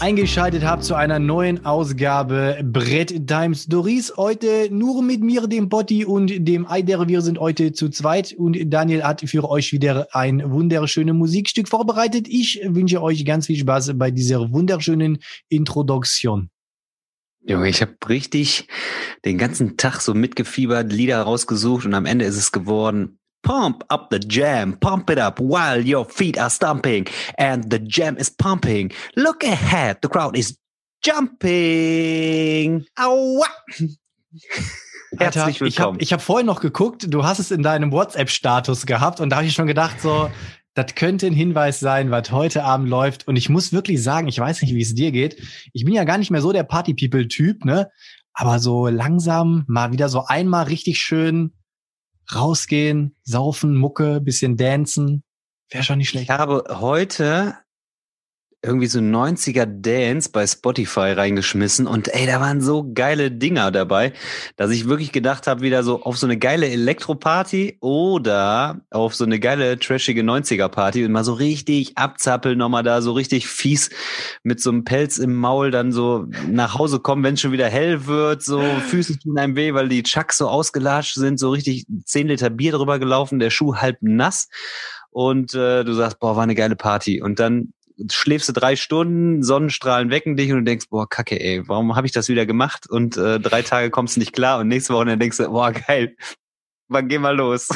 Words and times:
eingeschaltet 0.00 0.64
habt 0.64 0.84
zu 0.84 0.94
einer 0.94 1.18
neuen 1.18 1.64
Ausgabe 1.64 2.60
Brett 2.62 3.26
Times 3.26 3.64
Stories. 3.64 4.12
Heute 4.16 4.68
nur 4.70 5.02
mit 5.02 5.20
mir, 5.22 5.46
dem 5.46 5.68
Botti 5.68 6.04
und 6.04 6.46
dem 6.46 6.66
Eider. 6.66 7.08
Wir 7.08 7.20
sind 7.20 7.38
heute 7.38 7.72
zu 7.72 7.88
zweit 7.88 8.32
und 8.32 8.58
Daniel 8.70 9.02
hat 9.02 9.22
für 9.22 9.48
euch 9.48 9.72
wieder 9.72 10.08
ein 10.12 10.50
wunderschönes 10.50 11.14
Musikstück 11.14 11.68
vorbereitet. 11.68 12.26
Ich 12.28 12.60
wünsche 12.64 13.02
euch 13.02 13.24
ganz 13.24 13.46
viel 13.46 13.58
Spaß 13.58 13.98
bei 13.98 14.10
dieser 14.10 14.52
wunderschönen 14.52 15.18
Introduktion. 15.48 16.50
Junge, 17.44 17.68
ich 17.68 17.82
habe 17.82 17.96
richtig 18.08 18.68
den 19.24 19.38
ganzen 19.38 19.76
Tag 19.76 20.00
so 20.00 20.14
mitgefiebert, 20.14 20.92
Lieder 20.92 21.22
rausgesucht 21.22 21.86
und 21.86 21.94
am 21.94 22.06
Ende 22.06 22.24
ist 22.24 22.36
es 22.36 22.52
geworden 22.52 23.18
Pump 23.42 23.82
up 23.90 24.10
the 24.10 24.20
jam, 24.20 24.74
pump 24.74 25.10
it 25.10 25.18
up 25.18 25.40
while 25.40 25.84
your 25.84 26.04
feet 26.04 26.38
are 26.38 26.50
stomping 26.50 27.08
and 27.38 27.70
the 27.70 27.80
jam 27.80 28.16
is 28.16 28.30
pumping. 28.30 28.92
Look 29.16 29.42
ahead, 29.42 29.98
the 30.00 30.08
crowd 30.08 30.36
is 30.36 30.56
jumping. 31.02 32.86
Aua! 32.96 33.46
Herzlich 35.18 35.60
willkommen. 35.60 35.98
Ich 36.00 36.12
habe 36.12 36.20
hab 36.20 36.26
vorhin 36.26 36.46
noch 36.46 36.60
geguckt, 36.60 37.06
du 37.12 37.24
hast 37.24 37.38
es 37.38 37.50
in 37.50 37.62
deinem 37.62 37.92
WhatsApp-Status 37.92 38.86
gehabt 38.86 39.20
und 39.20 39.30
da 39.30 39.36
habe 39.36 39.46
ich 39.46 39.54
schon 39.54 39.66
gedacht, 39.66 40.00
so, 40.00 40.30
das 40.74 40.94
könnte 40.94 41.26
ein 41.26 41.34
Hinweis 41.34 41.80
sein, 41.80 42.10
was 42.10 42.30
heute 42.30 42.64
Abend 42.64 42.88
läuft. 42.88 43.28
Und 43.28 43.36
ich 43.36 43.48
muss 43.48 43.72
wirklich 43.72 44.02
sagen, 44.02 44.28
ich 44.28 44.38
weiß 44.38 44.62
nicht, 44.62 44.74
wie 44.74 44.80
es 44.80 44.94
dir 44.94 45.12
geht. 45.12 45.36
Ich 45.72 45.84
bin 45.84 45.92
ja 45.92 46.04
gar 46.04 46.16
nicht 46.16 46.30
mehr 46.30 46.40
so 46.40 46.52
der 46.52 46.62
Party-People-Typ, 46.62 47.64
ne? 47.64 47.90
Aber 48.32 48.58
so 48.58 48.86
langsam 48.86 49.64
mal 49.66 49.92
wieder 49.92 50.08
so 50.08 50.24
einmal 50.26 50.64
richtig 50.64 50.98
schön 50.98 51.52
rausgehen, 52.34 53.16
saufen, 53.22 53.76
Mucke, 53.76 54.20
bisschen 54.20 54.56
dancen. 54.56 55.24
Wäre 55.70 55.84
schon 55.84 55.98
nicht 55.98 56.10
schlecht. 56.10 56.24
Ich 56.24 56.30
habe 56.30 56.64
heute 56.68 57.56
irgendwie 58.64 58.86
so 58.86 59.00
90er 59.00 59.66
Dance 59.66 60.30
bei 60.30 60.46
Spotify 60.46 61.12
reingeschmissen 61.12 61.88
und 61.88 62.06
ey, 62.14 62.26
da 62.26 62.40
waren 62.40 62.60
so 62.60 62.88
geile 62.94 63.32
Dinger 63.32 63.72
dabei, 63.72 64.12
dass 64.56 64.70
ich 64.70 64.88
wirklich 64.88 65.10
gedacht 65.10 65.48
habe, 65.48 65.62
wieder 65.62 65.82
so 65.82 66.02
auf 66.02 66.16
so 66.16 66.28
eine 66.28 66.38
geile 66.38 66.68
Elektroparty 66.68 67.78
oder 67.80 68.80
auf 68.90 69.16
so 69.16 69.24
eine 69.24 69.40
geile 69.40 69.78
trashige 69.80 70.22
90er 70.22 70.68
Party 70.68 71.04
und 71.04 71.10
mal 71.10 71.24
so 71.24 71.32
richtig 71.32 71.98
abzappeln, 71.98 72.56
nochmal 72.56 72.84
da 72.84 73.02
so 73.02 73.12
richtig 73.12 73.48
fies 73.48 73.90
mit 74.44 74.60
so 74.60 74.70
einem 74.70 74.84
Pelz 74.84 75.18
im 75.18 75.34
Maul 75.34 75.72
dann 75.72 75.90
so 75.90 76.26
nach 76.48 76.78
Hause 76.78 77.00
kommen, 77.00 77.24
wenn 77.24 77.34
es 77.34 77.40
schon 77.40 77.52
wieder 77.52 77.68
hell 77.68 78.06
wird, 78.06 78.42
so 78.42 78.62
Füße 78.62 79.18
tun 79.18 79.38
einem 79.38 79.56
weh, 79.56 79.74
weil 79.74 79.88
die 79.88 80.04
Chucks 80.04 80.38
so 80.38 80.48
ausgelatscht 80.48 81.14
sind, 81.14 81.40
so 81.40 81.50
richtig 81.50 81.86
10 82.04 82.28
Liter 82.28 82.50
Bier 82.50 82.70
drüber 82.70 83.00
gelaufen, 83.00 83.40
der 83.40 83.50
Schuh 83.50 83.74
halb 83.76 83.98
nass 84.02 84.48
und 85.12 85.54
äh, 85.54 85.84
du 85.84 85.92
sagst, 85.92 86.18
boah, 86.20 86.36
war 86.36 86.42
eine 86.42 86.54
geile 86.54 86.74
Party. 86.74 87.20
Und 87.20 87.38
dann 87.38 87.74
schläfst 88.10 88.48
du 88.48 88.52
drei 88.52 88.76
Stunden, 88.76 89.42
Sonnenstrahlen 89.42 90.10
wecken 90.10 90.36
dich 90.36 90.50
und 90.50 90.58
du 90.58 90.64
denkst, 90.64 90.86
boah, 90.90 91.08
kacke, 91.08 91.40
ey, 91.40 91.66
warum 91.68 91.96
habe 91.96 92.06
ich 92.06 92.12
das 92.12 92.28
wieder 92.28 92.46
gemacht? 92.46 92.88
Und 92.88 93.16
äh, 93.16 93.40
drei 93.40 93.62
Tage 93.62 93.90
kommst 93.90 94.16
du 94.16 94.20
nicht 94.20 94.32
klar 94.32 94.60
und 94.60 94.68
nächste 94.68 94.94
Woche 94.94 95.16
denkst 95.16 95.38
du, 95.38 95.48
boah, 95.48 95.72
geil, 95.72 96.16
wann 96.88 97.08
geh 97.08 97.18
mal 97.18 97.36
los? 97.36 97.68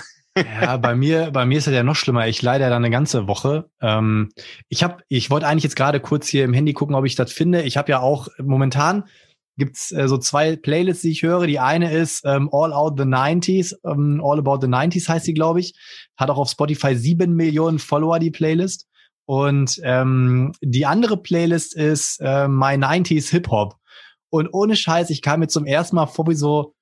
Ja, 0.61 0.77
bei 0.77 0.94
mir, 0.94 1.31
bei 1.31 1.47
mir 1.47 1.56
ist 1.56 1.67
es 1.67 1.72
ja 1.72 1.83
noch 1.83 1.97
schlimmer. 1.97 2.28
Ich 2.28 2.42
leide 2.42 2.64
ja 2.64 2.70
dann 2.70 2.84
eine 2.84 2.92
ganze 2.92 3.27
Woche. 3.27 3.70
Ähm, 3.81 4.28
ich 4.69 4.83
habe, 4.83 5.03
ich 5.09 5.31
wollte 5.31 5.47
eigentlich 5.47 5.64
jetzt 5.64 5.77
gerade 5.77 5.98
kurz 5.98 6.28
hier 6.28 6.44
im 6.44 6.53
Handy 6.53 6.75
gucken, 6.75 6.94
ob 6.94 7.06
ich 7.06 7.14
das 7.14 7.32
finde. 7.32 7.62
Ich 7.62 7.78
habe 7.78 7.91
ja 7.91 8.00
auch 8.00 8.28
momentan 8.38 9.05
gibt's 9.56 9.91
äh, 9.93 10.09
so 10.09 10.19
zwei 10.19 10.56
Playlists, 10.56 11.03
die 11.03 11.10
ich 11.10 11.22
höre. 11.22 11.47
Die 11.47 11.59
eine 11.59 11.93
ist 11.93 12.22
ähm, 12.25 12.49
All 12.53 12.72
Out 12.72 12.99
the 12.99 13.05
90s, 13.05 13.75
ähm, 13.84 14.21
All 14.22 14.38
About 14.38 14.59
the 14.60 14.71
90s 14.71 15.09
heißt 15.09 15.25
sie, 15.25 15.34
glaube 15.34 15.60
ich. 15.60 15.75
Hat 16.16 16.31
auch 16.31 16.38
auf 16.38 16.50
Spotify 16.50 16.94
sieben 16.94 17.34
Millionen 17.34 17.78
Follower, 17.78 18.19
die 18.19 18.31
Playlist. 18.31 18.87
Und 19.26 19.81
ähm, 19.82 20.53
die 20.62 20.87
andere 20.87 21.16
Playlist 21.16 21.75
ist 21.75 22.20
äh, 22.20 22.48
My 22.48 22.75
90s 22.75 23.31
Hip 23.31 23.48
Hop. 23.50 23.76
Und 24.31 24.48
ohne 24.53 24.76
Scheiß, 24.76 25.10
ich 25.10 25.20
kam 25.20 25.41
mir 25.41 25.48
zum 25.48 25.66
ersten 25.66 25.97
Mal 25.97 26.06
vor 26.06 26.28
wie 26.28 26.34
so, 26.34 26.75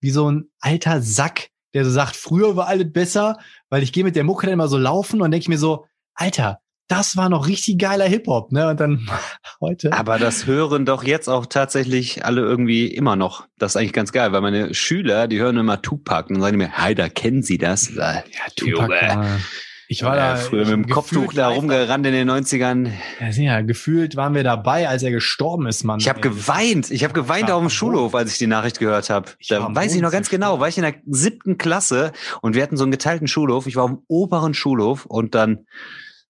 wie 0.00 0.10
so 0.10 0.30
ein 0.30 0.50
alter 0.60 1.00
Sack, 1.00 1.50
der 1.72 1.84
so 1.84 1.90
sagt, 1.90 2.16
früher 2.16 2.56
war 2.56 2.66
alles 2.66 2.92
besser, 2.92 3.38
weil 3.68 3.82
ich 3.82 3.92
gehe 3.92 4.04
mit 4.04 4.16
der 4.16 4.24
Mucke 4.24 4.46
dann 4.46 4.54
immer 4.54 4.68
so 4.68 4.76
laufen 4.76 5.22
und 5.22 5.30
denke 5.30 5.42
ich 5.42 5.48
mir 5.48 5.58
so, 5.58 5.86
Alter, 6.14 6.60
das 6.88 7.16
war 7.16 7.28
noch 7.28 7.48
richtig 7.48 7.78
geiler 7.78 8.06
Hip-Hop, 8.06 8.52
ne? 8.52 8.68
Und 8.68 8.80
dann 8.80 9.08
heute. 9.60 9.92
Aber 9.92 10.18
das 10.18 10.46
hören 10.46 10.84
doch 10.84 11.04
jetzt 11.04 11.28
auch 11.28 11.46
tatsächlich 11.46 12.24
alle 12.24 12.42
irgendwie 12.42 12.86
immer 12.86 13.16
noch. 13.16 13.46
Das 13.58 13.72
ist 13.72 13.76
eigentlich 13.76 13.92
ganz 13.92 14.12
geil, 14.12 14.32
weil 14.32 14.40
meine 14.40 14.74
Schüler, 14.74 15.28
die 15.28 15.40
hören 15.40 15.56
immer 15.56 15.80
Tupac 15.80 16.28
und 16.28 16.34
dann 16.36 16.42
sagen 16.42 16.58
die 16.58 16.64
mir, 16.64 16.72
hey, 16.72 16.94
da 16.94 17.08
kennen 17.08 17.42
sie 17.42 17.58
das. 17.58 17.94
Ja, 17.94 18.22
Tupac. 18.56 18.82
Junge. 18.82 19.40
Ich 19.88 20.02
war 20.02 20.16
ja, 20.16 20.32
da 20.32 20.36
früher 20.36 20.64
mit 20.64 20.72
dem 20.72 20.88
Kopftuch 20.88 21.32
da 21.32 21.48
rumgerannt 21.48 22.06
in 22.06 22.12
den 22.12 22.30
90ern. 22.30 22.90
Ja, 23.20 23.60
gefühlt 23.60 24.16
waren 24.16 24.34
wir 24.34 24.42
dabei, 24.42 24.88
als 24.88 25.02
er 25.02 25.10
gestorben 25.10 25.66
ist, 25.66 25.84
Mann. 25.84 26.00
Ich 26.00 26.08
habe 26.08 26.20
geweint. 26.20 26.90
Ich 26.90 27.04
habe 27.04 27.12
geweint 27.12 27.50
auf 27.50 27.60
dem 27.60 27.70
Schulhof, 27.70 28.14
als 28.14 28.32
ich 28.32 28.38
die 28.38 28.46
Nachricht 28.46 28.78
gehört 28.78 29.10
habe. 29.10 29.30
Da 29.48 29.74
weiß 29.74 29.94
ich 29.94 30.00
noch 30.00 30.12
ganz 30.12 30.30
genau, 30.30 30.60
war 30.60 30.68
ich 30.68 30.78
in 30.78 30.84
der 30.84 30.94
siebten 31.06 31.58
Klasse 31.58 32.12
und 32.40 32.54
wir 32.54 32.62
hatten 32.62 32.76
so 32.76 32.84
einen 32.84 32.92
geteilten 32.92 33.28
Schulhof. 33.28 33.66
Ich 33.66 33.76
war 33.76 33.84
auf 33.84 33.90
dem 33.90 34.02
oberen 34.08 34.54
Schulhof 34.54 35.06
und 35.06 35.34
dann 35.34 35.66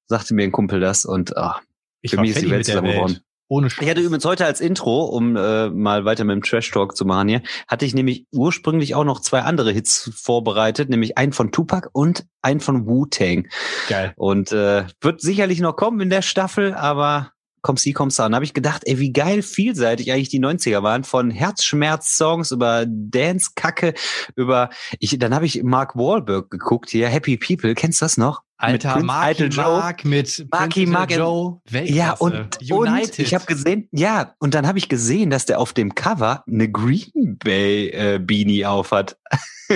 sagte 0.07 0.35
mir 0.35 0.43
ein 0.43 0.53
Kumpel 0.53 0.81
das 0.81 1.05
und 1.05 1.37
ah, 1.37 1.61
ich 2.01 2.11
für 2.11 2.21
mich 2.21 2.31
ist 2.31 2.43
die 2.43 2.51
Welt 2.51 2.67
zusammengebrochen. 2.67 3.21
Ohne 3.49 3.69
Scheiß. 3.69 3.83
Ich 3.83 3.91
hatte 3.91 4.01
übrigens 4.01 4.25
heute 4.25 4.47
als 4.47 4.61
Intro, 4.61 5.05
um 5.05 5.37
äh, 5.37 5.69
mal 5.69 6.05
weiter 6.05 6.25
mit 6.25 6.35
dem 6.35 6.43
Trash 6.43 6.71
Talk 6.71 6.97
zu 6.97 7.05
machen 7.05 7.29
hier, 7.29 7.43
hatte 7.69 7.85
ich 7.85 7.95
nämlich 7.95 8.27
ursprünglich 8.33 8.95
auch 8.95 9.05
noch 9.05 9.21
zwei 9.21 9.43
andere 9.43 9.71
Hits 9.71 10.11
vorbereitet, 10.15 10.89
nämlich 10.89 11.19
einen 11.19 11.33
von 11.33 11.53
Tupac 11.53 11.89
und 11.93 12.25
einen 12.41 12.61
von 12.61 12.87
Wu-Tang. 12.87 13.49
Geil. 13.89 14.15
Und 14.17 14.53
äh, 14.53 14.85
wird 15.01 15.21
sicherlich 15.21 15.61
noch 15.61 15.77
kommen 15.77 16.01
in 16.01 16.11
der 16.11 16.23
Staffel, 16.23 16.73
aber 16.75 17.33
komm 17.65 17.77
sie, 17.79 17.93
kommst 17.93 18.21
an. 18.21 18.35
habe 18.35 18.45
ich 18.45 18.55
gedacht, 18.55 18.83
ey, 18.85 18.99
wie 18.99 19.13
geil 19.13 19.43
vielseitig 19.43 20.13
eigentlich 20.13 20.29
die 20.29 20.41
90er 20.41 20.83
waren, 20.83 21.03
von 21.03 21.31
Herzschmerz-Songs 21.31 22.51
über 22.51 22.85
Dance-Kacke, 22.87 23.95
über, 24.37 24.71
ich, 25.01 25.19
dann 25.19 25.35
habe 25.35 25.47
ich 25.47 25.63
Mark 25.63 25.97
Wahlberg 25.97 26.51
geguckt 26.51 26.91
hier, 26.91 27.09
Happy 27.09 27.39
People, 27.39 27.75
kennst 27.75 28.01
du 28.01 28.05
das 28.05 28.19
noch? 28.19 28.43
Alter, 28.57 28.97
mit 28.97 29.07
Marky 29.07 29.49
Mark 29.57 30.05
mit 30.05 30.47
Marky 30.51 30.87
Mark 30.87 31.11
Joe. 31.11 31.61
Weltklasse. 31.69 31.99
Ja, 31.99 32.13
und, 32.13 32.61
United. 32.61 33.11
und 33.11 33.19
ich 33.19 33.35
habe 33.35 33.45
gesehen, 33.47 33.89
ja, 33.91 34.35
und 34.39 34.55
dann 34.55 34.67
habe 34.67 34.79
ich 34.79 34.89
gesehen, 34.89 35.31
dass 35.31 35.47
der 35.47 35.59
auf 35.59 35.73
dem 35.73 35.95
Cover 35.95 36.45
eine 36.47 36.71
Green 36.71 37.39
Bay 37.39 37.89
äh, 37.89 38.19
Beanie 38.19 38.65
aufhat. 38.65 39.19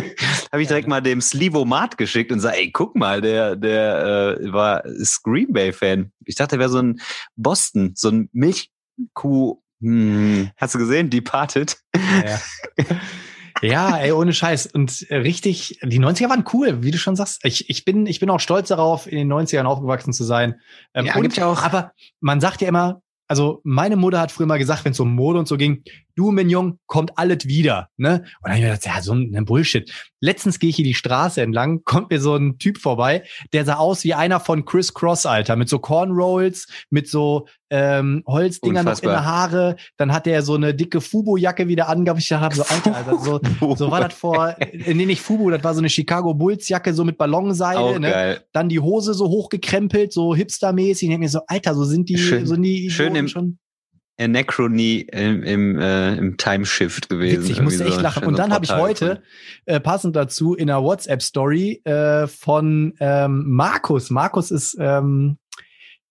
habe 0.53 0.63
ich 0.63 0.69
direkt 0.69 0.87
ja. 0.87 0.91
mal 0.91 1.01
dem 1.01 1.21
Slivo 1.21 1.65
Mart 1.65 1.99
geschickt 1.99 2.31
und 2.31 2.41
sag, 2.41 2.55
ey, 2.55 2.71
guck 2.71 2.95
mal, 2.95 3.21
der 3.21 3.57
der 3.57 4.39
äh, 4.41 4.53
war 4.53 4.85
Green 5.25 5.53
Bay 5.53 5.73
Fan. 5.73 6.13
Ich 6.25 6.37
dachte, 6.37 6.57
er 6.57 6.61
wäre 6.61 6.71
so 6.71 6.79
ein 6.81 7.01
Boston, 7.37 7.93
so 7.97 8.11
ein 8.11 8.29
Milchkuh. 8.33 9.61
Hm. 9.81 10.51
Hast 10.57 10.75
du 10.75 10.79
gesehen? 10.79 11.11
Departed. 11.11 11.77
Ja. 11.95 12.41
Ja, 13.63 13.97
ey, 13.97 14.13
ohne 14.13 14.33
Scheiß. 14.33 14.67
Und 14.67 15.11
äh, 15.11 15.17
richtig, 15.17 15.79
die 15.83 16.01
90er 16.01 16.29
waren 16.29 16.45
cool, 16.53 16.83
wie 16.83 16.91
du 16.91 16.99
schon 16.99 17.17
sagst. 17.17 17.45
Ich, 17.45 17.69
ich, 17.69 17.85
bin, 17.85 18.07
ich 18.07 18.21
bin 18.21 18.31
auch 18.31 18.41
stolz 18.41 18.69
darauf, 18.69 19.07
in 19.07 19.19
den 19.19 19.33
90ern 19.33 19.65
aufgewachsen 19.65 20.13
zu 20.13 20.25
sein. 20.25 20.61
Ähm, 20.95 21.07
ja, 21.07 21.21
gibt 21.21 21.37
ja 21.37 21.47
auch. 21.47 21.63
Aber 21.63 21.93
man 22.21 22.41
sagt 22.41 22.61
ja 22.61 22.69
immer, 22.69 23.03
also 23.27 23.61
meine 23.63 23.97
Mutter 23.97 24.21
hat 24.21 24.33
früher 24.33 24.47
mal 24.47 24.59
gesagt, 24.59 24.85
wenn 24.85 24.93
es 24.93 25.01
um 25.01 25.15
Mode 25.15 25.39
und 25.39 25.49
so 25.49 25.57
ging, 25.57 25.83
du, 26.19 26.33
Jung, 26.33 26.79
kommt 26.87 27.17
alles 27.17 27.47
wieder. 27.47 27.91
Ne? 27.97 28.11
Und 28.11 28.25
dann 28.43 28.53
habe 28.53 28.59
ich 28.59 28.65
mir 28.65 28.71
gedacht, 28.73 28.87
ja, 28.87 29.03
so 29.03 29.15
ein 29.15 29.45
Bullshit. 29.45 29.91
Letztens 30.21 30.59
gehe 30.59 30.71
ich 30.71 30.77
hier 30.77 30.85
die 30.85 30.95
Straße 30.95 31.41
entlang, 31.41 31.83
kommt 31.85 32.11
mir 32.11 32.21
so 32.21 32.35
ein 32.35 32.59
Typ 32.59 32.79
vorbei, 32.79 33.23
der 33.53 33.65
sah 33.65 33.77
aus 33.77 34.05
wie 34.05 34.15
einer 34.15 34.41
von 34.41 34.65
Chris 34.65 34.93
Cross, 34.93 35.27
Alter, 35.27 35.57
mit 35.57 35.69
so 35.69 35.79
Cornrolls, 35.79 36.67
mit 36.91 37.09
so 37.09 37.47
ähm, 37.71 38.25
Holzdingern 38.27 38.85
noch 38.85 39.01
in 39.01 39.09
der 39.09 39.25
Haare. 39.25 39.77
Dann 39.97 40.13
hat 40.13 40.27
er 40.27 40.43
so 40.43 40.55
eine 40.55 40.75
dicke 40.75 41.01
Fubo-Jacke 41.01 41.69
wieder 41.69 41.89
angehabt. 41.89 42.21
Ich 42.21 42.29
dachte, 42.29 42.57
so, 42.57 42.63
Alter, 42.65 42.97
Alter 42.97 43.19
so, 43.19 43.41
so 43.77 43.91
war 43.91 44.01
das 44.01 44.15
vor, 44.15 44.57
äh, 44.59 44.95
nee, 44.95 45.07
nicht 45.07 45.23
Fubo, 45.23 45.51
das 45.51 45.63
war 45.63 45.75
so 45.75 45.81
eine 45.81 45.91
Chicago 45.91 46.35
Bulls-Jacke, 46.35 46.93
so 46.95 47.05
mit 47.05 47.17
Ballonseile. 47.17 47.79
Auch 47.79 47.99
ne? 47.99 48.11
Geil. 48.11 48.45
Dann 48.53 48.69
die 48.69 48.81
Hose 48.81 49.15
so 49.15 49.29
hochgekrempelt, 49.29 50.13
so 50.13 50.35
hipstermäßig. 50.35 51.09
Ich 51.09 51.09
denke 51.11 51.25
mir 51.25 51.29
so, 51.29 51.41
Alter, 51.47 51.75
so 51.75 51.85
sind 51.85 52.09
die, 52.09 52.19
schön, 52.19 52.47
so 52.47 52.55
sind 52.55 52.63
die 52.63 52.91
schön 52.91 53.15
im, 53.15 53.29
schon. 53.29 53.59
Anachrony 54.19 55.07
im, 55.13 55.43
im, 55.43 55.79
äh, 55.79 56.15
im 56.17 56.37
Timeshift 56.37 57.09
gewesen. 57.09 57.43
Witzig, 57.43 57.57
ich 57.57 57.63
musste 57.63 57.85
echt 57.85 57.95
so 57.95 58.01
lachen. 58.01 58.27
Und 58.27 58.39
dann 58.39 58.53
habe 58.53 58.65
ich 58.65 58.73
heute, 58.73 59.23
äh, 59.65 59.81
passend 59.81 60.17
dazu, 60.17 60.55
in 60.55 60.71
einer 60.71 60.83
WhatsApp-Story 60.83 61.83
äh, 61.85 62.27
von 62.27 62.95
ähm, 63.01 63.45
Markus. 63.47 64.11
Markus 64.11 64.51
ist, 64.51 64.77
ähm, 64.81 65.39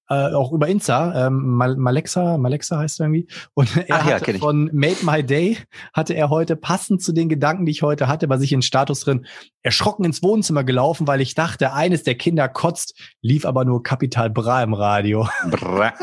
äh, 0.09 0.33
auch 0.33 0.51
über 0.51 0.67
Insta, 0.67 1.27
ähm, 1.27 1.55
Mal 1.55 1.75
Malexa, 1.75 2.37
Malexa 2.37 2.77
heißt 2.77 2.99
er 2.99 3.07
irgendwie. 3.07 3.27
Und 3.53 3.75
er 3.87 3.95
Ach 3.95 4.05
hatte 4.05 4.37
von 4.39 4.69
Made 4.73 4.97
My 5.03 5.23
Day 5.23 5.57
hatte 5.93 6.13
er 6.13 6.29
heute 6.29 6.55
passend 6.55 7.01
zu 7.01 7.11
den 7.11 7.29
Gedanken, 7.29 7.65
die 7.65 7.71
ich 7.71 7.81
heute 7.81 8.07
hatte, 8.07 8.27
bei 8.27 8.37
sich 8.37 8.53
in 8.53 8.61
Status 8.61 9.01
drin, 9.01 9.25
erschrocken 9.63 10.05
ins 10.05 10.23
Wohnzimmer 10.23 10.63
gelaufen, 10.63 11.07
weil 11.07 11.21
ich 11.21 11.35
dachte, 11.35 11.73
eines 11.73 12.03
der 12.03 12.15
Kinder 12.15 12.47
kotzt, 12.47 12.97
lief 13.21 13.45
aber 13.45 13.65
nur 13.65 13.83
Kapital 13.83 14.29
Bra 14.29 14.63
im 14.63 14.73
Radio. 14.73 15.27
Bra. 15.49 15.93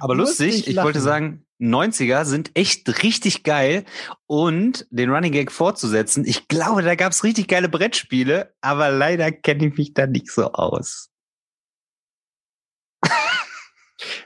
Aber 0.00 0.14
lustig, 0.14 0.66
ich 0.66 0.76
wollte 0.76 1.00
sagen, 1.00 1.44
90er 1.60 2.24
sind 2.24 2.50
echt 2.54 3.02
richtig 3.02 3.42
geil 3.42 3.84
und 4.26 4.86
den 4.90 5.10
Running 5.10 5.32
Gag 5.32 5.50
fortzusetzen, 5.50 6.24
ich 6.26 6.48
glaube, 6.48 6.82
da 6.82 6.94
gab's 6.94 7.24
richtig 7.24 7.48
geile 7.48 7.68
Brettspiele, 7.68 8.52
aber 8.60 8.90
leider 8.90 9.32
kenne 9.32 9.66
ich 9.66 9.76
mich 9.76 9.94
da 9.94 10.06
nicht 10.06 10.30
so 10.30 10.52
aus. 10.52 11.10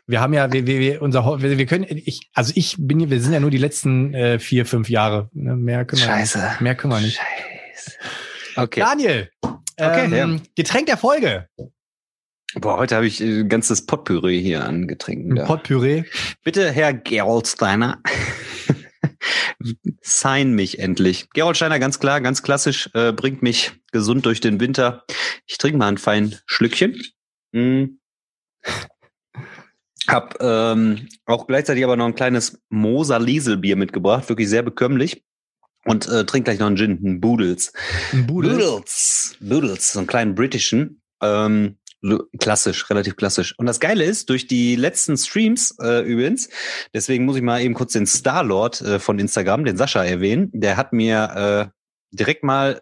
Wir 0.06 0.20
haben 0.20 0.32
ja, 0.32 0.52
wir, 0.52 0.66
wir, 0.66 0.78
wir, 0.80 1.02
unser, 1.02 1.24
wir, 1.42 1.58
wir 1.58 1.66
können, 1.66 1.86
ich, 1.88 2.28
also 2.34 2.52
ich 2.56 2.76
bin, 2.78 2.98
hier- 2.98 3.10
wir 3.10 3.20
sind 3.20 3.32
ja 3.32 3.40
nur 3.40 3.50
die 3.50 3.58
letzten 3.58 4.14
äh, 4.14 4.38
vier, 4.38 4.66
fünf 4.66 4.88
Jahre. 4.88 5.28
Ne? 5.32 5.56
Mehr 5.56 5.84
können 5.84 6.02
wir 6.02 6.06
Scheiße. 6.08 6.56
Mehr 6.60 6.74
können 6.74 6.92
wir 6.92 7.00
nicht. 7.00 7.18
Scheiße. 7.18 7.92
Okay. 8.56 8.80
Daniel, 8.80 9.30
Okay, 9.42 10.14
ähm, 10.14 10.42
Getränk 10.56 10.86
der 10.86 10.98
Folge. 10.98 11.48
Boah, 12.54 12.76
heute 12.78 12.96
habe 12.96 13.06
ich 13.06 13.20
ein 13.20 13.48
ganzes 13.48 13.86
Potpüree 13.86 14.40
hier 14.42 14.64
an 14.64 14.86
Getränken. 14.88 15.36
Da. 15.36 15.44
Potpüree. 15.46 16.04
Bitte, 16.44 16.70
Herr 16.70 16.92
Gerolsteiner. 16.92 18.02
Sign 20.02 20.52
mich 20.54 20.78
endlich. 20.80 21.30
Gerolsteiner, 21.30 21.78
ganz 21.78 22.00
klar, 22.00 22.20
ganz 22.20 22.42
klassisch, 22.42 22.90
äh, 22.92 23.12
bringt 23.12 23.42
mich 23.42 23.72
gesund 23.92 24.26
durch 24.26 24.40
den 24.40 24.60
Winter. 24.60 25.04
Ich 25.46 25.56
trinke 25.58 25.78
mal 25.78 25.88
ein 25.88 25.98
fein 25.98 26.34
Schlückchen. 26.44 27.00
Mm. 27.52 27.84
Hab 30.10 30.36
ähm, 30.40 31.08
auch 31.26 31.46
gleichzeitig 31.46 31.84
aber 31.84 31.96
noch 31.96 32.06
ein 32.06 32.14
kleines 32.14 32.60
Moser 32.68 33.18
Lieselbier 33.18 33.76
mitgebracht, 33.76 34.28
wirklich 34.28 34.48
sehr 34.48 34.62
bekömmlich. 34.62 35.24
Und 35.84 36.08
äh, 36.08 36.26
trink 36.26 36.44
gleich 36.44 36.58
noch 36.58 36.66
einen 36.66 36.76
Gin, 36.76 36.98
einen 36.98 37.20
Boodles. 37.20 37.72
Ein 38.12 38.26
Budel. 38.26 38.52
Boodles. 38.52 39.36
Boodles, 39.40 39.92
so 39.92 40.00
einen 40.00 40.06
kleinen 40.06 40.34
britischen. 40.34 41.00
Ähm, 41.22 41.78
klassisch, 42.38 42.88
relativ 42.90 43.16
klassisch. 43.16 43.54
Und 43.58 43.66
das 43.66 43.80
Geile 43.80 44.04
ist, 44.04 44.30
durch 44.30 44.46
die 44.46 44.76
letzten 44.76 45.16
Streams 45.16 45.76
äh, 45.80 46.00
übrigens, 46.00 46.48
deswegen 46.94 47.24
muss 47.24 47.36
ich 47.36 47.42
mal 47.42 47.60
eben 47.60 47.74
kurz 47.74 47.92
den 47.92 48.06
Starlord 48.06 48.80
äh, 48.80 48.98
von 48.98 49.18
Instagram, 49.18 49.64
den 49.64 49.76
Sascha, 49.76 50.04
erwähnen. 50.04 50.50
Der 50.52 50.76
hat 50.76 50.92
mir 50.92 51.72
äh, 51.72 52.16
direkt 52.16 52.42
mal 52.42 52.80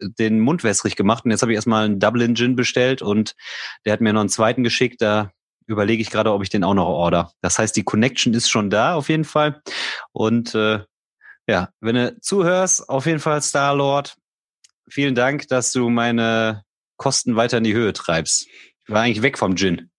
den 0.00 0.40
Mund 0.40 0.62
wässrig 0.62 0.96
gemacht 0.96 1.24
und 1.24 1.30
jetzt 1.30 1.42
habe 1.42 1.52
ich 1.52 1.56
erstmal 1.56 1.84
einen 1.84 2.00
Dublin 2.00 2.34
Gin 2.36 2.54
bestellt 2.54 3.02
und 3.02 3.34
der 3.84 3.94
hat 3.94 4.00
mir 4.00 4.12
noch 4.12 4.20
einen 4.20 4.28
zweiten 4.28 4.62
geschickt. 4.62 5.00
Da 5.00 5.32
überlege 5.66 6.00
ich 6.02 6.10
gerade, 6.10 6.32
ob 6.32 6.42
ich 6.42 6.50
den 6.50 6.64
auch 6.64 6.74
noch 6.74 6.86
order. 6.86 7.32
Das 7.40 7.58
heißt, 7.58 7.76
die 7.76 7.84
Connection 7.84 8.34
ist 8.34 8.48
schon 8.48 8.70
da 8.70 8.94
auf 8.94 9.08
jeden 9.08 9.24
Fall. 9.24 9.62
Und 10.12 10.54
äh, 10.54 10.80
ja, 11.48 11.70
wenn 11.80 11.94
du 11.96 12.18
zuhörst, 12.20 12.88
auf 12.88 13.06
jeden 13.06 13.20
Fall 13.20 13.40
Starlord, 13.42 14.16
vielen 14.88 15.14
Dank, 15.14 15.48
dass 15.48 15.72
du 15.72 15.88
meine 15.88 16.62
Kosten 16.96 17.36
weiter 17.36 17.58
in 17.58 17.64
die 17.64 17.74
Höhe 17.74 17.92
treibst. 17.92 18.46
Ich 18.46 18.88
war 18.88 19.02
eigentlich 19.02 19.22
weg 19.22 19.38
vom 19.38 19.56
Gin. 19.56 19.90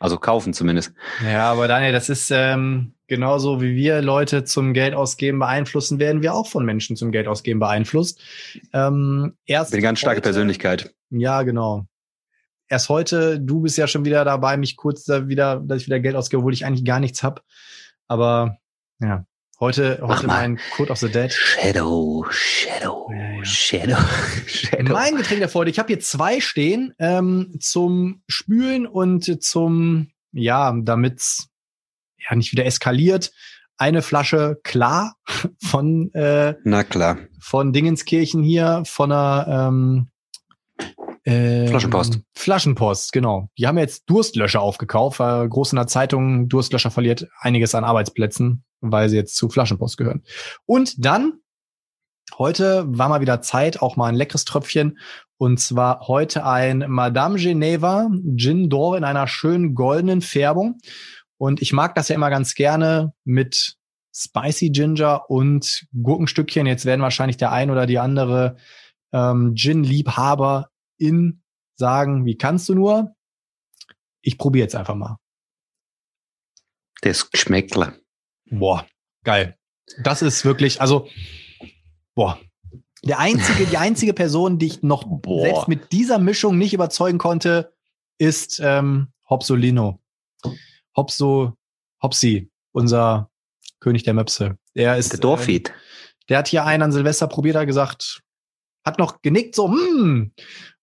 Also 0.00 0.18
kaufen 0.18 0.52
zumindest. 0.52 0.92
Ja, 1.24 1.50
aber 1.50 1.66
Daniel, 1.66 1.92
das 1.92 2.10
ist 2.10 2.30
ähm, 2.30 2.94
genauso 3.06 3.62
wie 3.62 3.74
wir 3.74 4.02
Leute 4.02 4.44
zum 4.44 4.74
Geld 4.74 4.92
ausgeben 4.94 5.38
beeinflussen, 5.38 5.98
werden 5.98 6.20
wir 6.20 6.34
auch 6.34 6.46
von 6.46 6.64
Menschen 6.64 6.96
zum 6.96 7.10
Geld 7.10 7.26
ausgeben 7.26 7.58
beeinflusst. 7.60 8.20
Ähm, 8.74 9.34
erst 9.46 9.70
Bin 9.70 9.78
eine 9.78 9.84
ganz 9.84 10.00
starke 10.00 10.16
heute- 10.18 10.28
Persönlichkeit. 10.28 10.94
Ja, 11.10 11.42
genau. 11.42 11.86
Erst 12.68 12.88
heute, 12.88 13.40
du 13.40 13.60
bist 13.60 13.76
ja 13.76 13.86
schon 13.86 14.04
wieder 14.04 14.24
dabei, 14.24 14.56
mich 14.56 14.76
kurz 14.76 15.04
da 15.04 15.28
wieder, 15.28 15.60
dass 15.64 15.82
ich 15.82 15.86
wieder 15.86 16.00
Geld 16.00 16.16
ausgebe, 16.16 16.38
obwohl 16.40 16.54
ich 16.54 16.64
eigentlich 16.64 16.84
gar 16.84 17.00
nichts 17.00 17.22
hab. 17.22 17.42
Aber 18.08 18.56
ja, 19.00 19.26
heute, 19.60 19.98
Mach 20.00 20.16
heute 20.16 20.26
mal. 20.26 20.40
mein 20.48 20.60
Code 20.76 20.90
of 20.90 20.98
the 20.98 21.08
Dead. 21.10 21.32
Shadow, 21.32 22.26
Shadow, 22.30 23.10
Ja, 23.12 23.30
ja. 23.38 23.44
Shadow, 23.44 23.96
Shadow. 24.46 24.92
Mein 24.92 25.16
Getränk 25.16 25.40
der 25.40 25.48
Freude. 25.48 25.70
Ich 25.70 25.78
habe 25.78 25.88
hier 25.88 26.00
zwei 26.00 26.40
stehen 26.40 26.94
ähm, 26.98 27.54
zum 27.60 28.22
Spülen 28.28 28.86
und 28.86 29.42
zum, 29.42 30.10
ja, 30.32 30.72
damit's 30.82 31.48
ja 32.18 32.34
nicht 32.36 32.52
wieder 32.52 32.64
eskaliert. 32.64 33.32
Eine 33.76 34.02
Flasche 34.02 34.58
klar 34.62 35.16
von 35.62 36.12
äh, 36.14 36.54
Na 36.64 36.84
klar. 36.84 37.18
von 37.40 37.72
Dingenskirchen 37.74 38.42
hier, 38.42 38.82
von 38.86 39.12
einer 39.12 39.68
ähm, 39.68 40.08
ähm, 41.26 41.68
Flaschenpost. 41.68 42.20
Flaschenpost, 42.34 43.12
genau. 43.12 43.48
Die 43.58 43.66
haben 43.66 43.78
jetzt 43.78 44.04
Durstlöscher 44.10 44.60
aufgekauft, 44.60 45.20
weil 45.20 45.48
groß 45.48 45.72
in 45.72 45.76
der 45.76 45.86
Zeitung, 45.86 46.48
Durstlöscher 46.48 46.90
verliert 46.90 47.28
einiges 47.38 47.74
an 47.74 47.84
Arbeitsplätzen, 47.84 48.64
weil 48.80 49.08
sie 49.08 49.16
jetzt 49.16 49.36
zu 49.36 49.48
Flaschenpost 49.48 49.96
gehören. 49.96 50.22
Und 50.66 51.04
dann, 51.04 51.40
heute 52.38 52.84
war 52.86 53.08
mal 53.08 53.22
wieder 53.22 53.40
Zeit, 53.40 53.80
auch 53.80 53.96
mal 53.96 54.08
ein 54.08 54.16
leckeres 54.16 54.44
Tröpfchen. 54.44 54.98
Und 55.38 55.60
zwar 55.60 56.06
heute 56.08 56.44
ein 56.44 56.84
Madame 56.88 57.38
Geneva 57.38 58.08
Gin 58.36 58.68
d'Or 58.68 58.96
in 58.96 59.04
einer 59.04 59.26
schönen 59.26 59.74
goldenen 59.74 60.20
Färbung. 60.20 60.78
Und 61.38 61.62
ich 61.62 61.72
mag 61.72 61.94
das 61.94 62.08
ja 62.08 62.14
immer 62.14 62.30
ganz 62.30 62.54
gerne 62.54 63.12
mit 63.24 63.76
Spicy 64.14 64.70
Ginger 64.70 65.28
und 65.28 65.86
Gurkenstückchen. 65.94 66.66
Jetzt 66.66 66.84
werden 66.84 67.02
wahrscheinlich 67.02 67.36
der 67.36 67.50
ein 67.50 67.70
oder 67.70 67.86
die 67.86 67.98
andere 67.98 68.56
ähm, 69.12 69.54
Gin-Liebhaber 69.54 70.68
in 71.06 71.42
sagen, 71.76 72.24
wie 72.24 72.36
kannst 72.36 72.68
du 72.68 72.74
nur? 72.74 73.14
Ich 74.22 74.38
probiere 74.38 74.64
jetzt 74.64 74.76
einfach 74.76 74.94
mal. 74.94 75.18
Das 77.02 77.30
Geschmäckler. 77.30 77.96
Boah, 78.50 78.86
geil. 79.24 79.58
Das 80.02 80.22
ist 80.22 80.44
wirklich, 80.44 80.80
also, 80.80 81.08
boah. 82.14 82.38
Der 83.02 83.18
einzige, 83.18 83.66
die 83.66 83.76
einzige 83.76 84.14
Person, 84.14 84.58
die 84.58 84.66
ich 84.66 84.82
noch 84.82 85.04
Boah. 85.06 85.42
selbst 85.42 85.68
mit 85.68 85.92
dieser 85.92 86.18
Mischung 86.18 86.56
nicht 86.56 86.72
überzeugen 86.72 87.18
konnte, 87.18 87.74
ist 88.16 88.60
ähm, 88.64 89.08
Hopsolino. 89.28 90.00
Hopso, 90.96 91.52
Hopsi, 92.02 92.50
unser 92.72 93.30
König 93.80 94.04
der 94.04 94.14
Möpse. 94.14 94.58
Der 94.74 94.96
ist, 94.96 95.12
Der 95.12 95.20
Dorfeed. 95.20 95.72
der 96.30 96.38
hat 96.38 96.48
hier 96.48 96.64
einen 96.64 96.84
an 96.84 96.92
Silvester 96.92 97.26
probiert, 97.26 97.56
hat 97.56 97.66
gesagt, 97.66 98.22
hat 98.84 98.98
noch 98.98 99.20
genickt, 99.20 99.54
so, 99.54 99.70
hm. 99.70 100.32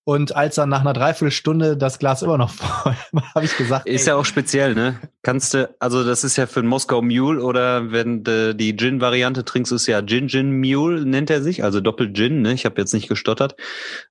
Und 0.03 0.35
als 0.35 0.55
dann 0.55 0.69
nach 0.69 0.81
einer 0.81 0.93
Dreiviertelstunde 0.93 1.77
das 1.77 1.99
Glas 1.99 2.23
immer 2.23 2.37
noch 2.37 2.49
voll 2.51 2.95
war, 3.11 3.33
habe 3.35 3.45
ich 3.45 3.55
gesagt, 3.55 3.87
Ist 3.87 4.01
ey, 4.01 4.07
ja 4.09 4.15
auch 4.15 4.25
speziell, 4.25 4.73
ne? 4.73 4.99
Kannst 5.21 5.53
du, 5.53 5.73
also 5.79 6.03
das 6.03 6.23
ist 6.23 6.37
ja 6.37 6.47
für 6.47 6.61
einen 6.61 6.69
Moskau 6.69 7.01
Mule 7.01 7.41
oder 7.43 7.91
wenn 7.91 8.23
du 8.23 8.55
die 8.55 8.75
Gin-Variante 8.75 9.45
trinkst, 9.45 9.71
ist 9.71 9.87
ja 9.87 10.01
Gin 10.01 10.27
Gin 10.27 10.59
Mule, 10.59 11.05
nennt 11.05 11.29
er 11.29 11.43
sich, 11.43 11.63
also 11.63 11.81
Doppel 11.81 12.13
Gin, 12.13 12.41
ne? 12.41 12.53
Ich 12.53 12.65
habe 12.65 12.81
jetzt 12.81 12.93
nicht 12.93 13.09
gestottert. 13.09 13.55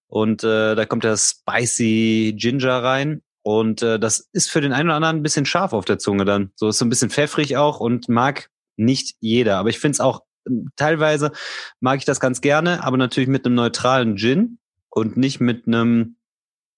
Und 0.07 0.45
äh, 0.45 0.77
da 0.77 0.87
kommt 0.87 1.05
der 1.05 1.17
Spicy 1.17 2.35
Ginger 2.37 2.83
rein. 2.83 3.23
Und 3.43 3.83
äh, 3.83 3.99
das 3.99 4.29
ist 4.33 4.51
für 4.51 4.61
den 4.61 4.73
einen 4.73 4.89
oder 4.89 4.97
anderen 4.97 5.17
ein 5.17 5.23
bisschen 5.23 5.47
scharf 5.47 5.73
auf 5.73 5.87
der 5.87 5.99
Zunge 5.99 6.25
dann. 6.25 6.51
So 6.55 6.69
ist 6.69 6.79
so 6.79 6.85
ein 6.85 6.91
bisschen 6.91 7.11
pfeffrig 7.11 7.57
auch 7.57 7.81
und 7.81 8.09
mag 8.09 8.49
nicht 8.77 9.17
jeder. 9.21 9.57
Aber 9.57 9.71
ich 9.71 9.79
finde 9.79 9.95
es 9.95 10.01
auch, 10.01 10.21
ähm, 10.47 10.69
teilweise 10.77 11.33
mag 11.81 11.99
ich 11.99 12.05
das 12.05 12.21
ganz 12.21 12.41
gerne, 12.43 12.85
aber 12.85 12.97
natürlich 12.97 13.29
mit 13.29 13.45
einem 13.45 13.55
neutralen 13.57 14.17
Gin 14.17 14.60
und 14.91 15.17
nicht 15.17 15.41
mit 15.41 15.67
einem 15.67 16.17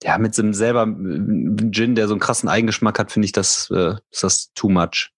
ja, 0.03 0.19
mit 0.19 0.35
so 0.35 0.43
einem 0.43 0.55
selber 0.55 0.83
äh, 0.83 1.71
Gin, 1.71 1.95
der 1.95 2.09
so 2.09 2.15
einen 2.15 2.21
krassen 2.21 2.49
Eigengeschmack 2.49 2.99
hat, 2.99 3.13
finde 3.13 3.27
ich 3.27 3.33
das, 3.33 3.71
äh, 3.75 3.95
ist 4.11 4.23
das 4.23 4.53
too 4.55 4.69
much. 4.69 5.11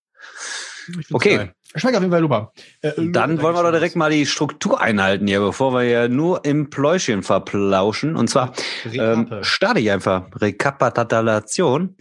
okay. 1.12 1.36
geil. 1.36 1.54
Schmeckt 1.76 1.96
auf 1.96 2.02
jeden 2.02 2.12
Fall 2.12 2.20
super. 2.20 2.52
Äh, 2.82 2.92
Dann 3.10 3.42
wollen 3.42 3.56
wir 3.56 3.62
doch 3.64 3.72
direkt 3.72 3.96
mal 3.96 4.10
die 4.10 4.26
Struktur 4.26 4.80
einhalten 4.80 5.26
hier, 5.26 5.40
bevor 5.40 5.72
wir 5.72 5.82
ja 5.82 6.06
nur 6.06 6.44
im 6.44 6.70
Pläuschen 6.70 7.24
verplauschen. 7.24 8.14
Und 8.14 8.30
zwar 8.30 8.52
ähm, 8.92 9.28
starte 9.42 9.80
ich 9.80 9.90
einfach 9.90 10.28
Rekapitulation. 10.36 11.96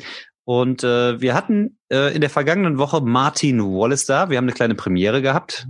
Und 0.45 0.83
äh, 0.83 1.19
wir 1.19 1.33
hatten 1.33 1.79
äh, 1.91 2.13
in 2.13 2.21
der 2.21 2.29
vergangenen 2.29 2.77
Woche 2.77 3.01
Martin 3.01 3.61
Wallace 3.61 4.05
da. 4.05 4.29
Wir 4.29 4.37
haben 4.37 4.45
eine 4.45 4.53
kleine 4.53 4.75
Premiere 4.75 5.23
gehabt, 5.23 5.67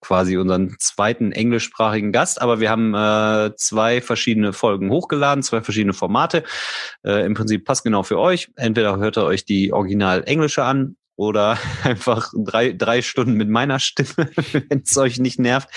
quasi 0.00 0.36
unseren 0.36 0.76
zweiten 0.78 1.32
englischsprachigen 1.32 2.12
Gast, 2.12 2.40
aber 2.40 2.60
wir 2.60 2.70
haben 2.70 2.94
äh, 2.94 3.54
zwei 3.56 4.00
verschiedene 4.00 4.52
Folgen 4.52 4.90
hochgeladen, 4.90 5.42
zwei 5.42 5.62
verschiedene 5.62 5.94
Formate. 5.94 6.44
Äh, 7.04 7.24
Im 7.24 7.34
Prinzip 7.34 7.64
passt 7.64 7.84
genau 7.84 8.02
für 8.02 8.18
euch. 8.18 8.50
Entweder 8.56 8.98
hört 8.98 9.18
ihr 9.18 9.24
euch 9.24 9.44
die 9.44 9.72
original 9.72 10.22
englische 10.26 10.64
an 10.64 10.96
oder 11.16 11.58
einfach 11.84 12.32
drei, 12.36 12.72
drei 12.72 13.02
Stunden 13.02 13.34
mit 13.34 13.48
meiner 13.48 13.78
Stimme, 13.78 14.30
wenn 14.68 14.82
es 14.84 14.96
euch 14.96 15.18
nicht 15.18 15.38
nervt. 15.38 15.68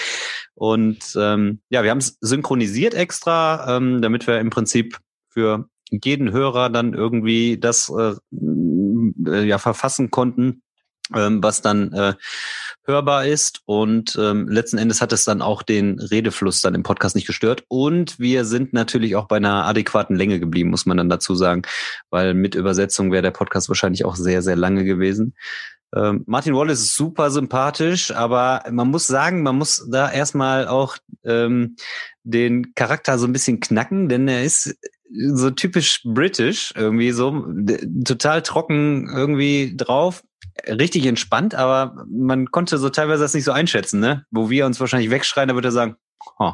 Und 0.54 1.16
ähm, 1.18 1.62
ja, 1.70 1.84
wir 1.84 1.92
haben 1.92 2.00
es 2.00 2.18
synchronisiert 2.22 2.94
extra, 2.94 3.78
ähm, 3.78 4.02
damit 4.02 4.28
wir 4.28 4.40
im 4.40 4.50
Prinzip 4.50 4.98
für 5.30 5.70
jeden 5.90 6.32
Hörer 6.32 6.70
dann 6.70 6.94
irgendwie 6.94 7.58
das 7.58 7.90
äh, 7.90 8.14
äh, 9.26 9.44
ja 9.44 9.58
verfassen 9.58 10.12
konnten, 10.12 10.62
ähm, 11.16 11.42
was 11.42 11.62
dann 11.62 11.94
äh, 11.94 12.14
hörbar 12.90 13.26
ist. 13.26 13.62
Und 13.66 14.18
ähm, 14.20 14.48
letzten 14.50 14.78
Endes 14.78 15.02
hat 15.02 15.14
es 15.14 15.24
dann 15.24 15.42
auch 15.42 15.64
den 15.64 16.00
Redefluss 16.00 16.62
dann 16.62 16.76
im 16.76 16.84
Podcast 16.84 17.16
nicht 17.16 17.28
gestört. 17.28 17.64
Und 17.68 18.20
wir 18.20 18.44
sind 18.44 18.74
natürlich 18.74 19.16
auch 19.16 19.28
bei 19.28 19.38
einer 19.38 19.66
adäquaten 19.66 20.16
Länge 20.16 20.40
geblieben, 20.40 20.72
muss 20.72 20.86
man 20.86 20.98
dann 20.98 21.10
dazu 21.10 21.36
sagen, 21.36 21.62
weil 22.10 22.34
mit 22.34 22.56
Übersetzung 22.56 23.12
wäre 23.12 23.22
der 23.22 23.32
Podcast 23.32 23.70
wahrscheinlich 23.70 24.04
auch 24.04 24.16
sehr, 24.16 24.42
sehr 24.42 24.56
lange 24.56 24.84
gewesen. 24.84 25.36
Ähm, 25.96 26.24
Martin 26.28 26.56
Wallace 26.56 26.82
ist 26.82 26.96
super 26.96 27.32
sympathisch, 27.32 28.12
aber 28.12 28.64
man 28.70 28.90
muss 28.90 29.08
sagen, 29.08 29.42
man 29.42 29.58
muss 29.58 29.88
da 29.90 30.12
erstmal 30.12 30.68
auch 30.68 30.98
ähm, 31.24 31.78
den 32.24 32.74
Charakter 32.76 33.18
so 33.18 33.26
ein 33.26 33.34
bisschen 33.34 33.60
knacken, 33.60 34.08
denn 34.08 34.28
er 34.28 34.44
ist 34.44 34.78
so 35.12 35.50
typisch 35.50 36.02
british 36.04 36.74
irgendwie 36.76 37.12
so 37.12 37.46
total 38.06 38.42
trocken 38.42 39.10
irgendwie 39.14 39.76
drauf 39.76 40.24
richtig 40.68 41.06
entspannt 41.06 41.56
aber 41.56 42.06
man 42.10 42.52
konnte 42.52 42.78
so 42.78 42.90
teilweise 42.90 43.24
das 43.24 43.34
nicht 43.34 43.44
so 43.44 43.52
einschätzen 43.52 44.00
ne 44.00 44.26
wo 44.30 44.50
wir 44.50 44.66
uns 44.66 44.80
wahrscheinlich 44.80 45.10
wegschreien 45.10 45.50
da 45.50 45.56
würde 45.56 45.70
er 45.70 45.74
sagen 45.74 45.96
oh. 46.38 46.54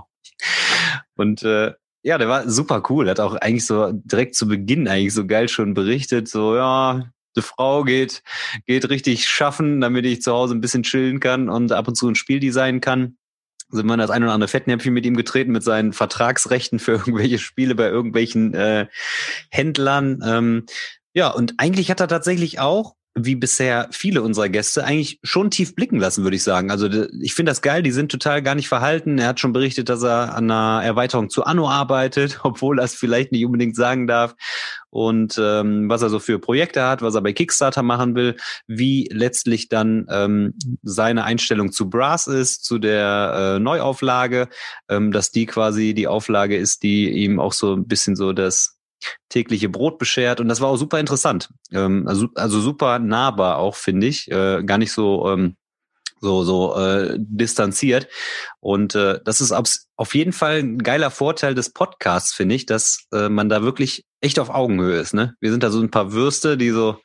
und 1.16 1.44
äh, 1.44 1.74
ja 2.04 2.18
der 2.18 2.30
war 2.30 2.50
super 2.50 2.84
cool 2.90 3.10
hat 3.10 3.20
auch 3.20 3.36
eigentlich 3.36 3.66
so 3.66 3.92
direkt 3.92 4.36
zu 4.36 4.48
Beginn 4.48 4.88
eigentlich 4.88 5.14
so 5.14 5.26
geil 5.26 5.50
schon 5.50 5.74
berichtet 5.74 6.28
so 6.28 6.56
ja 6.56 7.10
die 7.36 7.42
Frau 7.42 7.84
geht 7.84 8.24
geht 8.66 8.90
richtig 8.90 9.28
schaffen 9.28 9.82
damit 9.82 10.06
ich 10.06 10.22
zu 10.22 10.32
Hause 10.32 10.56
ein 10.56 10.62
bisschen 10.62 10.84
chillen 10.84 11.20
kann 11.20 11.50
und 11.50 11.72
ab 11.72 11.88
und 11.88 11.96
zu 11.96 12.08
ein 12.08 12.16
Spiel 12.16 12.40
designen 12.40 12.80
kann 12.80 13.18
sind 13.70 13.88
wir 13.88 13.98
das 13.98 14.10
ein 14.10 14.24
oder 14.24 14.34
andere 14.34 14.48
Fettnäpfchen 14.48 14.94
mit 14.94 15.06
ihm 15.06 15.16
getreten 15.16 15.52
mit 15.52 15.64
seinen 15.64 15.94
Vertragsrechten 15.94 16.80
für 16.80 16.94
irgendwelche 16.94 17.40
Spiele 17.40 17.76
bei 17.76 17.88
irgendwelchen 17.88 18.54
äh, 18.54 18.88
Händlern. 19.50 20.22
Ähm, 20.26 20.66
ja, 21.14 21.30
und 21.30 21.56
eigentlich 21.58 21.90
hat 21.90 22.00
er 22.00 22.08
tatsächlich 22.08 22.60
auch 22.60 22.96
wie 23.18 23.36
bisher 23.36 23.88
viele 23.92 24.22
unserer 24.22 24.50
Gäste 24.50 24.84
eigentlich 24.84 25.20
schon 25.24 25.50
tief 25.50 25.74
blicken 25.74 25.98
lassen, 26.00 26.24
würde 26.24 26.36
ich 26.36 26.44
sagen. 26.44 26.70
Also 26.70 26.90
ich 27.22 27.34
finde 27.34 27.50
das 27.50 27.62
geil, 27.62 27.82
die 27.82 27.92
sind 27.92 28.12
total 28.12 28.42
gar 28.42 28.56
nicht 28.56 28.68
verhalten. 28.68 29.18
Er 29.18 29.30
hat 29.30 29.40
schon 29.40 29.54
berichtet, 29.54 29.88
dass 29.88 30.04
er 30.04 30.36
an 30.36 30.52
einer 30.52 30.84
Erweiterung 30.84 31.30
zu 31.30 31.46
Anno 31.46 31.70
arbeitet, 31.70 32.40
obwohl 32.44 32.80
er 32.80 32.86
es 32.86 32.94
vielleicht 32.94 33.32
nicht 33.32 33.46
unbedingt 33.46 33.78
sagen 33.78 34.06
darf. 34.06 34.36
Und 34.90 35.40
ähm, 35.42 35.90
was 35.90 36.02
er 36.02 36.10
so 36.10 36.20
für 36.20 36.40
Projekte 36.40 36.84
hat, 36.84 37.02
was 37.02 37.16
er 37.16 37.22
bei 37.22 37.32
Kickstarter 37.32 37.84
machen 37.84 38.16
will, 38.16 38.36
wie 38.68 39.10
letztlich 39.12 39.70
dann 39.70 40.08
ähm, 40.10 40.54
seine 40.84 41.24
Einstellung 41.24 41.72
zu 41.72 41.90
Brass 41.90 42.28
ist, 42.28 42.66
zu 42.66 42.80
der 42.80 43.56
äh, 43.56 43.60
Neuauflage, 43.60 44.50
ähm, 44.90 45.12
dass 45.12 45.32
die 45.32 45.46
quasi 45.46 45.94
die 45.94 46.08
Auflage 46.08 46.58
ist, 46.58 46.84
die 46.84 47.10
ihm 47.10 47.40
auch 47.40 47.54
so 47.54 47.74
ein 47.74 47.88
bisschen 47.88 48.18
so 48.18 48.34
das 48.34 48.75
tägliche 49.30 49.70
Brot 49.70 49.98
beschert 49.98 50.40
und 50.40 50.48
das 50.48 50.62
war 50.62 50.70
auch 50.70 50.78
super 50.78 51.00
interessant. 51.00 51.50
Ähm, 51.72 52.08
also, 52.08 52.28
also 52.36 52.60
super 52.60 53.00
nahbar 53.00 53.58
auch, 53.58 53.76
finde 53.76 54.08
ich. 54.08 54.30
Äh, 54.32 54.64
gar 54.64 54.78
nicht 54.78 54.92
so, 54.92 55.30
ähm, 55.30 55.56
so, 56.22 56.44
so 56.44 56.76
äh, 56.76 57.16
distanziert. 57.18 58.08
Und 58.60 58.96
äh, 58.96 59.20
das 59.24 59.42
ist 59.42 59.52
auf 59.52 60.16
jeden 60.16 60.34
Fall 60.34 60.60
ein 60.60 60.80
geiler 60.80 61.12
Vorteil 61.12 61.56
des 61.56 61.72
Podcasts, 61.72 62.34
finde 62.34 62.56
ich, 62.56 62.66
dass 62.66 63.06
äh, 63.14 63.30
man 63.30 63.50
da 63.50 63.64
wirklich 63.64 64.06
echt 64.22 64.40
auf 64.40 64.50
Augenhöhe 64.50 65.00
ist. 65.00 65.14
Ne? 65.14 65.36
Wir 65.40 65.52
sind 65.52 65.64
da 65.64 65.70
so 65.70 65.80
ein 65.82 65.92
paar 65.92 66.14
Würste, 66.14 66.58
die 66.58 66.72
so 66.72 66.98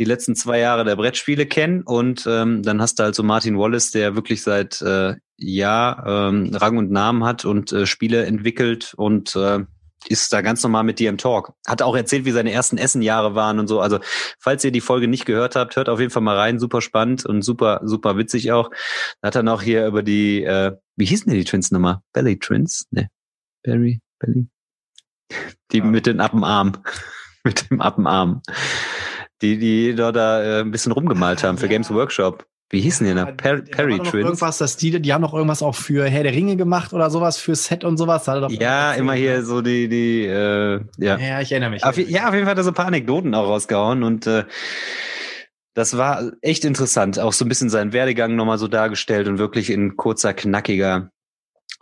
die 0.00 0.04
letzten 0.04 0.34
zwei 0.34 0.58
Jahre 0.58 0.84
der 0.84 0.96
Brettspiele 0.96 1.44
kennen 1.44 1.82
und 1.82 2.26
ähm, 2.26 2.62
dann 2.62 2.80
hast 2.80 2.98
du 2.98 3.02
halt 3.02 3.14
so 3.14 3.22
Martin 3.22 3.58
Wallace, 3.58 3.90
der 3.90 4.16
wirklich 4.16 4.42
seit 4.42 4.80
äh, 4.80 5.14
Jahr 5.36 6.06
ähm, 6.06 6.54
Rang 6.54 6.78
und 6.78 6.90
Namen 6.90 7.22
hat 7.24 7.44
und 7.44 7.70
äh, 7.72 7.84
Spiele 7.84 8.24
entwickelt 8.24 8.94
und 8.96 9.36
äh, 9.36 9.60
ist 10.08 10.32
da 10.32 10.40
ganz 10.40 10.62
normal 10.62 10.84
mit 10.84 10.98
dir 10.98 11.08
im 11.08 11.18
Talk. 11.18 11.52
Hat 11.66 11.82
auch 11.82 11.94
erzählt, 11.94 12.24
wie 12.24 12.30
seine 12.30 12.52
ersten 12.52 12.78
Essenjahre 12.78 13.34
waren 13.34 13.58
und 13.58 13.66
so. 13.66 13.80
Also, 13.80 13.98
falls 14.38 14.64
ihr 14.64 14.72
die 14.72 14.80
Folge 14.80 15.08
nicht 15.08 15.26
gehört 15.26 15.56
habt, 15.56 15.76
hört 15.76 15.88
auf 15.88 16.00
jeden 16.00 16.10
Fall 16.10 16.22
mal 16.22 16.36
rein. 16.36 16.58
Super 16.58 16.80
spannend 16.80 17.26
und 17.26 17.42
super, 17.42 17.80
super 17.84 18.16
witzig 18.16 18.52
auch. 18.52 18.70
Da 19.20 19.28
hat 19.28 19.36
er 19.36 19.42
noch 19.42 19.62
hier 19.62 19.86
über 19.86 20.02
die, 20.02 20.42
äh, 20.42 20.76
wie 20.96 21.04
hießen 21.04 21.28
denn 21.28 21.38
die 21.38 21.44
Twins 21.44 21.70
nochmal? 21.70 22.00
Belly 22.12 22.38
Twins? 22.38 22.86
Ne. 22.90 23.10
Barry, 23.62 24.00
Belly. 24.18 24.48
Die 25.72 25.78
ja. 25.78 25.84
mit 25.84 26.06
den 26.06 26.20
Appenarm. 26.20 26.72
mit 27.44 27.70
dem 27.70 27.80
Appenarm. 27.80 28.42
Die, 29.42 29.58
die 29.58 29.94
dort 29.94 30.16
da 30.16 30.42
äh, 30.42 30.60
ein 30.60 30.70
bisschen 30.70 30.92
rumgemalt 30.92 31.42
haben 31.42 31.58
für 31.58 31.66
ja. 31.66 31.72
Games 31.72 31.90
Workshop. 31.90 32.46
Wie 32.72 32.80
hießen 32.80 33.04
die 33.04 33.12
denn? 33.12 33.36
Per 33.36 33.62
Perry 33.62 33.98
Twins. 33.98 34.14
Irgendwas, 34.14 34.58
dass 34.58 34.76
die, 34.76 35.02
die 35.02 35.12
haben 35.12 35.22
noch 35.22 35.34
irgendwas 35.34 35.60
auch 35.60 35.74
für 35.74 36.08
Herr 36.08 36.22
der 36.22 36.32
Ringe 36.32 36.56
gemacht 36.56 36.92
oder 36.92 37.10
sowas, 37.10 37.36
für 37.36 37.56
Set 37.56 37.82
und 37.82 37.96
sowas. 37.96 38.26
ja, 38.26 38.92
immer 38.92 39.14
hier 39.14 39.38
ne? 39.38 39.44
so 39.44 39.60
die, 39.60 39.88
die, 39.88 40.24
äh, 40.24 40.80
ja. 40.98 41.18
Ja, 41.18 41.40
ich 41.40 41.50
erinnere 41.50 41.70
mich. 41.70 41.84
Auf, 41.84 41.98
ja, 41.98 42.28
auf 42.28 42.34
jeden 42.34 42.44
Fall 42.44 42.52
hat 42.52 42.58
er 42.58 42.64
so 42.64 42.70
ein 42.70 42.74
paar 42.74 42.86
Anekdoten 42.86 43.34
auch 43.34 43.48
rausgehauen 43.48 44.04
und 44.04 44.28
äh, 44.28 44.44
das 45.74 45.96
war 45.96 46.30
echt 46.42 46.64
interessant. 46.64 47.18
Auch 47.18 47.32
so 47.32 47.44
ein 47.44 47.48
bisschen 47.48 47.70
seinen 47.70 47.92
Werdegang 47.92 48.36
nochmal 48.36 48.58
so 48.58 48.68
dargestellt 48.68 49.26
und 49.26 49.38
wirklich 49.38 49.68
in 49.70 49.96
kurzer, 49.96 50.32
knackiger 50.32 51.10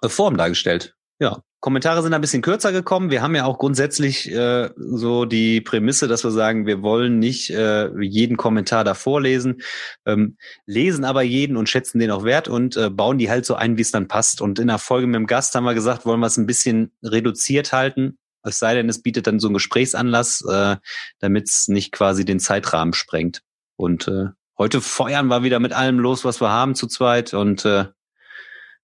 Form 0.07 0.39
dargestellt. 0.39 0.95
Ja, 1.21 1.43
Kommentare 1.61 2.03
sind 2.03 2.15
ein 2.15 2.21
bisschen 2.21 2.43
kürzer 2.43 2.71
gekommen. 2.71 3.11
Wir 3.11 3.21
haben 3.21 3.35
ja 3.35 3.45
auch 3.45 3.59
grundsätzlich 3.59 4.31
äh, 4.31 4.71
so 4.77 5.25
die 5.25 5.61
Prämisse, 5.61 6.07
dass 6.07 6.23
wir 6.23 6.31
sagen, 6.31 6.67
wir 6.67 6.83
wollen 6.83 7.19
nicht 7.19 7.51
äh, 7.51 7.91
jeden 8.01 8.37
Kommentar 8.37 8.85
da 8.85 8.95
vorlesen, 8.95 9.63
ähm, 10.07 10.37
lesen 10.67 11.05
aber 11.05 11.23
jeden 11.23 11.57
und 11.57 11.69
schätzen 11.69 11.99
den 11.99 12.13
auch 12.13 12.23
wert 12.23 12.47
und 12.47 12.77
äh, 12.77 12.91
bauen 12.91 13.19
die 13.19 13.29
halt 13.29 13.45
so 13.45 13.57
ein, 13.57 13.77
wie 13.77 13.83
es 13.83 13.91
dann 13.91 14.07
passt. 14.07 14.41
Und 14.41 14.61
in 14.61 14.69
der 14.69 14.79
Folge 14.79 15.09
mit 15.09 15.17
dem 15.17 15.27
Gast 15.27 15.55
haben 15.57 15.65
wir 15.65 15.75
gesagt, 15.75 16.07
wollen 16.07 16.21
wir 16.21 16.29
es 16.29 16.37
ein 16.37 16.47
bisschen 16.47 16.93
reduziert 17.03 17.73
halten. 17.73 18.19
Es 18.45 18.61
sei 18.61 18.75
denn, 18.75 18.89
es 18.89 19.03
bietet 19.03 19.27
dann 19.27 19.41
so 19.41 19.49
einen 19.49 19.55
Gesprächsanlass, 19.55 20.45
äh, 20.49 20.77
damit 21.19 21.49
es 21.49 21.67
nicht 21.67 21.91
quasi 21.91 22.25
den 22.25 22.39
Zeitrahmen 22.39 22.95
sprengt. 22.95 23.43
Und 23.75 24.07
äh, 24.07 24.27
heute 24.57 24.81
feuern 24.81 25.27
wir 25.27 25.43
wieder 25.43 25.59
mit 25.59 25.73
allem 25.73 25.99
los, 25.99 26.25
was 26.25 26.41
wir 26.41 26.51
haben 26.51 26.77
zu 26.77 26.87
zweit. 26.87 27.35
Und 27.35 27.65
äh, 27.65 27.87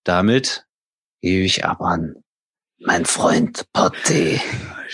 damit 0.02 0.66
gebe 1.21 1.45
ich 1.45 1.64
ab 1.64 1.81
an 1.81 2.24
mein 2.87 3.05
Freund 3.05 3.67
Potti. 3.73 4.41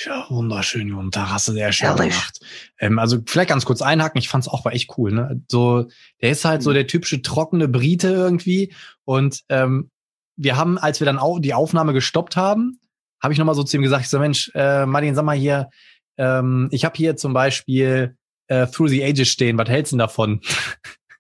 Ja, 0.04 0.26
wunderschön, 0.28 0.94
guten 0.94 1.10
Tag, 1.10 1.30
hast 1.30 1.48
du 1.48 1.52
sehr 1.52 1.72
schön 1.72 1.88
Ehrlich? 1.88 2.10
gemacht. 2.10 2.40
Ähm, 2.78 2.98
also 2.98 3.18
vielleicht 3.26 3.50
ganz 3.50 3.64
kurz 3.64 3.82
einhaken, 3.82 4.18
ich 4.18 4.28
fand's 4.28 4.48
auch 4.48 4.64
war 4.64 4.72
echt 4.72 4.96
cool. 4.96 5.12
Ne? 5.12 5.42
So, 5.48 5.86
der 6.22 6.30
ist 6.30 6.44
halt 6.44 6.62
so 6.62 6.70
mhm. 6.70 6.74
der 6.74 6.86
typische 6.86 7.20
trockene 7.22 7.68
Brite 7.68 8.08
irgendwie. 8.08 8.72
Und 9.04 9.40
ähm, 9.48 9.90
wir 10.36 10.56
haben, 10.56 10.78
als 10.78 11.00
wir 11.00 11.04
dann 11.04 11.18
auch 11.18 11.40
die 11.40 11.54
Aufnahme 11.54 11.92
gestoppt 11.92 12.36
haben, 12.36 12.80
habe 13.22 13.32
ich 13.32 13.38
nochmal 13.38 13.54
so 13.54 13.64
zu 13.64 13.76
ihm 13.76 13.82
gesagt, 13.82 14.04
ich 14.04 14.08
so, 14.08 14.18
Mensch, 14.18 14.50
äh, 14.54 14.86
Martin, 14.86 15.14
sag 15.14 15.24
mal 15.24 15.36
hier, 15.36 15.68
ähm, 16.16 16.68
ich 16.70 16.84
habe 16.84 16.96
hier 16.96 17.16
zum 17.16 17.32
Beispiel 17.32 18.16
äh, 18.46 18.66
Through 18.68 18.88
the 18.88 19.04
Ages 19.04 19.28
stehen, 19.28 19.58
was 19.58 19.68
hältst 19.68 19.92
du 19.92 19.96
denn 19.96 20.00
davon? 20.00 20.40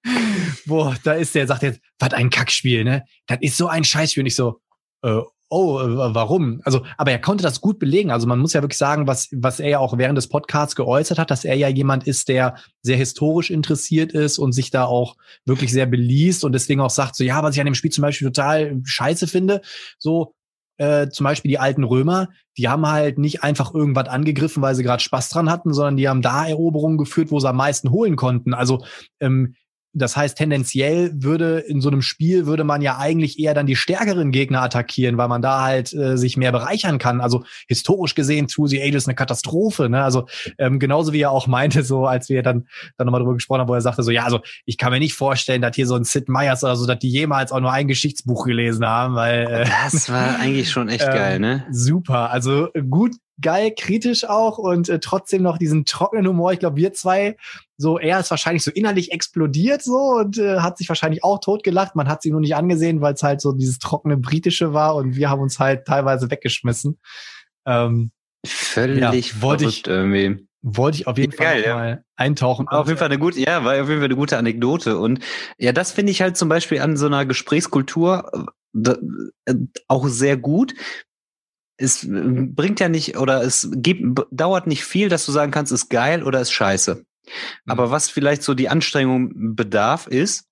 Boah, 0.66 0.96
da 1.02 1.12
ist 1.12 1.34
der, 1.34 1.46
sagt 1.46 1.62
jetzt, 1.62 1.80
was 1.98 2.12
ein 2.12 2.30
Kackspiel, 2.30 2.84
ne? 2.84 3.04
Das 3.26 3.38
ist 3.40 3.56
so 3.56 3.66
ein 3.66 3.84
Scheißspiel. 3.84 4.22
Und 4.22 4.26
ich 4.26 4.36
so, 4.36 4.60
äh, 5.02 5.20
oh, 5.50 5.80
äh, 5.80 6.14
warum? 6.14 6.60
Also, 6.64 6.82
aber 6.96 7.10
er 7.10 7.20
konnte 7.20 7.42
das 7.42 7.60
gut 7.60 7.78
belegen. 7.78 8.10
Also 8.10 8.26
man 8.26 8.38
muss 8.38 8.52
ja 8.52 8.62
wirklich 8.62 8.78
sagen, 8.78 9.06
was, 9.06 9.28
was 9.32 9.60
er 9.60 9.68
ja 9.68 9.78
auch 9.80 9.98
während 9.98 10.16
des 10.16 10.28
Podcasts 10.28 10.76
geäußert 10.76 11.18
hat, 11.18 11.30
dass 11.30 11.44
er 11.44 11.56
ja 11.56 11.68
jemand 11.68 12.06
ist, 12.06 12.28
der 12.28 12.54
sehr 12.82 12.96
historisch 12.96 13.50
interessiert 13.50 14.12
ist 14.12 14.38
und 14.38 14.52
sich 14.52 14.70
da 14.70 14.84
auch 14.84 15.16
wirklich 15.44 15.72
sehr 15.72 15.86
beliest 15.86 16.44
und 16.44 16.52
deswegen 16.52 16.80
auch 16.80 16.90
sagt, 16.90 17.16
so 17.16 17.24
ja, 17.24 17.42
was 17.42 17.54
ich 17.54 17.60
an 17.60 17.66
dem 17.66 17.74
Spiel 17.74 17.90
zum 17.90 18.02
Beispiel 18.02 18.28
total 18.28 18.80
scheiße 18.84 19.26
finde, 19.26 19.60
so 19.98 20.34
äh, 20.78 21.08
zum 21.10 21.24
Beispiel 21.24 21.50
die 21.50 21.58
alten 21.58 21.84
Römer, 21.84 22.28
die 22.56 22.68
haben 22.68 22.86
halt 22.86 23.18
nicht 23.18 23.42
einfach 23.42 23.74
irgendwas 23.74 24.08
angegriffen, 24.08 24.62
weil 24.62 24.74
sie 24.74 24.82
gerade 24.82 25.02
Spaß 25.02 25.28
dran 25.28 25.50
hatten, 25.50 25.74
sondern 25.74 25.96
die 25.96 26.08
haben 26.08 26.22
da 26.22 26.46
Eroberungen 26.46 26.96
geführt, 26.96 27.30
wo 27.30 27.38
sie 27.38 27.48
am 27.48 27.56
meisten 27.56 27.90
holen 27.90 28.16
konnten. 28.16 28.54
Also 28.54 28.82
ähm, 29.20 29.56
das 29.92 30.16
heißt, 30.16 30.38
tendenziell 30.38 31.10
würde 31.14 31.58
in 31.58 31.80
so 31.80 31.88
einem 31.88 32.02
Spiel 32.02 32.46
würde 32.46 32.62
man 32.62 32.80
ja 32.80 32.98
eigentlich 32.98 33.38
eher 33.38 33.54
dann 33.54 33.66
die 33.66 33.76
stärkeren 33.76 34.30
Gegner 34.30 34.62
attackieren, 34.62 35.18
weil 35.18 35.28
man 35.28 35.42
da 35.42 35.62
halt 35.62 35.92
äh, 35.92 36.16
sich 36.16 36.36
mehr 36.36 36.52
bereichern 36.52 36.98
kann. 36.98 37.20
Also 37.20 37.44
historisch 37.66 38.14
gesehen, 38.14 38.46
Through 38.46 38.68
the 38.68 38.82
Ages 38.82 39.08
eine 39.08 39.16
Katastrophe. 39.16 39.88
Ne? 39.88 40.02
Also 40.02 40.26
ähm, 40.58 40.78
genauso 40.78 41.12
wie 41.12 41.20
er 41.20 41.32
auch 41.32 41.48
meinte, 41.48 41.82
so 41.82 42.06
als 42.06 42.28
wir 42.28 42.42
dann 42.42 42.68
dann 42.96 43.06
nochmal 43.06 43.20
drüber 43.20 43.34
gesprochen 43.34 43.60
haben, 43.60 43.68
wo 43.68 43.74
er 43.74 43.80
sagte 43.80 44.02
so, 44.02 44.10
ja, 44.10 44.24
also 44.24 44.40
ich 44.64 44.78
kann 44.78 44.92
mir 44.92 45.00
nicht 45.00 45.14
vorstellen, 45.14 45.62
dass 45.62 45.74
hier 45.74 45.86
so 45.86 45.96
ein 45.96 46.04
Sid 46.04 46.28
Meyers 46.28 46.62
oder 46.62 46.76
so, 46.76 46.86
dass 46.86 46.98
die 46.98 47.10
jemals 47.10 47.50
auch 47.50 47.60
nur 47.60 47.72
ein 47.72 47.88
Geschichtsbuch 47.88 48.44
gelesen 48.44 48.86
haben, 48.86 49.14
weil 49.16 49.46
äh, 49.46 49.64
das 49.64 50.08
war 50.08 50.38
eigentlich 50.38 50.70
schon 50.70 50.88
echt 50.88 51.06
geil, 51.06 51.40
ne? 51.40 51.66
Super, 51.70 52.30
also 52.30 52.68
gut 52.88 53.16
geil, 53.40 53.72
kritisch 53.76 54.24
auch 54.24 54.58
und 54.58 54.88
äh, 54.88 55.00
trotzdem 55.00 55.42
noch 55.42 55.58
diesen 55.58 55.84
trockenen 55.84 56.26
Humor. 56.26 56.52
Ich 56.52 56.58
glaube, 56.58 56.76
wir 56.76 56.92
zwei, 56.92 57.36
so 57.76 57.98
er 57.98 58.20
ist 58.20 58.30
wahrscheinlich 58.30 58.62
so 58.62 58.70
innerlich 58.70 59.12
explodiert 59.12 59.82
so 59.82 59.96
und 59.96 60.38
äh, 60.38 60.58
hat 60.58 60.78
sich 60.78 60.88
wahrscheinlich 60.88 61.24
auch 61.24 61.40
totgelacht. 61.40 61.96
Man 61.96 62.08
hat 62.08 62.22
sie 62.22 62.30
nur 62.30 62.40
nicht 62.40 62.56
angesehen, 62.56 63.00
weil 63.00 63.14
es 63.14 63.22
halt 63.22 63.40
so 63.40 63.52
dieses 63.52 63.78
trockene 63.78 64.16
britische 64.16 64.72
war 64.72 64.96
und 64.96 65.16
wir 65.16 65.30
haben 65.30 65.40
uns 65.40 65.58
halt 65.58 65.86
teilweise 65.86 66.30
weggeschmissen. 66.30 66.98
Ähm, 67.66 68.10
Völlig 68.46 69.00
ja, 69.34 69.42
wollte 69.42 69.66
ich 69.66 69.86
irgendwie. 69.86 70.46
Wollte 70.62 70.98
ich 70.98 71.06
auf 71.06 71.16
jeden 71.16 71.32
Fall 71.32 71.62
Geil, 71.62 71.74
mal 71.74 71.90
ja. 71.90 71.98
eintauchen. 72.16 72.68
Auf 72.68 72.86
jeden 72.86 72.98
Fall 72.98 73.06
eine 73.06 73.18
gute, 73.18 73.40
ja, 73.40 73.64
war 73.64 73.72
auf 73.72 73.88
jeden 73.88 74.00
Fall 74.00 74.04
eine 74.04 74.16
gute 74.16 74.36
Anekdote. 74.36 74.98
Und 74.98 75.20
ja, 75.58 75.72
das 75.72 75.90
finde 75.90 76.12
ich 76.12 76.20
halt 76.20 76.36
zum 76.36 76.50
Beispiel 76.50 76.80
an 76.80 76.98
so 76.98 77.06
einer 77.06 77.24
Gesprächskultur 77.24 78.30
äh, 78.74 78.94
äh, 79.46 79.54
auch 79.88 80.06
sehr 80.08 80.36
gut, 80.36 80.74
es 81.80 82.04
äh, 82.04 82.08
bringt 82.08 82.80
ja 82.80 82.88
nicht 82.88 83.16
oder 83.16 83.42
es 83.42 83.68
gibt, 83.72 84.20
dauert 84.30 84.66
nicht 84.66 84.84
viel, 84.84 85.08
dass 85.08 85.26
du 85.26 85.32
sagen 85.32 85.50
kannst, 85.50 85.72
ist 85.72 85.88
geil 85.88 86.22
oder 86.22 86.40
ist 86.40 86.52
scheiße. 86.52 86.96
Mhm. 86.96 87.02
Aber 87.66 87.90
was 87.90 88.10
vielleicht 88.10 88.42
so 88.42 88.54
die 88.54 88.68
Anstrengung 88.68 89.54
bedarf, 89.56 90.06
ist, 90.06 90.44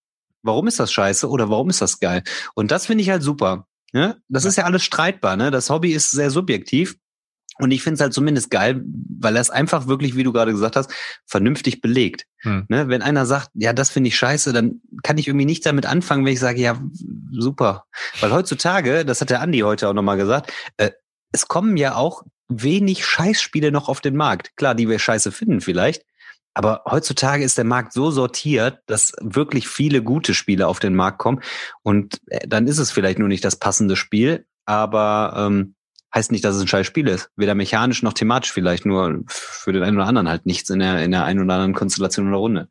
warum 0.43 0.67
ist 0.67 0.81
das 0.81 0.93
scheiße 0.93 1.29
oder 1.29 1.51
warum 1.51 1.71
ist 1.71 1.83
das 1.83 2.01
geil? 2.01 2.23
Und 2.55 2.71
das 2.71 2.87
finde 2.87 3.03
ich 3.03 3.11
halt 3.11 3.23
super. 3.23 3.67
Ne? 3.93 4.21
Das 4.29 4.45
ja. 4.45 4.51
ist 4.51 4.57
ja 4.57 4.65
alles 4.65 4.85
streitbar. 4.85 5.37
Ne? 5.37 5.51
Das 5.51 5.71
Hobby 5.71 5.93
ist 5.93 6.11
sehr 6.11 6.31
subjektiv. 6.31 6.97
Und 7.61 7.73
ich 7.73 7.83
finde 7.83 7.95
es 7.95 8.01
halt 8.01 8.13
zumindest 8.13 8.51
geil, 8.51 8.85
weil 9.19 9.35
er 9.35 9.43
es 9.43 9.51
einfach 9.51 9.89
wirklich, 9.89 10.15
wie 10.15 10.23
du 10.23 10.33
gerade 10.33 10.53
gesagt 10.53 10.77
hast, 10.77 10.93
vernünftig 11.27 11.81
belegt. 11.81 12.25
Hm. 12.43 12.67
Ne? 12.69 12.89
Wenn 12.89 13.03
einer 13.03 13.27
sagt, 13.27 13.51
ja, 13.55 13.73
das 13.73 13.91
finde 13.91 14.09
ich 14.09 14.17
scheiße, 14.17 14.53
dann 14.53 14.81
kann 15.03 15.19
ich 15.19 15.27
irgendwie 15.27 15.47
nicht 15.47 15.67
damit 15.67 15.85
anfangen, 15.85 16.25
wenn 16.25 16.35
ich 16.35 16.39
sage, 16.39 16.61
ja, 16.61 16.81
super. 17.33 17.87
Weil 18.21 18.31
heutzutage, 18.31 19.05
das 19.05 19.21
hat 19.21 19.31
der 19.31 19.41
Andi 19.41 19.61
heute 19.61 19.89
auch 19.89 19.93
nochmal 19.93 20.17
gesagt, 20.17 20.53
äh, 20.77 20.91
es 21.33 21.49
kommen 21.49 21.77
ja 21.77 21.95
auch 21.95 22.25
wenig 22.49 23.05
Scheißspiele 23.05 23.71
noch 23.71 23.89
auf 23.89 24.01
den 24.01 24.17
Markt. 24.17 24.57
Klar, 24.57 24.75
die 24.75 24.89
wir 24.89 24.99
scheiße 24.99 25.33
finden 25.33 25.61
vielleicht. 25.61 26.05
Aber 26.55 26.83
heutzutage 26.91 27.45
ist 27.45 27.57
der 27.57 27.65
Markt 27.65 27.93
so 27.93 28.11
sortiert, 28.11 28.81
dass 28.87 29.13
wirklich 29.21 29.69
viele 29.69 30.03
gute 30.03 30.35
Spiele 30.35 30.67
auf 30.67 30.81
den 30.81 30.95
Markt 30.97 31.19
kommen. 31.19 31.41
Und 31.83 32.21
äh, 32.27 32.49
dann 32.49 32.67
ist 32.67 32.79
es 32.79 32.91
vielleicht 32.91 33.19
nur 33.19 33.29
nicht 33.29 33.45
das 33.45 33.57
passende 33.57 33.95
Spiel, 33.95 34.47
aber 34.65 35.35
ähm, 35.37 35.75
heißt 36.13 36.33
nicht, 36.33 36.45
dass 36.45 36.57
es 36.57 36.63
ein 36.63 36.69
scheiß 36.69 36.87
Spiel 36.87 37.07
ist. 37.07 37.31
Weder 37.37 37.55
mechanisch 37.55 38.03
noch 38.03 38.13
thematisch 38.13 38.53
vielleicht, 38.53 38.87
nur 38.87 39.21
für 39.29 39.73
den 39.73 39.83
einen 39.83 39.99
oder 39.99 40.07
anderen 40.07 40.29
halt 40.29 40.47
nichts 40.47 40.71
in 40.71 40.81
der, 40.81 41.05
in 41.05 41.11
der 41.11 41.25
einen 41.25 41.41
oder 41.41 41.55
anderen 41.55 41.75
Konstellation 41.75 42.29
oder 42.29 42.39
Runde. 42.39 42.69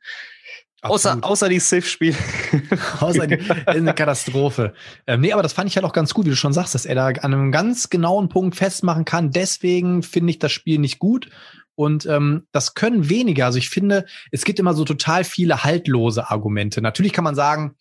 Außer, 0.81 1.17
außer 1.22 1.50
die 1.50 1.60
Civ-Spiele. 1.60 2.15
außer 3.00 3.25
die, 3.25 3.39
eine 3.65 3.93
Katastrophe. 3.93 4.74
Ähm, 5.07 5.22
nee, 5.22 5.34
aber 5.34 5.41
das 5.41 5.53
fand 5.53 5.69
ich 5.69 5.75
halt 5.75 5.86
auch 5.86 5.93
ganz 5.93 6.13
gut, 6.13 6.25
wie 6.25 6.29
du 6.29 6.36
schon 6.36 6.53
sagst, 6.53 6.75
dass 6.75 6.86
er 6.86 6.96
da 6.96 7.07
an 7.07 7.34
einem 7.34 7.51
ganz 7.51 7.89
genauen 7.89 8.29
Punkt 8.29 8.55
festmachen 8.55 9.03
kann. 9.03 9.31
Deswegen 9.31 10.03
finde 10.03 10.31
ich 10.31 10.39
das 10.39 10.51
Spiel 10.51 10.77
nicht 10.77 11.00
gut. 11.00 11.29
Und 11.74 12.05
ähm, 12.05 12.48
das 12.51 12.74
können 12.74 13.10
weniger. 13.10 13.46
Also 13.46 13.57
ich 13.57 13.69
finde, 13.69 14.05
es 14.31 14.46
gibt 14.46 14.60
immer 14.60 14.74
so 14.74 14.84
total 14.84 15.24
viele 15.24 15.63
haltlose 15.63 16.29
Argumente. 16.29 16.81
Natürlich 16.81 17.13
kann 17.13 17.24
man 17.24 17.36
sagen, 17.36 17.75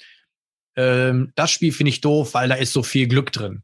ähm, 0.76 1.32
das 1.34 1.50
Spiel 1.50 1.72
finde 1.72 1.90
ich 1.90 2.00
doof, 2.00 2.34
weil 2.34 2.48
da 2.48 2.54
ist 2.54 2.72
so 2.72 2.82
viel 2.82 3.08
Glück 3.08 3.32
drin. 3.32 3.62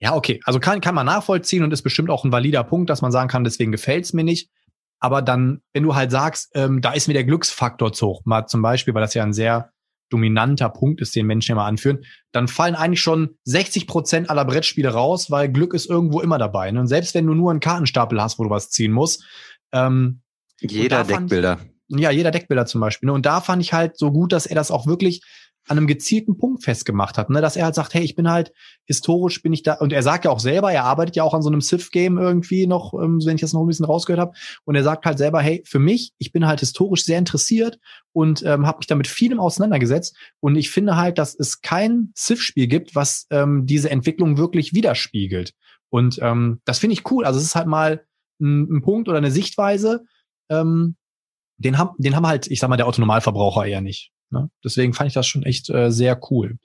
Ja, 0.00 0.14
okay. 0.14 0.40
Also 0.44 0.60
kann, 0.60 0.80
kann 0.80 0.94
man 0.94 1.06
nachvollziehen 1.06 1.62
und 1.62 1.72
ist 1.72 1.82
bestimmt 1.82 2.10
auch 2.10 2.24
ein 2.24 2.32
valider 2.32 2.64
Punkt, 2.64 2.90
dass 2.90 3.02
man 3.02 3.12
sagen 3.12 3.28
kann, 3.28 3.44
deswegen 3.44 3.72
gefällt's 3.72 4.12
mir 4.12 4.24
nicht. 4.24 4.50
Aber 4.98 5.22
dann, 5.22 5.60
wenn 5.72 5.82
du 5.82 5.94
halt 5.94 6.10
sagst, 6.10 6.50
ähm, 6.54 6.80
da 6.80 6.92
ist 6.92 7.06
mir 7.06 7.14
der 7.14 7.24
Glücksfaktor 7.24 7.92
zu 7.92 8.06
hoch, 8.06 8.22
mal 8.24 8.46
zum 8.46 8.62
Beispiel, 8.62 8.94
weil 8.94 9.02
das 9.02 9.14
ja 9.14 9.22
ein 9.22 9.32
sehr 9.32 9.70
dominanter 10.08 10.68
Punkt 10.68 11.00
ist, 11.00 11.16
den 11.16 11.26
Menschen 11.26 11.52
immer 11.52 11.64
anführen, 11.64 12.04
dann 12.32 12.48
fallen 12.48 12.74
eigentlich 12.74 13.00
schon 13.00 13.36
60 13.44 13.86
Prozent 13.86 14.30
aller 14.30 14.44
Brettspiele 14.44 14.88
raus, 14.88 15.30
weil 15.30 15.50
Glück 15.50 15.74
ist 15.74 15.86
irgendwo 15.90 16.20
immer 16.20 16.38
dabei. 16.38 16.70
Ne? 16.70 16.80
Und 16.80 16.86
selbst 16.86 17.14
wenn 17.14 17.26
du 17.26 17.34
nur 17.34 17.50
einen 17.50 17.60
Kartenstapel 17.60 18.20
hast, 18.20 18.38
wo 18.38 18.44
du 18.44 18.50
was 18.50 18.70
ziehen 18.70 18.92
musst. 18.92 19.24
Ähm, 19.72 20.20
jeder 20.60 21.04
Deckbilder. 21.04 21.58
ja, 21.88 22.10
jeder 22.10 22.30
Deckbilder 22.30 22.66
zum 22.66 22.80
Beispiel. 22.80 23.08
Ne? 23.08 23.12
Und 23.12 23.26
da 23.26 23.40
fand 23.40 23.62
ich 23.62 23.72
halt 23.72 23.98
so 23.98 24.12
gut, 24.12 24.32
dass 24.32 24.46
er 24.46 24.54
das 24.54 24.70
auch 24.70 24.86
wirklich 24.86 25.22
an 25.68 25.78
einem 25.78 25.86
gezielten 25.86 26.36
Punkt 26.38 26.64
festgemacht 26.64 27.18
hat, 27.18 27.30
ne? 27.30 27.40
dass 27.40 27.56
er 27.56 27.64
halt 27.64 27.74
sagt, 27.74 27.94
hey, 27.94 28.02
ich 28.02 28.14
bin 28.14 28.30
halt 28.30 28.52
historisch 28.84 29.42
bin 29.42 29.52
ich 29.52 29.62
da 29.62 29.74
und 29.74 29.92
er 29.92 30.02
sagt 30.02 30.24
ja 30.24 30.30
auch 30.30 30.40
selber, 30.40 30.72
er 30.72 30.84
arbeitet 30.84 31.16
ja 31.16 31.24
auch 31.24 31.34
an 31.34 31.42
so 31.42 31.48
einem 31.48 31.60
Civ-Game 31.60 32.18
irgendwie 32.18 32.66
noch, 32.66 32.94
ähm, 32.94 33.20
wenn 33.24 33.34
ich 33.34 33.40
das 33.40 33.52
noch 33.52 33.62
ein 33.62 33.66
bisschen 33.66 33.86
rausgehört 33.86 34.20
habe, 34.20 34.32
und 34.64 34.74
er 34.74 34.84
sagt 34.84 35.04
halt 35.04 35.18
selber, 35.18 35.40
hey, 35.40 35.62
für 35.66 35.78
mich, 35.78 36.12
ich 36.18 36.32
bin 36.32 36.46
halt 36.46 36.60
historisch 36.60 37.04
sehr 37.04 37.18
interessiert 37.18 37.78
und 38.12 38.42
ähm, 38.44 38.66
habe 38.66 38.78
mich 38.78 38.86
damit 38.86 39.08
vielem 39.08 39.40
auseinandergesetzt 39.40 40.16
und 40.40 40.56
ich 40.56 40.70
finde 40.70 40.96
halt, 40.96 41.18
dass 41.18 41.34
es 41.34 41.60
kein 41.60 42.12
Civ-Spiel 42.16 42.68
gibt, 42.68 42.94
was 42.94 43.26
ähm, 43.30 43.66
diese 43.66 43.90
Entwicklung 43.90 44.38
wirklich 44.38 44.72
widerspiegelt 44.72 45.54
und 45.90 46.18
ähm, 46.22 46.60
das 46.64 46.78
finde 46.78 46.94
ich 46.94 47.10
cool. 47.10 47.24
Also 47.24 47.38
es 47.38 47.46
ist 47.46 47.54
halt 47.54 47.66
mal 47.66 48.04
ein, 48.40 48.76
ein 48.76 48.82
Punkt 48.82 49.08
oder 49.08 49.18
eine 49.18 49.30
Sichtweise, 49.30 50.04
ähm, 50.48 50.96
den 51.58 51.78
haben, 51.78 51.90
den 51.98 52.14
haben 52.14 52.26
halt, 52.26 52.48
ich 52.48 52.60
sag 52.60 52.68
mal, 52.68 52.76
der 52.76 52.86
Autonomalverbraucher 52.86 53.66
eher 53.66 53.80
nicht. 53.80 54.12
Ne? 54.36 54.50
Deswegen 54.62 54.92
fand 54.92 55.08
ich 55.08 55.14
das 55.14 55.26
schon 55.26 55.42
echt 55.42 55.70
äh, 55.70 55.90
sehr 55.90 56.20
cool. 56.30 56.58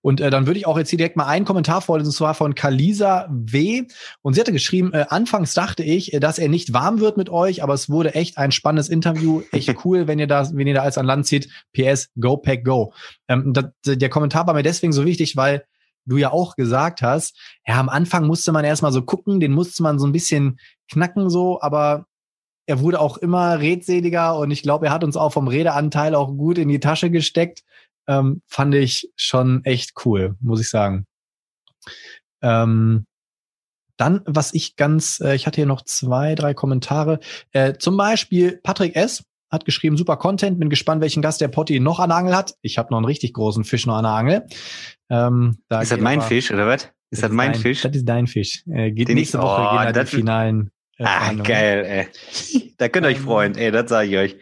Und 0.00 0.20
äh, 0.20 0.30
dann 0.30 0.46
würde 0.46 0.58
ich 0.58 0.66
auch 0.66 0.78
jetzt 0.78 0.90
hier 0.90 0.96
direkt 0.96 1.16
mal 1.16 1.26
einen 1.26 1.44
Kommentar 1.44 1.80
vorlesen, 1.80 2.08
und 2.08 2.14
zwar 2.14 2.34
von 2.34 2.54
Kalisa 2.54 3.28
W. 3.30 3.82
Und 4.22 4.34
sie 4.34 4.40
hatte 4.40 4.52
geschrieben, 4.52 4.92
äh, 4.92 5.06
anfangs 5.08 5.54
dachte 5.54 5.82
ich, 5.82 6.12
äh, 6.14 6.20
dass 6.20 6.38
er 6.38 6.48
nicht 6.48 6.72
warm 6.72 7.00
wird 7.00 7.16
mit 7.16 7.30
euch, 7.30 7.62
aber 7.62 7.74
es 7.74 7.90
wurde 7.90 8.14
echt 8.14 8.38
ein 8.38 8.52
spannendes 8.52 8.88
Interview. 8.88 9.42
Echt 9.50 9.74
cool, 9.84 10.06
wenn 10.06 10.18
ihr 10.18 10.28
da, 10.28 10.48
wenn 10.52 10.66
ihr 10.66 10.74
da 10.74 10.82
als 10.82 10.98
an 10.98 11.06
Land 11.06 11.26
zieht. 11.26 11.48
PS, 11.72 12.10
go, 12.20 12.36
pack, 12.36 12.64
go. 12.64 12.92
Ähm, 13.28 13.52
das, 13.52 13.66
der 13.84 14.08
Kommentar 14.08 14.46
war 14.46 14.54
mir 14.54 14.62
deswegen 14.62 14.92
so 14.92 15.04
wichtig, 15.04 15.36
weil 15.36 15.64
du 16.04 16.16
ja 16.16 16.30
auch 16.30 16.54
gesagt 16.54 17.02
hast, 17.02 17.36
ja, 17.66 17.80
am 17.80 17.88
Anfang 17.88 18.26
musste 18.26 18.52
man 18.52 18.64
erstmal 18.64 18.92
so 18.92 19.02
gucken, 19.02 19.40
den 19.40 19.52
musste 19.52 19.82
man 19.82 19.98
so 19.98 20.06
ein 20.06 20.12
bisschen 20.12 20.58
knacken 20.88 21.28
so, 21.30 21.60
aber 21.60 22.06
er 22.66 22.80
wurde 22.80 23.00
auch 23.00 23.16
immer 23.16 23.60
redseliger 23.60 24.36
und 24.36 24.50
ich 24.50 24.62
glaube, 24.62 24.86
er 24.86 24.92
hat 24.92 25.04
uns 25.04 25.16
auch 25.16 25.32
vom 25.32 25.48
Redeanteil 25.48 26.14
auch 26.14 26.28
gut 26.28 26.58
in 26.58 26.68
die 26.68 26.80
Tasche 26.80 27.10
gesteckt. 27.10 27.62
Ähm, 28.08 28.42
fand 28.46 28.74
ich 28.74 29.10
schon 29.16 29.64
echt 29.64 29.92
cool, 30.04 30.36
muss 30.40 30.60
ich 30.60 30.68
sagen. 30.68 31.06
Ähm, 32.42 33.06
dann, 33.96 34.20
was 34.26 34.52
ich 34.52 34.76
ganz, 34.76 35.20
äh, 35.20 35.34
ich 35.34 35.46
hatte 35.46 35.56
hier 35.56 35.66
noch 35.66 35.82
zwei, 35.82 36.34
drei 36.34 36.54
Kommentare. 36.54 37.20
Äh, 37.52 37.74
zum 37.78 37.96
Beispiel 37.96 38.60
Patrick 38.62 38.94
S. 38.94 39.24
hat 39.50 39.64
geschrieben, 39.64 39.96
super 39.96 40.16
Content, 40.16 40.58
bin 40.58 40.68
gespannt, 40.68 41.00
welchen 41.00 41.22
Gast 41.22 41.40
der 41.40 41.48
Potti 41.48 41.80
noch 41.80 41.98
an 41.98 42.10
der 42.10 42.18
Angel 42.18 42.36
hat. 42.36 42.54
Ich 42.62 42.78
habe 42.78 42.90
noch 42.90 42.98
einen 42.98 43.06
richtig 43.06 43.32
großen 43.32 43.64
Fisch 43.64 43.86
noch 43.86 43.96
an 43.96 44.04
der 44.04 44.12
Angel. 44.12 44.46
Ähm, 45.08 45.58
da 45.68 45.80
ist 45.80 45.92
das 45.92 46.00
mein 46.00 46.20
Fisch, 46.20 46.50
oder 46.50 46.66
was? 46.66 46.84
Ist 47.10 47.22
das, 47.22 47.30
das 47.30 47.32
mein 47.32 47.54
Fisch? 47.54 47.82
Das 47.82 47.94
ist 47.96 48.04
dein 48.04 48.26
Fisch. 48.26 48.64
Äh, 48.66 48.90
geht 48.90 49.08
Den 49.08 49.16
nächste 49.16 49.38
ich, 49.38 49.42
Woche 49.42 49.62
oh, 49.62 49.78
gehen 49.78 49.92
da 49.92 50.04
die 50.04 50.10
finalen 50.10 50.70
Ah, 50.98 51.32
geil, 51.32 51.84
ey. 51.84 52.62
Da 52.78 52.88
könnt 52.88 53.06
ihr 53.06 53.10
euch 53.10 53.18
ähm, 53.18 53.24
freuen, 53.24 53.54
ey, 53.56 53.70
das 53.70 53.88
sage 53.90 54.08
ich 54.08 54.16
euch. 54.16 54.36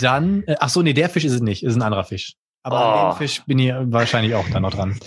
Dann, 0.00 0.44
äh, 0.46 0.56
ach 0.60 0.68
so, 0.68 0.82
nee, 0.82 0.92
der 0.92 1.08
Fisch 1.08 1.24
ist 1.24 1.32
es 1.32 1.40
nicht, 1.40 1.62
ist 1.64 1.74
ein 1.74 1.82
anderer 1.82 2.04
Fisch. 2.04 2.34
Aber 2.62 2.80
oh. 2.80 2.82
an 2.82 3.14
dem 3.14 3.18
Fisch 3.18 3.42
bin 3.46 3.58
ich 3.58 3.72
wahrscheinlich 3.72 4.34
auch 4.34 4.48
da 4.50 4.60
noch 4.60 4.72
dran. 4.72 4.98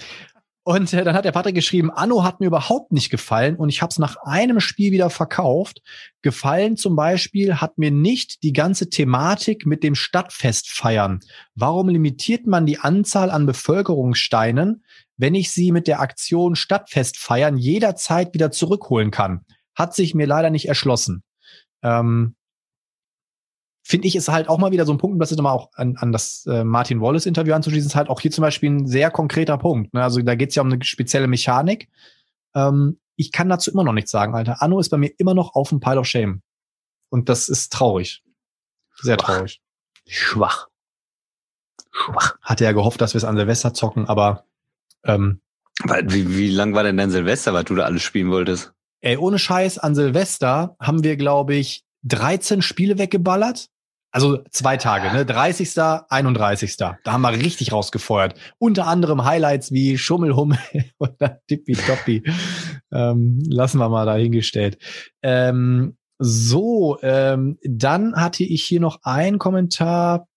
Und 0.64 0.94
äh, 0.94 1.04
dann 1.04 1.16
hat 1.16 1.26
der 1.26 1.32
Patrick 1.32 1.56
geschrieben, 1.56 1.90
Anno 1.90 2.24
hat 2.24 2.42
mir 2.42 2.46
überhaupt 2.46 2.92
nicht 2.92 3.10
gefallen 3.10 3.56
und 3.56 3.70
ich 3.70 3.82
habe 3.82 3.90
es 3.90 3.98
nach 3.98 4.18
einem 4.18 4.60
Spiel 4.60 4.92
wieder 4.92 5.10
verkauft. 5.10 5.82
Gefallen 6.22 6.78
zum 6.78 6.96
Beispiel 6.96 7.56
hat 7.56 7.78
mir 7.78 7.92
nicht 7.92 8.44
die 8.44 8.54
ganze 8.54 8.90
Thematik 8.90 9.66
mit 9.66 9.84
dem 9.84 9.96
Stadtfest 9.96 10.70
feiern. 10.70 11.22
Warum 11.56 11.90
limitiert 11.90 12.46
man 12.46 12.66
die 12.66 12.78
Anzahl 12.78 13.32
an 13.32 13.46
Bevölkerungssteinen, 13.46 14.84
wenn 15.18 15.34
ich 15.34 15.50
sie 15.50 15.72
mit 15.72 15.88
der 15.88 16.02
Aktion 16.02 16.56
Stadtfest 16.56 17.18
feiern 17.18 17.58
jederzeit 17.58 18.34
wieder 18.34 18.52
zurückholen 18.52 19.12
kann? 19.12 19.46
Hat 19.80 19.96
sich 19.96 20.14
mir 20.14 20.28
leider 20.28 20.50
nicht 20.50 20.68
erschlossen. 20.68 21.24
Ähm, 21.82 22.36
Finde 23.82 24.08
ich, 24.08 24.16
ist 24.16 24.30
halt 24.30 24.50
auch 24.50 24.60
mal 24.60 24.72
wieder 24.72 24.86
so 24.86 24.94
ein 24.94 25.00
Punkt, 25.00 25.14
und 25.16 25.20
das 25.20 25.32
ist 25.32 25.38
nochmal 25.38 25.56
auch 25.56 25.72
an, 25.74 25.96
an 25.98 26.12
das 26.12 26.46
äh, 26.46 26.64
Martin 26.64 27.02
Wallace-Interview 27.02 27.56
anzuschließen, 27.56 27.88
ist 27.88 27.96
halt 27.96 28.10
auch 28.10 28.20
hier 28.20 28.30
zum 28.30 28.44
Beispiel 28.44 28.70
ein 28.70 28.86
sehr 28.86 29.10
konkreter 29.10 29.58
Punkt. 29.58 29.96
Ne? 29.96 30.04
Also 30.04 30.22
da 30.22 30.36
geht 30.36 30.50
es 30.50 30.56
ja 30.56 30.62
um 30.62 30.72
eine 30.72 30.84
spezielle 30.84 31.26
Mechanik. 31.28 31.90
Ähm, 32.54 33.00
ich 33.16 33.32
kann 33.32 33.50
dazu 33.50 33.72
immer 33.72 33.84
noch 33.84 33.94
nichts 33.94 34.12
sagen, 34.12 34.36
Alter. 34.36 34.62
Anno 34.62 34.80
ist 34.80 34.90
bei 34.90 34.98
mir 34.98 35.12
immer 35.18 35.34
noch 35.34 35.56
auf 35.56 35.70
dem 35.70 35.80
Pile 35.80 36.00
of 36.00 36.06
Shame. 36.06 36.44
Und 37.10 37.30
das 37.30 37.50
ist 37.50 37.74
traurig. 37.74 38.24
Sehr 39.02 39.16
Schwach. 39.16 39.26
traurig. 39.26 39.62
Schwach. 40.08 40.68
Schwach. 41.92 42.38
Hatte 42.42 42.66
ja 42.66 42.74
gehofft, 42.74 43.02
dass 43.02 43.14
wir 43.14 43.18
es 43.18 43.26
an 43.26 43.38
Silvester 43.38 43.74
zocken, 43.74 44.08
aber 44.08 44.46
ähm, 45.04 45.42
wie, 45.84 46.38
wie 46.38 46.52
lang 46.52 46.76
war 46.76 46.84
denn 46.84 46.98
dein 46.98 47.10
Silvester, 47.10 47.54
was 47.54 47.66
du 47.66 47.76
da 47.76 47.86
alles 47.86 48.04
spielen 48.04 48.30
wolltest? 48.30 48.74
Ey, 49.02 49.18
ohne 49.18 49.40
Scheiß, 49.40 49.78
an 49.78 49.96
Silvester 49.96 50.76
haben 50.80 51.04
wir, 51.04 51.16
glaube 51.16 51.56
ich, 51.56 51.84
13 52.04 52.62
Spiele 52.62 52.98
weggeballert. 52.98 53.68
Also 54.12 54.40
zwei 54.50 54.78
Tage, 54.78 55.14
ne? 55.14 55.26
30. 55.26 55.78
31. 55.78 56.78
Da 56.78 56.98
haben 57.06 57.22
wir 57.22 57.32
richtig 57.32 57.72
rausgefeuert. 57.72 58.34
Unter 58.58 58.88
anderem 58.88 59.24
Highlights 59.24 59.72
wie 59.72 59.98
Schummelhummel 59.98 60.58
oder 60.98 61.40
Tippitoppi. 61.48 62.24
ähm, 62.92 63.40
lassen 63.48 63.78
wir 63.78 63.90
mal 63.90 64.06
dahingestellt. 64.06 64.80
Ähm, 65.22 65.96
so, 66.18 66.98
ähm, 67.02 67.58
dann 67.64 68.16
hatte 68.16 68.44
ich 68.44 68.64
hier 68.64 68.82
noch 68.82 69.00
einen 69.04 69.38
Kommentar 69.38 70.28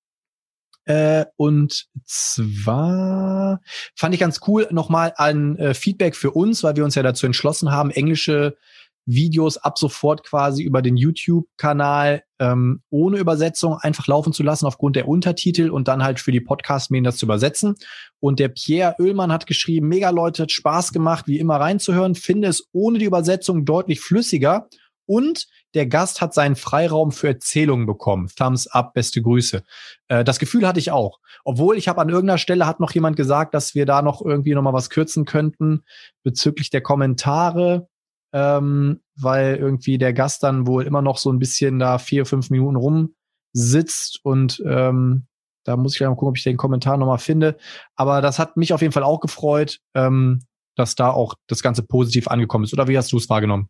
äh, 0.85 1.27
und 1.37 1.87
zwar 2.05 3.61
fand 3.97 4.15
ich 4.15 4.21
ganz 4.21 4.41
cool 4.47 4.69
nochmal 4.71 5.13
ein 5.17 5.57
äh, 5.57 5.75
Feedback 5.75 6.17
für 6.17 6.33
uns, 6.33 6.63
weil 6.63 6.77
wir 6.77 6.85
uns 6.85 6.95
ja 6.95 7.03
dazu 7.03 7.27
entschlossen 7.27 7.71
haben, 7.71 7.91
englische 7.91 8.57
Videos 9.05 9.57
ab 9.57 9.79
sofort 9.79 10.25
quasi 10.25 10.63
über 10.63 10.81
den 10.81 10.97
YouTube-Kanal 10.97 12.23
ähm, 12.39 12.83
ohne 12.91 13.19
Übersetzung 13.19 13.77
einfach 13.79 14.07
laufen 14.07 14.33
zu 14.33 14.43
lassen 14.43 14.67
aufgrund 14.67 14.97
der 14.97 15.09
Untertitel 15.09 15.71
und 15.71 15.89
dann 15.89 16.05
halt 16.05 16.21
für 16.21 16.33
die 16.33 16.41
Podcast-Medien 16.41 17.05
das 17.05 17.17
zu 17.17 17.27
übersetzen. 17.27 17.75
Und 18.21 18.39
der 18.39 18.49
Pierre 18.49 18.95
Oehlmann 19.01 19.33
hat 19.33 19.47
geschrieben, 19.47 19.89
mega 19.89 20.11
Leute, 20.11 20.45
hat 20.45 20.53
Spaß 20.53 20.93
gemacht, 20.93 21.27
wie 21.27 21.39
immer 21.39 21.57
reinzuhören, 21.57 22.15
finde 22.15 22.49
es 22.49 22.69
ohne 22.73 22.99
die 22.99 23.07
Übersetzung 23.07 23.65
deutlich 23.65 24.01
flüssiger 24.01 24.69
und 25.13 25.47
der 25.75 25.87
Gast 25.87 26.21
hat 26.23 26.33
seinen 26.33 26.57
Freiraum 26.57 27.13
für 27.13 27.29
Erzählungen 27.29 27.85
bekommen. 27.85 28.31
Thumbs 28.35 28.67
up, 28.67 28.95
beste 28.95 29.21
Grüße. 29.21 29.63
Äh, 30.09 30.25
das 30.25 30.39
Gefühl 30.39 30.67
hatte 30.67 30.79
ich 30.79 30.91
auch. 30.91 31.19
Obwohl 31.45 31.77
ich 31.77 31.89
habe 31.89 32.01
an 32.01 32.09
irgendeiner 32.09 32.39
Stelle 32.39 32.67
hat 32.67 32.81
noch 32.81 32.93
jemand 32.93 33.17
gesagt, 33.17 33.53
dass 33.53 33.75
wir 33.75 33.85
da 33.85 34.01
noch 34.01 34.23
irgendwie 34.25 34.55
noch 34.55 34.63
mal 34.63 34.73
was 34.73 34.89
kürzen 34.89 35.27
könnten 35.27 35.83
bezüglich 36.23 36.71
der 36.71 36.81
Kommentare, 36.81 37.89
ähm, 38.33 39.01
weil 39.17 39.57
irgendwie 39.57 39.99
der 39.99 40.15
Gast 40.15 40.43
dann 40.43 40.67
wohl 40.67 40.85
immer 40.85 41.03
noch 41.03 41.19
so 41.19 41.31
ein 41.31 41.39
bisschen 41.39 41.79
da 41.79 41.99
vier, 41.99 42.25
fünf 42.25 42.49
Minuten 42.49 42.77
rumsitzt 42.77 44.21
und 44.23 44.63
ähm, 44.67 45.27
Da 45.65 45.77
muss 45.77 45.93
ich 45.93 45.99
gleich 45.99 46.09
mal 46.09 46.15
gucken, 46.17 46.29
ob 46.31 46.37
ich 46.37 46.45
den 46.45 46.57
Kommentar 46.57 46.97
nochmal 46.97 47.19
finde. 47.19 47.57
Aber 47.97 48.21
das 48.21 48.39
hat 48.39 48.57
mich 48.57 48.73
auf 48.73 48.81
jeden 48.83 48.93
Fall 48.93 49.05
auch 49.05 49.21
gefreut, 49.21 49.79
ähm, 49.95 50.41
dass 50.77 50.95
da 50.95 51.11
auch 51.11 51.35
das 51.49 51.63
Ganze 51.63 51.83
positiv 51.83 52.29
angekommen 52.29 52.65
ist. 52.65 52.73
Oder 52.73 52.89
wie 52.89 52.97
hast 52.97 53.13
du 53.13 53.19
es 53.19 53.29
wahrgenommen? 53.29 53.69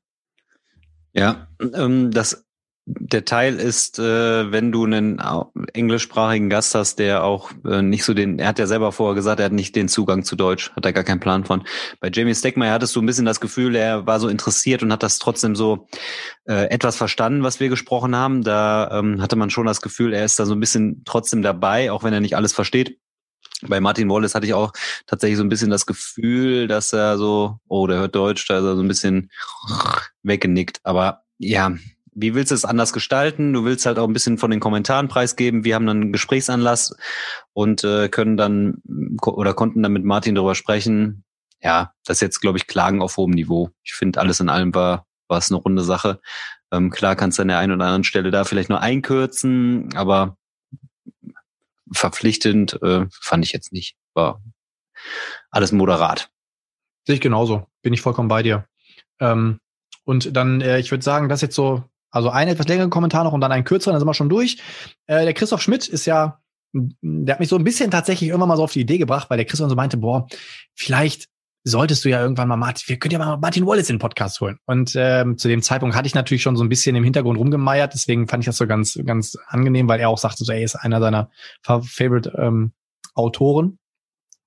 Ja, 1.12 1.48
ähm, 1.74 2.10
das 2.10 2.46
der 2.84 3.24
Teil 3.24 3.60
ist, 3.60 4.00
äh, 4.00 4.50
wenn 4.50 4.72
du 4.72 4.84
einen 4.84 5.20
englischsprachigen 5.72 6.50
Gast 6.50 6.74
hast, 6.74 6.98
der 6.98 7.22
auch 7.22 7.52
äh, 7.64 7.80
nicht 7.80 8.04
so 8.04 8.12
den, 8.12 8.40
er 8.40 8.48
hat 8.48 8.58
ja 8.58 8.66
selber 8.66 8.90
vorher 8.90 9.14
gesagt, 9.14 9.38
er 9.38 9.46
hat 9.46 9.52
nicht 9.52 9.76
den 9.76 9.88
Zugang 9.88 10.24
zu 10.24 10.34
Deutsch, 10.34 10.72
hat 10.74 10.84
er 10.84 10.92
gar 10.92 11.04
keinen 11.04 11.20
Plan 11.20 11.44
von. 11.44 11.62
Bei 12.00 12.10
Jamie 12.12 12.34
Steckmeyer 12.34 12.72
hattest 12.72 12.96
du 12.96 13.00
ein 13.00 13.06
bisschen 13.06 13.24
das 13.24 13.40
Gefühl, 13.40 13.76
er 13.76 14.06
war 14.06 14.18
so 14.18 14.28
interessiert 14.28 14.82
und 14.82 14.92
hat 14.92 15.04
das 15.04 15.20
trotzdem 15.20 15.54
so 15.54 15.86
äh, 16.44 16.70
etwas 16.70 16.96
verstanden, 16.96 17.44
was 17.44 17.60
wir 17.60 17.68
gesprochen 17.68 18.16
haben. 18.16 18.42
Da 18.42 18.98
ähm, 18.98 19.22
hatte 19.22 19.36
man 19.36 19.50
schon 19.50 19.66
das 19.66 19.80
Gefühl, 19.80 20.12
er 20.12 20.24
ist 20.24 20.40
da 20.40 20.44
so 20.44 20.54
ein 20.54 20.60
bisschen 20.60 21.02
trotzdem 21.04 21.42
dabei, 21.42 21.92
auch 21.92 22.02
wenn 22.02 22.12
er 22.12 22.20
nicht 22.20 22.36
alles 22.36 22.52
versteht. 22.52 22.98
Bei 23.62 23.80
Martin 23.80 24.10
Wallace 24.10 24.34
hatte 24.34 24.46
ich 24.46 24.54
auch 24.54 24.72
tatsächlich 25.06 25.38
so 25.38 25.44
ein 25.44 25.48
bisschen 25.48 25.70
das 25.70 25.86
Gefühl, 25.86 26.66
dass 26.66 26.92
er 26.92 27.16
so, 27.16 27.58
oh, 27.68 27.86
der 27.86 27.98
hört 27.98 28.14
Deutsch, 28.14 28.46
da 28.48 28.58
ist 28.58 28.64
er 28.64 28.76
so 28.76 28.82
ein 28.82 28.88
bisschen 28.88 29.30
weggenickt. 30.22 30.80
Aber 30.82 31.22
ja, 31.38 31.72
wie 32.14 32.34
willst 32.34 32.50
du 32.50 32.54
es 32.54 32.64
anders 32.64 32.92
gestalten? 32.92 33.52
Du 33.52 33.64
willst 33.64 33.86
halt 33.86 33.98
auch 33.98 34.06
ein 34.06 34.12
bisschen 34.12 34.38
von 34.38 34.50
den 34.50 34.60
Kommentaren 34.60 35.08
preisgeben. 35.08 35.64
Wir 35.64 35.74
haben 35.74 35.86
dann 35.86 36.02
einen 36.02 36.12
Gesprächsanlass 36.12 36.94
und 37.52 37.84
äh, 37.84 38.08
können 38.08 38.36
dann 38.36 38.82
oder 39.24 39.54
konnten 39.54 39.82
dann 39.82 39.92
mit 39.92 40.04
Martin 40.04 40.34
darüber 40.34 40.54
sprechen. 40.54 41.24
Ja, 41.62 41.92
das 42.04 42.18
ist 42.18 42.22
jetzt, 42.22 42.40
glaube 42.40 42.58
ich, 42.58 42.66
Klagen 42.66 43.00
auf 43.00 43.16
hohem 43.16 43.30
Niveau. 43.30 43.70
Ich 43.84 43.94
finde, 43.94 44.20
alles 44.20 44.40
in 44.40 44.48
allem 44.48 44.74
war, 44.74 45.06
war 45.28 45.38
es 45.38 45.50
eine 45.50 45.60
runde 45.60 45.84
Sache. 45.84 46.20
Ähm, 46.72 46.90
klar 46.90 47.16
kannst 47.16 47.38
du 47.38 47.42
an 47.42 47.48
der 47.48 47.58
einen 47.58 47.72
oder 47.72 47.84
anderen 47.84 48.04
Stelle 48.04 48.30
da 48.30 48.44
vielleicht 48.44 48.68
nur 48.68 48.80
einkürzen, 48.80 49.88
aber 49.94 50.36
verpflichtend 51.92 52.80
äh, 52.82 53.06
fand 53.10 53.44
ich 53.44 53.52
jetzt 53.52 53.72
nicht. 53.72 53.96
War 54.14 54.42
alles 55.50 55.72
moderat. 55.72 56.30
Sehe 57.06 57.16
ich 57.16 57.20
genauso. 57.20 57.66
Bin 57.82 57.92
ich 57.92 58.00
vollkommen 58.00 58.28
bei 58.28 58.42
dir. 58.42 58.66
Ähm, 59.20 59.58
und 60.04 60.36
dann, 60.36 60.60
äh, 60.60 60.78
ich 60.78 60.90
würde 60.90 61.04
sagen, 61.04 61.28
das 61.28 61.40
jetzt 61.40 61.54
so 61.54 61.84
also 62.12 62.28
ein 62.28 62.46
etwas 62.46 62.68
längeren 62.68 62.90
Kommentar 62.90 63.24
noch 63.24 63.32
und 63.32 63.40
dann 63.40 63.52
ein 63.52 63.64
kürzeren, 63.64 63.94
dann 63.94 64.00
sind 64.00 64.08
wir 64.08 64.14
schon 64.14 64.28
durch. 64.28 64.58
Äh, 65.06 65.24
der 65.24 65.32
Christoph 65.32 65.62
Schmidt 65.62 65.88
ist 65.88 66.04
ja, 66.04 66.40
der 66.72 67.34
hat 67.34 67.40
mich 67.40 67.48
so 67.48 67.56
ein 67.56 67.64
bisschen 67.64 67.90
tatsächlich 67.90 68.28
irgendwann 68.28 68.50
mal 68.50 68.56
so 68.56 68.64
auf 68.64 68.72
die 68.72 68.80
Idee 68.80 68.98
gebracht, 68.98 69.30
weil 69.30 69.38
der 69.38 69.46
Christoph 69.46 69.70
so 69.70 69.74
meinte, 69.74 69.96
boah, 69.96 70.26
vielleicht 70.74 71.28
solltest 71.64 72.04
du 72.04 72.08
ja 72.08 72.20
irgendwann 72.20 72.48
mal 72.48 72.56
Martin, 72.56 72.88
wir 72.88 72.98
können 72.98 73.12
ja 73.12 73.18
mal 73.18 73.36
Martin 73.36 73.66
Wallace 73.66 73.90
in 73.90 73.96
den 73.96 74.00
Podcast 74.00 74.40
holen. 74.40 74.58
Und 74.66 74.94
ähm, 74.96 75.38
zu 75.38 75.48
dem 75.48 75.62
Zeitpunkt 75.62 75.94
hatte 75.94 76.06
ich 76.06 76.14
natürlich 76.14 76.42
schon 76.42 76.56
so 76.56 76.64
ein 76.64 76.68
bisschen 76.68 76.96
im 76.96 77.04
Hintergrund 77.04 77.38
rumgemeiert, 77.38 77.94
deswegen 77.94 78.28
fand 78.28 78.42
ich 78.42 78.46
das 78.46 78.56
so 78.56 78.66
ganz, 78.66 78.98
ganz 79.04 79.36
angenehm, 79.46 79.88
weil 79.88 80.00
er 80.00 80.08
auch 80.08 80.18
sagte, 80.18 80.44
so, 80.44 80.52
er 80.52 80.62
ist 80.62 80.74
einer 80.74 81.00
seiner 81.00 81.30
Favorite 81.62 82.32
ähm, 82.36 82.72
Autoren. 83.14 83.78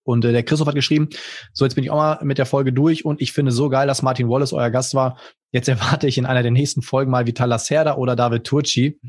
Und 0.03 0.23
äh, 0.23 0.31
der 0.31 0.43
Christoph 0.43 0.67
hat 0.67 0.75
geschrieben, 0.75 1.09
so 1.51 1.65
jetzt 1.65 1.75
bin 1.75 1.83
ich 1.83 1.89
auch 1.89 1.97
mal 1.97 2.19
mit 2.23 2.37
der 2.37 2.45
Folge 2.45 2.71
durch 2.71 3.05
und 3.05 3.21
ich 3.21 3.33
finde 3.33 3.51
so 3.51 3.69
geil, 3.69 3.87
dass 3.87 4.03
Martin 4.03 4.29
Wallace 4.29 4.53
euer 4.53 4.69
Gast 4.69 4.93
war. 4.93 5.17
Jetzt 5.51 5.67
erwarte 5.67 6.07
ich 6.07 6.17
in 6.17 6.25
einer 6.25 6.43
der 6.43 6.51
nächsten 6.51 6.81
Folgen 6.81 7.11
mal 7.11 7.25
Vital 7.25 7.49
Lacerda 7.49 7.95
oder 7.95 8.15
David 8.15 8.43
Turci. 8.43 8.99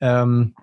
Ähm, 0.00 0.54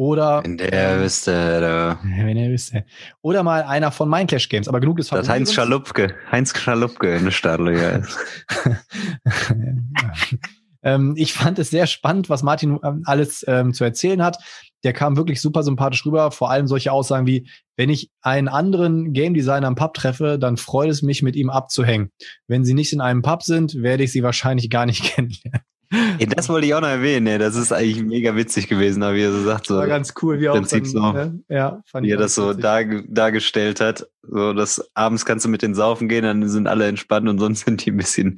oder 0.00 0.42
wenn 0.44 0.56
der 0.56 0.94
ähm, 0.94 1.02
wüsste, 1.02 1.60
da. 1.60 1.98
wenn 2.02 2.34
er 2.34 2.50
wüsste. 2.50 2.86
Oder 3.20 3.42
mal 3.42 3.64
einer 3.64 3.90
von 3.92 4.08
Mindclash 4.08 4.48
Games, 4.48 4.66
aber 4.66 4.80
genug 4.80 4.98
ist 4.98 5.12
Das 5.12 5.28
Heinz 5.28 5.52
Schalupke, 5.52 6.14
Heinz 6.32 6.58
Schalupke 6.58 7.16
in 7.16 7.24
der 7.24 7.30
Stadtliga 7.30 8.00
ähm, 10.82 11.12
ich 11.18 11.34
fand 11.34 11.58
es 11.58 11.68
sehr 11.68 11.86
spannend, 11.86 12.30
was 12.30 12.42
Martin 12.42 12.78
ähm, 12.82 13.02
alles 13.04 13.44
ähm, 13.46 13.74
zu 13.74 13.84
erzählen 13.84 14.22
hat 14.22 14.38
der 14.82 14.92
kam 14.92 15.16
wirklich 15.16 15.40
super 15.40 15.62
sympathisch 15.62 16.04
rüber. 16.06 16.30
Vor 16.30 16.50
allem 16.50 16.66
solche 16.66 16.92
Aussagen 16.92 17.26
wie, 17.26 17.48
wenn 17.76 17.90
ich 17.90 18.10
einen 18.22 18.48
anderen 18.48 19.12
Game 19.12 19.34
Designer 19.34 19.68
im 19.68 19.74
Pub 19.74 19.94
treffe, 19.94 20.38
dann 20.38 20.56
freut 20.56 20.90
es 20.90 21.02
mich, 21.02 21.22
mit 21.22 21.36
ihm 21.36 21.50
abzuhängen. 21.50 22.10
Wenn 22.46 22.64
sie 22.64 22.74
nicht 22.74 22.92
in 22.92 23.00
einem 23.00 23.22
Pub 23.22 23.42
sind, 23.42 23.82
werde 23.82 24.04
ich 24.04 24.12
sie 24.12 24.22
wahrscheinlich 24.22 24.70
gar 24.70 24.86
nicht 24.86 25.02
kennenlernen. 25.14 25.62
Ey, 25.92 26.26
das 26.26 26.48
wollte 26.48 26.68
ich 26.68 26.74
auch 26.74 26.80
noch 26.80 26.88
erwähnen, 26.88 27.26
ey. 27.26 27.38
das 27.38 27.56
ist 27.56 27.72
eigentlich 27.72 28.02
mega 28.04 28.36
witzig 28.36 28.68
gewesen, 28.68 29.02
wie 29.02 29.22
er 29.22 29.32
so 29.32 29.42
sagt. 29.42 29.66
So 29.66 29.76
war 29.76 29.88
ganz 29.88 30.14
cool, 30.22 30.38
wie 30.38 30.44
er 30.44 30.52
Prinzip 30.52 30.86
auch 30.96 31.14
dann, 31.14 31.42
so, 31.48 31.54
ja, 31.54 31.82
fand 31.84 32.06
wie 32.06 32.12
er 32.12 32.16
das 32.16 32.36
so 32.36 32.54
dar, 32.54 32.84
dargestellt 32.84 33.80
hat. 33.80 34.06
So, 34.22 34.52
dass 34.52 34.88
abends 34.94 35.24
kannst 35.24 35.44
du 35.44 35.48
mit 35.48 35.62
den 35.62 35.74
Saufen 35.74 36.08
gehen, 36.08 36.22
dann 36.22 36.48
sind 36.48 36.68
alle 36.68 36.86
entspannt 36.86 37.28
und 37.28 37.38
sonst 37.38 37.60
sind 37.64 37.84
die 37.84 37.90
ein 37.90 37.96
bisschen 37.96 38.36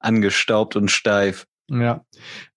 angestaubt 0.00 0.76
und 0.76 0.90
steif. 0.90 1.46
Ja. 1.68 2.04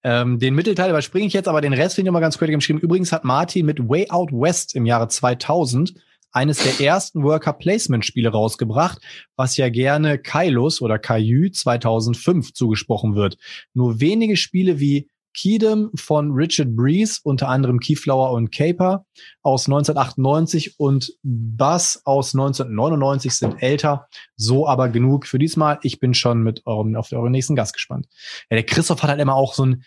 Ähm, 0.03 0.38
den 0.38 0.53
Mittelteil 0.53 0.89
überspringe 0.89 1.25
ich 1.25 1.34
jetzt, 1.34 1.47
aber 1.47 1.62
den 1.62 1.73
Rest 1.73 1.95
finde 1.95 2.10
ich 2.10 2.13
mal 2.13 2.19
ganz 2.19 2.38
kurz 2.38 2.51
geschrieben. 2.51 2.79
Übrigens 2.79 3.13
hat 3.13 3.23
Martin 3.23 3.65
mit 3.65 3.88
Way 3.88 4.10
Out 4.10 4.32
West 4.32 4.75
im 4.75 4.86
Jahre 4.86 5.08
2000 5.08 5.93
eines 6.31 6.63
der 6.63 6.85
ersten 6.85 7.23
Worker 7.23 7.53
Placement 7.53 8.05
Spiele 8.05 8.29
rausgebracht, 8.29 8.99
was 9.35 9.57
ja 9.57 9.69
gerne 9.69 10.19
Kailos 10.19 10.81
oder 10.81 10.99
Caillou 10.99 11.49
2005 11.49 12.53
zugesprochen 12.53 13.15
wird. 13.15 13.37
Nur 13.73 13.99
wenige 13.99 14.37
Spiele 14.37 14.79
wie 14.79 15.09
Keedem 15.33 15.91
von 15.95 16.31
Richard 16.31 16.75
Breeze, 16.75 17.19
unter 17.23 17.49
anderem 17.49 17.79
Keyflower 17.79 18.31
und 18.31 18.51
Caper 18.51 19.05
aus 19.41 19.67
1998 19.67 20.79
und 20.79 21.13
Buzz 21.23 22.01
aus 22.03 22.33
1999 22.33 23.33
sind 23.33 23.61
älter. 23.61 24.07
So 24.35 24.67
aber 24.67 24.89
genug 24.89 25.27
für 25.27 25.39
diesmal. 25.39 25.79
Ich 25.83 25.99
bin 25.99 26.13
schon 26.13 26.41
mit 26.41 26.65
eurem, 26.65 26.95
auf 26.95 27.11
euren 27.11 27.31
nächsten 27.31 27.55
Gast 27.55 27.73
gespannt. 27.73 28.07
Ja, 28.49 28.55
der 28.55 28.65
Christoph 28.65 29.03
hat 29.03 29.11
halt 29.11 29.21
immer 29.21 29.35
auch 29.35 29.53
so 29.53 29.65
ein, 29.65 29.83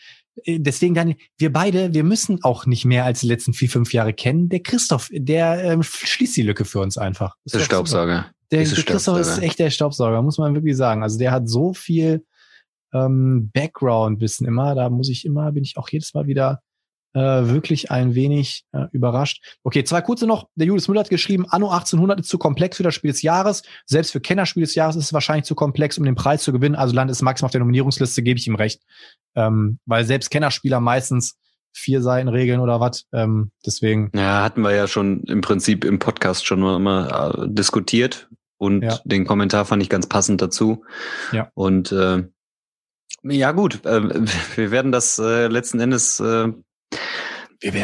deswegen 0.47 0.95
dann, 0.95 1.15
wir 1.37 1.53
beide, 1.53 1.95
wir 1.95 2.05
müssen 2.05 2.43
auch 2.43 2.67
nicht 2.67 2.85
mehr 2.85 3.05
als 3.05 3.21
die 3.21 3.27
letzten 3.27 3.53
vier, 3.53 3.69
fünf 3.69 3.93
Jahre 3.93 4.13
kennen. 4.13 4.49
Der 4.49 4.61
Christoph, 4.61 5.09
der 5.13 5.63
ähm, 5.65 5.83
schließt 5.83 6.37
die 6.37 6.43
Lücke 6.43 6.65
für 6.65 6.81
uns 6.81 6.99
einfach. 6.99 7.37
Das 7.45 7.55
ist 7.55 7.61
der 7.61 7.65
Staubsauger. 7.65 8.27
Der, 8.51 8.65
der 8.65 8.85
Christoph 8.85 9.19
ist 9.19 9.39
echt 9.39 9.59
der 9.59 9.71
Staubsauger, 9.71 10.21
muss 10.23 10.39
man 10.39 10.55
wirklich 10.55 10.77
sagen. 10.77 11.03
Also 11.03 11.19
der 11.19 11.33
hat 11.33 11.49
so 11.49 11.73
viel 11.73 12.25
ähm, 12.93 13.51
Background-Wissen 13.53 14.47
immer. 14.47 14.75
Da 14.75 14.91
muss 14.91 15.09
ich 15.09 15.25
immer, 15.25 15.53
bin 15.53 15.65
ich 15.65 15.77
auch 15.77 15.89
jedes 15.89 16.13
Mal 16.15 16.27
wieder 16.27 16.63
äh, 17.15 17.21
wirklich 17.21 17.91
ein 17.91 18.15
wenig 18.15 18.65
äh, 18.73 18.87
überrascht. 18.93 19.59
Okay, 19.63 19.85
zwei 19.85 20.01
kurze 20.01 20.27
noch. 20.27 20.49
Der 20.55 20.67
Julius 20.67 20.89
Müller 20.89 21.01
hat 21.01 21.11
geschrieben, 21.11 21.47
Anno 21.49 21.69
1800 21.69 22.21
ist 22.21 22.29
zu 22.29 22.39
komplex 22.39 22.77
für 22.77 22.83
das 22.83 22.95
Spiel 22.95 23.11
des 23.11 23.23
Jahres. 23.23 23.63
Selbst 23.87 24.13
für 24.13 24.21
Kennerspiel 24.21 24.63
des 24.63 24.75
Jahres 24.75 24.97
ist 24.97 25.07
es 25.07 25.13
wahrscheinlich 25.13 25.45
zu 25.45 25.55
komplex, 25.55 25.99
um 25.99 26.05
den 26.05 26.15
Preis 26.15 26.43
zu 26.43 26.53
gewinnen. 26.53 26.75
Also 26.75 26.95
landet 26.95 27.15
es 27.15 27.23
maximal 27.23 27.47
auf 27.47 27.53
der 27.53 27.61
Nominierungsliste, 27.61 28.23
gebe 28.23 28.39
ich 28.39 28.47
ihm 28.47 28.55
recht. 28.55 28.83
Ähm, 29.35 29.79
weil 29.87 30.05
selbst 30.05 30.31
Kennerspieler 30.31 30.81
meistens 30.81 31.37
vier 31.75 32.03
Seiten 32.03 32.29
regeln 32.29 32.61
oder 32.61 32.81
was. 32.81 33.07
Ähm, 33.13 33.51
deswegen. 33.65 34.11
Ja, 34.15 34.43
hatten 34.43 34.63
wir 34.63 34.75
ja 34.75 34.87
schon 34.87 35.23
im 35.25 35.41
Prinzip 35.41 35.85
im 35.85 35.99
Podcast 35.99 36.47
schon 36.47 36.61
mal, 36.61 36.79
mal 36.79 37.45
äh, 37.45 37.49
diskutiert. 37.49 38.29
Und 38.59 38.83
ja. 38.83 39.01
den 39.05 39.27
Kommentar 39.27 39.65
fand 39.65 39.83
ich 39.83 39.89
ganz 39.89 40.07
passend 40.07 40.41
dazu. 40.41 40.85
Ja. 41.33 41.51
Und 41.55 41.91
äh, 41.91 42.25
ja 43.25 43.53
gut, 43.53 43.85
äh, 43.85 44.03
wir 44.57 44.71
werden 44.71 44.93
das 44.93 45.19
äh, 45.19 45.49
letzten 45.49 45.81
Endes 45.81 46.21
äh, 46.21 46.53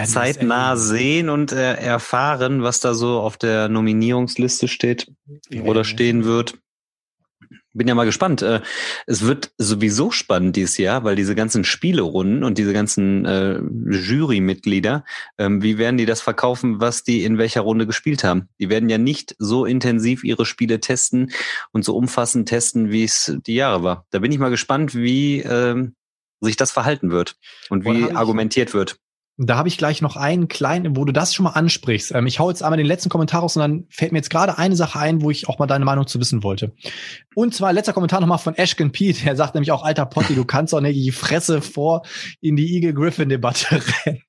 zeitnah 0.04 0.76
sehen 0.76 1.28
und 1.28 1.52
äh, 1.52 1.74
erfahren, 1.74 2.62
was 2.62 2.80
da 2.80 2.94
so 2.94 3.20
auf 3.20 3.36
der 3.36 3.68
Nominierungsliste 3.68 4.68
steht 4.68 5.10
oder 5.62 5.84
stehen 5.84 6.24
wird 6.24 6.58
bin 7.78 7.88
ja 7.88 7.94
mal 7.94 8.04
gespannt. 8.04 8.42
Äh, 8.42 8.60
es 9.06 9.22
wird 9.22 9.52
sowieso 9.56 10.10
spannend 10.10 10.56
dieses 10.56 10.76
Jahr, 10.76 11.04
weil 11.04 11.16
diese 11.16 11.34
ganzen 11.34 11.64
Spielerunden 11.64 12.44
und 12.44 12.58
diese 12.58 12.74
ganzen 12.74 13.24
äh, 13.24 13.60
Jurymitglieder, 13.88 15.04
ähm, 15.38 15.62
wie 15.62 15.78
werden 15.78 15.96
die 15.96 16.04
das 16.04 16.20
verkaufen, 16.20 16.80
was 16.80 17.04
die 17.04 17.24
in 17.24 17.38
welcher 17.38 17.62
Runde 17.62 17.86
gespielt 17.86 18.24
haben? 18.24 18.48
Die 18.58 18.68
werden 18.68 18.90
ja 18.90 18.98
nicht 18.98 19.34
so 19.38 19.64
intensiv 19.64 20.24
ihre 20.24 20.44
Spiele 20.44 20.80
testen 20.80 21.30
und 21.72 21.84
so 21.84 21.96
umfassend 21.96 22.48
testen, 22.48 22.90
wie 22.90 23.04
es 23.04 23.34
die 23.46 23.54
Jahre 23.54 23.82
war. 23.82 24.06
Da 24.10 24.18
bin 24.18 24.32
ich 24.32 24.38
mal 24.38 24.50
gespannt, 24.50 24.94
wie 24.94 25.40
ähm, 25.40 25.94
sich 26.40 26.56
das 26.56 26.70
verhalten 26.70 27.10
wird 27.10 27.36
und 27.70 27.84
wie 27.84 28.12
argumentiert 28.12 28.74
wird. 28.74 28.98
Da 29.40 29.56
habe 29.56 29.68
ich 29.68 29.78
gleich 29.78 30.02
noch 30.02 30.16
einen 30.16 30.48
kleinen, 30.48 30.96
wo 30.96 31.04
du 31.04 31.12
das 31.12 31.32
schon 31.32 31.44
mal 31.44 31.50
ansprichst. 31.50 32.12
Ähm, 32.12 32.26
ich 32.26 32.40
hau 32.40 32.50
jetzt 32.50 32.64
einmal 32.64 32.76
den 32.76 32.86
letzten 32.86 33.08
Kommentar 33.08 33.42
raus 33.42 33.54
und 33.54 33.60
dann 33.60 33.86
fällt 33.88 34.10
mir 34.10 34.18
jetzt 34.18 34.30
gerade 34.30 34.58
eine 34.58 34.74
Sache 34.74 34.98
ein, 34.98 35.22
wo 35.22 35.30
ich 35.30 35.48
auch 35.48 35.60
mal 35.60 35.68
deine 35.68 35.84
Meinung 35.84 36.08
zu 36.08 36.18
wissen 36.18 36.42
wollte. 36.42 36.72
Und 37.36 37.54
zwar 37.54 37.72
letzter 37.72 37.92
Kommentar 37.92 38.20
nochmal 38.20 38.38
von 38.38 38.56
Ashken 38.56 38.90
Pete. 38.90 39.22
Der 39.22 39.36
sagt 39.36 39.54
nämlich 39.54 39.70
auch, 39.70 39.84
alter 39.84 40.06
Potti, 40.06 40.34
du 40.34 40.44
kannst 40.44 40.72
doch 40.72 40.80
nicht 40.80 40.96
die 40.96 41.12
Fresse 41.12 41.62
vor 41.62 42.02
in 42.40 42.56
die 42.56 42.74
Eagle-Griffin-Debatte 42.74 43.80
rennen. 44.06 44.22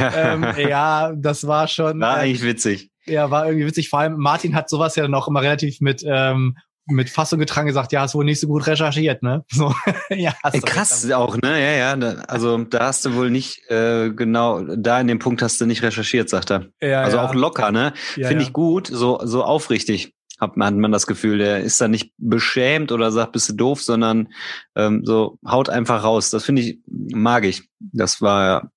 Ja. 0.00 0.32
ähm, 0.32 0.68
ja, 0.68 1.12
das 1.16 1.46
war 1.46 1.68
schon. 1.68 2.00
War 2.00 2.16
eigentlich 2.16 2.42
witzig. 2.42 2.90
Ja, 3.04 3.30
war 3.30 3.46
irgendwie 3.46 3.66
witzig. 3.66 3.88
Vor 3.88 4.00
allem 4.00 4.16
Martin 4.16 4.56
hat 4.56 4.68
sowas 4.68 4.96
ja 4.96 5.04
dann 5.04 5.14
auch 5.14 5.28
immer 5.28 5.42
relativ 5.42 5.80
mit 5.80 6.02
ähm, 6.04 6.56
mit 6.86 7.10
Fassung 7.10 7.38
getragen 7.38 7.66
gesagt, 7.66 7.92
ja, 7.92 8.00
hast 8.00 8.14
wohl 8.14 8.24
nicht 8.24 8.40
so 8.40 8.46
gut 8.46 8.66
recherchiert, 8.66 9.22
ne? 9.22 9.44
So, 9.52 9.74
ja, 10.10 10.34
Ey, 10.52 10.60
krass 10.60 11.10
auch, 11.10 11.36
ne? 11.36 11.60
Ja, 11.60 11.96
ja. 11.96 12.08
Also 12.28 12.58
da 12.58 12.86
hast 12.86 13.04
du 13.04 13.14
wohl 13.14 13.30
nicht 13.30 13.68
äh, 13.70 14.10
genau, 14.10 14.62
da 14.62 15.00
in 15.00 15.08
dem 15.08 15.18
Punkt 15.18 15.42
hast 15.42 15.60
du 15.60 15.66
nicht 15.66 15.82
recherchiert, 15.82 16.28
sagt 16.28 16.50
er. 16.50 16.66
Ja, 16.80 17.02
also 17.02 17.16
ja. 17.16 17.24
auch 17.24 17.34
locker, 17.34 17.72
ne? 17.72 17.92
Ja, 18.16 18.28
Finde 18.28 18.44
ich 18.44 18.52
gut, 18.52 18.86
so 18.86 19.20
so 19.24 19.44
aufrichtig. 19.44 20.14
Hat 20.38 20.58
man, 20.58 20.66
hat 20.66 20.74
man 20.74 20.92
das 20.92 21.06
Gefühl, 21.06 21.38
der 21.38 21.60
ist 21.60 21.80
da 21.80 21.88
nicht 21.88 22.12
beschämt 22.18 22.92
oder 22.92 23.10
sagt, 23.10 23.32
bist 23.32 23.48
du 23.48 23.54
doof, 23.54 23.82
sondern 23.82 24.28
ähm, 24.74 25.00
so 25.02 25.38
haut 25.48 25.70
einfach 25.70 26.04
raus. 26.04 26.28
Das 26.28 26.44
finde 26.44 26.60
ich, 26.60 26.78
mag 26.86 27.46
ich. 27.46 27.62
Das 27.80 28.20
war 28.20 28.70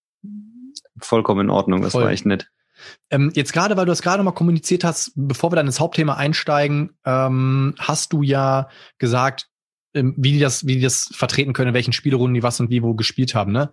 vollkommen 1.02 1.42
in 1.42 1.50
Ordnung. 1.50 1.82
Das 1.82 1.92
Voll. 1.92 2.04
war 2.04 2.12
echt 2.12 2.26
nett. 2.26 2.48
Ähm, 3.10 3.32
jetzt 3.36 3.54
gerade, 3.54 3.78
weil 3.78 3.86
du 3.86 3.92
das 3.92 4.02
gerade 4.02 4.24
mal 4.24 4.32
kommuniziert 4.32 4.84
hast, 4.84 5.12
bevor 5.16 5.52
wir 5.52 5.56
dann 5.56 5.68
ins 5.68 5.80
Hauptthema 5.80 6.16
einsteigen, 6.16 6.92
ähm, 7.06 7.76
hast 7.78 8.14
du 8.14 8.22
ja 8.22 8.70
gesagt, 8.98 9.48
ähm, 9.94 10.14
wie 10.18 10.34
die 10.34 10.40
das, 10.40 10.66
wie 10.68 10.76
die 10.76 10.82
das 10.82 11.10
vertreten 11.14 11.54
können, 11.54 11.70
in 11.70 11.74
welchen 11.74 11.94
Spielerunden 11.94 12.36
die 12.36 12.44
was 12.44 12.60
und 12.60 12.70
wie 12.70 12.84
wo 12.84 12.94
gespielt 12.94 13.36
haben. 13.36 13.52
Ne? 13.52 13.72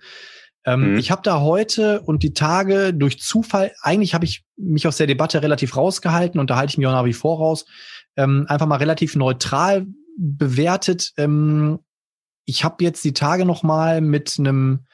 Ähm, 0.65 0.93
mhm. 0.93 0.99
Ich 0.99 1.11
habe 1.11 1.23
da 1.23 1.41
heute 1.41 2.01
und 2.03 2.23
die 2.23 2.35
Tage 2.35 2.93
durch 2.93 3.21
Zufall, 3.21 3.73
eigentlich 3.83 4.15
habe 4.15 4.25
ich 4.25 4.45
mich 4.57 4.87
aus 4.87 4.97
der 4.97 5.07
Debatte 5.07 5.43
relativ 5.43 5.77
rausgehalten 5.77 6.41
und 6.41 6.51
da 6.51 6.57
halte 6.57 6.73
ich 6.73 6.79
mich 6.79 6.87
auch 6.87 6.93
nach 6.93 7.05
wie 7.05 7.13
vor 7.13 7.39
raus, 7.39 7.67
ähm, 8.17 8.47
einfach 8.49 8.67
mal 8.67 8.77
relativ 8.77 9.15
neutral 9.15 9.87
bewertet. 10.19 11.13
Ähm, 11.17 11.79
ich 12.47 12.65
habe 12.65 12.83
jetzt 12.83 13.05
die 13.05 13.13
Tage 13.13 13.45
noch 13.45 13.63
mal 13.63 14.01
mit 14.01 14.37
einem 14.39 14.87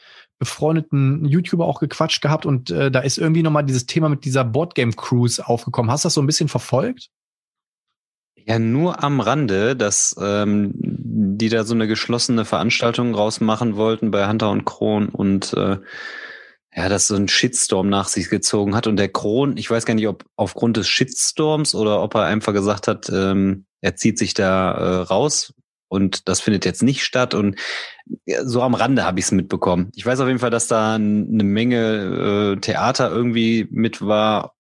befreundeten 0.43 1.25
YouTuber 1.25 1.67
auch 1.67 1.79
gequatscht 1.79 2.21
gehabt 2.21 2.47
und 2.47 2.69
äh, 2.73 2.91
da 2.91 2.99
ist 2.99 3.17
irgendwie 3.17 3.45
noch 3.45 3.53
mal 3.53 3.63
dieses 3.63 3.87
Thema 3.87 4.09
mit 4.09 4.25
dieser 4.25 4.43
Boardgame 4.43 4.93
Cruise 4.93 5.47
aufgekommen. 5.47 5.89
Hast 5.89 6.03
du 6.03 6.07
das 6.07 6.15
so 6.15 6.21
ein 6.21 6.27
bisschen 6.27 6.49
verfolgt? 6.49 7.11
Ja, 8.35 8.59
nur 8.59 9.05
am 9.05 9.21
Rande, 9.21 9.77
dass 9.77 10.17
ähm, 10.21 10.73
die 10.75 11.49
da 11.49 11.63
so 11.63 11.75
eine 11.75 11.87
geschlossene 11.87 12.45
Veranstaltung 12.45 13.15
rausmachen 13.15 13.77
wollten 13.77 14.11
bei 14.11 14.27
Hunter 14.27 14.51
und 14.51 14.65
Kron 14.65 15.11
und 15.11 15.53
äh, 15.55 15.79
ja, 16.75 16.89
das 16.89 17.07
so 17.07 17.15
ein 17.15 17.29
Shitstorm 17.29 17.89
nach 17.89 18.09
sich 18.09 18.29
gezogen 18.29 18.75
hat. 18.75 18.89
Und 18.89 18.97
der 18.97 19.11
Kron, 19.11 19.57
ich 19.57 19.71
weiß 19.71 19.85
gar 19.87 19.95
nicht, 19.95 20.09
ob 20.09 20.25
aufgrund 20.35 20.77
des 20.77 20.89
Shitstorms 20.89 21.77
oder 21.77 22.03
ob 22.03 22.17
er 22.17 22.25
einfach 22.25 22.53
gesagt 22.53 22.89
hat, 22.89 23.09
ähm, 23.11 23.67
er 23.81 23.95
zieht 23.95 24.19
sich 24.19 24.35
da 24.35 24.73
äh, 24.73 25.03
raus 25.03 25.55
und 25.93 26.27
das 26.27 26.41
findet 26.41 26.65
jetzt 26.65 26.83
nicht 26.83 27.05
statt. 27.05 27.35
Und 27.35 27.57
so 28.45 28.63
am 28.63 28.75
Rande 28.75 29.05
habe 29.05 29.19
ich 29.19 29.27
es 29.27 29.33
mitbekommen. 29.33 29.93
Ich 29.95 30.07
weiß 30.07 30.21
auf 30.21 30.27
jeden 30.27 30.39
Fall, 30.39 30.51
dass 30.51 30.67
da 30.67 30.95
eine 30.95 31.45
Menge 31.45 32.55
äh, 32.57 32.61
Theater 32.61 33.11
irgendwie 33.11 33.69
mit 33.71 34.01
war. 34.01 34.55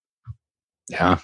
Ja, 0.90 1.20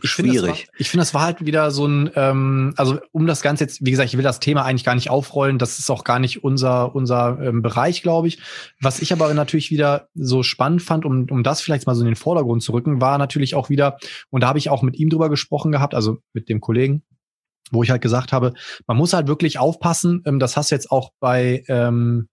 ich 0.00 0.10
schwierig. 0.10 0.56
Find, 0.56 0.70
ich 0.78 0.88
finde, 0.88 1.02
das 1.02 1.12
war 1.12 1.22
halt 1.22 1.44
wieder 1.44 1.70
so 1.70 1.86
ein, 1.86 2.10
ähm, 2.14 2.72
also 2.76 2.98
um 3.12 3.26
das 3.26 3.42
Ganze 3.42 3.64
jetzt, 3.64 3.84
wie 3.84 3.90
gesagt, 3.90 4.08
ich 4.08 4.16
will 4.16 4.22
das 4.22 4.40
Thema 4.40 4.64
eigentlich 4.64 4.84
gar 4.84 4.94
nicht 4.94 5.10
aufrollen, 5.10 5.58
das 5.58 5.78
ist 5.78 5.90
auch 5.90 6.04
gar 6.04 6.18
nicht 6.18 6.44
unser, 6.44 6.94
unser 6.94 7.38
ähm, 7.42 7.62
Bereich, 7.62 8.02
glaube 8.02 8.28
ich. 8.28 8.38
Was 8.80 9.02
ich 9.02 9.12
aber 9.12 9.32
natürlich 9.34 9.70
wieder 9.70 10.08
so 10.14 10.42
spannend 10.42 10.82
fand, 10.82 11.04
um, 11.04 11.26
um 11.30 11.42
das 11.42 11.60
vielleicht 11.60 11.86
mal 11.86 11.94
so 11.94 12.00
in 12.00 12.06
den 12.06 12.16
Vordergrund 12.16 12.62
zu 12.62 12.72
rücken, 12.72 13.00
war 13.00 13.18
natürlich 13.18 13.54
auch 13.54 13.68
wieder, 13.68 13.98
und 14.30 14.42
da 14.42 14.48
habe 14.48 14.58
ich 14.58 14.70
auch 14.70 14.82
mit 14.82 14.96
ihm 14.96 15.10
drüber 15.10 15.28
gesprochen 15.28 15.72
gehabt, 15.72 15.94
also 15.94 16.18
mit 16.32 16.48
dem 16.48 16.60
Kollegen, 16.60 17.02
wo 17.70 17.82
ich 17.82 17.90
halt 17.90 18.02
gesagt 18.02 18.32
habe, 18.32 18.52
man 18.86 18.96
muss 18.96 19.12
halt 19.12 19.28
wirklich 19.28 19.58
aufpassen, 19.58 20.22
ähm, 20.26 20.38
das 20.38 20.56
hast 20.56 20.70
du 20.70 20.74
jetzt 20.74 20.90
auch 20.90 21.10
bei, 21.20 21.64
ähm, 21.68 22.28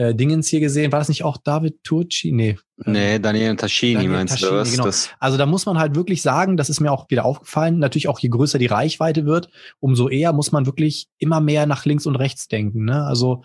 äh, 0.00 0.14
Dingens 0.14 0.48
hier 0.48 0.60
gesehen. 0.60 0.92
War 0.92 0.98
das 0.98 1.10
nicht 1.10 1.24
auch 1.24 1.36
David 1.36 1.84
Turci? 1.84 2.32
Nee. 2.32 2.58
Nee, 2.78 3.18
Daniel 3.18 3.54
Taschini 3.56 3.94
Daniel 3.94 4.12
meinst 4.12 4.32
Taschini, 4.32 4.50
du? 4.50 4.56
Was? 4.56 4.70
Genau. 5.08 5.14
Also 5.18 5.36
da 5.36 5.44
muss 5.44 5.66
man 5.66 5.78
halt 5.78 5.94
wirklich 5.94 6.22
sagen, 6.22 6.56
das 6.56 6.70
ist 6.70 6.80
mir 6.80 6.90
auch 6.90 7.10
wieder 7.10 7.26
aufgefallen, 7.26 7.78
natürlich 7.78 8.08
auch 8.08 8.18
je 8.18 8.30
größer 8.30 8.58
die 8.58 8.66
Reichweite 8.66 9.26
wird, 9.26 9.50
umso 9.78 10.08
eher 10.08 10.32
muss 10.32 10.52
man 10.52 10.64
wirklich 10.64 11.08
immer 11.18 11.40
mehr 11.40 11.66
nach 11.66 11.84
links 11.84 12.06
und 12.06 12.16
rechts 12.16 12.48
denken. 12.48 12.86
Ne? 12.86 13.04
Also 13.04 13.42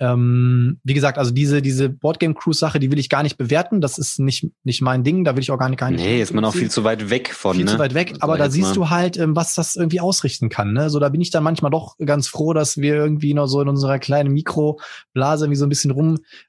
ähm, 0.00 0.78
wie 0.84 0.94
gesagt, 0.94 1.18
also 1.18 1.32
diese, 1.32 1.60
diese 1.60 1.88
Boardgame 1.88 2.34
Cruise 2.34 2.58
Sache, 2.58 2.78
die 2.78 2.90
will 2.90 2.98
ich 2.98 3.08
gar 3.08 3.22
nicht 3.22 3.36
bewerten. 3.36 3.80
Das 3.80 3.98
ist 3.98 4.20
nicht, 4.20 4.46
nicht 4.62 4.80
mein 4.80 5.02
Ding. 5.02 5.24
Da 5.24 5.34
will 5.34 5.42
ich 5.42 5.50
auch 5.50 5.58
gar 5.58 5.68
nicht, 5.68 5.78
gar 5.78 5.90
nicht. 5.90 6.00
Nee, 6.00 6.22
ist 6.22 6.32
man 6.32 6.44
auch 6.44 6.54
viel 6.54 6.70
zu 6.70 6.84
weit 6.84 7.10
weg 7.10 7.34
von. 7.34 7.56
Viel 7.56 7.64
ne? 7.64 7.72
zu 7.72 7.78
weit 7.78 7.94
weg. 7.94 8.14
Aber 8.20 8.38
da 8.38 8.48
siehst 8.48 8.70
mal. 8.70 8.74
du 8.74 8.90
halt, 8.90 9.16
ähm, 9.16 9.34
was 9.34 9.54
das 9.54 9.76
irgendwie 9.76 10.00
ausrichten 10.00 10.48
kann. 10.48 10.72
Ne? 10.72 10.88
So, 10.88 11.00
da 11.00 11.08
bin 11.08 11.20
ich 11.20 11.30
dann 11.30 11.42
manchmal 11.42 11.70
doch 11.70 11.96
ganz 11.98 12.28
froh, 12.28 12.52
dass 12.52 12.76
wir 12.76 12.94
irgendwie 12.94 13.34
noch 13.34 13.46
so 13.46 13.60
in 13.60 13.68
unserer 13.68 13.98
kleinen 13.98 14.32
Mikroblase 14.32 15.44
irgendwie 15.44 15.58
so 15.58 15.66
ein 15.66 15.70
bisschen 15.70 15.90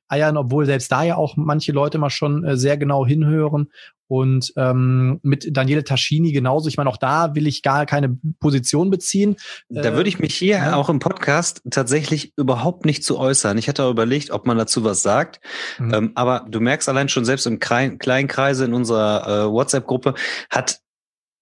rumeiern, 0.09 0.37
obwohl 0.37 0.65
selbst 0.65 0.91
da 0.91 1.03
ja 1.03 1.15
auch 1.15 1.35
manche 1.37 1.71
Leute 1.71 1.97
mal 1.97 2.09
schon 2.09 2.43
äh, 2.43 2.57
sehr 2.57 2.77
genau 2.77 3.05
hinhören 3.05 3.71
und 4.07 4.53
ähm, 4.57 5.19
mit 5.21 5.55
Daniele 5.55 5.83
Taschini 5.83 6.31
genauso. 6.31 6.67
Ich 6.67 6.77
meine, 6.77 6.89
auch 6.89 6.97
da 6.97 7.35
will 7.35 7.45
ich 7.45 7.61
gar 7.61 7.85
keine 7.85 8.17
Position 8.39 8.89
beziehen. 8.89 9.35
Da 9.69 9.93
würde 9.93 10.09
ich 10.09 10.19
mich 10.19 10.35
hier 10.35 10.57
ja. 10.57 10.75
auch 10.75 10.89
im 10.89 10.99
Podcast 10.99 11.61
tatsächlich 11.69 12.33
überhaupt 12.35 12.85
nicht 12.85 13.03
zu 13.03 13.19
äußern. 13.19 13.57
Ich 13.57 13.67
hatte 13.67 13.83
auch 13.83 13.91
überlegt, 13.91 14.31
ob 14.31 14.47
man 14.47 14.57
dazu 14.57 14.83
was 14.83 15.03
sagt. 15.03 15.39
Mhm. 15.77 15.93
Ähm, 15.93 16.11
aber 16.15 16.47
du 16.49 16.59
merkst 16.59 16.89
allein 16.89 17.09
schon 17.09 17.25
selbst 17.25 17.45
im 17.45 17.59
kleinen 17.59 18.27
Kreise 18.27 18.65
in 18.65 18.73
unserer 18.73 19.45
äh, 19.45 19.51
WhatsApp-Gruppe 19.51 20.15
hat 20.49 20.79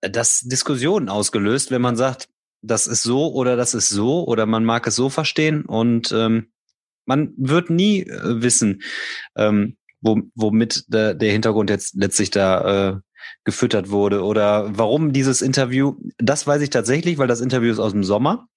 das 0.01 0.41
Diskussionen 0.41 1.10
ausgelöst, 1.10 1.71
wenn 1.71 1.82
man 1.82 1.95
sagt, 1.95 2.27
das 2.62 2.86
ist 2.86 3.03
so 3.03 3.32
oder 3.34 3.56
das 3.56 3.73
ist 3.73 3.89
so 3.89 4.25
oder 4.27 4.45
man 4.45 4.65
mag 4.65 4.86
es 4.88 4.95
so 4.95 5.10
verstehen 5.10 5.63
und 5.65 6.12
ähm, 6.12 6.47
man 7.08 7.34
wird 7.38 7.70
nie 7.70 8.04
äh, 8.04 8.41
wissen, 8.41 8.82
ähm, 9.36 9.78
wo, 10.02 10.22
womit 10.36 10.86
der, 10.88 11.13
der 11.13 11.32
Hintergrund 11.32 11.70
jetzt 11.70 11.96
letztlich 11.96 12.30
da 12.30 12.96
äh, 12.96 13.00
gefüttert 13.43 13.89
wurde 13.89 14.24
oder 14.24 14.78
warum 14.78 15.13
dieses 15.13 15.41
Interview, 15.41 15.96
das 16.17 16.46
weiß 16.46 16.62
ich 16.62 16.70
tatsächlich, 16.70 17.17
weil 17.17 17.28
das 17.28 17.41
Interview 17.41 17.72
ist 17.72 17.80
aus 17.80 17.93
dem 17.93 18.04
Sommer. 18.04 18.48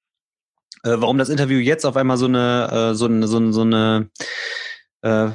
Äh, 0.83 0.97
warum 0.99 1.19
das 1.19 1.29
Interview 1.29 1.59
jetzt 1.59 1.87
auf 1.87 1.97
einmal 1.97 2.17
so 2.17 2.27
eine, 2.27 2.91
äh, 2.93 2.95
so 2.95 3.07
eine, 3.07 3.27
so 3.27 3.37
eine, 3.37 3.53
so 3.53 3.63
eine 3.63 4.11
äh, 5.03 5.31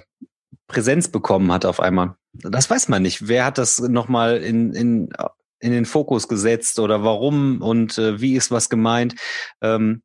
Präsenz 0.67 1.07
bekommen 1.07 1.51
hat 1.51 1.65
auf 1.65 1.79
einmal. 1.79 2.15
Das 2.33 2.69
weiß 2.69 2.89
man 2.89 3.01
nicht. 3.01 3.27
Wer 3.27 3.45
hat 3.45 3.57
das 3.57 3.79
nochmal 3.79 4.37
in, 4.37 4.73
in, 4.73 5.09
in 5.59 5.71
den 5.71 5.85
Fokus 5.85 6.27
gesetzt 6.27 6.79
oder 6.79 7.03
warum 7.03 7.61
und 7.61 7.97
äh, 7.97 8.19
wie 8.19 8.35
ist 8.35 8.51
was 8.51 8.69
gemeint? 8.69 9.15
Ähm, 9.61 10.01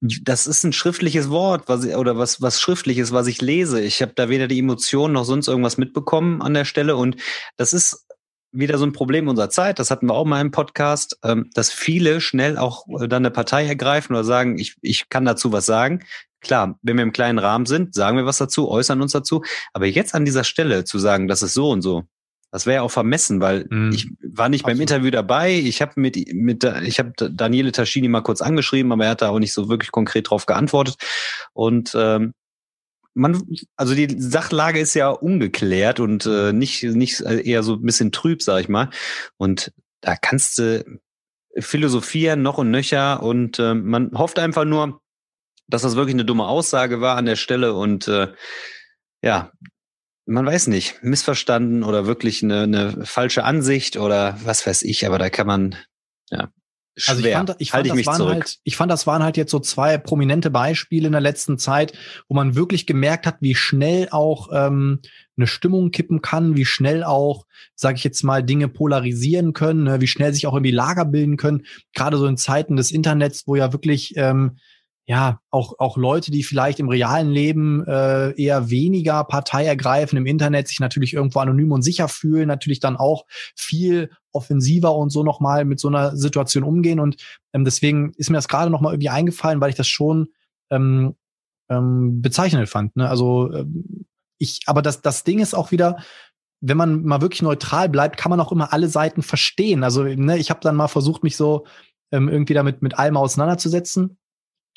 das 0.00 0.46
ist 0.46 0.64
ein 0.64 0.72
schriftliches 0.72 1.28
Wort, 1.30 1.68
was 1.68 1.84
ich, 1.84 1.96
oder 1.96 2.16
was 2.16 2.40
was 2.40 2.60
schriftliches, 2.60 3.12
was 3.12 3.26
ich 3.26 3.40
lese. 3.40 3.80
Ich 3.80 4.00
habe 4.00 4.12
da 4.14 4.28
weder 4.28 4.46
die 4.46 4.58
Emotionen 4.58 5.14
noch 5.14 5.24
sonst 5.24 5.48
irgendwas 5.48 5.78
mitbekommen 5.78 6.40
an 6.42 6.54
der 6.54 6.64
Stelle 6.64 6.96
und 6.96 7.16
das 7.56 7.72
ist 7.72 8.06
wieder 8.52 8.78
so 8.78 8.86
ein 8.86 8.92
Problem 8.92 9.28
unserer 9.28 9.50
Zeit. 9.50 9.78
Das 9.78 9.90
hatten 9.90 10.06
wir 10.06 10.14
auch 10.14 10.24
mal 10.24 10.40
im 10.40 10.50
Podcast, 10.50 11.18
ähm, 11.24 11.50
dass 11.54 11.70
viele 11.70 12.20
schnell 12.20 12.56
auch 12.58 12.86
äh, 13.00 13.08
dann 13.08 13.22
eine 13.22 13.30
Partei 13.30 13.66
ergreifen 13.66 14.14
oder 14.14 14.24
sagen, 14.24 14.58
ich 14.58 14.76
ich 14.82 15.08
kann 15.08 15.24
dazu 15.24 15.52
was 15.52 15.66
sagen. 15.66 16.04
Klar, 16.40 16.78
wenn 16.82 16.96
wir 16.96 17.02
im 17.02 17.12
kleinen 17.12 17.38
Rahmen 17.38 17.66
sind, 17.66 17.94
sagen 17.94 18.16
wir 18.16 18.24
was 18.24 18.38
dazu, 18.38 18.68
äußern 18.68 19.02
uns 19.02 19.12
dazu. 19.12 19.42
Aber 19.72 19.86
jetzt 19.86 20.14
an 20.14 20.24
dieser 20.24 20.44
Stelle 20.44 20.84
zu 20.84 20.98
sagen, 20.98 21.26
das 21.26 21.42
ist 21.42 21.54
so 21.54 21.70
und 21.70 21.82
so, 21.82 22.04
das 22.50 22.66
wäre 22.66 22.76
ja 22.76 22.82
auch 22.82 22.90
vermessen, 22.90 23.40
weil 23.40 23.66
mhm. 23.68 23.92
ich 23.92 24.08
war 24.22 24.48
nicht 24.48 24.64
Absolut. 24.64 24.78
beim 24.78 24.80
Interview 24.80 25.10
dabei. 25.10 25.52
Ich 25.52 25.82
habe 25.82 25.92
mit, 25.96 26.16
mit 26.32 26.64
ich 26.82 26.98
habe 26.98 27.12
Daniele 27.30 27.72
Taschini 27.72 28.08
mal 28.08 28.22
kurz 28.22 28.40
angeschrieben, 28.40 28.90
aber 28.92 29.04
er 29.04 29.10
hat 29.10 29.22
da 29.22 29.28
auch 29.28 29.38
nicht 29.38 29.52
so 29.52 29.68
wirklich 29.68 29.90
konkret 29.90 30.30
drauf 30.30 30.46
geantwortet. 30.46 30.96
Und 31.52 31.94
ähm, 31.94 32.32
man, 33.14 33.42
also 33.76 33.94
die 33.94 34.08
Sachlage 34.18 34.78
ist 34.78 34.94
ja 34.94 35.08
ungeklärt 35.08 36.00
und 36.00 36.24
äh, 36.26 36.52
nicht 36.52 36.84
nicht 36.84 37.20
eher 37.20 37.62
so 37.62 37.74
ein 37.74 37.82
bisschen 37.82 38.12
trüb, 38.12 38.42
sag 38.42 38.60
ich 38.60 38.68
mal. 38.68 38.90
Und 39.36 39.72
da 40.00 40.16
kannst 40.16 40.58
du 40.58 40.84
philosophieren 41.58 42.42
noch 42.42 42.58
und 42.58 42.70
nöcher 42.70 43.22
und 43.22 43.58
äh, 43.58 43.74
man 43.74 44.12
hofft 44.16 44.38
einfach 44.38 44.64
nur, 44.64 45.00
dass 45.66 45.82
das 45.82 45.96
wirklich 45.96 46.14
eine 46.14 46.24
dumme 46.24 46.46
Aussage 46.46 47.00
war 47.00 47.16
an 47.16 47.26
der 47.26 47.36
Stelle 47.36 47.74
und 47.74 48.08
äh, 48.08 48.28
ja, 49.22 49.50
man 50.28 50.46
weiß 50.46 50.68
nicht, 50.68 51.02
missverstanden 51.02 51.82
oder 51.82 52.06
wirklich 52.06 52.42
eine, 52.42 52.62
eine 52.62 53.06
falsche 53.06 53.44
Ansicht 53.44 53.96
oder 53.96 54.38
was 54.44 54.66
weiß 54.66 54.82
ich, 54.82 55.06
aber 55.06 55.18
da 55.18 55.30
kann 55.30 55.46
man, 55.46 55.76
ja, 56.30 56.48
Schwer. 57.00 57.38
Also 57.38 57.54
ich 57.58 57.70
fand, 57.70 57.86
ich 57.86 57.86
fand, 57.86 57.88
halt, 57.88 58.00
ich 58.00 58.06
das 58.06 58.18
waren 58.18 58.28
halt, 58.28 58.58
ich 58.64 58.76
fand, 58.76 58.90
das 58.90 59.06
waren 59.06 59.22
halt 59.22 59.36
jetzt 59.36 59.52
so 59.52 59.60
zwei 59.60 59.98
prominente 59.98 60.50
Beispiele 60.50 61.06
in 61.06 61.12
der 61.12 61.20
letzten 61.20 61.56
Zeit, 61.56 61.92
wo 62.26 62.34
man 62.34 62.56
wirklich 62.56 62.86
gemerkt 62.86 63.24
hat, 63.24 63.36
wie 63.40 63.54
schnell 63.54 64.08
auch 64.10 64.48
ähm, 64.52 65.00
eine 65.36 65.46
Stimmung 65.46 65.92
kippen 65.92 66.22
kann, 66.22 66.56
wie 66.56 66.64
schnell 66.64 67.04
auch, 67.04 67.46
sage 67.76 67.98
ich 67.98 68.04
jetzt 68.04 68.24
mal, 68.24 68.42
Dinge 68.42 68.66
polarisieren 68.66 69.52
können, 69.52 69.84
ne, 69.84 70.00
wie 70.00 70.08
schnell 70.08 70.34
sich 70.34 70.48
auch 70.48 70.54
irgendwie 70.54 70.72
Lager 70.72 71.04
bilden 71.04 71.36
können. 71.36 71.64
Gerade 71.94 72.16
so 72.16 72.26
in 72.26 72.36
Zeiten 72.36 72.74
des 72.74 72.90
Internets, 72.90 73.44
wo 73.46 73.54
ja 73.54 73.72
wirklich 73.72 74.14
ähm, 74.16 74.58
ja, 75.08 75.40
auch, 75.50 75.78
auch 75.78 75.96
Leute, 75.96 76.30
die 76.30 76.42
vielleicht 76.42 76.80
im 76.80 76.90
realen 76.90 77.30
Leben 77.30 77.82
äh, 77.86 78.38
eher 78.38 78.68
weniger 78.68 79.24
Partei 79.24 79.64
ergreifen, 79.64 80.18
im 80.18 80.26
Internet 80.26 80.68
sich 80.68 80.80
natürlich 80.80 81.14
irgendwo 81.14 81.38
anonym 81.38 81.72
und 81.72 81.80
sicher 81.80 82.08
fühlen, 82.08 82.46
natürlich 82.46 82.78
dann 82.78 82.98
auch 82.98 83.24
viel 83.56 84.10
offensiver 84.32 84.94
und 84.94 85.08
so 85.08 85.22
nochmal 85.22 85.64
mit 85.64 85.80
so 85.80 85.88
einer 85.88 86.14
Situation 86.14 86.62
umgehen. 86.62 87.00
Und 87.00 87.16
ähm, 87.54 87.64
deswegen 87.64 88.12
ist 88.18 88.28
mir 88.28 88.36
das 88.36 88.48
gerade 88.48 88.70
nochmal 88.70 88.92
irgendwie 88.92 89.08
eingefallen, 89.08 89.62
weil 89.62 89.70
ich 89.70 89.76
das 89.76 89.88
schon 89.88 90.28
ähm, 90.70 91.14
ähm, 91.70 92.20
bezeichnend 92.20 92.68
fand. 92.68 92.94
Ne? 92.94 93.08
Also 93.08 93.50
ähm, 93.54 94.04
ich, 94.36 94.60
aber 94.66 94.82
das, 94.82 95.00
das 95.00 95.24
Ding 95.24 95.38
ist 95.38 95.54
auch 95.54 95.70
wieder, 95.70 96.04
wenn 96.60 96.76
man 96.76 97.02
mal 97.02 97.22
wirklich 97.22 97.40
neutral 97.40 97.88
bleibt, 97.88 98.18
kann 98.18 98.28
man 98.28 98.40
auch 98.40 98.52
immer 98.52 98.74
alle 98.74 98.88
Seiten 98.88 99.22
verstehen. 99.22 99.84
Also 99.84 100.02
ne, 100.02 100.36
ich 100.36 100.50
habe 100.50 100.60
dann 100.60 100.76
mal 100.76 100.88
versucht, 100.88 101.22
mich 101.22 101.38
so 101.38 101.66
ähm, 102.12 102.28
irgendwie 102.28 102.54
damit 102.54 102.82
mit 102.82 102.98
allem 102.98 103.16
auseinanderzusetzen 103.16 104.18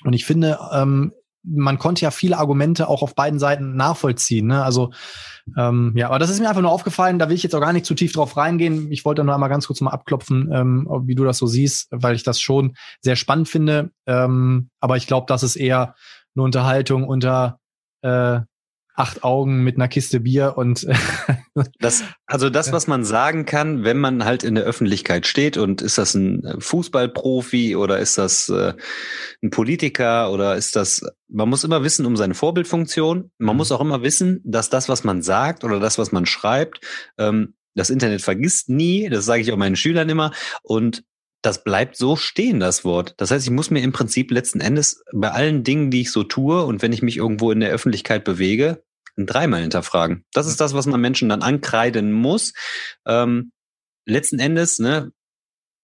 und 0.03 0.13
ich 0.13 0.25
finde, 0.25 0.59
ähm, 0.73 1.13
man 1.43 1.79
konnte 1.79 2.03
ja 2.03 2.11
viele 2.11 2.37
Argumente 2.37 2.87
auch 2.87 3.01
auf 3.01 3.15
beiden 3.15 3.39
Seiten 3.39 3.75
nachvollziehen. 3.75 4.47
Ne? 4.47 4.63
Also 4.63 4.91
ähm, 5.57 5.93
ja, 5.95 6.07
aber 6.07 6.19
das 6.19 6.29
ist 6.29 6.39
mir 6.39 6.47
einfach 6.47 6.61
nur 6.61 6.71
aufgefallen. 6.71 7.17
Da 7.17 7.29
will 7.29 7.35
ich 7.35 7.43
jetzt 7.43 7.55
auch 7.55 7.61
gar 7.61 7.73
nicht 7.73 7.85
zu 7.85 7.95
tief 7.95 8.13
drauf 8.13 8.37
reingehen. 8.37 8.91
Ich 8.91 9.05
wollte 9.05 9.23
nur 9.23 9.33
einmal 9.33 9.49
ganz 9.49 9.67
kurz 9.67 9.81
mal 9.81 9.91
abklopfen, 9.91 10.51
ähm, 10.53 10.87
wie 11.05 11.15
du 11.15 11.23
das 11.23 11.37
so 11.37 11.47
siehst, 11.47 11.87
weil 11.91 12.15
ich 12.15 12.23
das 12.23 12.39
schon 12.39 12.75
sehr 13.01 13.15
spannend 13.15 13.49
finde. 13.49 13.91
Ähm, 14.05 14.69
aber 14.79 14.97
ich 14.97 15.07
glaube, 15.07 15.25
das 15.27 15.43
ist 15.43 15.55
eher 15.55 15.95
eine 16.35 16.43
Unterhaltung 16.43 17.07
unter 17.07 17.59
äh, 18.03 18.41
acht 19.01 19.23
Augen 19.23 19.63
mit 19.63 19.77
einer 19.77 19.87
Kiste 19.87 20.19
Bier 20.19 20.53
und 20.57 20.85
das, 21.79 22.03
also 22.27 22.51
das, 22.51 22.71
was 22.71 22.85
man 22.85 23.03
sagen 23.03 23.45
kann, 23.45 23.83
wenn 23.83 23.97
man 23.97 24.23
halt 24.23 24.43
in 24.43 24.53
der 24.53 24.63
Öffentlichkeit 24.63 25.25
steht 25.25 25.57
und 25.57 25.81
ist 25.81 25.97
das 25.97 26.13
ein 26.13 26.57
Fußballprofi 26.59 27.75
oder 27.75 27.97
ist 27.97 28.19
das 28.19 28.47
äh, 28.49 28.73
ein 29.41 29.49
Politiker 29.49 30.31
oder 30.31 30.55
ist 30.55 30.75
das, 30.75 31.01
man 31.27 31.49
muss 31.49 31.63
immer 31.63 31.83
wissen 31.83 32.05
um 32.05 32.15
seine 32.15 32.35
Vorbildfunktion. 32.35 33.31
Man 33.39 33.55
mhm. 33.55 33.57
muss 33.57 33.71
auch 33.71 33.81
immer 33.81 34.03
wissen, 34.03 34.39
dass 34.43 34.69
das, 34.69 34.87
was 34.87 35.03
man 35.03 35.23
sagt 35.23 35.63
oder 35.63 35.79
das, 35.79 35.97
was 35.97 36.11
man 36.11 36.27
schreibt, 36.27 36.79
ähm, 37.17 37.55
das 37.73 37.89
Internet 37.89 38.21
vergisst 38.21 38.69
nie, 38.69 39.09
das 39.09 39.25
sage 39.25 39.41
ich 39.41 39.51
auch 39.51 39.57
meinen 39.57 39.75
Schülern 39.75 40.09
immer. 40.09 40.31
Und 40.61 41.03
das 41.41 41.63
bleibt 41.63 41.95
so 41.95 42.15
stehen, 42.15 42.59
das 42.59 42.85
Wort. 42.85 43.15
Das 43.17 43.31
heißt, 43.31 43.45
ich 43.45 43.51
muss 43.51 43.71
mir 43.71 43.81
im 43.81 43.93
Prinzip 43.93 44.29
letzten 44.29 44.61
Endes 44.61 45.03
bei 45.11 45.31
allen 45.31 45.63
Dingen, 45.63 45.89
die 45.89 46.01
ich 46.01 46.11
so 46.11 46.23
tue 46.23 46.63
und 46.63 46.81
wenn 46.83 46.93
ich 46.93 47.01
mich 47.01 47.17
irgendwo 47.17 47.51
in 47.51 47.61
der 47.61 47.71
Öffentlichkeit 47.71 48.23
bewege, 48.23 48.83
dreimal 49.17 49.61
hinterfragen. 49.61 50.25
Das 50.33 50.47
ist 50.47 50.61
das, 50.61 50.73
was 50.73 50.85
man 50.85 51.01
Menschen 51.01 51.29
dann 51.29 51.41
ankreiden 51.41 52.11
muss. 52.11 52.53
Ähm, 53.05 53.51
letzten 54.05 54.39
Endes, 54.39 54.79
ne, 54.79 55.11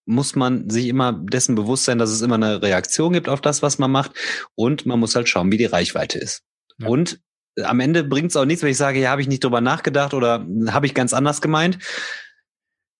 muss 0.06 0.34
man 0.34 0.70
sich 0.70 0.88
immer 0.88 1.12
dessen 1.12 1.54
bewusst 1.54 1.84
sein, 1.84 1.98
dass 1.98 2.10
es 2.10 2.22
immer 2.22 2.36
eine 2.36 2.62
Reaktion 2.62 3.12
gibt 3.12 3.28
auf 3.28 3.40
das, 3.40 3.62
was 3.62 3.78
man 3.78 3.90
macht. 3.90 4.12
Und 4.54 4.86
man 4.86 4.98
muss 4.98 5.14
halt 5.14 5.28
schauen, 5.28 5.52
wie 5.52 5.58
die 5.58 5.66
Reichweite 5.66 6.18
ist. 6.18 6.42
Ja. 6.78 6.88
Und 6.88 7.20
am 7.62 7.80
Ende 7.80 8.04
bringt 8.04 8.30
es 8.30 8.36
auch 8.36 8.44
nichts, 8.44 8.62
wenn 8.62 8.70
ich 8.70 8.76
sage, 8.76 9.00
ja, 9.00 9.10
habe 9.10 9.20
ich 9.20 9.28
nicht 9.28 9.44
drüber 9.44 9.60
nachgedacht 9.60 10.14
oder 10.14 10.46
habe 10.68 10.86
ich 10.86 10.94
ganz 10.94 11.12
anders 11.12 11.40
gemeint 11.40 11.78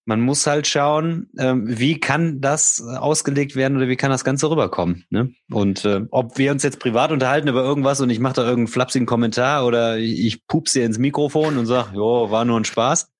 man 0.08 0.22
muss 0.22 0.46
halt 0.46 0.66
schauen, 0.66 1.28
ähm, 1.38 1.64
wie 1.66 2.00
kann 2.00 2.40
das 2.40 2.80
ausgelegt 2.80 3.56
werden 3.56 3.76
oder 3.76 3.88
wie 3.88 3.96
kann 3.96 4.10
das 4.10 4.24
Ganze 4.24 4.50
rüberkommen. 4.50 5.04
Ne? 5.10 5.34
Und 5.50 5.84
äh, 5.84 6.00
ob 6.10 6.38
wir 6.38 6.50
uns 6.50 6.62
jetzt 6.62 6.78
privat 6.78 7.12
unterhalten 7.12 7.46
über 7.46 7.62
irgendwas 7.62 8.00
und 8.00 8.08
ich 8.08 8.18
mache 8.18 8.36
da 8.36 8.42
irgendeinen 8.42 8.68
flapsigen 8.68 9.04
Kommentar 9.04 9.66
oder 9.66 9.98
ich 9.98 10.46
pupse 10.46 10.80
ins 10.80 10.96
Mikrofon 10.96 11.58
und 11.58 11.66
sage, 11.66 11.90
jo, 11.94 12.30
war 12.30 12.46
nur 12.46 12.58
ein 12.58 12.64
Spaß. 12.64 13.10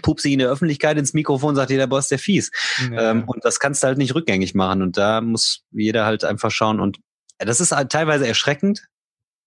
Pupse 0.00 0.30
in 0.30 0.38
der 0.38 0.48
Öffentlichkeit 0.48 0.96
ins 0.96 1.12
Mikrofon, 1.12 1.56
sagt 1.56 1.70
jeder 1.70 1.86
Boss, 1.86 2.08
der 2.08 2.18
fies. 2.18 2.50
Ja. 2.90 3.10
Ähm, 3.10 3.24
und 3.26 3.44
das 3.44 3.60
kannst 3.60 3.82
du 3.82 3.88
halt 3.88 3.98
nicht 3.98 4.14
rückgängig 4.14 4.54
machen. 4.54 4.80
Und 4.80 4.96
da 4.96 5.20
muss 5.20 5.64
jeder 5.72 6.06
halt 6.06 6.24
einfach 6.24 6.50
schauen. 6.50 6.80
Und 6.80 7.00
das 7.36 7.60
ist 7.60 7.72
halt 7.72 7.92
teilweise 7.92 8.26
erschreckend, 8.26 8.88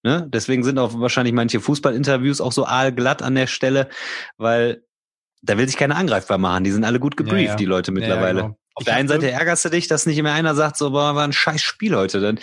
Ne? 0.06 0.28
Deswegen 0.30 0.66
sind 0.66 0.78
auch 0.80 1.00
wahrscheinlich 1.00 1.34
manche 1.34 1.62
Fußballinterviews 1.62 2.42
auch 2.42 2.52
so 2.52 2.66
aalglatt 2.66 3.22
an 3.22 3.36
der 3.36 3.48
Stelle, 3.48 3.88
weil 4.36 4.84
da 5.44 5.58
will 5.58 5.68
sich 5.68 5.78
keiner 5.78 5.98
angreifbar 5.98 6.38
machen. 6.38 6.64
Die 6.64 6.72
sind 6.72 6.86
alle 6.86 7.00
gut 7.00 7.18
gebrieft, 7.18 7.42
ja, 7.42 7.50
ja. 7.52 7.56
die 7.56 7.66
Leute 7.66 7.92
mittlerweile. 7.92 8.40
Ja, 8.40 8.46
genau. 8.48 8.58
Auf 8.76 8.86
der 8.86 8.96
einen 8.96 9.08
Seite 9.08 9.30
ärgerst 9.30 9.66
du 9.66 9.70
dich, 9.70 9.88
dass 9.88 10.08
nicht 10.08 10.18
immer 10.18 10.32
einer 10.32 10.56
sagt, 10.56 10.78
so, 10.78 10.92
boah, 10.92 11.16
war 11.16 11.24
ein 11.24 11.34
scheiß 11.34 11.62
Spiel 11.62 11.96
heute. 11.96 12.20
Dann, 12.22 12.40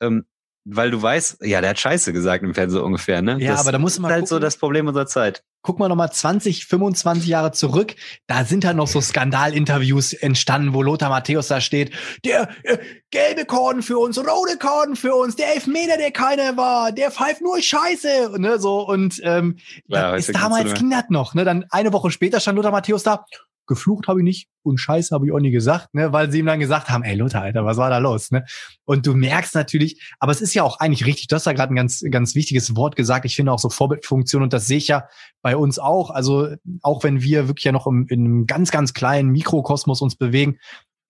ähm, 0.00 0.24
weil 0.64 0.90
du 0.90 1.00
weißt, 1.00 1.38
ja, 1.42 1.60
der 1.60 1.70
hat 1.70 1.78
Scheiße 1.78 2.12
gesagt 2.12 2.44
im 2.44 2.54
Fernsehen 2.54 2.82
ungefähr, 2.82 3.22
ne? 3.22 3.38
Ja, 3.40 3.52
das 3.52 3.60
aber 3.60 3.72
da 3.72 3.78
muss 3.78 3.98
man 3.98 4.10
halt 4.10 4.22
gucken. 4.22 4.28
so 4.28 4.38
das 4.38 4.56
Problem 4.56 4.86
unserer 4.86 5.06
Zeit. 5.06 5.42
Guck 5.62 5.78
mal 5.78 5.88
nochmal 5.88 6.12
20, 6.12 6.66
25 6.66 7.28
Jahre 7.28 7.52
zurück. 7.52 7.94
Da 8.26 8.44
sind 8.44 8.64
halt 8.64 8.76
noch 8.76 8.86
so 8.86 9.00
Skandalinterviews 9.00 10.12
entstanden, 10.12 10.72
wo 10.74 10.82
Lothar 10.82 11.08
Matthäus 11.10 11.48
da 11.48 11.60
steht. 11.60 11.92
Der 12.24 12.48
äh, 12.62 12.78
gelbe 13.10 13.46
Korn 13.46 13.82
für 13.82 13.98
uns, 13.98 14.18
rote 14.18 14.58
Korn 14.58 14.96
für 14.96 15.14
uns, 15.14 15.36
der 15.36 15.54
Elfmeter, 15.54 15.96
der 15.96 16.10
keiner 16.12 16.56
war, 16.56 16.92
der 16.92 17.10
pfeift 17.10 17.40
nur 17.40 17.60
Scheiße, 17.60 18.36
ne, 18.38 18.58
so. 18.58 18.86
Und 18.86 19.20
ähm, 19.24 19.56
ja, 19.86 20.14
ist 20.14 20.34
damals 20.34 20.74
ging 20.74 20.90
das 20.90 21.04
noch, 21.08 21.34
ne? 21.34 21.44
Dann 21.44 21.64
eine 21.70 21.92
Woche 21.92 22.10
später 22.10 22.40
stand 22.40 22.56
Lothar 22.56 22.72
Matthäus 22.72 23.02
da 23.02 23.24
geflucht 23.70 24.08
habe 24.08 24.20
ich 24.20 24.24
nicht 24.24 24.48
und 24.62 24.78
Scheiße 24.78 25.14
habe 25.14 25.24
ich 25.26 25.32
auch 25.32 25.38
nie 25.38 25.52
gesagt, 25.52 25.94
ne, 25.94 26.12
weil 26.12 26.30
sie 26.30 26.40
ihm 26.40 26.46
dann 26.46 26.60
gesagt 26.60 26.90
haben, 26.90 27.02
ey 27.04 27.14
Luther, 27.14 27.40
Alter, 27.40 27.64
was 27.64 27.78
war 27.78 27.88
da 27.88 27.98
los, 27.98 28.30
ne? 28.30 28.44
Und 28.84 29.06
du 29.06 29.14
merkst 29.14 29.54
natürlich, 29.54 30.14
aber 30.18 30.32
es 30.32 30.40
ist 30.40 30.52
ja 30.52 30.64
auch 30.64 30.80
eigentlich 30.80 31.06
richtig, 31.06 31.28
du 31.28 31.36
hast 31.36 31.46
da 31.46 31.52
gerade 31.52 31.72
ein 31.72 31.76
ganz 31.76 32.04
ganz 32.10 32.34
wichtiges 32.34 32.76
Wort 32.76 32.96
gesagt. 32.96 33.24
Ich 33.24 33.36
finde 33.36 33.52
auch 33.52 33.58
so 33.58 33.70
Vorbildfunktion 33.70 34.42
und 34.42 34.52
das 34.52 34.66
sehe 34.66 34.78
ich 34.78 34.88
ja 34.88 35.08
bei 35.40 35.56
uns 35.56 35.78
auch, 35.78 36.10
also 36.10 36.48
auch 36.82 37.04
wenn 37.04 37.22
wir 37.22 37.48
wirklich 37.48 37.64
ja 37.64 37.72
noch 37.72 37.86
im, 37.86 38.06
in 38.08 38.24
einem 38.24 38.46
ganz 38.46 38.70
ganz 38.70 38.92
kleinen 38.92 39.30
Mikrokosmos 39.30 40.02
uns 40.02 40.16
bewegen, 40.16 40.58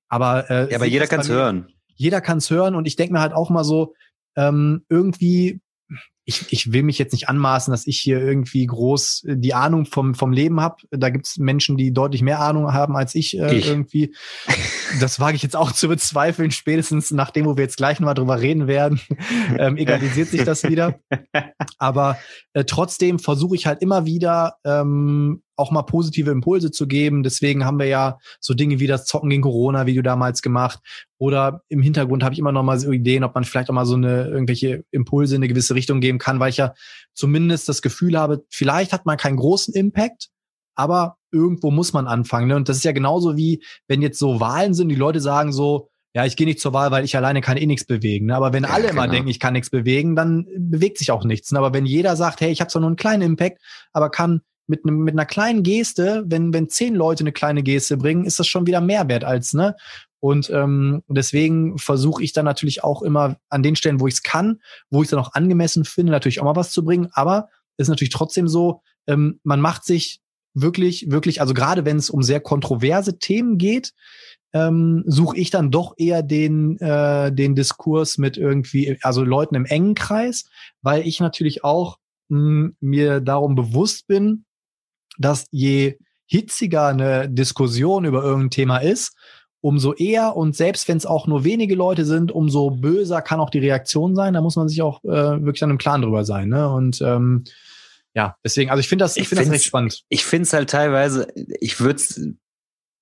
aber 0.08 0.50
äh, 0.50 0.70
ja, 0.70 0.76
aber 0.76 0.86
jeder 0.86 1.06
kann 1.06 1.20
es 1.20 1.28
hören. 1.28 1.72
Jeder 1.94 2.20
kann 2.20 2.38
es 2.38 2.50
hören 2.50 2.74
und 2.74 2.86
ich 2.86 2.96
denke 2.96 3.14
mir 3.14 3.20
halt 3.20 3.32
auch 3.32 3.50
mal 3.50 3.64
so 3.64 3.94
ähm, 4.36 4.84
irgendwie 4.88 5.60
ich, 6.30 6.46
ich 6.50 6.72
will 6.72 6.84
mich 6.84 6.98
jetzt 6.98 7.12
nicht 7.12 7.28
anmaßen, 7.28 7.72
dass 7.72 7.88
ich 7.88 7.98
hier 7.98 8.20
irgendwie 8.20 8.64
groß 8.64 9.24
äh, 9.24 9.36
die 9.36 9.52
Ahnung 9.52 9.84
vom, 9.84 10.14
vom 10.14 10.32
Leben 10.32 10.60
habe. 10.60 10.76
Da 10.90 11.10
gibt's 11.10 11.38
Menschen, 11.38 11.76
die 11.76 11.92
deutlich 11.92 12.22
mehr 12.22 12.40
Ahnung 12.40 12.72
haben 12.72 12.96
als 12.96 13.16
ich, 13.16 13.36
äh, 13.38 13.56
ich. 13.56 13.66
irgendwie. 13.66 14.14
Das 15.00 15.18
wage 15.18 15.36
ich 15.36 15.42
jetzt 15.42 15.56
auch 15.56 15.72
zu 15.72 15.88
bezweifeln, 15.88 16.52
spätestens 16.52 17.10
nachdem, 17.10 17.46
wo 17.46 17.56
wir 17.56 17.64
jetzt 17.64 17.76
gleich 17.76 17.98
nochmal 17.98 18.14
drüber 18.14 18.40
reden 18.40 18.68
werden, 18.68 19.00
ähm, 19.58 19.76
egalisiert 19.76 20.28
sich 20.28 20.44
das 20.44 20.62
wieder. 20.62 21.00
Aber 21.78 22.16
äh, 22.52 22.64
trotzdem 22.64 23.18
versuche 23.18 23.56
ich 23.56 23.66
halt 23.66 23.82
immer 23.82 24.06
wieder 24.06 24.56
ähm, 24.64 25.42
auch 25.60 25.70
mal 25.70 25.82
positive 25.82 26.30
Impulse 26.30 26.70
zu 26.70 26.88
geben. 26.88 27.22
Deswegen 27.22 27.64
haben 27.64 27.78
wir 27.78 27.86
ja 27.86 28.18
so 28.40 28.54
Dinge 28.54 28.80
wie 28.80 28.86
das 28.86 29.06
Zocken 29.06 29.30
gegen 29.30 29.42
Corona 29.42 29.86
Video 29.86 30.02
damals 30.02 30.42
gemacht. 30.42 30.80
Oder 31.18 31.62
im 31.68 31.82
Hintergrund 31.82 32.24
habe 32.24 32.32
ich 32.32 32.38
immer 32.38 32.52
noch 32.52 32.62
mal 32.62 32.78
so 32.80 32.90
Ideen, 32.90 33.24
ob 33.24 33.34
man 33.34 33.44
vielleicht 33.44 33.70
auch 33.70 33.74
mal 33.74 33.86
so 33.86 33.94
eine 33.94 34.26
irgendwelche 34.26 34.84
Impulse 34.90 35.36
in 35.36 35.40
eine 35.40 35.48
gewisse 35.48 35.74
Richtung 35.74 36.00
geben 36.00 36.18
kann, 36.18 36.40
weil 36.40 36.50
ich 36.50 36.56
ja 36.56 36.74
zumindest 37.14 37.68
das 37.68 37.82
Gefühl 37.82 38.18
habe, 38.18 38.44
vielleicht 38.48 38.92
hat 38.92 39.06
man 39.06 39.16
keinen 39.16 39.36
großen 39.36 39.74
Impact, 39.74 40.30
aber 40.74 41.18
irgendwo 41.30 41.70
muss 41.70 41.92
man 41.92 42.06
anfangen. 42.06 42.48
Ne? 42.48 42.56
Und 42.56 42.68
das 42.68 42.78
ist 42.78 42.84
ja 42.84 42.92
genauso 42.92 43.36
wie, 43.36 43.62
wenn 43.86 44.02
jetzt 44.02 44.18
so 44.18 44.40
Wahlen 44.40 44.74
sind, 44.74 44.88
die 44.88 44.94
Leute 44.94 45.20
sagen 45.20 45.52
so, 45.52 45.90
ja, 46.14 46.24
ich 46.24 46.36
gehe 46.36 46.46
nicht 46.46 46.60
zur 46.60 46.72
Wahl, 46.72 46.90
weil 46.90 47.04
ich 47.04 47.16
alleine 47.16 47.40
kann 47.40 47.56
eh 47.56 47.66
nichts 47.66 47.84
bewegen. 47.84 48.26
Ne? 48.26 48.36
Aber 48.36 48.52
wenn 48.52 48.64
ja, 48.64 48.70
alle 48.70 48.88
genau. 48.88 49.04
immer 49.04 49.12
denken, 49.12 49.28
ich 49.28 49.38
kann 49.38 49.52
nichts 49.52 49.70
bewegen, 49.70 50.16
dann 50.16 50.46
bewegt 50.56 50.98
sich 50.98 51.10
auch 51.12 51.24
nichts. 51.24 51.52
Ne? 51.52 51.58
Aber 51.58 51.72
wenn 51.72 51.86
jeder 51.86 52.16
sagt, 52.16 52.40
hey, 52.40 52.50
ich 52.50 52.60
habe 52.60 52.70
zwar 52.70 52.80
nur 52.80 52.88
einen 52.88 52.96
kleinen 52.96 53.22
Impact, 53.22 53.60
aber 53.92 54.10
kann 54.10 54.40
mit, 54.70 54.84
einem, 54.84 55.00
mit 55.00 55.14
einer 55.14 55.26
kleinen 55.26 55.62
Geste, 55.62 56.22
wenn, 56.26 56.54
wenn 56.54 56.68
zehn 56.68 56.94
Leute 56.94 57.24
eine 57.24 57.32
kleine 57.32 57.62
Geste 57.62 57.96
bringen, 57.96 58.24
ist 58.24 58.38
das 58.38 58.46
schon 58.46 58.66
wieder 58.66 58.80
Mehrwert 58.80 59.24
als, 59.24 59.52
ne? 59.52 59.76
Und 60.20 60.50
ähm, 60.50 61.02
deswegen 61.08 61.78
versuche 61.78 62.22
ich 62.22 62.32
dann 62.32 62.44
natürlich 62.44 62.84
auch 62.84 63.02
immer 63.02 63.36
an 63.48 63.62
den 63.62 63.74
Stellen, 63.74 64.00
wo 64.00 64.06
ich 64.06 64.14
es 64.14 64.22
kann, 64.22 64.60
wo 64.90 65.02
ich 65.02 65.06
es 65.06 65.10
dann 65.10 65.20
auch 65.20 65.32
angemessen 65.32 65.84
finde, 65.84 66.12
natürlich 66.12 66.40
auch 66.40 66.44
mal 66.44 66.56
was 66.56 66.72
zu 66.72 66.84
bringen. 66.84 67.08
Aber 67.12 67.48
es 67.78 67.84
ist 67.84 67.88
natürlich 67.88 68.12
trotzdem 68.12 68.46
so, 68.46 68.82
ähm, 69.06 69.40
man 69.44 69.60
macht 69.60 69.84
sich 69.84 70.20
wirklich, 70.52 71.10
wirklich, 71.10 71.40
also 71.40 71.54
gerade 71.54 71.84
wenn 71.84 71.96
es 71.96 72.10
um 72.10 72.22
sehr 72.22 72.40
kontroverse 72.40 73.18
Themen 73.18 73.56
geht, 73.56 73.92
ähm, 74.52 75.04
suche 75.06 75.38
ich 75.38 75.50
dann 75.50 75.70
doch 75.70 75.94
eher 75.96 76.22
den, 76.22 76.78
äh, 76.80 77.32
den 77.32 77.54
Diskurs 77.54 78.18
mit 78.18 78.36
irgendwie, 78.36 78.98
also 79.02 79.24
Leuten 79.24 79.54
im 79.54 79.64
engen 79.64 79.94
Kreis, 79.94 80.44
weil 80.82 81.06
ich 81.06 81.20
natürlich 81.20 81.64
auch 81.64 81.98
mh, 82.28 82.72
mir 82.80 83.20
darum 83.20 83.54
bewusst 83.54 84.06
bin, 84.06 84.44
dass 85.18 85.46
je 85.50 85.98
hitziger 86.26 86.86
eine 86.86 87.28
Diskussion 87.28 88.04
über 88.04 88.22
irgendein 88.22 88.50
Thema 88.50 88.78
ist, 88.78 89.16
umso 89.60 89.92
eher 89.92 90.36
und 90.36 90.56
selbst 90.56 90.88
wenn 90.88 90.96
es 90.96 91.06
auch 91.06 91.26
nur 91.26 91.44
wenige 91.44 91.74
Leute 91.74 92.04
sind, 92.04 92.32
umso 92.32 92.70
böser 92.70 93.20
kann 93.20 93.40
auch 93.40 93.50
die 93.50 93.58
Reaktion 93.58 94.14
sein. 94.14 94.34
Da 94.34 94.40
muss 94.40 94.56
man 94.56 94.68
sich 94.68 94.80
auch 94.80 95.04
äh, 95.04 95.08
wirklich 95.08 95.62
an 95.62 95.70
einem 95.70 95.78
Klaren 95.78 96.02
drüber 96.02 96.24
sein. 96.24 96.48
Ne? 96.48 96.68
Und 96.70 97.02
ähm, 97.02 97.44
ja, 98.14 98.36
deswegen, 98.44 98.70
also 98.70 98.80
ich 98.80 98.88
finde 98.88 99.04
das, 99.04 99.16
ich, 99.16 99.28
finde 99.28 99.44
das 99.44 99.52
recht 99.52 99.64
spannend. 99.64 100.02
Ich 100.08 100.24
finde 100.24 100.44
es 100.44 100.52
halt 100.52 100.70
teilweise, 100.70 101.28
ich 101.60 101.80
würde 101.80 102.02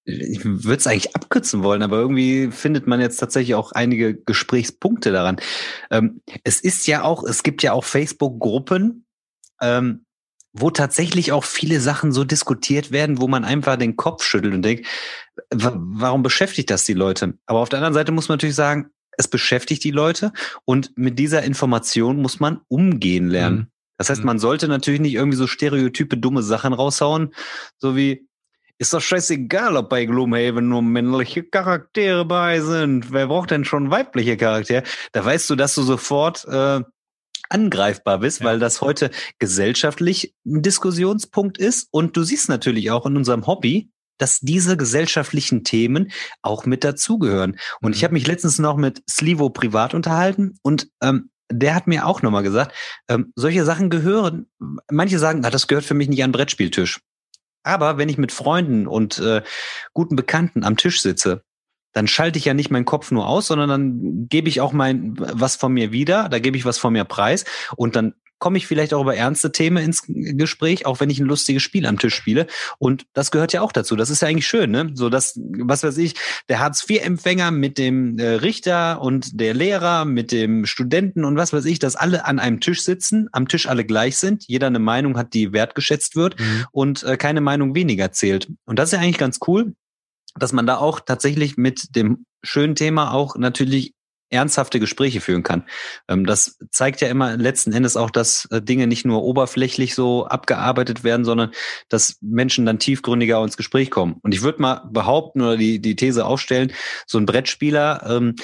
ich 0.05 0.42
würde 0.44 0.77
es 0.77 0.87
eigentlich 0.87 1.14
abkürzen 1.14 1.62
wollen, 1.62 1.83
aber 1.83 1.99
irgendwie 1.99 2.51
findet 2.51 2.87
man 2.87 3.01
jetzt 3.01 3.18
tatsächlich 3.18 3.55
auch 3.55 3.73
einige 3.73 4.14
Gesprächspunkte 4.14 5.12
daran. 5.12 5.38
Ähm, 5.90 6.23
es 6.44 6.61
ist 6.61 6.87
ja 6.87 7.03
auch, 7.03 7.25
es 7.25 7.42
gibt 7.42 7.62
ja 7.62 7.75
auch 7.75 7.85
Facebook-Gruppen, 7.85 9.05
ähm, 9.61 10.07
wo 10.61 10.71
tatsächlich 10.71 11.33
auch 11.33 11.44
viele 11.44 11.81
Sachen 11.81 12.12
so 12.12 12.25
diskutiert 12.25 12.90
werden, 12.92 13.21
wo 13.21 13.29
man 13.29 13.44
einfach 13.44 13.77
den 13.77 13.97
Kopf 13.97 14.25
schüttelt 14.25 14.55
und 14.55 14.62
denkt, 14.62 14.87
warum 15.51 16.23
beschäftigt 16.23 16.71
das 16.71 16.85
die 16.85 16.94
Leute? 16.94 17.35
Aber 17.47 17.61
auf 17.61 17.68
der 17.68 17.79
anderen 17.79 17.94
Seite 17.94 18.12
muss 18.12 18.29
man 18.29 18.37
natürlich 18.37 18.57
sagen, 18.57 18.90
es 19.16 19.29
beschäftigt 19.29 19.83
die 19.85 19.90
Leute 19.90 20.33
und 20.64 20.97
mit 20.97 21.18
dieser 21.18 21.42
Information 21.42 22.23
muss 22.23 22.40
man 22.40 22.61
umgehen 22.68 23.29
lernen. 23.29 23.57
Mhm. 23.57 23.66
Das 23.97 24.11
heißt, 24.11 24.21
mhm. 24.21 24.27
man 24.27 24.38
sollte 24.38 24.68
natürlich 24.68 25.01
nicht 25.01 25.14
irgendwie 25.14 25.37
so 25.37 25.47
stereotype 25.47 26.16
dumme 26.16 26.42
Sachen 26.42 26.73
raushauen, 26.73 27.35
so 27.79 27.97
wie 27.97 28.29
ist 28.79 28.94
doch 28.94 29.01
scheißegal, 29.01 29.77
ob 29.77 29.88
bei 29.88 30.05
Gloomhaven 30.05 30.68
nur 30.68 30.83
männliche 30.83 31.42
Charaktere 31.42 32.25
bei 32.25 32.61
sind. 32.61 33.12
Wer 33.12 33.27
braucht 33.27 33.51
denn 33.51 33.64
schon 33.64 33.90
weibliche 33.90 34.37
Charaktere? 34.37 34.85
Da 35.11 35.25
weißt 35.25 35.51
du, 35.51 35.57
dass 35.57 35.75
du 35.75 35.83
sofort 35.83 36.47
äh, 36.47 36.83
angreifbar 37.50 38.18
bist, 38.20 38.40
ja. 38.40 38.46
weil 38.46 38.58
das 38.58 38.80
heute 38.80 39.11
gesellschaftlich 39.38 40.34
ein 40.46 40.62
Diskussionspunkt 40.62 41.58
ist. 41.58 41.88
Und 41.90 42.16
du 42.16 42.22
siehst 42.22 42.48
natürlich 42.48 42.90
auch 42.90 43.06
in 43.06 43.16
unserem 43.16 43.46
Hobby, 43.46 43.90
dass 44.18 44.40
diese 44.40 44.76
gesellschaftlichen 44.76 45.64
Themen 45.64 46.11
auch 46.42 46.66
mit 46.66 46.84
dazugehören. 46.84 47.59
Und 47.80 47.90
mhm. 47.90 47.94
ich 47.94 48.05
habe 48.05 48.14
mich 48.14 48.26
letztens 48.26 48.59
noch 48.59 48.76
mit 48.76 49.03
Slivo 49.09 49.51
privat 49.51 49.94
unterhalten 49.94 50.59
und 50.62 50.88
ähm, 51.03 51.30
der 51.51 51.74
hat 51.74 51.86
mir 51.86 52.07
auch 52.07 52.20
nochmal 52.20 52.42
gesagt, 52.42 52.74
ähm, 53.09 53.32
solche 53.34 53.64
Sachen 53.64 53.88
gehören, 53.88 54.46
manche 54.90 55.18
sagen, 55.18 55.44
ah, 55.44 55.51
das 55.51 55.66
gehört 55.66 55.84
für 55.84 55.94
mich 55.94 56.09
nicht 56.09 56.22
an 56.22 56.30
den 56.30 56.36
Brettspieltisch. 56.36 57.01
Aber 57.62 57.99
wenn 57.99 58.09
ich 58.09 58.18
mit 58.18 58.32
Freunden 58.32 58.86
und 58.86 59.18
äh, 59.18 59.42
guten 59.94 60.14
Bekannten 60.14 60.64
am 60.64 60.76
Tisch 60.76 61.01
sitze 61.01 61.42
dann 61.99 62.07
schalte 62.07 62.38
ich 62.38 62.44
ja 62.44 62.55
nicht 62.55 62.70
meinen 62.70 62.84
Kopf 62.84 63.11
nur 63.11 63.26
aus, 63.26 63.49
sondern 63.49 63.68
dann 63.68 64.28
gebe 64.28 64.49
ich 64.49 64.61
auch 64.61 64.72
mein 64.72 65.14
was 65.18 65.57
von 65.57 65.72
mir 65.72 65.90
wieder, 65.90 66.28
da 66.28 66.38
gebe 66.38 66.57
ich 66.57 66.64
was 66.64 66.78
von 66.78 66.92
mir 66.92 67.03
preis 67.05 67.44
und 67.74 67.96
dann 67.96 68.14
komme 68.38 68.57
ich 68.57 68.68
vielleicht 68.68 68.94
auch 68.94 69.03
über 69.03 69.16
ernste 69.16 69.51
Themen 69.51 69.78
ins 69.84 70.05
Gespräch, 70.07 70.86
auch 70.86 71.01
wenn 71.01 71.11
ich 71.11 71.18
ein 71.18 71.26
lustiges 71.26 71.61
Spiel 71.61 71.86
am 71.86 71.99
Tisch 71.99 72.14
spiele. 72.14 72.46
Und 72.78 73.07
das 73.14 73.32
gehört 73.32 73.53
ja 73.53 73.62
auch 73.62 73.72
dazu. 73.72 73.96
Das 73.96 74.11
ist 74.11 74.22
ja 74.22 74.28
eigentlich 74.28 74.46
schön, 74.46 74.70
ne? 74.70 74.92
So 74.94 75.09
dass, 75.09 75.36
was 75.36 75.82
weiß 75.82 75.99
ich, 75.99 76.14
der 76.49 76.61
Hartz-IV-Empfänger 76.61 77.51
mit 77.51 77.78
dem 77.78 78.16
äh, 78.20 78.28
Richter 78.34 79.03
und 79.03 79.40
der 79.40 79.55
Lehrer 79.55 80.05
mit 80.05 80.30
dem 80.30 80.66
Studenten 80.66 81.24
und 81.24 81.36
was 81.36 81.53
weiß 81.53 81.64
ich, 81.64 81.80
dass 81.80 81.96
alle 81.96 82.26
an 82.26 82.38
einem 82.38 82.61
Tisch 82.61 82.82
sitzen, 82.82 83.28
am 83.32 83.49
Tisch 83.49 83.68
alle 83.68 83.84
gleich 83.84 84.18
sind, 84.18 84.44
jeder 84.46 84.68
eine 84.68 84.78
Meinung 84.78 85.18
hat, 85.18 85.34
die 85.34 85.53
wertgeschätzt 85.53 86.14
wird 86.14 86.38
mhm. 86.38 86.66
und 86.70 87.03
äh, 87.03 87.16
keine 87.16 87.40
Meinung 87.40 87.74
weniger 87.74 88.12
zählt. 88.12 88.46
Und 88.66 88.78
das 88.78 88.90
ist 88.90 88.92
ja 88.92 89.01
eigentlich 89.01 89.18
ganz 89.18 89.40
cool, 89.49 89.74
dass 90.39 90.53
man 90.53 90.66
da 90.66 90.78
auch 90.78 91.01
tatsächlich 91.01 91.57
mit 91.57 91.97
dem 91.97 92.24
schönen 92.43 92.74
Thema 92.74 93.12
auch 93.12 93.36
natürlich 93.36 93.95
ernsthafte 94.30 94.80
Gespräche 94.80 95.20
führen 95.20 95.43
kann. 95.43 95.64
Ähm, 96.09 96.26
das 96.26 96.59
zeigt 96.70 97.01
ja 97.01 97.09
immer 97.09 97.36
letzten 97.36 97.72
Endes 97.72 97.97
auch, 97.97 98.11
dass 98.11 98.47
äh, 98.47 98.61
Dinge 98.61 98.86
nicht 98.86 99.07
nur 99.07 99.22
oberflächlich 99.22 99.95
so 99.95 100.26
abgearbeitet 100.26 101.05
werden, 101.05 101.24
sondern 101.24 101.53
dass 101.89 102.18
Menschen 102.20 102.66
dann 102.66 102.78
tiefgründiger 102.78 103.43
ins 103.43 103.57
Gespräch 103.57 103.91
kommen. 103.91 104.16
Und 104.22 104.34
ich 104.34 104.43
würde 104.43 104.61
mal 104.61 104.82
behaupten 104.91 105.41
oder 105.41 105.57
die, 105.57 105.80
die 105.80 105.97
These 105.97 106.26
aufstellen, 106.26 106.72
so 107.07 107.18
ein 107.18 107.26
Brettspieler, 107.26 108.05
ähm, 108.07 108.34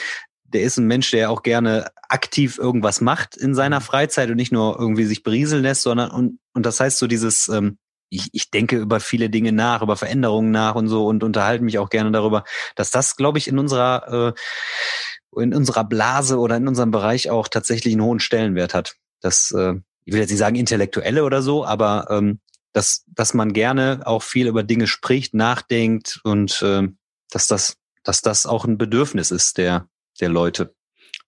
der 0.44 0.62
ist 0.62 0.78
ein 0.78 0.86
Mensch, 0.86 1.10
der 1.10 1.30
auch 1.30 1.42
gerne 1.42 1.88
aktiv 2.08 2.58
irgendwas 2.58 3.00
macht 3.00 3.36
in 3.36 3.54
seiner 3.54 3.80
mhm. 3.80 3.84
Freizeit 3.84 4.30
und 4.30 4.36
nicht 4.36 4.52
nur 4.52 4.78
irgendwie 4.78 5.04
sich 5.04 5.22
berieseln 5.22 5.62
lässt, 5.62 5.82
sondern 5.82 6.10
und, 6.10 6.38
und 6.54 6.64
das 6.64 6.80
heißt 6.80 6.98
so 6.98 7.06
dieses, 7.06 7.48
ähm, 7.48 7.78
ich, 8.08 8.28
ich 8.32 8.50
denke 8.50 8.76
über 8.76 9.00
viele 9.00 9.30
Dinge 9.30 9.52
nach, 9.52 9.82
über 9.82 9.96
Veränderungen 9.96 10.50
nach 10.50 10.74
und 10.74 10.88
so 10.88 11.06
und 11.06 11.24
unterhalte 11.24 11.64
mich 11.64 11.78
auch 11.78 11.90
gerne 11.90 12.12
darüber, 12.12 12.44
dass 12.76 12.90
das, 12.90 13.16
glaube 13.16 13.38
ich, 13.38 13.48
in 13.48 13.58
unserer 13.58 14.32
äh, 14.32 15.40
in 15.40 15.54
unserer 15.54 15.84
Blase 15.84 16.38
oder 16.38 16.56
in 16.56 16.68
unserem 16.68 16.90
Bereich 16.90 17.30
auch 17.30 17.48
tatsächlich 17.48 17.94
einen 17.94 18.04
hohen 18.04 18.20
Stellenwert 18.20 18.74
hat. 18.74 18.96
Das, 19.20 19.50
äh, 19.52 19.74
ich 20.04 20.12
will 20.12 20.20
jetzt 20.20 20.30
nicht 20.30 20.38
sagen 20.38 20.56
Intellektuelle 20.56 21.24
oder 21.24 21.42
so, 21.42 21.64
aber 21.64 22.06
ähm, 22.10 22.40
dass, 22.72 23.04
dass 23.06 23.34
man 23.34 23.52
gerne 23.52 24.02
auch 24.04 24.22
viel 24.22 24.48
über 24.48 24.62
Dinge 24.62 24.86
spricht, 24.86 25.34
nachdenkt 25.34 26.20
und 26.24 26.60
äh, 26.62 26.88
dass 27.30 27.46
das, 27.46 27.76
dass 28.02 28.20
das 28.20 28.46
auch 28.46 28.64
ein 28.64 28.78
Bedürfnis 28.78 29.30
ist 29.30 29.58
der, 29.58 29.88
der 30.20 30.28
Leute. 30.28 30.74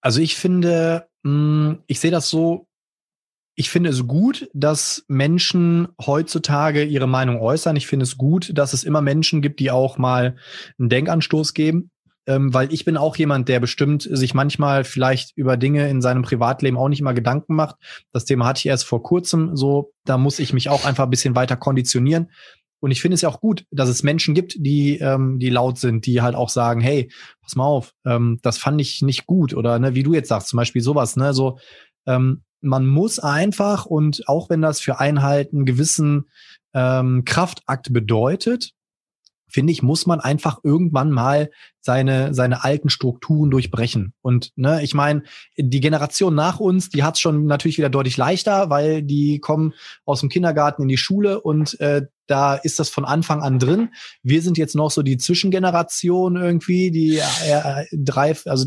Also 0.01 0.21
ich 0.21 0.37
finde, 0.37 1.09
mh, 1.23 1.31
hm, 1.31 1.83
ich 1.87 2.01
sehe 2.01 2.11
das 2.11 2.29
so, 2.29 2.67
ich 3.57 3.71
finde 3.71 3.91
es 3.91 4.07
gut, 4.07 4.49
dass 4.55 5.05
Menschen 5.09 5.89
heutzutage 6.05 6.85
ihre 6.85 7.09
Meinung 7.09 7.41
äußern. 7.41 7.75
Ich 7.75 7.87
finde 7.87 8.05
es 8.05 8.17
gut, 8.17 8.53
dass 8.55 8.73
es 8.73 8.85
immer 8.85 9.01
Menschen 9.01 9.43
gibt, 9.43 9.61
die 9.61 9.71
auch 9.71 9.99
mal 9.99 10.37
einen 10.79 10.89
Denkanstoß 10.89 11.55
geben 11.55 11.91
ähm, 12.27 12.53
weil 12.53 12.73
ich 12.73 12.85
bin 12.85 12.97
auch 12.97 13.17
jemand, 13.17 13.49
der 13.49 13.61
bestimmt 13.61 14.03
sich 14.03 14.35
manchmal 14.35 14.85
vielleicht 14.85 15.37
über 15.37 15.57
Dinge 15.57 15.89
in 15.89 16.03
seinem 16.03 16.23
Privatleben 16.23 16.77
auch 16.77 16.89
nicht 16.89 17.03
mal 17.03 17.13
Gedanken 17.13 17.55
macht. 17.55 17.77
Das 18.13 18.25
Thema 18.25 18.47
hatte 18.47 18.59
ich 18.59 18.67
erst 18.67 18.85
vor 18.85 19.03
kurzem 19.03 19.57
so, 19.57 19.93
da 20.05 20.19
muss 20.19 20.39
ich 20.39 20.53
mich 20.53 20.69
auch 20.69 20.85
einfach 20.85 21.05
ein 21.05 21.11
bisschen 21.11 21.37
weiter 21.37 21.57
konditionieren. 21.57 22.31
Und 22.81 22.91
ich 22.91 23.01
finde 23.01 23.15
es 23.15 23.23
ja 23.23 23.29
auch 23.29 23.41
gut, 23.41 23.65
dass 23.71 23.89
es 23.89 24.03
Menschen 24.03 24.35
gibt, 24.35 24.57
die, 24.59 24.99
ähm, 24.99 25.39
die 25.39 25.49
laut 25.49 25.79
sind, 25.79 26.05
die 26.05 26.21
halt 26.21 26.35
auch 26.35 26.51
sagen, 26.51 26.81
hey, 26.81 27.11
pass 27.43 27.57
mal 27.57 27.65
auf, 27.65 27.93
ähm, 28.05 28.39
das 28.43 28.59
fand 28.59 28.81
ich 28.81 29.03
nicht 29.03 29.27
gut. 29.27 29.55
Oder 29.55 29.79
ne, 29.79 29.95
wie 29.95 30.03
du 30.03 30.13
jetzt 30.13 30.29
sagst, 30.29 30.49
zum 30.49 30.59
Beispiel 30.59 30.83
sowas, 30.83 31.17
ne, 31.17 31.33
so, 31.33 31.59
ähm, 32.07 32.43
man 32.67 32.87
muss 32.87 33.19
einfach, 33.19 33.87
und 33.87 34.29
auch 34.29 34.51
wenn 34.51 34.63
das 34.63 34.81
für 34.81 35.01
einen 35.01 35.23
halt 35.23 35.53
einen 35.53 35.65
gewissen 35.65 36.29
ähm, 36.75 37.25
Kraftakt 37.25 37.93
bedeutet, 37.93 38.73
finde 39.49 39.73
ich, 39.73 39.83
muss 39.83 40.07
man 40.07 40.21
einfach 40.21 40.59
irgendwann 40.63 41.11
mal 41.11 41.51
seine, 41.81 42.35
seine 42.35 42.65
alten 42.65 42.91
Strukturen 42.91 43.51
durchbrechen. 43.51 44.13
Und 44.23 44.53
ne, 44.57 44.83
ich 44.83 44.95
meine, 44.95 45.23
die 45.57 45.81
Generation 45.81 46.35
nach 46.35 46.59
uns, 46.59 46.89
die 46.89 47.05
hat 47.05 47.15
es 47.15 47.21
schon 47.21 47.47
natürlich 47.47 47.79
wieder 47.79 47.91
deutlich 47.91 48.17
leichter, 48.17 48.71
weil 48.71 49.03
die 49.03 49.39
kommen 49.39 49.73
aus 50.05 50.21
dem 50.21 50.29
Kindergarten 50.29 50.83
in 50.83 50.89
die 50.89 50.97
Schule 50.97 51.41
und 51.41 51.79
äh, 51.81 52.03
da 52.27 52.57
ist 52.57 52.81
das 52.81 52.89
von 52.89 53.05
Anfang 53.05 53.41
an 53.43 53.61
drin. 53.61 53.91
Wir 54.23 54.43
sind 54.43 54.59
jetzt 54.59 54.75
noch 54.75 54.91
so 54.91 55.03
die 55.03 55.17
Zwischengeneration 55.17 56.37
irgendwie, 56.37 56.91
die 56.91 57.19
äh, 57.19 57.85
drei, 57.93 58.35
also 58.47 58.67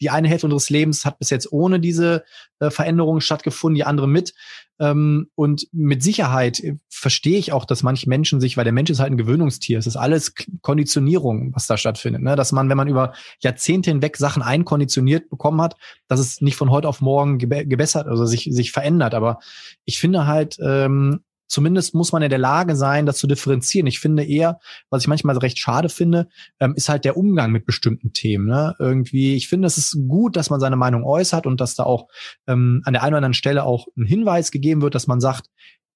die 0.00 0.10
eine 0.10 0.28
Hälfte 0.28 0.46
unseres 0.46 0.70
Lebens 0.70 1.04
hat 1.04 1.18
bis 1.18 1.30
jetzt 1.30 1.52
ohne 1.52 1.80
diese 1.80 2.24
äh, 2.58 2.70
Veränderungen 2.70 3.20
stattgefunden, 3.20 3.76
die 3.76 3.84
andere 3.84 4.08
mit. 4.08 4.34
Ähm, 4.80 5.28
und 5.34 5.68
mit 5.72 6.02
Sicherheit 6.02 6.62
verstehe 6.88 7.38
ich 7.38 7.52
auch, 7.52 7.66
dass 7.66 7.82
manche 7.82 8.08
Menschen 8.08 8.40
sich, 8.40 8.56
weil 8.56 8.64
der 8.64 8.72
Mensch 8.72 8.88
ist 8.88 8.98
halt 8.98 9.12
ein 9.12 9.18
Gewöhnungstier, 9.18 9.78
es 9.78 9.86
ist 9.86 9.96
alles 9.96 10.34
Konditionierung, 10.62 11.54
was 11.54 11.66
da 11.66 11.76
stattfindet. 11.76 12.22
Ne? 12.22 12.34
Dass 12.34 12.50
man, 12.50 12.70
wenn 12.70 12.78
man 12.78 12.88
über 12.88 13.12
Jahrzehnte 13.40 13.90
hinweg 13.90 14.16
Sachen 14.16 14.42
einkonditioniert 14.42 15.28
bekommen 15.28 15.60
hat, 15.60 15.76
dass 16.08 16.18
es 16.18 16.40
nicht 16.40 16.56
von 16.56 16.70
heute 16.70 16.88
auf 16.88 17.02
morgen 17.02 17.38
gebessert, 17.38 18.06
also 18.06 18.24
sich, 18.24 18.48
sich 18.50 18.72
verändert. 18.72 19.14
Aber 19.14 19.38
ich 19.84 20.00
finde 20.00 20.26
halt, 20.26 20.56
ähm, 20.62 21.20
zumindest 21.50 21.94
muss 21.94 22.12
man 22.12 22.22
in 22.22 22.30
der 22.30 22.38
Lage 22.38 22.76
sein, 22.76 23.04
das 23.06 23.18
zu 23.18 23.26
differenzieren. 23.26 23.86
Ich 23.86 24.00
finde 24.00 24.24
eher, 24.24 24.60
was 24.88 25.02
ich 25.02 25.08
manchmal 25.08 25.36
recht 25.36 25.58
schade 25.58 25.88
finde, 25.88 26.28
ähm, 26.60 26.74
ist 26.76 26.88
halt 26.88 27.04
der 27.04 27.16
Umgang 27.16 27.50
mit 27.50 27.66
bestimmten 27.66 28.12
Themen. 28.12 28.46
Ne? 28.46 28.74
Irgendwie, 28.78 29.34
ich 29.34 29.48
finde, 29.48 29.66
es 29.66 29.76
ist 29.76 29.98
gut, 30.08 30.36
dass 30.36 30.48
man 30.48 30.60
seine 30.60 30.76
Meinung 30.76 31.04
äußert 31.04 31.46
und 31.46 31.60
dass 31.60 31.74
da 31.74 31.82
auch 31.82 32.08
ähm, 32.46 32.82
an 32.84 32.92
der 32.92 33.02
einen 33.02 33.14
oder 33.14 33.18
anderen 33.18 33.34
Stelle 33.34 33.64
auch 33.64 33.88
ein 33.96 34.06
Hinweis 34.06 34.52
gegeben 34.52 34.80
wird, 34.80 34.94
dass 34.94 35.08
man 35.08 35.20
sagt, 35.20 35.46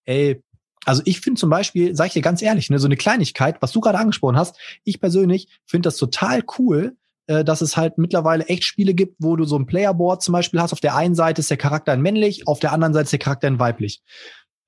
ey, 0.04 0.42
also 0.84 1.02
ich 1.04 1.20
finde 1.20 1.38
zum 1.38 1.50
Beispiel, 1.50 1.94
sag 1.94 2.08
ich 2.08 2.12
dir 2.12 2.20
ganz 2.20 2.42
ehrlich, 2.42 2.68
ne, 2.68 2.78
so 2.78 2.88
eine 2.88 2.96
Kleinigkeit, 2.96 3.56
was 3.60 3.72
du 3.72 3.80
gerade 3.80 3.98
angesprochen 3.98 4.36
hast, 4.36 4.58
ich 4.82 5.00
persönlich 5.00 5.48
finde 5.64 5.86
das 5.86 5.96
total 5.96 6.42
cool, 6.58 6.96
äh, 7.26 7.44
dass 7.44 7.60
es 7.60 7.76
halt 7.76 7.96
mittlerweile 7.96 8.46
echt 8.46 8.64
Spiele 8.64 8.92
gibt, 8.92 9.16
wo 9.20 9.36
du 9.36 9.44
so 9.44 9.56
ein 9.56 9.66
Playerboard 9.66 10.20
zum 10.20 10.32
Beispiel 10.32 10.60
hast. 10.60 10.72
Auf 10.72 10.80
der 10.80 10.96
einen 10.96 11.14
Seite 11.14 11.40
ist 11.40 11.50
der 11.50 11.56
Charakter 11.56 11.96
männlich, 11.96 12.48
auf 12.48 12.58
der 12.58 12.72
anderen 12.72 12.92
Seite 12.92 13.04
ist 13.04 13.12
der 13.12 13.18
Charakter 13.20 13.58
weiblich. 13.58 14.02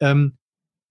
Ähm, 0.01 0.39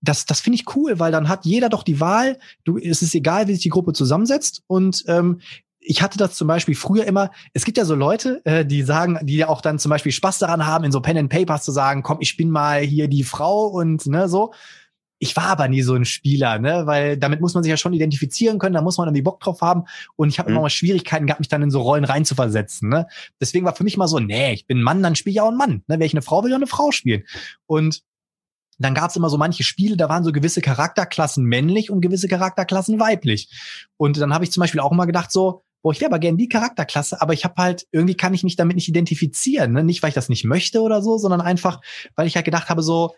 das, 0.07 0.25
das 0.25 0.39
finde 0.39 0.57
ich 0.57 0.75
cool, 0.75 0.99
weil 0.99 1.11
dann 1.11 1.29
hat 1.29 1.45
jeder 1.45 1.69
doch 1.69 1.83
die 1.83 1.99
Wahl. 1.99 2.37
Du, 2.63 2.77
es 2.77 3.01
ist 3.01 3.15
egal, 3.15 3.47
wie 3.47 3.53
sich 3.53 3.63
die 3.63 3.69
Gruppe 3.69 3.93
zusammensetzt. 3.93 4.63
Und 4.67 5.03
ähm, 5.07 5.41
ich 5.79 6.01
hatte 6.01 6.17
das 6.17 6.35
zum 6.35 6.47
Beispiel 6.47 6.75
früher 6.75 7.05
immer, 7.05 7.31
es 7.53 7.65
gibt 7.65 7.77
ja 7.77 7.85
so 7.85 7.95
Leute, 7.95 8.41
äh, 8.45 8.65
die 8.65 8.83
sagen, 8.83 9.19
die 9.21 9.37
ja 9.37 9.49
auch 9.49 9.61
dann 9.61 9.79
zum 9.79 9.89
Beispiel 9.89 10.11
Spaß 10.11 10.39
daran 10.39 10.65
haben, 10.65 10.83
in 10.83 10.91
so 10.91 11.01
Pen 11.01 11.17
and 11.17 11.29
Papers 11.29 11.63
zu 11.63 11.71
sagen, 11.71 12.03
komm, 12.03 12.17
ich 12.21 12.37
bin 12.37 12.49
mal 12.49 12.81
hier 12.81 13.07
die 13.07 13.23
Frau 13.23 13.67
und 13.67 14.05
ne, 14.07 14.27
so. 14.27 14.53
Ich 15.17 15.35
war 15.37 15.45
aber 15.45 15.69
nie 15.69 15.81
so 15.81 15.95
ein 15.95 16.03
Spieler, 16.03 16.59
ne, 16.59 16.83
weil 16.85 17.17
damit 17.17 17.39
muss 17.39 17.53
man 17.53 17.63
sich 17.63 17.69
ja 17.69 17.77
schon 17.77 17.93
identifizieren 17.93 18.59
können, 18.59 18.75
da 18.75 18.81
muss 18.81 18.97
man 18.97 19.07
irgendwie 19.07 19.21
Bock 19.21 19.39
drauf 19.39 19.61
haben. 19.61 19.83
Und 20.17 20.29
ich 20.29 20.39
habe 20.39 20.49
mhm. 20.49 20.55
immer 20.55 20.63
mal 20.63 20.69
Schwierigkeiten 20.69 21.25
gehabt, 21.25 21.39
mich 21.39 21.47
dann 21.47 21.61
in 21.61 21.71
so 21.71 21.81
Rollen 21.81 22.03
reinzuversetzen. 22.03 22.89
Ne? 22.89 23.07
Deswegen 23.39 23.65
war 23.65 23.75
für 23.75 23.85
mich 23.85 23.95
mal 23.95 24.07
so, 24.07 24.19
nee, 24.19 24.53
ich 24.53 24.67
bin 24.67 24.79
ein 24.79 24.83
Mann, 24.83 25.01
dann 25.01 25.15
spiele 25.15 25.33
ich 25.33 25.41
auch 25.41 25.47
einen 25.47 25.57
Mann. 25.57 25.83
Ne? 25.87 25.99
Wenn 25.99 26.01
ich 26.01 26.13
eine 26.13 26.21
Frau 26.21 26.43
will, 26.43 26.51
ja 26.51 26.57
eine 26.57 26.67
Frau 26.67 26.91
spielen. 26.91 27.23
Und 27.65 28.03
dann 28.77 28.93
gab 28.93 29.09
es 29.09 29.15
immer 29.15 29.29
so 29.29 29.37
manche 29.37 29.63
Spiele, 29.63 29.97
da 29.97 30.09
waren 30.09 30.23
so 30.23 30.31
gewisse 30.31 30.61
Charakterklassen 30.61 31.43
männlich 31.45 31.89
und 31.89 32.01
gewisse 32.01 32.27
Charakterklassen 32.27 32.99
weiblich. 32.99 33.49
Und 33.97 34.17
dann 34.17 34.33
habe 34.33 34.43
ich 34.43 34.51
zum 34.51 34.61
Beispiel 34.61 34.81
auch 34.81 34.91
immer 34.91 35.05
gedacht 35.05 35.31
so, 35.31 35.63
boah, 35.81 35.91
ich 35.91 36.01
wäre 36.01 36.09
aber 36.09 36.19
gerne 36.19 36.37
die 36.37 36.49
Charakterklasse, 36.49 37.21
aber 37.21 37.33
ich 37.33 37.45
habe 37.45 37.55
halt, 37.57 37.85
irgendwie 37.91 38.17
kann 38.17 38.33
ich 38.33 38.43
mich 38.43 38.55
damit 38.55 38.75
nicht 38.75 38.87
identifizieren. 38.87 39.71
Ne? 39.71 39.83
Nicht, 39.83 40.01
weil 40.01 40.09
ich 40.09 40.15
das 40.15 40.29
nicht 40.29 40.43
möchte 40.43 40.81
oder 40.81 41.01
so, 41.01 41.17
sondern 41.17 41.41
einfach, 41.41 41.79
weil 42.15 42.27
ich 42.27 42.35
halt 42.35 42.45
gedacht 42.45 42.69
habe 42.69 42.81
so, 42.81 43.13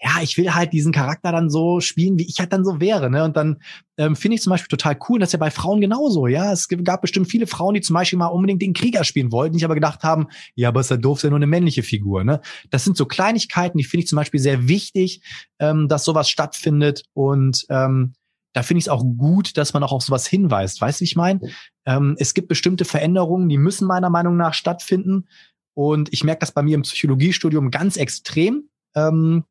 ja, 0.00 0.20
ich 0.22 0.36
will 0.36 0.52
halt 0.54 0.72
diesen 0.72 0.92
Charakter 0.92 1.32
dann 1.32 1.48
so 1.48 1.80
spielen, 1.80 2.18
wie 2.18 2.26
ich 2.26 2.38
halt 2.38 2.52
dann 2.52 2.64
so 2.64 2.80
wäre. 2.80 3.10
Ne? 3.10 3.24
Und 3.24 3.36
dann 3.36 3.62
ähm, 3.96 4.16
finde 4.16 4.34
ich 4.34 4.42
zum 4.42 4.50
Beispiel 4.50 4.68
total 4.68 4.98
cool, 5.08 5.18
dass 5.18 5.32
ja 5.32 5.38
bei 5.38 5.50
Frauen 5.50 5.80
genauso. 5.80 6.26
Ja, 6.26 6.52
es 6.52 6.68
gab 6.68 7.00
bestimmt 7.00 7.30
viele 7.30 7.46
Frauen, 7.46 7.74
die 7.74 7.80
zum 7.80 7.94
Beispiel 7.94 8.18
mal 8.18 8.26
unbedingt 8.26 8.60
den 8.60 8.74
Krieger 8.74 9.04
spielen 9.04 9.32
wollten, 9.32 9.56
die 9.56 9.64
aber 9.64 9.74
gedacht 9.74 10.02
haben, 10.02 10.26
ja, 10.56 10.68
aber 10.68 10.80
ist 10.80 10.90
ja 10.90 10.96
doof, 10.96 11.18
ist 11.18 11.22
ja 11.22 11.30
nur 11.30 11.38
eine 11.38 11.46
männliche 11.46 11.82
Figur. 11.82 12.24
Ne? 12.24 12.40
Das 12.70 12.84
sind 12.84 12.96
so 12.96 13.06
Kleinigkeiten, 13.06 13.78
die 13.78 13.84
finde 13.84 14.02
ich 14.02 14.08
zum 14.08 14.16
Beispiel 14.16 14.40
sehr 14.40 14.68
wichtig, 14.68 15.22
ähm, 15.58 15.88
dass 15.88 16.04
sowas 16.04 16.28
stattfindet. 16.28 17.04
Und 17.14 17.64
ähm, 17.70 18.14
da 18.52 18.62
finde 18.62 18.80
ich 18.80 18.84
es 18.84 18.90
auch 18.90 19.04
gut, 19.16 19.56
dass 19.56 19.74
man 19.74 19.82
auch 19.82 19.92
auf 19.92 20.02
sowas 20.02 20.26
hinweist. 20.26 20.80
Weißt 20.80 21.00
du, 21.00 21.02
wie 21.02 21.06
ich 21.06 21.16
meine? 21.16 21.40
Ähm, 21.86 22.16
es 22.18 22.34
gibt 22.34 22.48
bestimmte 22.48 22.84
Veränderungen, 22.84 23.48
die 23.48 23.58
müssen 23.58 23.86
meiner 23.86 24.10
Meinung 24.10 24.36
nach 24.36 24.54
stattfinden. 24.54 25.28
Und 25.74 26.12
ich 26.12 26.24
merke 26.24 26.40
das 26.40 26.52
bei 26.52 26.62
mir 26.62 26.74
im 26.74 26.82
Psychologiestudium 26.82 27.70
ganz 27.70 27.96
extrem. 27.96 28.68
Ähm, 28.94 29.44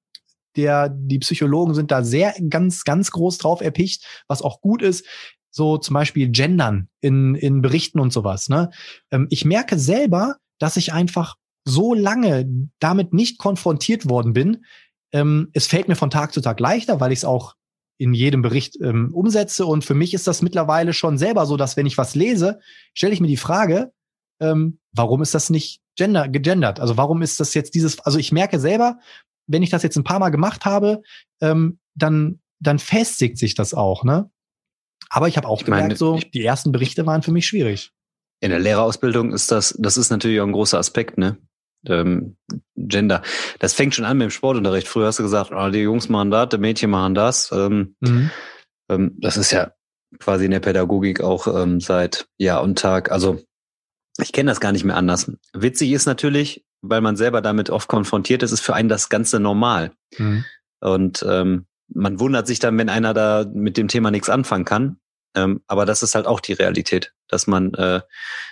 der, 0.56 0.90
die 0.90 1.20
Psychologen 1.20 1.74
sind 1.74 1.92
da 1.92 2.04
sehr 2.04 2.34
ganz, 2.50 2.84
ganz 2.84 3.12
groß 3.12 3.38
drauf 3.38 3.62
erpicht, 3.62 4.06
was 4.28 4.42
auch 4.42 4.62
gut 4.62 4.82
ist. 4.82 5.06
So 5.50 5.78
zum 5.78 5.94
Beispiel 5.94 6.30
Gendern 6.30 6.90
in, 7.00 7.36
in 7.36 7.62
Berichten 7.62 8.00
und 8.00 8.12
sowas. 8.12 8.50
Ne? 8.50 8.72
Ähm, 9.12 9.28
ich 9.30 9.46
merke 9.46 9.78
selber, 9.78 10.38
dass 10.60 10.78
ich 10.78 10.94
einfach 10.94 11.36
so 11.66 11.94
lange 11.94 12.46
damit 12.80 13.14
nicht 13.14 13.38
konfrontiert 13.38 14.10
worden 14.10 14.34
bin. 14.34 14.66
Ähm, 15.12 15.50
es 15.54 15.68
fällt 15.68 15.88
mir 15.88 15.96
von 15.96 16.10
Tag 16.10 16.34
zu 16.34 16.42
Tag 16.42 16.60
leichter, 16.60 17.00
weil 17.00 17.12
ich 17.12 17.20
es 17.20 17.26
auch 17.26 17.56
in 17.98 18.14
jedem 18.14 18.42
Bericht 18.42 18.78
ähm, 18.82 19.14
umsetze. 19.14 19.66
Und 19.66 19.86
für 19.86 19.94
mich 19.94 20.14
ist 20.14 20.28
das 20.28 20.42
mittlerweile 20.42 20.94
schon 20.94 21.18
selber 21.18 21.46
so, 21.46 21.58
dass 21.58 21.78
wenn 21.78 21.86
ich 21.86 21.98
was 21.98 22.16
lese, 22.16 22.60
stelle 22.94 23.14
ich 23.14 23.22
mir 23.22 23.28
die 23.28 23.38
Frage, 23.38 23.94
ähm, 24.42 24.80
warum 24.92 25.22
ist 25.22 25.36
das 25.36 25.50
nicht 25.50 25.82
gender, 25.96 26.28
gegendert? 26.28 26.80
Also 26.80 26.98
warum 26.98 27.22
ist 27.22 27.40
das 27.40 27.54
jetzt 27.54 27.76
dieses, 27.76 28.00
also 28.00 28.18
ich 28.18 28.32
merke 28.32 28.60
selber, 28.60 29.00
wenn 29.48 29.64
ich 29.64 29.70
das 29.70 29.84
jetzt 29.84 29.98
ein 29.98 30.04
paar 30.04 30.20
Mal 30.20 30.30
gemacht 30.30 30.66
habe, 30.66 31.02
ähm, 31.42 31.80
dann, 31.96 32.40
dann 32.60 32.80
festigt 32.80 33.38
sich 33.38 33.56
das 33.56 33.74
auch, 33.74 34.04
ne? 34.04 34.30
Aber 35.10 35.28
ich 35.28 35.38
habe 35.38 35.48
auch 35.48 35.60
ich 35.60 35.66
gemerkt, 35.66 35.84
meine, 35.84 35.96
so, 35.96 36.20
die 36.34 36.44
ersten 36.44 36.72
Berichte 36.72 37.06
waren 37.06 37.22
für 37.22 37.32
mich 37.32 37.46
schwierig. 37.46 37.92
In 38.40 38.50
der 38.50 38.60
Lehrerausbildung 38.60 39.32
ist 39.32 39.52
das, 39.52 39.76
das 39.78 39.98
ist 39.98 40.10
natürlich 40.10 40.42
auch 40.42 40.48
ein 40.48 40.54
großer 40.54 40.80
Aspekt, 40.80 41.18
ne? 41.18 41.38
ähm, 41.88 42.38
Gender. 42.76 43.22
Das 43.60 43.74
fängt 43.74 43.96
schon 43.96 44.06
an 44.06 44.18
mit 44.18 44.26
dem 44.26 44.32
Sportunterricht. 44.32 44.88
Früher 44.88 45.08
hast 45.08 45.20
du 45.20 45.24
gesagt, 45.24 45.52
oh, 45.54 45.70
die 45.70 45.80
Jungs 45.80 46.10
machen 46.10 46.32
das, 46.32 46.50
die 46.50 46.58
Mädchen 46.58 46.90
machen 46.90 47.16
das. 47.16 47.52
Ähm, 47.52 47.96
mhm. 48.00 48.30
ähm, 48.90 49.18
das 49.20 49.38
ist 49.38 49.52
ja 49.52 49.74
quasi 50.20 50.46
in 50.46 50.52
der 50.52 50.60
Pädagogik 50.60 51.22
auch 51.22 51.48
ähm, 51.48 51.80
seit 51.80 52.28
Jahr 52.38 52.62
und 52.62 52.78
Tag. 52.78 53.12
Also 53.12 53.42
ich 54.20 54.32
kenne 54.32 54.52
das 54.52 54.60
gar 54.60 54.72
nicht 54.72 54.84
mehr 54.84 54.96
anders. 54.96 55.32
Witzig 55.54 55.92
ist 55.92 56.06
natürlich, 56.06 56.66
weil 56.84 57.02
man 57.02 57.16
selber 57.16 57.42
damit 57.42 57.70
oft 57.70 57.88
konfrontiert 57.88 58.44
ist, 58.44 58.52
ist 58.52 58.60
für 58.60 58.76
einen 58.76 58.90
das 58.90 59.10
Ganze 59.10 59.40
normal. 59.40 59.92
Mhm. 60.18 60.46
Und 60.82 61.26
ähm, 61.28 61.66
man 61.88 62.20
wundert 62.20 62.46
sich 62.46 62.60
dann, 62.60 62.78
wenn 62.78 62.90
einer 62.90 63.14
da 63.14 63.46
mit 63.52 63.78
dem 63.78 63.88
Thema 63.88 64.12
nichts 64.12 64.30
anfangen 64.30 64.66
kann. 64.66 64.98
Ähm, 65.36 65.62
aber 65.66 65.86
das 65.86 66.04
ist 66.04 66.14
halt 66.14 66.28
auch 66.28 66.42
die 66.42 66.54
Realität, 66.54 67.14
dass 67.28 67.48
man, 67.48 67.74
äh, 67.74 68.02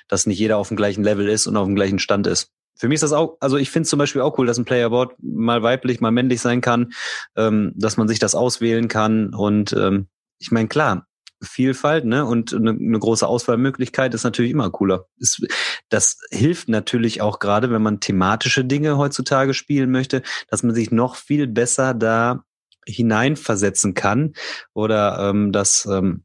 dass 0.07 0.25
nicht 0.25 0.39
jeder 0.39 0.57
auf 0.57 0.69
dem 0.69 0.77
gleichen 0.77 1.03
Level 1.03 1.27
ist 1.27 1.45
und 1.45 1.57
auf 1.57 1.67
dem 1.67 1.75
gleichen 1.75 1.99
Stand 1.99 2.25
ist. 2.25 2.49
Für 2.75 2.87
mich 2.87 2.95
ist 2.95 3.03
das 3.03 3.13
auch, 3.13 3.37
also 3.41 3.57
ich 3.57 3.69
finde 3.69 3.83
es 3.83 3.89
zum 3.89 3.99
Beispiel 3.99 4.21
auch 4.21 4.37
cool, 4.39 4.47
dass 4.47 4.57
ein 4.57 4.65
Playerboard 4.65 5.13
mal 5.21 5.61
weiblich, 5.61 5.99
mal 5.99 6.11
männlich 6.11 6.41
sein 6.41 6.61
kann, 6.61 6.93
ähm, 7.35 7.73
dass 7.75 7.97
man 7.97 8.07
sich 8.07 8.17
das 8.17 8.33
auswählen 8.33 8.87
kann. 8.87 9.35
Und 9.35 9.73
ähm, 9.73 10.07
ich 10.39 10.51
meine, 10.51 10.69
klar, 10.69 11.05
Vielfalt 11.41 12.05
ne? 12.05 12.25
und 12.25 12.53
eine, 12.53 12.71
eine 12.71 12.99
große 12.99 13.27
Auswahlmöglichkeit 13.27 14.13
ist 14.13 14.23
natürlich 14.23 14.51
immer 14.51 14.69
cooler. 14.69 15.07
Es, 15.19 15.41
das 15.89 16.17
hilft 16.29 16.69
natürlich 16.69 17.21
auch 17.21 17.39
gerade, 17.39 17.71
wenn 17.71 17.81
man 17.81 17.99
thematische 17.99 18.65
Dinge 18.65 18.97
heutzutage 18.97 19.53
spielen 19.53 19.91
möchte, 19.91 20.21
dass 20.49 20.63
man 20.63 20.75
sich 20.75 20.91
noch 20.91 21.15
viel 21.15 21.47
besser 21.47 21.93
da 21.93 22.43
hineinversetzen 22.85 23.93
kann 23.93 24.33
oder 24.73 25.29
ähm, 25.29 25.51
das 25.51 25.87
ähm, 25.89 26.23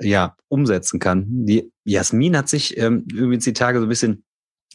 ja 0.00 0.36
umsetzen 0.48 0.98
kann. 0.98 1.26
Die 1.28 1.72
Jasmin 1.84 2.36
hat 2.36 2.48
sich 2.48 2.76
ähm, 2.76 3.06
übrigens 3.12 3.44
die 3.44 3.52
Tage 3.52 3.78
so 3.78 3.86
ein 3.86 3.88
bisschen 3.88 4.24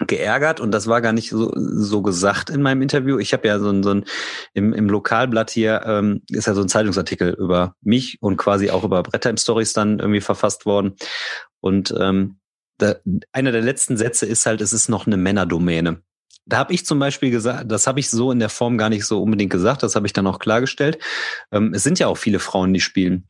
geärgert 0.08 0.60
und 0.60 0.72
das 0.72 0.88
war 0.88 1.02
gar 1.02 1.14
nicht 1.14 1.30
so, 1.30 1.52
so 1.56 2.02
gesagt 2.02 2.50
in 2.50 2.62
meinem 2.62 2.82
Interview. 2.82 3.20
Ich 3.20 3.34
habe 3.34 3.48
ja 3.48 3.60
so 3.60 3.70
ein, 3.70 3.84
so 3.84 3.92
ein 3.92 4.06
im, 4.54 4.74
im 4.74 4.90
Lokalblatt 4.90 5.50
hier 5.50 5.84
ähm, 5.86 6.22
ist 6.30 6.48
ja 6.48 6.54
so 6.54 6.62
ein 6.62 6.70
Zeitungsartikel 6.70 7.34
über 7.34 7.76
mich 7.82 8.18
und 8.22 8.38
quasi 8.38 8.70
auch 8.70 8.84
über 8.84 9.04
Bretttime 9.04 9.38
Stories 9.38 9.74
dann 9.74 10.00
irgendwie 10.00 10.22
verfasst 10.22 10.66
worden. 10.66 10.96
Und 11.60 11.94
ähm, 12.00 12.40
da, 12.78 12.96
einer 13.34 13.52
der 13.52 13.62
letzten 13.62 13.98
Sätze 13.98 14.26
ist 14.26 14.46
halt, 14.46 14.62
es 14.62 14.74
ist 14.74 14.90
noch 14.90 15.06
eine 15.06 15.18
Männerdomäne. 15.18 16.02
Da 16.46 16.58
habe 16.58 16.74
ich 16.74 16.86
zum 16.86 16.98
Beispiel 16.98 17.30
gesagt, 17.30 17.72
das 17.72 17.86
habe 17.86 18.00
ich 18.00 18.10
so 18.10 18.32
in 18.32 18.40
der 18.40 18.50
Form 18.50 18.78
gar 18.78 18.90
nicht 18.90 19.06
so 19.06 19.22
unbedingt 19.22 19.52
gesagt, 19.52 19.84
das 19.84 19.96
habe 19.96 20.08
ich 20.08 20.14
dann 20.14 20.28
auch 20.28 20.40
klargestellt. 20.40 20.98
Ähm, 21.52 21.74
es 21.74 21.84
sind 21.84 22.00
ja 22.00 22.08
auch 22.08 22.18
viele 22.18 22.40
Frauen, 22.40 22.74
die 22.74 22.80
spielen. 22.80 23.28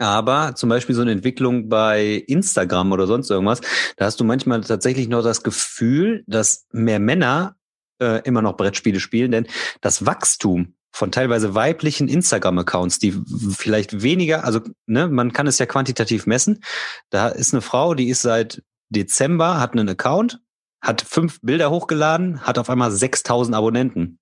Aber 0.00 0.54
zum 0.54 0.70
Beispiel 0.70 0.94
so 0.94 1.02
eine 1.02 1.12
Entwicklung 1.12 1.68
bei 1.68 2.24
Instagram 2.26 2.90
oder 2.90 3.06
sonst 3.06 3.30
irgendwas, 3.30 3.60
da 3.98 4.06
hast 4.06 4.18
du 4.18 4.24
manchmal 4.24 4.62
tatsächlich 4.62 5.08
noch 5.08 5.22
das 5.22 5.42
Gefühl, 5.42 6.24
dass 6.26 6.66
mehr 6.72 6.98
Männer 6.98 7.56
äh, 8.00 8.22
immer 8.24 8.40
noch 8.40 8.56
Brettspiele 8.56 8.98
spielen, 8.98 9.30
denn 9.30 9.46
das 9.82 10.06
Wachstum 10.06 10.74
von 10.90 11.12
teilweise 11.12 11.54
weiblichen 11.54 12.08
Instagram-Accounts, 12.08 12.98
die 12.98 13.12
vielleicht 13.54 14.02
weniger, 14.02 14.44
also 14.44 14.60
ne, 14.86 15.06
man 15.06 15.34
kann 15.34 15.46
es 15.46 15.58
ja 15.58 15.66
quantitativ 15.66 16.26
messen. 16.26 16.64
Da 17.10 17.28
ist 17.28 17.52
eine 17.52 17.60
Frau, 17.60 17.92
die 17.92 18.08
ist 18.08 18.22
seit 18.22 18.62
Dezember, 18.88 19.60
hat 19.60 19.72
einen 19.72 19.90
Account, 19.90 20.40
hat 20.80 21.02
fünf 21.02 21.40
Bilder 21.42 21.70
hochgeladen, 21.70 22.40
hat 22.40 22.56
auf 22.56 22.70
einmal 22.70 22.90
6000 22.90 23.54
Abonnenten. 23.54 24.18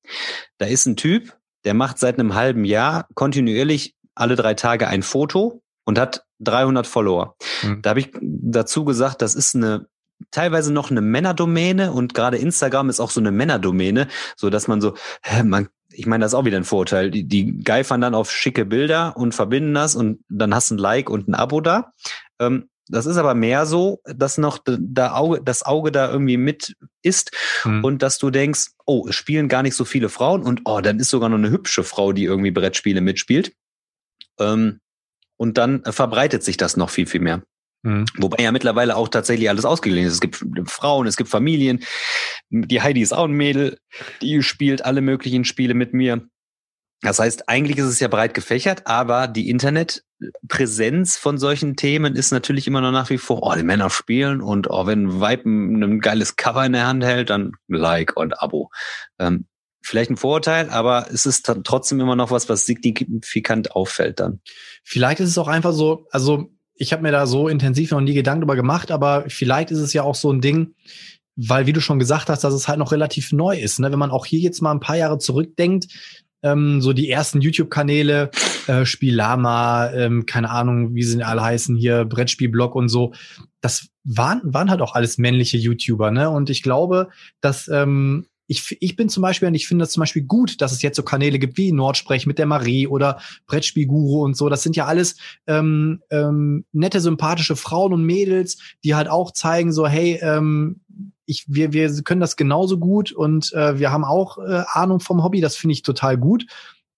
Da 0.58 0.66
ist 0.66 0.86
ein 0.86 0.96
Typ, 0.96 1.36
der 1.64 1.74
macht 1.74 2.00
seit 2.00 2.18
einem 2.18 2.34
halben 2.34 2.64
Jahr 2.64 3.06
kontinuierlich 3.14 3.94
alle 4.16 4.34
drei 4.34 4.54
Tage 4.54 4.88
ein 4.88 5.04
Foto 5.04 5.62
und 5.88 5.98
hat 5.98 6.26
300 6.40 6.86
Follower. 6.86 7.34
Mhm. 7.62 7.80
Da 7.80 7.90
habe 7.90 8.00
ich 8.00 8.10
dazu 8.20 8.84
gesagt, 8.84 9.22
das 9.22 9.34
ist 9.34 9.56
eine 9.56 9.86
teilweise 10.30 10.70
noch 10.70 10.90
eine 10.90 11.00
Männerdomäne 11.00 11.92
und 11.92 12.12
gerade 12.12 12.36
Instagram 12.36 12.90
ist 12.90 13.00
auch 13.00 13.10
so 13.10 13.20
eine 13.20 13.30
Männerdomäne, 13.30 14.06
so 14.36 14.50
dass 14.50 14.68
man 14.68 14.82
so, 14.82 14.96
hä, 15.22 15.44
man, 15.44 15.68
ich 15.90 16.04
meine, 16.04 16.22
das 16.22 16.32
ist 16.32 16.34
auch 16.34 16.44
wieder 16.44 16.58
ein 16.58 16.64
Vorteil. 16.64 17.10
Die, 17.10 17.24
die 17.26 17.60
geifern 17.60 18.02
dann 18.02 18.14
auf 18.14 18.30
schicke 18.30 18.66
Bilder 18.66 19.16
und 19.16 19.34
verbinden 19.34 19.72
das 19.72 19.96
und 19.96 20.20
dann 20.28 20.54
hast 20.54 20.70
du 20.70 20.74
ein 20.74 20.78
Like 20.78 21.08
und 21.08 21.26
ein 21.26 21.34
Abo 21.34 21.62
da. 21.62 21.94
Ähm, 22.38 22.68
das 22.88 23.06
ist 23.06 23.16
aber 23.16 23.32
mehr 23.32 23.64
so, 23.64 24.02
dass 24.04 24.36
noch 24.36 24.58
da 24.66 25.14
Auge, 25.14 25.40
das 25.42 25.62
Auge 25.62 25.90
da 25.90 26.12
irgendwie 26.12 26.36
mit 26.36 26.76
ist 27.00 27.30
mhm. 27.64 27.82
und 27.82 28.02
dass 28.02 28.18
du 28.18 28.28
denkst, 28.28 28.72
oh, 28.84 29.06
es 29.08 29.14
spielen 29.14 29.48
gar 29.48 29.62
nicht 29.62 29.74
so 29.74 29.86
viele 29.86 30.10
Frauen 30.10 30.42
und 30.42 30.60
oh, 30.66 30.82
dann 30.82 31.00
ist 31.00 31.08
sogar 31.08 31.30
noch 31.30 31.38
eine 31.38 31.48
hübsche 31.48 31.82
Frau, 31.82 32.12
die 32.12 32.24
irgendwie 32.24 32.50
Brettspiele 32.50 33.00
mitspielt. 33.00 33.54
Ähm, 34.38 34.80
und 35.38 35.56
dann 35.56 35.82
verbreitet 35.84 36.42
sich 36.42 36.58
das 36.58 36.76
noch 36.76 36.90
viel, 36.90 37.06
viel 37.06 37.20
mehr. 37.20 37.42
Mhm. 37.82 38.04
Wobei 38.18 38.42
ja 38.42 38.52
mittlerweile 38.52 38.96
auch 38.96 39.08
tatsächlich 39.08 39.48
alles 39.48 39.64
ausgeglichen 39.64 40.08
ist. 40.08 40.14
Es 40.14 40.20
gibt 40.20 40.44
Frauen, 40.66 41.06
es 41.06 41.16
gibt 41.16 41.30
Familien. 41.30 41.84
Die 42.50 42.82
Heidi 42.82 43.00
ist 43.00 43.12
auch 43.12 43.24
ein 43.24 43.32
Mädel, 43.32 43.78
die 44.20 44.42
spielt 44.42 44.84
alle 44.84 45.00
möglichen 45.00 45.44
Spiele 45.44 45.74
mit 45.74 45.94
mir. 45.94 46.28
Das 47.00 47.20
heißt, 47.20 47.48
eigentlich 47.48 47.78
ist 47.78 47.86
es 47.86 48.00
ja 48.00 48.08
breit 48.08 48.34
gefächert, 48.34 48.88
aber 48.88 49.28
die 49.28 49.48
Internetpräsenz 49.48 51.16
von 51.16 51.38
solchen 51.38 51.76
Themen 51.76 52.16
ist 52.16 52.32
natürlich 52.32 52.66
immer 52.66 52.80
noch 52.80 52.90
nach 52.90 53.08
wie 53.10 53.18
vor, 53.18 53.44
oh, 53.44 53.54
die 53.54 53.62
Männer 53.62 53.88
spielen 53.88 54.40
und 54.40 54.68
oh, 54.68 54.86
wenn 54.86 55.04
ein 55.04 55.20
Weib 55.20 55.46
ein 55.46 56.00
geiles 56.00 56.34
Cover 56.34 56.66
in 56.66 56.72
der 56.72 56.88
Hand 56.88 57.04
hält, 57.04 57.30
dann 57.30 57.52
Like 57.68 58.16
und 58.16 58.42
Abo. 58.42 58.70
Ähm, 59.20 59.46
vielleicht 59.88 60.10
ein 60.10 60.16
Vorurteil, 60.16 60.68
aber 60.70 61.06
es 61.12 61.26
ist 61.26 61.50
trotzdem 61.64 62.00
immer 62.00 62.16
noch 62.16 62.30
was, 62.30 62.48
was 62.48 62.66
signifikant 62.66 63.72
auffällt 63.72 64.20
dann. 64.20 64.40
Vielleicht 64.84 65.20
ist 65.20 65.30
es 65.30 65.38
auch 65.38 65.48
einfach 65.48 65.72
so, 65.72 66.06
also 66.10 66.50
ich 66.74 66.92
habe 66.92 67.02
mir 67.02 67.10
da 67.10 67.26
so 67.26 67.48
intensiv 67.48 67.90
noch 67.90 68.00
nie 68.00 68.14
Gedanken 68.14 68.42
drüber 68.42 68.56
gemacht, 68.56 68.90
aber 68.90 69.24
vielleicht 69.28 69.70
ist 69.70 69.80
es 69.80 69.92
ja 69.92 70.02
auch 70.02 70.14
so 70.14 70.30
ein 70.30 70.40
Ding, 70.40 70.74
weil 71.36 71.66
wie 71.66 71.72
du 71.72 71.80
schon 71.80 71.98
gesagt 71.98 72.28
hast, 72.28 72.44
dass 72.44 72.54
es 72.54 72.68
halt 72.68 72.78
noch 72.78 72.92
relativ 72.92 73.32
neu 73.32 73.58
ist. 73.58 73.80
Ne? 73.80 73.90
Wenn 73.90 73.98
man 73.98 74.10
auch 74.10 74.26
hier 74.26 74.40
jetzt 74.40 74.60
mal 74.60 74.72
ein 74.72 74.80
paar 74.80 74.96
Jahre 74.96 75.18
zurückdenkt, 75.18 75.86
ähm, 76.42 76.80
so 76.80 76.92
die 76.92 77.10
ersten 77.10 77.40
YouTube-Kanäle, 77.40 78.30
äh, 78.66 78.84
Spielama, 78.84 79.90
ähm, 79.92 80.26
keine 80.26 80.50
Ahnung, 80.50 80.94
wie 80.94 81.02
sie 81.02 81.22
alle 81.22 81.42
heißen 81.42 81.76
hier, 81.76 82.04
Brettspielblog 82.04 82.74
und 82.74 82.88
so, 82.88 83.12
das 83.60 83.88
waren, 84.04 84.40
waren 84.44 84.70
halt 84.70 84.82
auch 84.82 84.94
alles 84.94 85.18
männliche 85.18 85.56
YouTuber, 85.56 86.10
ne? 86.10 86.30
Und 86.30 86.48
ich 86.48 86.62
glaube, 86.62 87.08
dass 87.40 87.68
ähm, 87.68 88.26
ich, 88.48 88.76
ich 88.80 88.96
bin 88.96 89.10
zum 89.10 89.20
Beispiel, 89.20 89.46
und 89.46 89.54
ich 89.54 89.68
finde 89.68 89.84
das 89.84 89.92
zum 89.92 90.00
Beispiel 90.00 90.22
gut, 90.22 90.60
dass 90.62 90.72
es 90.72 90.80
jetzt 90.80 90.96
so 90.96 91.02
Kanäle 91.02 91.38
gibt 91.38 91.58
wie 91.58 91.70
Nordsprech 91.70 92.26
mit 92.26 92.38
der 92.38 92.46
Marie 92.46 92.86
oder 92.86 93.20
Brettspielguru 93.46 94.24
und 94.24 94.36
so. 94.36 94.48
Das 94.48 94.62
sind 94.62 94.74
ja 94.74 94.86
alles 94.86 95.16
ähm, 95.46 96.02
ähm, 96.10 96.64
nette, 96.72 97.00
sympathische 97.00 97.56
Frauen 97.56 97.92
und 97.92 98.04
Mädels, 98.04 98.58
die 98.82 98.94
halt 98.94 99.08
auch 99.08 99.32
zeigen, 99.32 99.70
so, 99.70 99.86
hey, 99.86 100.18
ähm, 100.22 100.80
ich, 101.26 101.44
wir, 101.46 101.74
wir 101.74 102.02
können 102.02 102.22
das 102.22 102.36
genauso 102.36 102.78
gut 102.78 103.12
und 103.12 103.52
äh, 103.52 103.78
wir 103.78 103.92
haben 103.92 104.04
auch 104.04 104.38
äh, 104.38 104.64
Ahnung 104.72 105.00
vom 105.00 105.22
Hobby. 105.22 105.42
Das 105.42 105.56
finde 105.56 105.74
ich 105.74 105.82
total 105.82 106.16
gut. 106.16 106.46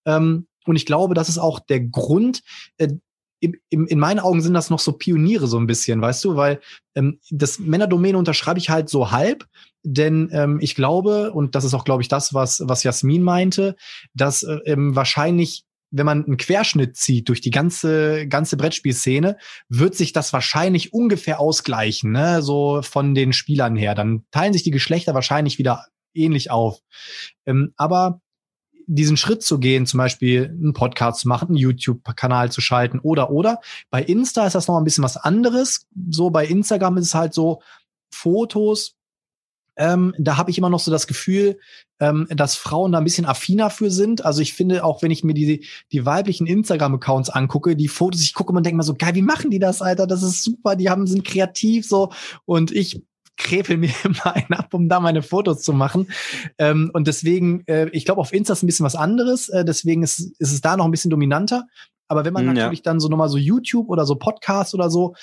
Ähm, 0.07 0.47
und 0.67 0.77
ich 0.77 0.87
glaube, 0.87 1.15
das 1.15 1.29
ist 1.29 1.39
auch 1.39 1.59
der 1.59 1.81
Grund, 1.81 2.43
äh, 2.79 2.89
im, 3.41 3.57
im, 3.71 3.87
in 3.87 3.99
meinen 3.99 4.21
Augen 4.21 4.43
sind 4.43 4.55
das 4.55 4.71
noch 4.71 4.79
so 4.79 4.93
Pioniere 4.93 5.47
so 5.47 5.59
ein 5.59 5.67
bisschen, 5.67 6.01
weißt 6.01 6.25
du, 6.25 6.37
weil 6.37 6.61
ähm, 6.95 7.19
das 7.31 7.59
Männerdomäne 7.59 8.19
unterschreibe 8.19 8.59
ich 8.59 8.71
halt 8.71 8.89
so 8.89 9.11
halb, 9.11 9.47
denn 9.83 10.29
ähm, 10.33 10.59
ich 10.61 10.75
glaube, 10.75 11.33
und 11.33 11.55
das 11.55 11.65
ist 11.65 11.75
auch, 11.75 11.85
glaube 11.85 12.03
ich, 12.03 12.09
das, 12.09 12.35
was, 12.35 12.63
was 12.65 12.83
Jasmin 12.83 13.23
meinte, 13.23 13.77
dass 14.15 14.43
äh, 14.43 14.59
ähm, 14.67 14.95
wahrscheinlich 14.95 15.65
wenn 15.93 16.07
man 16.07 16.25
einen 16.25 16.37
Querschnitt 16.37 16.97
zieht 16.97 17.29
durch 17.29 17.41
die 17.41 17.51
ganze 17.51 18.29
ganze 18.29 18.57
Brettspielszene, 18.57 19.37
wird 19.69 19.97
sich 19.97 20.13
das 20.13 20.33
wahrscheinlich 20.33 20.93
ungefähr 20.93 21.41
ausgleichen, 21.41 22.13
ne? 22.13 22.43
so 22.43 22.81
von 22.83 23.15
den 23.15 23.33
Spielern 23.33 23.75
her. 23.75 23.97
Dann 23.97 24.25
teilen 24.31 24.53
sich 24.53 24.63
die 24.63 24.71
Geschlechter 24.71 25.15
wahrscheinlich 25.15 25.59
wieder 25.59 25.87
ähnlich 26.15 26.51
auf. 26.51 26.79
Ähm, 27.47 27.73
aber 27.77 28.21
diesen 28.87 29.17
Schritt 29.17 29.43
zu 29.43 29.61
gehen, 29.61 29.87
zum 29.87 29.99
Beispiel 29.99 30.47
einen 30.47 30.73
Podcast 30.73 31.21
zu 31.21 31.29
machen, 31.29 31.49
einen 31.49 31.57
YouTube-Kanal 31.57 32.51
zu 32.51 32.61
schalten 32.61 32.99
oder 32.99 33.31
oder. 33.31 33.61
Bei 33.91 34.03
Insta 34.03 34.47
ist 34.47 34.55
das 34.55 34.67
noch 34.67 34.79
ein 34.79 34.85
bisschen 34.85 35.05
was 35.05 35.17
anderes. 35.17 35.87
So 36.11 36.31
bei 36.31 36.47
Instagram 36.47 36.97
ist 36.97 37.07
es 37.07 37.15
halt 37.15 37.33
so 37.35 37.63
Fotos. 38.13 38.97
Ähm, 39.77 40.15
da 40.19 40.37
habe 40.37 40.51
ich 40.51 40.59
immer 40.59 40.71
noch 40.71 40.81
so 40.81 40.91
das 40.91 41.07
Gefühl, 41.07 41.59
ähm, 42.01 42.27
dass 42.31 42.57
Frauen 42.57 42.93
da 42.93 42.99
ein 42.99 43.05
bisschen 43.05 43.27
affiner 43.27 43.71
für 43.71 43.91
sind. 43.91 44.25
Also 44.25 44.41
ich 44.43 44.55
finde, 44.55 44.85
auch 44.85 45.03
wenn 45.03 45.11
ich 45.11 45.25
mir 45.25 45.35
die, 45.35 45.67
die 45.93 46.07
weiblichen 46.07 46.47
Instagram-Accounts 46.47 47.31
angucke, 47.31 47.77
die 47.77 47.89
Fotos, 47.89 48.23
ich 48.23 48.35
gucke 48.35 48.53
und 48.53 48.65
denke 48.65 48.77
mal 48.77 48.83
so, 48.83 48.95
geil, 48.95 49.15
wie 49.15 49.23
machen 49.23 49.51
die 49.51 49.59
das, 49.59 49.83
Alter? 49.83 50.07
Das 50.07 50.23
ist 50.23 50.43
super, 50.43 50.77
die 50.77 50.91
haben, 50.91 51.07
sind 51.07 51.25
kreativ 51.25 51.87
so. 51.87 52.11
Und 52.45 52.73
ich 52.73 53.03
krepel 53.37 53.77
mir 53.77 53.91
immer 54.05 54.35
einen 54.35 54.53
ab, 54.53 54.73
um 54.73 54.89
da 54.89 55.01
meine 55.01 55.23
Fotos 55.23 55.63
zu 55.63 55.73
machen. 55.73 56.09
Ähm, 56.59 56.91
und 56.93 57.07
deswegen, 57.07 57.65
äh, 57.67 57.89
ich 57.91 58.05
glaube, 58.05 58.21
auf 58.21 58.33
Insta 58.33 58.53
ist 58.53 58.63
ein 58.63 58.67
bisschen 58.67 58.87
was 58.87 58.97
anderes. 58.97 59.49
Äh, 59.49 59.65
deswegen 59.65 60.03
ist, 60.03 60.21
ist 60.39 60.53
es 60.53 60.61
da 60.61 60.77
noch 60.77 60.85
ein 60.85 60.91
bisschen 60.91 61.11
dominanter. 61.11 61.67
Aber 62.09 62.25
wenn 62.25 62.33
man 62.33 62.45
ja. 62.45 62.53
natürlich 62.53 62.83
dann 62.83 62.99
so 62.99 63.09
nochmal 63.09 63.29
so 63.29 63.39
YouTube 63.39 63.89
oder 63.89 64.05
so 64.05 64.17
Podcast 64.17 64.75
oder 64.75 64.91
so, 64.91 65.15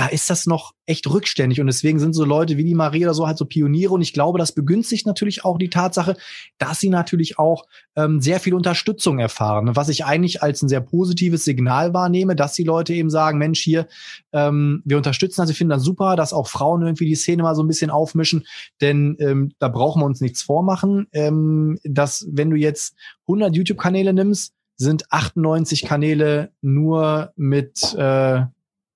da 0.00 0.06
ist 0.06 0.30
das 0.30 0.46
noch 0.46 0.72
echt 0.86 1.06
rückständig. 1.10 1.60
Und 1.60 1.66
deswegen 1.66 1.98
sind 1.98 2.14
so 2.14 2.24
Leute 2.24 2.56
wie 2.56 2.64
die 2.64 2.74
Marie 2.74 3.04
oder 3.04 3.12
so 3.12 3.26
halt 3.26 3.36
so 3.36 3.44
Pioniere. 3.44 3.92
Und 3.92 4.00
ich 4.00 4.14
glaube, 4.14 4.38
das 4.38 4.52
begünstigt 4.52 5.04
natürlich 5.04 5.44
auch 5.44 5.58
die 5.58 5.68
Tatsache, 5.68 6.16
dass 6.56 6.80
sie 6.80 6.88
natürlich 6.88 7.38
auch 7.38 7.66
ähm, 7.96 8.18
sehr 8.18 8.40
viel 8.40 8.54
Unterstützung 8.54 9.18
erfahren. 9.18 9.76
Was 9.76 9.90
ich 9.90 10.06
eigentlich 10.06 10.42
als 10.42 10.62
ein 10.62 10.70
sehr 10.70 10.80
positives 10.80 11.44
Signal 11.44 11.92
wahrnehme, 11.92 12.34
dass 12.34 12.54
die 12.54 12.64
Leute 12.64 12.94
eben 12.94 13.10
sagen, 13.10 13.36
Mensch, 13.36 13.60
hier, 13.60 13.88
ähm, 14.32 14.80
wir 14.86 14.96
unterstützen 14.96 15.42
das, 15.42 15.50
wir 15.50 15.54
finden 15.54 15.72
das 15.72 15.82
super, 15.82 16.16
dass 16.16 16.32
auch 16.32 16.48
Frauen 16.48 16.80
irgendwie 16.80 17.04
die 17.04 17.14
Szene 17.14 17.42
mal 17.42 17.54
so 17.54 17.62
ein 17.62 17.68
bisschen 17.68 17.90
aufmischen. 17.90 18.46
Denn 18.80 19.18
ähm, 19.20 19.52
da 19.58 19.68
brauchen 19.68 20.00
wir 20.00 20.06
uns 20.06 20.22
nichts 20.22 20.40
vormachen. 20.40 21.08
Ähm, 21.12 21.78
dass, 21.84 22.26
wenn 22.32 22.48
du 22.48 22.56
jetzt 22.56 22.94
100 23.26 23.54
YouTube-Kanäle 23.54 24.14
nimmst, 24.14 24.54
sind 24.76 25.12
98 25.12 25.82
Kanäle 25.82 26.52
nur 26.62 27.34
mit 27.36 27.94
äh, 27.98 28.44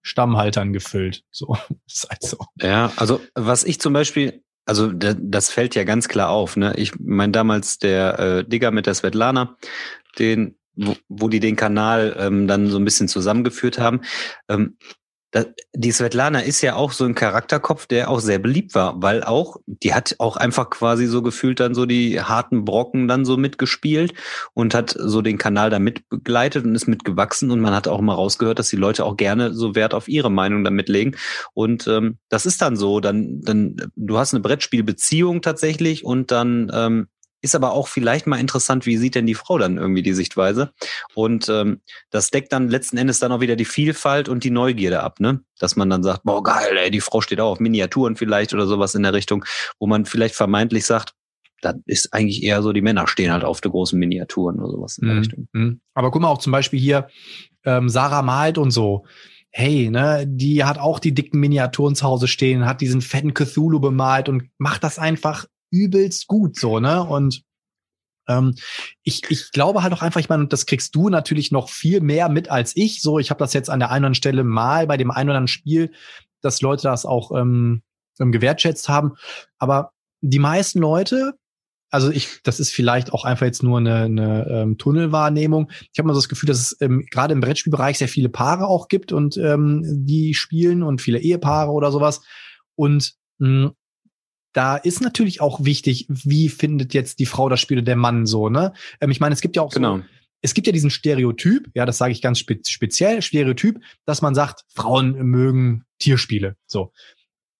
Stammhaltern 0.05 0.73
gefüllt. 0.73 1.25
So, 1.33 1.57
ist 1.87 2.09
halt 2.09 2.23
so. 2.23 2.39
Ja, 2.61 2.93
also 2.97 3.21
was 3.35 3.65
ich 3.65 3.81
zum 3.81 3.93
Beispiel, 3.93 4.45
also 4.67 4.93
das 4.93 5.51
fällt 5.51 5.75
ja 5.75 5.85
ganz 5.85 6.09
klar 6.09 6.31
auf. 6.31 6.57
Ne? 6.57 6.75
Ich 6.77 6.93
meine 7.01 7.33
damals 7.33 7.79
der 7.79 8.19
äh, 8.19 8.45
Digger 8.45 8.71
mit 8.71 8.87
der 8.87 8.95
Svetlana, 8.95 9.57
den 10.19 10.57
wo, 10.77 10.97
wo 11.09 11.29
die 11.29 11.41
den 11.41 11.57
Kanal 11.57 12.17
ähm, 12.19 12.47
dann 12.49 12.69
so 12.69 12.79
ein 12.79 12.85
bisschen 12.85 13.09
zusammengeführt 13.09 13.79
haben. 13.79 14.01
Ähm, 14.49 14.77
die 15.74 15.91
Svetlana 15.91 16.41
ist 16.41 16.61
ja 16.62 16.76
auch 16.76 16.93
so 16.93 17.05
ein 17.05 17.14
Charakterkopf, 17.14 17.87
der 17.87 18.09
auch 18.09 18.20
sehr 18.20 18.39
beliebt 18.39 18.74
war, 18.74 19.03
weil 19.03 19.24
auch, 19.24 19.57
die 19.66 19.93
hat 19.93 20.14
auch 20.18 20.37
einfach 20.37 20.70
quasi 20.70 21.07
so 21.07 21.22
gefühlt 21.22 21.59
dann 21.59 21.74
so 21.74 21.87
die 21.87 22.20
harten 22.20 22.64
Brocken 22.64 23.09
dann 23.09 23.24
so 23.24 23.37
mitgespielt 23.37 24.14
und 24.53 24.74
hat 24.74 24.95
so 24.97 25.22
den 25.22 25.39
Kanal 25.39 25.70
da 25.70 25.78
mitbegleitet 25.78 26.64
und 26.64 26.74
ist 26.74 26.87
mitgewachsen 26.87 27.51
und 27.51 27.61
man 27.61 27.74
hat 27.74 27.89
auch 27.89 28.01
mal 28.01 28.14
rausgehört, 28.14 28.59
dass 28.59 28.68
die 28.68 28.76
Leute 28.76 29.05
auch 29.05 29.16
gerne 29.16 29.53
so 29.53 29.74
Wert 29.74 29.95
auf 29.95 30.09
ihre 30.09 30.30
Meinung 30.30 30.62
damit 30.62 30.89
legen 30.89 31.16
und 31.53 31.89
ähm, 31.89 32.18
das 32.28 32.47
ist 32.47 32.62
dann 32.62 32.76
so, 32.76 33.01
dann, 33.01 33.41
dann, 33.41 33.76
du 33.97 34.18
hast 34.18 34.35
eine 34.35 34.43
Brettspielbeziehung 34.43 35.43
tatsächlich 35.43 36.05
und 36.05 36.30
dann 36.30 36.70
ähm, 36.72 37.09
ist 37.45 37.55
aber 37.55 37.73
auch 37.73 37.87
vielleicht 37.87 38.27
mal 38.27 38.41
interessant, 38.41 38.87
wie 38.87 38.97
sieht 38.97 39.15
denn 39.15 39.27
die 39.27 39.35
Frau 39.35 39.59
dann 39.59 39.77
irgendwie 39.77 40.03
die 40.03 40.15
Sichtweise? 40.15 40.73
Und 41.15 41.49
ähm, 41.49 41.83
das 42.11 42.31
deckt 42.31 42.53
dann 42.53 42.69
letzten 42.69 42.97
Endes 42.97 43.19
dann 43.19 43.31
auch 43.31 43.41
wieder 43.41 43.55
die 43.55 43.65
Vielfalt 43.65 44.29
und 44.29 44.43
die 44.43 44.51
Neugierde 44.51 45.03
ab, 45.03 45.21
ne? 45.21 45.41
Dass 45.59 45.77
man 45.77 45.91
dann 45.91 46.03
sagt, 46.03 46.25
boah, 46.25 46.43
geil, 46.43 46.77
ey, 46.77 46.91
die 46.91 47.01
Frau 47.01 47.21
steht 47.21 47.41
auch 47.41 47.53
auf 47.53 47.61
Miniaturen 47.61 48.17
vielleicht 48.17 48.55
oder 48.55 48.67
sowas 48.67 48.95
in 48.95 49.03
der 49.03 49.13
Richtung, 49.13 49.45
wo 49.79 49.87
man 49.87 50.07
vielleicht 50.07 50.35
vermeintlich 50.35 50.87
sagt, 50.87 51.13
das 51.61 51.77
ist 51.87 52.13
eigentlich 52.13 52.43
eher 52.43 52.63
so, 52.63 52.73
die 52.73 52.83
Männer 52.83 53.07
stehen 53.07 53.33
halt 53.33 53.45
auf 53.45 53.61
der 53.61 53.71
großen 53.71 53.99
Miniaturen 53.99 54.59
oder 54.59 54.71
sowas 54.71 54.99
in 54.99 55.07
der 55.07 55.15
mhm. 55.15 55.21
Richtung. 55.21 55.49
Mhm. 55.53 55.81
Aber 55.95 56.11
guck 56.11 56.23
mal 56.23 56.29
auch 56.29 56.39
zum 56.39 56.53
Beispiel 56.53 56.81
hier, 56.81 57.09
ähm, 57.65 57.89
Sarah 57.89 58.23
malt 58.23 58.59
und 58.59 58.71
so 58.71 59.05
hey, 59.57 59.89
ne, 59.89 60.25
die 60.27 60.65
hat 60.65 60.79
auch 60.79 60.99
die 60.99 61.15
dicken 61.15 61.39
Miniaturen 61.39 61.95
zu 61.95 62.05
Hause 62.05 62.27
stehen, 62.27 62.67
hat 62.67 62.81
diesen 62.81 63.01
fetten 63.01 63.35
Cthulhu 63.35 63.79
bemalt 63.79 64.29
und 64.29 64.51
macht 64.59 64.83
das 64.83 64.99
einfach 64.99 65.47
übelst 65.75 66.27
gut 66.27 66.59
so, 66.59 66.79
ne? 66.81 67.03
Und 67.03 67.43
ähm, 68.29 68.55
ich, 69.03 69.22
ich 69.29 69.51
glaube 69.53 69.83
halt 69.83 69.93
auch 69.93 70.03
einfach, 70.03 70.20
ich 70.20 70.29
meine, 70.29 70.47
das 70.47 70.66
kriegst 70.66 70.95
du 70.95 71.09
natürlich 71.09 71.53
noch 71.53 71.68
viel 71.68 72.01
mehr 72.01 72.29
mit 72.29 72.51
als 72.51 72.77
ich. 72.77 73.03
So, 73.03 73.18
ich 73.18 73.31
habe 73.31 73.39
das 73.39 73.53
jetzt 73.53 73.70
an 73.70 73.81
der 73.81 73.89
einen 73.89 74.03
oder 74.03 74.07
anderen 74.07 74.14
Stelle 74.14 74.45
mal 74.45 74.87
bei 74.87 74.97
dem 74.97 75.11
einen 75.11 75.29
oder 75.29 75.39
anderen 75.39 75.49
Spiel, 75.49 75.93
dass 76.41 76.61
Leute 76.61 76.85
das 76.85 77.05
auch 77.07 77.33
ähm, 77.33 77.83
ähm, 78.20 78.33
gewertschätzt 78.33 78.89
haben. 78.89 79.16
Aber 79.59 79.91
die 80.20 80.39
meisten 80.39 80.79
Leute, 80.79 81.35
also 81.91 82.11
ich, 82.11 82.41
das 82.43 82.61
ist 82.61 82.72
vielleicht 82.72 83.12
auch 83.12 83.25
einfach 83.25 83.47
jetzt 83.47 83.62
nur 83.62 83.79
eine, 83.79 84.05
eine 84.05 84.47
ähm, 84.49 84.79
Tunnelwahrnehmung. 84.79 85.70
Ich 85.93 85.99
habe 85.99 86.07
mal 86.07 86.14
so 86.14 86.20
das 86.20 86.29
Gefühl, 86.29 86.49
dass 86.49 86.59
es 86.59 86.77
ähm, 86.81 87.07
gerade 87.11 87.35
im 87.35 87.41
Brettspielbereich 87.41 87.99
sehr 87.99 88.09
viele 88.09 88.29
Paare 88.29 88.66
auch 88.66 88.89
gibt 88.89 89.12
und 89.12 89.37
ähm, 89.37 89.83
die 89.85 90.35
spielen 90.35 90.83
und 90.83 91.01
viele 91.01 91.18
Ehepaare 91.18 91.70
oder 91.70 91.93
sowas. 91.93 92.22
Und 92.75 93.14
mh, 93.39 93.72
da 94.55 94.77
ist 94.77 95.03
natürlich 95.03 95.41
auch 95.43 95.65
wichtig, 95.65 96.07
wie 96.09 96.49
findet 96.49 96.95
jetzt 96.95 97.19
die 97.19 97.27
Frau 97.27 97.49
das 97.51 97.61
Spiel 97.61 97.79
oder 97.79 97.85
der 97.85 97.97
Mann 97.97 98.25
so, 98.25 98.49
ne? 98.49 98.73
Ähm, 99.01 99.11
ich 99.11 99.21
meine, 99.21 99.35
es 99.35 99.43
gibt 99.43 99.57
ja 99.57 99.63
auch 99.63 99.73
genau. 99.73 99.99
so, 99.99 100.05
es 100.41 100.55
gibt 100.55 100.67
ja 100.67 100.73
diesen 100.73 100.91
Stereotyp, 100.91 101.69
ja, 101.75 101.85
das 101.85 101.99
sage 101.99 102.13
ich 102.13 102.23
ganz 102.23 102.39
spe 102.39 102.59
speziell, 102.67 103.21
Stereotyp, 103.21 103.81
dass 104.07 104.23
man 104.23 104.35
sagt, 104.35 104.65
Frauen 104.75 105.15
mögen 105.25 105.85
Tierspiele, 105.99 106.57
so. 106.67 106.93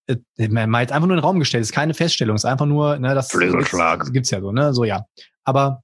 Äh, 0.07 0.17
man 0.49 0.77
hat 0.77 0.93
einfach 0.93 1.07
nur 1.07 1.17
in 1.17 1.21
den 1.21 1.25
Raum 1.25 1.39
gestellt, 1.39 1.63
ist 1.63 1.73
keine 1.73 1.95
Feststellung, 1.95 2.37
ist 2.37 2.45
einfach 2.45 2.67
nur, 2.67 2.99
ne, 2.99 3.15
das 3.15 3.31
gibt's, 3.31 4.13
gibt's 4.13 4.31
ja 4.31 4.41
so, 4.41 4.53
ne, 4.53 4.73
so 4.73 4.85
ja. 4.85 5.05
Aber 5.45 5.84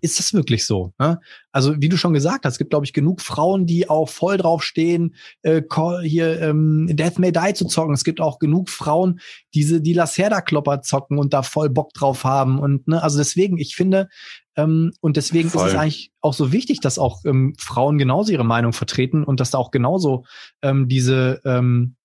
ist 0.00 0.18
das 0.18 0.32
wirklich 0.34 0.64
so? 0.66 0.92
Ne? 0.98 1.20
Also 1.52 1.74
wie 1.80 1.88
du 1.88 1.96
schon 1.96 2.12
gesagt 2.12 2.44
hast, 2.44 2.54
es 2.54 2.58
gibt, 2.58 2.70
glaube 2.70 2.84
ich, 2.84 2.92
genug 2.92 3.20
Frauen, 3.20 3.66
die 3.66 3.88
auch 3.88 4.08
voll 4.08 4.36
drauf 4.36 4.62
stehen, 4.62 5.14
äh, 5.42 5.62
hier 6.02 6.40
ähm, 6.40 6.88
Death 6.90 7.18
May 7.18 7.32
Die 7.32 7.54
zu 7.54 7.66
zocken. 7.66 7.94
Es 7.94 8.04
gibt 8.04 8.20
auch 8.20 8.38
genug 8.38 8.68
Frauen, 8.68 9.20
diese 9.54 9.80
die 9.80 9.94
Lacerda-Klopper 9.94 10.82
zocken 10.82 11.18
und 11.18 11.32
da 11.32 11.42
voll 11.42 11.70
Bock 11.70 11.92
drauf 11.92 12.24
haben. 12.24 12.58
Und 12.58 12.88
ne, 12.88 13.02
also 13.02 13.18
deswegen, 13.18 13.58
ich 13.58 13.76
finde, 13.76 14.08
ähm, 14.56 14.92
und 15.00 15.16
deswegen 15.16 15.50
voll. 15.50 15.66
ist 15.66 15.72
es 15.74 15.78
eigentlich 15.78 16.12
auch 16.20 16.34
so 16.34 16.52
wichtig, 16.52 16.80
dass 16.80 16.98
auch 16.98 17.24
ähm, 17.24 17.54
Frauen 17.58 17.98
genauso 17.98 18.32
ihre 18.32 18.44
Meinung 18.44 18.72
vertreten 18.72 19.24
und 19.24 19.40
dass 19.40 19.50
da 19.50 19.58
auch 19.58 19.70
genauso 19.70 20.24
ähm, 20.62 20.88
diese 20.88 21.40
ähm, 21.44 21.96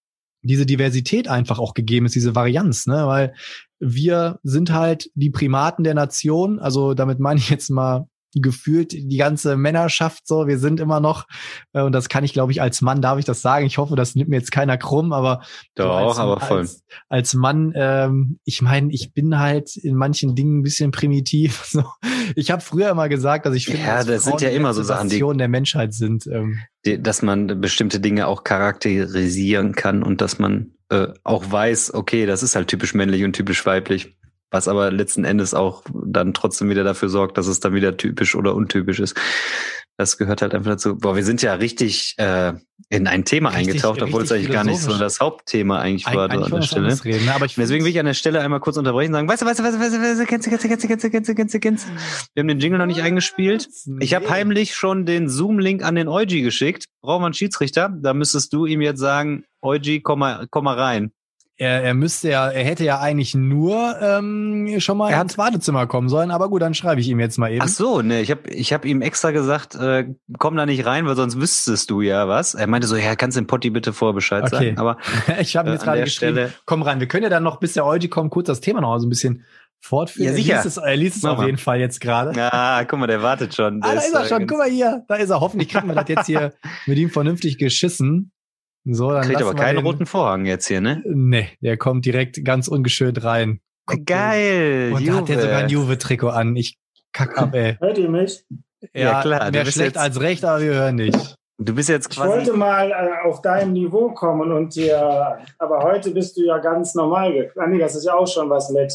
diese 0.42 0.66
Diversität 0.66 1.28
einfach 1.28 1.60
auch 1.60 1.74
gegeben 1.74 2.06
ist, 2.06 2.16
diese 2.16 2.36
Varianz, 2.36 2.88
ne? 2.88 3.08
Weil 3.08 3.34
wir 3.80 4.40
sind 4.44 4.72
halt 4.72 5.10
die 5.16 5.30
Primaten 5.30 5.84
der 5.84 5.94
Nation. 5.94 6.60
Also 6.60 6.94
damit 6.94 7.20
meine 7.20 7.40
ich 7.40 7.50
jetzt 7.50 7.70
mal 7.70 8.08
gefühlt 8.34 8.92
die 8.94 9.18
ganze 9.18 9.58
Männerschaft 9.58 10.28
so. 10.28 10.48
Wir 10.48 10.60
sind 10.60 10.80
immer 10.80 11.00
noch, 11.00 11.26
äh, 11.74 11.82
und 11.82 11.92
das 11.92 12.10
kann 12.10 12.24
ich, 12.24 12.34
glaube 12.34 12.52
ich, 12.52 12.62
als 12.62 12.82
Mann 12.82 13.02
darf 13.02 13.20
ich 13.20 13.26
das 13.26 13.42
sagen. 13.42 13.66
Ich 13.66 13.78
hoffe, 13.78 13.96
das 13.96 14.16
nimmt 14.16 14.30
mir 14.30 14.38
jetzt 14.38 14.52
keiner 14.52 14.78
krumm, 14.78 15.14
aber 15.14 15.42
doch, 15.76 15.86
so 15.86 15.92
als, 15.92 16.18
aber 16.18 16.40
voll. 16.40 16.60
Als, 16.60 16.84
als 17.10 17.34
Mann, 17.34 17.74
ähm, 17.76 18.40
ich 18.46 18.62
meine, 18.62 18.92
ich 18.92 19.14
bin 19.14 19.40
halt 19.40 19.76
in 19.76 19.96
manchen 19.96 20.36
Dingen 20.36 20.60
ein 20.60 20.64
bisschen 20.64 20.92
primitiv. 20.92 21.66
So. 21.72 21.86
Ich 22.36 22.52
habe 22.52 22.62
früher 22.62 22.90
immer 22.90 23.08
gesagt, 23.08 23.46
dass 23.46 23.56
ich 23.56 23.66
finde, 23.66 23.84
ja, 23.84 24.04
das 24.04 24.26
sind 24.26 24.42
ja 24.42 24.50
immer 24.50 24.74
so 24.74 24.84
Sachen, 24.84 25.08
die 25.08 25.20
der 25.20 25.48
Menschheit 25.48 25.94
sind. 25.94 26.28
Ähm, 26.28 26.60
die, 26.86 27.02
dass 27.02 27.22
man 27.22 27.62
bestimmte 27.62 28.02
Dinge 28.02 28.28
auch 28.28 28.44
charakterisieren 28.44 29.74
kann 29.74 30.04
und 30.04 30.20
dass 30.20 30.38
man 30.38 30.74
äh, 30.90 31.08
auch 31.24 31.50
weiß, 31.50 31.94
okay, 31.94 32.26
das 32.26 32.44
ist 32.44 32.56
halt 32.56 32.68
typisch 32.68 32.94
männlich 32.94 33.24
und 33.24 33.34
typisch 33.34 33.66
weiblich. 33.66 34.18
Was 34.52 34.68
aber 34.68 34.92
letzten 34.92 35.24
Endes 35.24 35.54
auch 35.54 35.84
dann 35.94 36.34
trotzdem 36.34 36.70
wieder 36.70 36.84
dafür 36.84 37.08
sorgt, 37.08 37.38
dass 37.38 37.48
es 37.48 37.62
dann 37.62 37.74
wieder 37.74 37.96
typisch 37.96 38.36
oder 38.36 38.54
untypisch 38.54 39.00
ist. 39.00 39.16
Das 39.98 40.18
gehört 40.18 40.42
halt 40.42 40.54
einfach 40.54 40.72
dazu. 40.72 40.98
Boah, 40.98 41.16
wir 41.16 41.24
sind 41.24 41.42
ja 41.42 41.54
richtig 41.54 42.16
äh, 42.18 42.54
in 42.90 43.08
ein 43.08 43.24
Thema 43.24 43.50
richtig, 43.50 43.70
eingetaucht, 43.70 44.02
obwohl 44.02 44.24
es 44.24 44.32
eigentlich 44.32 44.52
gar 44.52 44.64
nicht 44.64 44.82
so 44.82 44.98
das 44.98 45.20
Hauptthema 45.20 45.80
eigentlich 45.80 46.06
war 46.06 46.30
Eig 46.30 46.42
an 46.42 46.52
der 46.52 46.62
Stelle. 46.64 47.06
Reden, 47.06 47.26
ne? 47.26 47.36
aber 47.36 47.46
ich 47.46 47.56
Deswegen 47.56 47.86
will 47.86 47.92
ich 47.92 48.00
an 48.00 48.08
der 48.08 48.14
Stelle 48.14 48.42
einmal 48.42 48.60
kurz 48.60 48.78
unterbrechen 48.78 49.12
und 49.12 49.16
sagen, 49.16 49.30
weißt 49.30 49.42
du, 49.42 49.46
weißt 49.46 49.60
du, 49.60 49.64
weißt 49.64 49.76
du, 49.76 49.80
weißt 49.80 49.94
du, 49.94 50.02
weißt 50.02 50.20
du, 50.22 50.26
kennst 50.26 50.48
du, 50.48 50.50
kennst 50.50 50.64
du, 50.64 50.68
kennst 50.68 50.84
du, 50.84 50.88
kennst 50.88 51.04
du, 51.04 51.10
kennst 51.12 51.30
du, 51.30 51.36
kennst 51.36 51.54
du, 51.54 51.60
kennst 51.60 51.88
du. 51.88 51.92
Wir 52.34 52.42
haben 52.42 52.48
den 52.48 52.60
Jingle 52.60 52.80
noch 52.80 52.88
nicht 52.88 53.02
eingespielt. 53.02 53.70
Ich 54.00 54.14
habe 54.14 54.30
heimlich 54.30 54.76
schon 54.76 55.06
den 55.06 55.30
Zoom-Link 55.30 55.84
an 55.84 55.96
den 55.96 56.08
Eugi 56.08 56.42
geschickt. 56.42 56.86
Brauchen 57.02 57.22
wir 57.22 57.28
einen 57.28 57.34
Schiedsrichter? 57.34 57.96
Da 58.02 58.14
müsstest 58.14 58.52
du 58.54 58.66
ihm 58.66 58.82
jetzt 58.82 59.00
sagen, 59.00 59.46
Eugi, 59.62 60.02
komm 60.02 60.20
mal, 60.20 60.48
komm 60.50 60.66
mal 60.66 60.78
rein 60.78 61.12
er, 61.62 61.84
er 61.84 61.94
müsste 61.94 62.30
ja, 62.30 62.50
er 62.50 62.64
hätte 62.64 62.84
ja 62.84 63.00
eigentlich 63.00 63.36
nur 63.36 63.96
ähm, 64.02 64.80
schon 64.80 64.98
mal 64.98 65.12
er 65.12 65.22
ins 65.22 65.38
Wartezimmer 65.38 65.86
kommen 65.86 66.10
sollen, 66.10 66.32
aber 66.32 66.50
gut, 66.50 66.64
dann 66.64 66.74
schreibe 66.74 67.02
ich 67.02 67.08
ihm 67.08 67.20
jetzt 67.20 67.38
mal 67.38 67.52
eben. 67.52 67.62
Ach 67.62 67.68
so, 67.68 68.02
ne, 68.02 68.22
ich 68.22 68.32
habe 68.32 68.50
ich 68.50 68.74
hab 68.74 68.84
ihm 68.84 69.04
extra 69.04 69.30
gesagt, 69.30 69.76
äh, 69.76 70.08
komm 70.40 70.56
da 70.56 70.66
nicht 70.66 70.88
rein, 70.88 71.06
weil 71.06 71.16
sonst 71.16 71.40
wüsstest 71.40 71.92
du 71.92 72.02
ja 72.02 72.28
was. 72.28 72.56
Er 72.56 72.66
meinte 72.66 72.88
so, 72.88 72.96
ja, 72.96 73.16
kannst 73.16 73.38
du 73.38 73.42
dem 73.42 73.48
Potti 73.48 73.70
bitte 73.70 73.94
vorher 73.94 74.16
Bescheid 74.16 74.44
okay. 74.44 74.56
sagen. 74.56 74.80
Aber 74.80 74.98
ich 75.40 75.56
habe 75.56 75.70
äh, 75.70 75.74
jetzt 75.74 75.84
gerade 75.84 76.04
geschrieben, 76.04 76.34
Stelle 76.34 76.54
komm 76.66 76.82
rein. 76.82 77.00
Wir 77.00 77.08
können 77.08 77.24
ja 77.24 77.30
dann 77.30 77.44
noch, 77.44 77.60
bis 77.60 77.74
der 77.74 77.86
Eugi 77.86 78.08
kommt, 78.08 78.32
kurz 78.32 78.48
das 78.48 78.60
Thema 78.60 78.82
noch 78.82 78.98
so 78.98 79.06
ein 79.06 79.10
bisschen 79.10 79.46
fortführen. 79.80 80.30
Ja, 80.30 80.34
sicher. 80.34 80.54
Er 80.56 80.64
liest 80.64 80.78
es, 80.78 80.84
er 80.84 80.96
liest 80.96 81.18
es 81.18 81.26
auf 81.26 81.46
jeden 81.46 81.60
Fall 81.60 81.80
jetzt 81.80 82.02
gerade. 82.02 82.36
Ja, 82.36 82.84
guck 82.88 82.98
mal, 82.98 83.06
der 83.06 83.22
wartet 83.22 83.54
schon. 83.54 83.82
Der 83.82 83.92
ah, 83.92 83.94
da 83.94 84.02
ist 84.02 84.16
er 84.16 84.26
schon. 84.26 84.48
Guck 84.48 84.58
mal 84.58 84.70
hier. 84.70 85.04
Da 85.08 85.16
ist 85.16 85.30
er. 85.30 85.42
Hoffentlich 85.42 85.70
kriegen 85.70 85.88
wir 85.88 85.94
das 85.94 86.10
jetzt 86.10 86.26
hier 86.26 86.54
mit 86.88 86.98
ihm 86.98 87.12
vernünftig 87.12 87.60
geschissen. 87.60 88.32
So, 88.86 89.12
dann 89.12 89.24
Kriegt 89.24 89.42
aber 89.42 89.54
keinen 89.54 89.78
den, 89.78 89.86
roten 89.86 90.06
Vorhang 90.06 90.46
jetzt 90.46 90.68
hier, 90.68 90.82
ne? 90.82 91.04
Nee, 91.06 91.50
der 91.62 91.78
kommt 91.78 92.06
direkt 92.06 92.44
ganz 92.44 92.68
ungeschönt 92.68 93.24
rein. 93.24 93.60
Guck 93.86 94.06
Geil! 94.06 94.92
Und 94.94 95.08
da 95.08 95.14
hat 95.16 95.30
er 95.30 95.42
sogar 95.42 95.58
ein 95.60 95.70
Juve-Trikot 95.70 96.30
an. 96.30 96.56
Ich 96.56 96.78
kack 97.14 97.38
ab, 97.38 97.54
ey. 97.54 97.78
Hört 97.80 97.98
ihr 97.98 98.10
mich? 98.10 98.44
Ja, 98.94 99.02
ja 99.02 99.22
klar. 99.22 99.52
Mehr 99.52 99.66
schlecht 99.66 99.98
als 99.98 100.20
recht, 100.20 100.44
aber 100.44 100.62
wir 100.62 100.74
hören 100.74 100.96
nicht. 100.96 101.36
Du 101.60 101.76
bist 101.76 101.90
jetzt 101.90 102.10
quasi. 102.10 102.28
Ich 102.28 102.36
wollte 102.48 102.54
mal 102.58 102.90
äh, 102.90 103.28
auf 103.28 103.44
deinem 103.44 103.74
Niveau 103.74 104.10
kommen 104.12 104.52
und 104.52 104.76
dir, 104.76 105.38
aber 105.60 105.84
heute 105.84 106.10
bist 106.10 106.36
du 106.38 106.42
ja 106.44 106.58
ganz 106.58 106.96
normal. 106.96 107.52
Ah, 107.56 107.68
nee, 107.68 107.78
das 107.78 107.96
ist 107.96 108.06
ja 108.06 108.16
auch 108.16 108.28
schon 108.28 108.50
was 108.50 108.72
mit. 108.72 108.92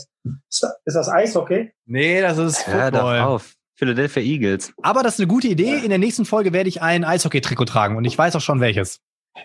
Ist 0.51 0.66
das 0.84 1.09
Eishockey? 1.09 1.70
Nee, 1.87 2.20
das 2.20 2.39
ist 2.39 2.62
Football. 2.62 2.80
Hör 2.80 2.91
doch 2.91 3.26
auf. 3.26 3.55
Philadelphia 3.76 4.22
Eagles. 4.22 4.72
Aber 4.82 5.03
das 5.05 5.14
ist 5.14 5.20
eine 5.20 5.28
gute 5.28 5.47
Idee. 5.47 5.78
In 5.84 5.91
der 5.91 5.99
nächsten 5.99 6.24
Folge 6.24 6.53
werde 6.53 6.68
ich 6.68 6.82
ein 6.82 7.05
Eishockey-Trikot 7.05 7.66
tragen 7.66 7.97
und 7.97 8.05
ich 8.05 8.16
weiß 8.18 8.34
auch 8.34 8.41
schon 8.41 8.61
welches. 8.61 9.01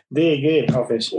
DEG, 0.10 0.74
hoffe 0.74 0.96
ich. 0.98 1.16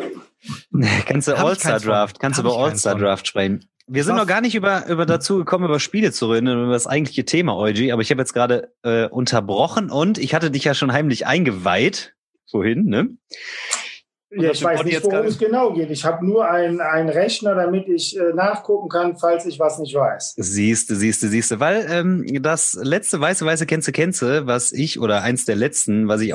Kannst 1.07 1.29
du 1.29 1.37
All-Star 1.37 1.81
Draft, 1.81 2.19
kannst 2.21 2.39
du 2.39 2.43
über 2.43 2.57
All-Star 2.57 2.97
Draft 2.97 3.27
sprechen. 3.27 3.65
Wir 3.87 4.05
sind 4.05 4.17
noch 4.17 4.27
gar 4.27 4.41
nicht 4.41 4.55
über, 4.55 4.87
über 4.87 5.07
dazu 5.07 5.39
gekommen, 5.39 5.65
über 5.65 5.81
Spiele 5.81 6.13
zu 6.13 6.31
reden, 6.31 6.47
über 6.47 6.73
das 6.73 6.87
eigentliche 6.87 7.25
Thema, 7.25 7.57
Eugi, 7.57 7.93
aber 7.93 8.01
ich 8.01 8.11
habe 8.11 8.21
jetzt 8.21 8.33
gerade 8.33 8.73
äh, 8.83 9.07
unterbrochen 9.09 9.91
und 9.91 10.19
ich 10.19 10.35
hatte 10.35 10.51
dich 10.51 10.65
ja 10.65 10.75
schon 10.75 10.93
heimlich 10.93 11.27
eingeweiht, 11.27 12.15
vorhin, 12.51 12.85
ne? 12.85 13.17
Ja, 14.35 14.51
ich 14.51 14.65
weiß 14.65 14.85
nicht, 14.85 15.05
worum 15.05 15.27
es 15.27 15.39
genau 15.39 15.75
geht. 15.75 15.91
Ich 15.91 16.05
habe 16.07 16.25
nur 16.25 16.49
einen, 16.49 16.81
Rechner, 16.81 17.55
damit 17.55 17.87
ich 17.89 18.19
äh, 18.19 18.33
nachgucken 18.35 18.89
kann, 18.89 19.17
falls 19.19 19.45
ich 19.45 19.59
was 19.59 19.79
nicht 19.79 19.95
weiß. 19.95 20.35
Siehste, 20.39 20.97
siehste, 20.97 21.29
siehste. 21.29 21.61
Weil 21.61 21.87
ähm, 21.91 22.25
das 22.43 22.79
letzte 22.81 23.21
weiße, 23.21 23.45
weiße 23.45 23.67
Kennze, 23.67 23.93
Kennze, 23.93 24.47
was 24.47 24.73
ich 24.73 24.99
oder 24.99 25.21
eins 25.23 25.45
der 25.45 25.57
letzten, 25.57 26.09
was 26.09 26.23
ich 26.23 26.33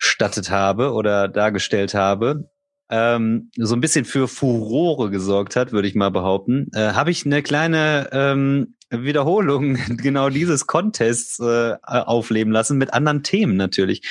ausgestattet 0.00 0.50
habe 0.50 0.92
oder 0.92 1.28
dargestellt 1.28 1.94
habe, 1.94 2.50
ähm, 2.90 3.50
so 3.56 3.74
ein 3.74 3.80
bisschen 3.80 4.04
für 4.04 4.26
Furore 4.26 5.10
gesorgt 5.10 5.54
hat, 5.56 5.72
würde 5.72 5.86
ich 5.86 5.94
mal 5.94 6.10
behaupten, 6.10 6.68
äh, 6.74 6.92
habe 6.92 7.10
ich 7.10 7.24
eine 7.24 7.42
kleine 7.42 8.08
ähm, 8.12 8.74
Wiederholung 8.90 9.74
genau 9.96 10.28
dieses 10.28 10.66
Contests 10.66 11.38
äh, 11.38 11.76
aufleben 11.84 12.52
lassen 12.52 12.78
mit 12.78 12.92
anderen 12.92 13.22
Themen 13.22 13.56
natürlich. 13.56 14.02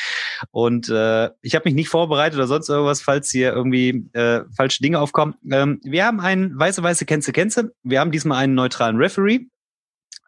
Und 0.51 0.87
äh, 0.87 1.29
ich 1.41 1.55
habe 1.55 1.65
mich 1.65 1.73
nicht 1.73 1.89
vorbereitet 1.89 2.37
oder 2.37 2.47
sonst 2.47 2.69
irgendwas, 2.69 3.01
falls 3.01 3.29
hier 3.29 3.51
irgendwie 3.51 4.09
äh, 4.13 4.43
falsche 4.55 4.81
Dinge 4.81 4.99
aufkommen. 4.99 5.35
Ähm, 5.51 5.81
wir 5.83 6.05
haben 6.05 6.21
einen 6.21 6.57
weiße 6.57 6.81
weiße 6.81 7.05
Känze 7.05 7.33
Känze. 7.33 7.73
Wir 7.83 7.99
haben 7.99 8.11
diesmal 8.11 8.37
einen 8.37 8.55
neutralen 8.55 8.95
Referee. 8.95 9.47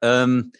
Ähm, 0.01 0.51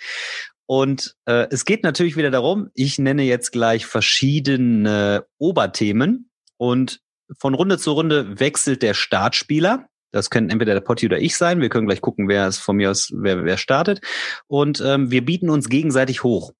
und 0.66 1.16
äh, 1.26 1.48
es 1.52 1.66
geht 1.66 1.84
natürlich 1.84 2.16
wieder 2.16 2.32
darum, 2.32 2.70
ich 2.74 3.00
nenne 3.00 3.24
jetzt 3.24 3.52
gleich 3.52 3.86
verschiedene 3.86 5.26
Oberthemen 5.38 6.30
und 6.58 7.02
von 7.38 7.54
Runde 7.54 7.78
zu 7.78 7.92
Runde 7.92 8.40
wechselt 8.40 8.82
der 8.82 8.94
Startspieler. 8.94 9.88
Das 10.12 10.30
können 10.30 10.50
entweder 10.50 10.74
der 10.74 10.82
Potti 10.82 11.06
oder 11.06 11.20
ich 11.20 11.38
sein. 11.38 11.62
Wir 11.62 11.70
können 11.70 11.88
gleich 11.88 12.02
gucken, 12.02 12.28
wer 12.28 12.48
es 12.48 12.58
von 12.58 12.76
mir 12.76 12.92
aus, 12.92 13.12
wer, 13.16 13.46
wer 13.46 13.58
startet. 13.58 14.02
Und 14.48 14.82
ähm, 14.86 15.10
wir 15.10 15.24
bieten 15.24 15.50
uns 15.50 15.70
gegenseitig 15.70 16.24
hoch. 16.24 16.52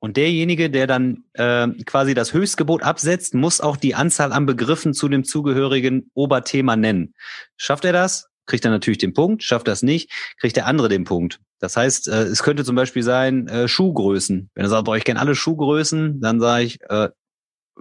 Und 0.00 0.16
derjenige, 0.16 0.70
der 0.70 0.86
dann 0.86 1.24
äh, 1.34 1.68
quasi 1.86 2.14
das 2.14 2.32
Höchstgebot 2.34 2.82
absetzt, 2.82 3.34
muss 3.34 3.60
auch 3.60 3.76
die 3.76 3.94
Anzahl 3.94 4.32
an 4.32 4.44
Begriffen 4.46 4.92
zu 4.92 5.08
dem 5.08 5.24
zugehörigen 5.24 6.10
Oberthema 6.14 6.76
nennen. 6.76 7.14
Schafft 7.56 7.84
er 7.84 7.92
das, 7.92 8.28
kriegt 8.46 8.64
er 8.64 8.70
natürlich 8.70 8.98
den 8.98 9.14
Punkt. 9.14 9.42
Schafft 9.42 9.68
das 9.68 9.82
nicht, 9.82 10.10
kriegt 10.40 10.56
der 10.56 10.66
andere 10.66 10.88
den 10.88 11.04
Punkt. 11.04 11.40
Das 11.60 11.76
heißt, 11.76 12.08
äh, 12.08 12.24
es 12.24 12.42
könnte 12.42 12.64
zum 12.64 12.76
Beispiel 12.76 13.02
sein 13.02 13.48
äh, 13.48 13.68
Schuhgrößen. 13.68 14.50
Wenn 14.54 14.64
er 14.64 14.68
sagt, 14.68 14.84
boah, 14.84 14.96
ich 14.96 15.04
kenne 15.04 15.20
alle 15.20 15.34
Schuhgrößen, 15.34 16.20
dann 16.20 16.40
sage 16.40 16.64
ich 16.64 16.80
äh, 16.88 17.08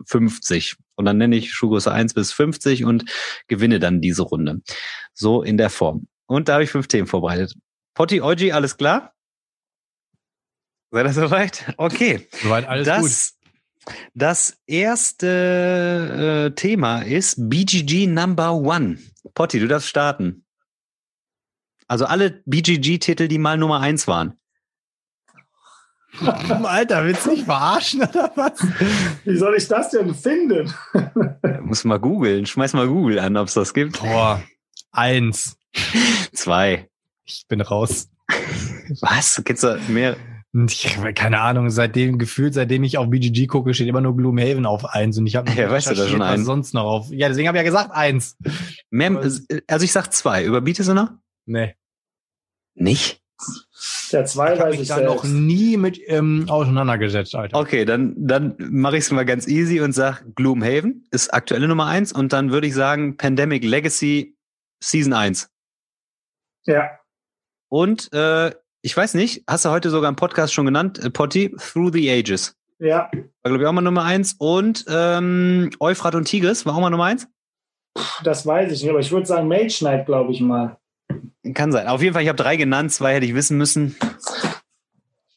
50. 0.05 0.77
Und 0.95 1.05
dann 1.05 1.17
nenne 1.17 1.35
ich 1.35 1.51
Schuhgröße 1.51 1.91
1 1.91 2.13
bis 2.13 2.31
50 2.31 2.85
und 2.85 3.05
gewinne 3.47 3.79
dann 3.79 4.01
diese 4.01 4.23
Runde. 4.23 4.61
So 5.13 5.41
in 5.41 5.57
der 5.57 5.69
Form. 5.69 6.07
Und 6.27 6.49
da 6.49 6.53
habe 6.53 6.63
ich 6.63 6.69
fünf 6.69 6.87
Themen 6.87 7.07
vorbereitet. 7.07 7.55
Potti, 7.93 8.21
Oji, 8.21 8.51
alles 8.51 8.77
klar? 8.77 9.13
Seid 10.91 11.05
ihr 11.05 11.13
soweit? 11.13 11.73
Okay. 11.77 12.27
Soweit 12.41 12.67
alles 12.67 12.85
das, 12.85 13.01
gut. 13.01 13.95
Das 14.13 14.57
erste 14.67 16.51
äh, 16.51 16.55
Thema 16.55 17.01
ist 17.01 17.49
BGG 17.49 18.07
Number 18.07 18.53
One. 18.53 18.97
Potti, 19.33 19.59
du 19.59 19.67
darfst 19.67 19.89
starten. 19.89 20.42
Also 21.87 22.05
alle 22.05 22.41
BGG-Titel, 22.45 23.27
die 23.27 23.37
mal 23.37 23.57
Nummer 23.57 23.79
eins 23.79 24.07
waren. 24.07 24.37
Alter, 26.63 27.05
willst 27.05 27.25
du 27.25 27.31
mich 27.31 27.43
verarschen 27.43 28.01
oder 28.03 28.31
was? 28.35 28.61
Wie 29.25 29.35
soll 29.35 29.55
ich 29.55 29.67
das 29.67 29.89
denn 29.89 30.13
finden? 30.13 30.71
Muss 31.61 31.83
mal 31.85 31.99
googeln. 31.99 32.45
Schmeiß 32.45 32.73
mal 32.73 32.87
Google 32.87 33.19
an, 33.19 33.35
ob 33.35 33.47
es 33.47 33.55
das 33.55 33.73
gibt. 33.73 33.99
Boah, 33.99 34.41
eins. 34.91 35.57
Zwei. 36.33 36.87
Ich 37.25 37.45
bin 37.47 37.61
raus. 37.61 38.09
Was? 39.01 39.41
Kennst 39.43 39.63
du 39.63 39.79
mehr? 39.87 40.15
Ich 40.69 40.97
habe 40.97 41.13
keine 41.15 41.39
Ahnung, 41.39 41.71
seitdem 41.71 42.19
gefühlt, 42.19 42.53
seitdem 42.53 42.83
ich 42.83 42.99
auf 42.99 43.09
BGG 43.09 43.47
gucke, 43.47 43.73
steht 43.73 43.87
immer 43.87 44.01
nur 44.01 44.15
Gloomhaven 44.15 44.67
auf 44.67 44.85
eins 44.85 45.17
und 45.17 45.25
ich 45.25 45.35
habe 45.35 45.51
ja, 45.51 45.71
weißt 45.71 45.89
du 45.89 45.95
da 45.95 46.07
schon 46.07 46.21
einen? 46.21 46.45
sonst 46.45 46.75
noch 46.75 46.83
auf. 46.83 47.07
Ja, 47.09 47.27
deswegen 47.27 47.47
habe 47.47 47.57
ich 47.57 47.63
ja 47.63 47.65
gesagt 47.65 47.89
eins. 47.91 48.37
Mehr, 48.91 49.17
also 49.17 49.83
ich 49.83 49.91
sag 49.91 50.13
zwei. 50.13 50.45
Überbietest 50.45 50.89
du 50.89 50.93
noch? 50.93 51.09
Nee. 51.45 51.75
Nicht? 52.75 53.21
Der 54.11 54.25
zwei 54.25 54.53
ich 54.53 54.59
habe 54.59 54.77
mich 54.77 54.87
da 54.87 55.01
noch 55.01 55.23
nie 55.23 55.75
mit 55.75 55.99
ähm, 56.07 56.45
auseinandergesetzt, 56.47 57.35
Alter. 57.35 57.57
Okay, 57.57 57.83
dann, 57.83 58.13
dann 58.17 58.55
mache 58.57 58.97
ich 58.97 59.05
es 59.05 59.11
mal 59.11 59.25
ganz 59.25 59.47
easy 59.47 59.81
und 59.81 59.91
sag 59.91 60.23
Gloomhaven 60.35 61.07
ist 61.11 61.33
aktuelle 61.33 61.67
Nummer 61.67 61.87
eins 61.87 62.13
und 62.13 62.31
dann 62.31 62.51
würde 62.51 62.67
ich 62.67 62.73
sagen 62.73 63.17
Pandemic 63.17 63.63
Legacy 63.63 64.37
Season 64.81 65.13
1. 65.13 65.49
Ja. 66.65 66.99
Und 67.69 68.13
äh, 68.13 68.51
ich 68.81 68.95
weiß 68.95 69.15
nicht, 69.15 69.43
hast 69.47 69.65
du 69.65 69.69
heute 69.69 69.89
sogar 69.89 70.09
im 70.09 70.15
Podcast 70.15 70.53
schon 70.53 70.65
genannt, 70.65 71.03
äh, 71.03 71.09
Potti, 71.09 71.55
Through 71.57 71.91
the 71.93 72.09
Ages. 72.09 72.55
Ja. 72.79 73.09
War, 73.11 73.51
glaube 73.51 73.63
ich, 73.63 73.67
auch 73.67 73.71
mal 73.71 73.81
Nummer 73.81 74.03
eins. 74.03 74.35
Und 74.37 74.85
ähm, 74.89 75.69
Euphrat 75.79 76.15
und 76.15 76.25
Tigris 76.25 76.65
war 76.65 76.75
auch 76.75 76.81
mal 76.81 76.89
Nummer 76.89 77.05
eins? 77.05 77.27
Das 78.23 78.45
weiß 78.45 78.71
ich 78.71 78.81
nicht, 78.81 78.89
aber 78.89 78.99
ich 78.99 79.11
würde 79.11 79.25
sagen 79.25 79.47
Mage 79.47 79.77
Knight, 79.79 80.05
glaube 80.05 80.31
ich 80.31 80.41
mal. 80.41 80.77
Kann 81.53 81.71
sein. 81.71 81.87
Auf 81.87 82.01
jeden 82.01 82.13
Fall, 82.13 82.23
ich 82.23 82.29
habe 82.29 82.41
drei 82.41 82.55
genannt, 82.55 82.91
zwei 82.91 83.15
hätte 83.15 83.25
ich 83.25 83.35
wissen 83.35 83.57
müssen. 83.57 83.95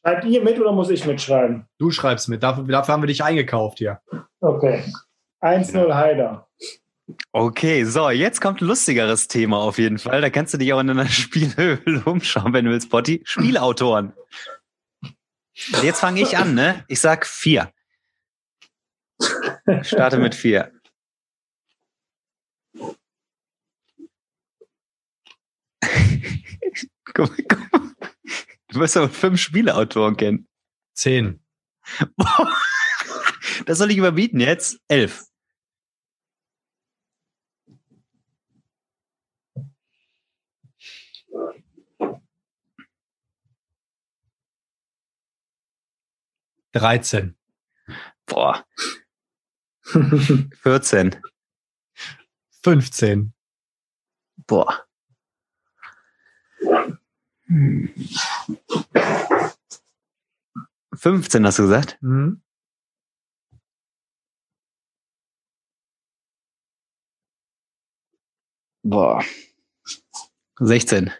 Schreibt 0.02 0.24
ihr 0.24 0.42
mit 0.42 0.60
oder 0.60 0.72
muss 0.72 0.90
ich 0.90 1.04
mitschreiben? 1.04 1.66
Du 1.78 1.90
schreibst 1.90 2.28
mit. 2.28 2.42
Dafür, 2.42 2.64
dafür 2.64 2.94
haben 2.94 3.02
wir 3.02 3.08
dich 3.08 3.24
eingekauft 3.24 3.78
hier. 3.78 4.00
Okay. 4.40 4.84
1-0 5.42 5.94
Heider. 5.94 6.46
Okay, 7.32 7.84
so, 7.84 8.10
jetzt 8.10 8.40
kommt 8.40 8.60
ein 8.60 8.66
lustigeres 8.66 9.28
Thema 9.28 9.58
auf 9.58 9.78
jeden 9.78 9.98
Fall. 9.98 10.20
Da 10.20 10.30
kannst 10.30 10.54
du 10.54 10.58
dich 10.58 10.72
auch 10.72 10.80
in 10.80 10.90
einer 10.90 11.06
Spielhöhle 11.08 12.02
umschauen, 12.04 12.52
wenn 12.52 12.64
du 12.64 12.70
willst, 12.70 12.90
Potti. 12.90 13.22
Spielautoren. 13.24 14.12
Jetzt 15.82 16.00
fange 16.00 16.20
ich 16.20 16.36
an, 16.36 16.54
ne? 16.54 16.84
Ich 16.88 17.00
sag 17.00 17.26
vier. 17.26 17.72
Ich 19.80 19.88
starte 19.88 20.18
mit 20.18 20.34
vier. 20.34 20.70
guck, 27.14 27.36
guck. 27.48 27.96
Du 28.68 28.80
wirst 28.80 28.96
aber 28.96 29.08
fünf 29.08 29.40
Spieleautoren 29.40 30.16
kennen. 30.16 30.48
Zehn. 30.94 31.40
Das 33.64 33.78
soll 33.78 33.90
ich 33.90 33.96
überbieten 33.96 34.38
jetzt? 34.38 34.78
Elf. 34.88 35.24
Dreizehn. 46.72 47.34
Boah. 48.26 48.66
14. 50.62 51.16
15. 52.62 53.32
Boah. 54.46 54.85
15 60.94 61.46
hast 61.46 61.58
du 61.58 61.62
gesagt? 61.62 61.98
Mhm. 62.00 62.42
Boah. 68.82 69.24
16. 70.60 71.10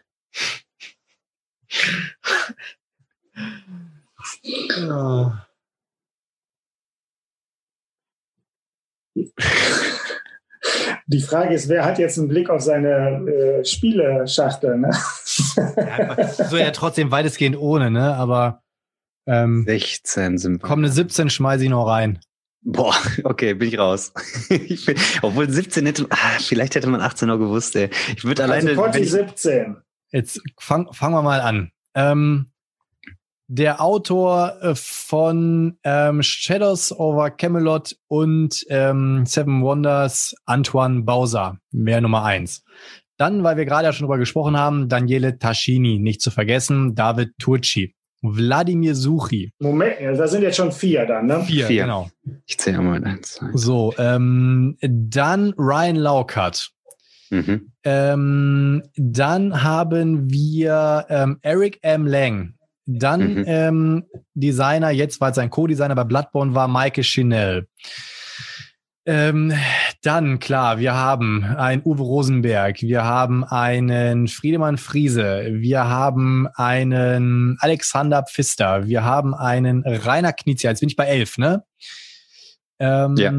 Ja. 4.42 5.46
Die 11.06 11.20
Frage 11.20 11.54
ist, 11.54 11.68
wer 11.68 11.84
hat 11.84 11.98
jetzt 11.98 12.18
einen 12.18 12.28
Blick 12.28 12.50
auf 12.50 12.62
seine 12.62 13.26
äh, 13.28 13.64
Spieleschachtel? 13.64 14.78
Ne? 14.78 14.90
Ja, 15.76 16.28
so 16.32 16.56
ja 16.56 16.70
trotzdem 16.70 17.10
weitestgehend 17.10 17.56
ohne, 17.56 17.90
ne? 17.90 18.14
Aber 18.14 18.62
ähm, 19.26 19.64
16 19.66 20.38
sind 20.38 20.62
wir. 20.62 20.68
komm, 20.68 20.80
eine 20.80 20.88
17 20.88 21.30
schmeiße 21.30 21.64
ich 21.64 21.70
noch 21.70 21.86
rein. 21.86 22.18
Boah, 22.62 22.94
okay, 23.24 23.54
bin 23.54 23.68
ich 23.68 23.78
raus. 23.78 24.12
ich 24.48 24.86
bin, 24.86 24.96
obwohl 25.22 25.48
17 25.48 25.86
hätte, 25.86 26.06
ah, 26.10 26.38
vielleicht 26.38 26.74
hätte 26.74 26.88
man 26.88 27.00
18 27.00 27.28
noch 27.28 27.38
gewusst, 27.38 27.76
ey. 27.76 27.90
Ich 28.16 28.24
würde 28.24 28.42
alleine. 28.42 28.70
Also 28.70 28.82
Potti 28.82 28.94
wenn 28.94 29.02
ich, 29.04 29.10
17. 29.10 29.76
Jetzt 30.10 30.40
fang, 30.58 30.92
fangen 30.92 31.14
wir 31.14 31.22
mal 31.22 31.40
an. 31.40 31.70
Ähm, 31.94 32.50
der 33.48 33.80
Autor 33.80 34.56
äh, 34.60 34.74
von 34.74 35.78
ähm, 35.84 36.22
Shadows 36.22 36.92
over 36.98 37.30
Camelot 37.30 37.96
und 38.08 38.64
ähm, 38.68 39.24
Seven 39.26 39.62
Wonders, 39.62 40.34
Antoine 40.44 41.02
Bauser, 41.02 41.58
wäre 41.70 42.02
Nummer 42.02 42.24
eins. 42.24 42.64
Dann, 43.18 43.44
weil 43.44 43.56
wir 43.56 43.64
gerade 43.64 43.86
ja 43.86 43.92
schon 43.92 44.06
drüber 44.06 44.18
gesprochen 44.18 44.58
haben, 44.58 44.88
Daniele 44.88 45.38
Taschini, 45.38 45.98
nicht 45.98 46.20
zu 46.20 46.30
vergessen, 46.30 46.94
David 46.94 47.30
Turci, 47.38 47.94
Wladimir 48.20 48.94
Suchi. 48.94 49.52
Moment, 49.58 49.96
da 50.00 50.26
sind 50.26 50.42
jetzt 50.42 50.56
schon 50.56 50.72
vier 50.72 51.06
dann, 51.06 51.26
ne? 51.26 51.40
Vier, 51.42 51.66
Vier. 51.66 51.82
genau. 51.82 52.10
ich 52.46 52.58
zähle 52.58 52.80
mal 52.80 53.02
eins. 53.04 53.34
zwei. 53.34 53.50
So, 53.54 53.94
ähm, 53.96 54.76
dann 54.80 55.54
Ryan 55.56 55.96
Laukert. 55.96 56.70
Mhm. 57.30 57.72
Ähm, 57.84 58.82
dann 58.96 59.62
haben 59.62 60.30
wir 60.30 61.06
ähm, 61.08 61.38
Eric 61.42 61.78
M. 61.82 62.06
Lang. 62.06 62.55
Dann 62.86 63.34
Mhm. 63.34 63.44
ähm, 63.46 64.04
Designer, 64.34 64.90
jetzt 64.90 65.20
weil 65.20 65.30
es 65.30 65.36
sein 65.36 65.50
Co-Designer 65.50 65.94
bei 65.96 66.04
Bloodborne 66.04 66.54
war, 66.54 66.68
Maike 66.68 67.02
Chanel. 67.02 67.66
Ähm, 69.08 69.52
dann, 70.02 70.40
klar, 70.40 70.78
wir 70.80 70.94
haben 70.94 71.44
einen 71.44 71.82
Uwe 71.84 72.02
Rosenberg, 72.02 72.82
wir 72.82 73.04
haben 73.04 73.44
einen 73.44 74.26
Friedemann 74.26 74.78
Friese, 74.78 75.46
wir 75.52 75.84
haben 75.88 76.48
einen 76.54 77.56
Alexander 77.60 78.24
Pfister, 78.24 78.88
wir 78.88 79.04
haben 79.04 79.32
einen 79.34 79.84
Rainer 79.86 80.32
Knizia. 80.32 80.70
Jetzt 80.70 80.80
bin 80.80 80.88
ich 80.88 80.96
bei 80.96 81.06
elf, 81.06 81.38
ne? 81.38 81.62
Ähm, 82.80 83.16
Ja. 83.16 83.32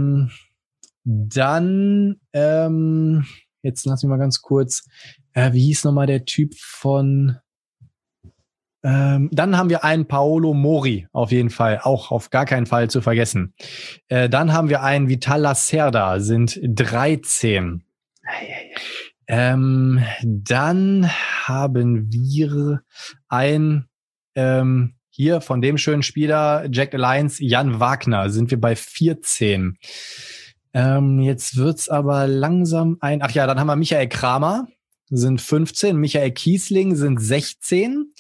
Dann, 1.10 2.16
ähm, 2.34 3.26
jetzt 3.62 3.86
lass 3.86 4.04
mich 4.04 4.10
mal 4.10 4.18
ganz 4.20 4.42
kurz, 4.42 4.86
äh, 5.34 5.52
wie 5.54 5.64
hieß 5.66 5.84
nochmal 5.86 6.08
der 6.08 6.26
Typ 6.26 6.54
von, 6.58 7.38
ähm, 8.88 9.28
dann 9.34 9.58
haben 9.58 9.70
wir 9.70 9.84
einen 9.84 10.08
Paolo 10.08 10.54
Mori, 10.54 11.08
auf 11.12 11.34
jeden 11.34 11.50
Fall, 11.50 11.82
auch 11.84 12.10
auf 12.10 12.30
gar 12.30 12.46
keinen 12.46 12.66
Fall 12.66 12.90
zu 12.90 13.02
vergessen. 13.02 13.54
Äh, 14.08 14.30
dann 14.30 14.54
haben 14.54 14.70
wir 14.70 14.82
einen 14.82 15.10
Vital 15.10 15.42
Lacerda, 15.42 16.22
sind 16.22 16.58
13. 16.64 17.84
Ähm, 19.28 20.02
dann 20.24 21.10
haben 21.46 22.10
wir 22.14 22.82
ein 23.28 23.90
ähm, 24.36 24.94
hier 25.10 25.42
von 25.42 25.62
dem 25.62 25.78
schönen 25.78 26.04
Spieler 26.04 26.70
Jack 26.72 26.94
Alliance, 26.94 27.44
Jan 27.44 27.82
Wagner, 27.82 28.30
sind 28.30 28.52
wir 28.52 28.62
bei 28.62 28.78
14. 28.78 29.78
Ähm, 30.74 31.20
jetzt 31.20 31.58
wird's 31.58 31.90
aber 31.90 32.26
langsam 32.28 32.98
ein. 33.02 33.22
Ach 33.22 33.32
ja, 33.32 33.48
dann 33.48 33.60
haben 33.60 33.68
wir 33.68 33.76
Michael 33.76 34.08
Kramer, 34.08 34.70
sind 35.10 35.42
15. 35.42 35.98
Michael 35.98 36.32
Kiesling 36.32 36.96
sind 36.96 37.20
16. 37.20 38.14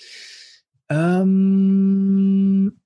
Ähm, 0.89 2.79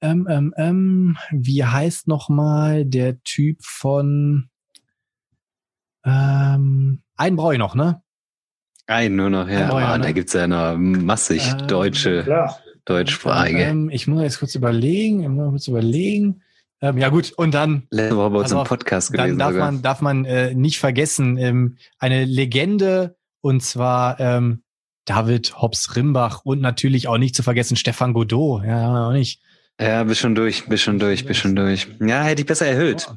ähm, 0.00 0.26
ähm, 0.30 0.54
ähm, 0.56 1.16
wie 1.32 1.64
heißt 1.64 2.06
noch 2.08 2.28
mal 2.28 2.84
der 2.84 3.22
Typ 3.22 3.64
von 3.64 4.48
ähm, 6.04 7.02
einen 7.16 7.36
brauche 7.36 7.54
ich 7.54 7.58
noch, 7.58 7.74
ne? 7.74 8.02
Ein 8.86 9.16
nur 9.16 9.28
noch, 9.28 9.48
ja. 9.48 9.62
Ein 9.62 9.68
neuer, 9.68 9.88
Ah, 9.88 9.98
ne? 9.98 10.04
Da 10.04 10.12
gibt's 10.12 10.32
ja 10.32 10.46
noch 10.46 10.76
massig 10.78 11.54
Ähm, 11.60 11.66
deutsche, 11.66 12.22
Klar. 12.22 12.58
deutschsprachige. 12.84 13.62
Ähm, 13.62 13.90
ich 13.90 14.06
muss 14.06 14.22
jetzt 14.22 14.38
kurz 14.38 14.54
überlegen, 14.54 15.22
ich 15.22 15.28
muss 15.28 15.50
kurz 15.50 15.68
überlegen. 15.68 16.42
Ähm, 16.80 16.96
ja 16.96 17.08
gut, 17.08 17.32
und 17.32 17.52
dann 17.54 17.88
Letzte 17.90 18.16
Woche 18.16 18.30
bei 18.30 18.38
uns 18.38 18.52
im 18.52 18.64
Podcast 18.64 19.10
dann 19.10 19.24
gewesen 19.26 19.38
darf 19.38 19.52
sogar. 19.52 19.72
man 19.72 19.82
darf 19.82 20.00
man 20.00 20.24
äh, 20.24 20.54
nicht 20.54 20.78
vergessen 20.78 21.36
ähm, 21.36 21.76
eine 21.98 22.24
Legende 22.24 23.16
und 23.40 23.62
zwar 23.62 24.20
ähm, 24.20 24.62
David 25.08 25.60
Hobbs 25.62 25.96
Rimbach 25.96 26.42
und 26.44 26.60
natürlich 26.60 27.08
auch 27.08 27.16
nicht 27.16 27.34
zu 27.34 27.42
vergessen 27.42 27.76
Stefan 27.76 28.12
Godot. 28.12 28.62
Ja, 28.64 29.08
auch 29.08 29.12
nicht. 29.12 29.40
Ja, 29.80 30.04
bist 30.04 30.20
schon 30.20 30.34
durch, 30.34 30.66
bist 30.66 30.82
schon 30.82 30.98
durch, 30.98 31.24
bist 31.24 31.40
schon 31.40 31.56
durch. 31.56 31.88
Ja, 32.00 32.22
hätte 32.22 32.42
ich 32.42 32.46
besser 32.46 32.66
erhöht. 32.66 33.08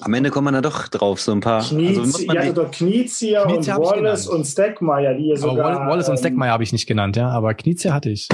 Am 0.00 0.12
Ende 0.14 0.30
kommt 0.30 0.44
man 0.44 0.54
da 0.54 0.60
doch 0.60 0.88
drauf, 0.88 1.20
so 1.20 1.32
ein 1.32 1.40
paar. 1.40 1.58
Also 1.60 1.76
Kniez, 1.76 2.28
hattet 2.28 2.44
die, 2.44 2.52
doch 2.52 2.70
Knizia 2.70 3.42
und 3.44 3.66
Wallace 3.66 4.28
und 4.28 4.44
Steckmeier, 4.44 5.14
die 5.14 5.28
ihr 5.28 5.38
Aber 5.38 5.50
sogar. 5.50 5.80
Wall- 5.80 5.88
Wallace 5.88 6.08
und 6.08 6.14
ähm, 6.16 6.18
Steckmeier 6.18 6.52
habe 6.52 6.62
ich 6.62 6.72
nicht 6.72 6.86
genannt, 6.86 7.16
ja, 7.16 7.30
aber 7.30 7.54
Knizia 7.54 7.94
hatte 7.94 8.10
ich. 8.10 8.28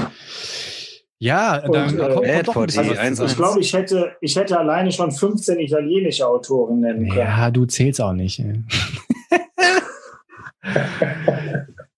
Ja, 1.17 1.63
Und, 1.63 1.73
dann 1.73 1.97
äh, 1.97 2.13
kommt, 2.13 2.47
doch 2.47 2.55
ein 2.57 2.65
bisschen 2.65 2.83
Body, 2.83 2.89
was 2.89 2.99
eins, 2.99 3.17
zusammen. 3.17 3.31
Ich 3.31 3.37
glaube, 3.37 3.59
ich 3.61 3.73
hätte, 3.73 4.11
ich 4.21 4.35
hätte 4.35 4.59
alleine 4.59 4.91
schon 4.91 5.11
15 5.11 5.59
italienische 5.59 6.27
Autoren 6.27 6.81
nennen 6.81 7.07
können. 7.07 7.19
Ja, 7.19 7.49
du 7.51 7.65
zählst 7.65 8.01
auch 8.01 8.13
nicht. 8.13 8.43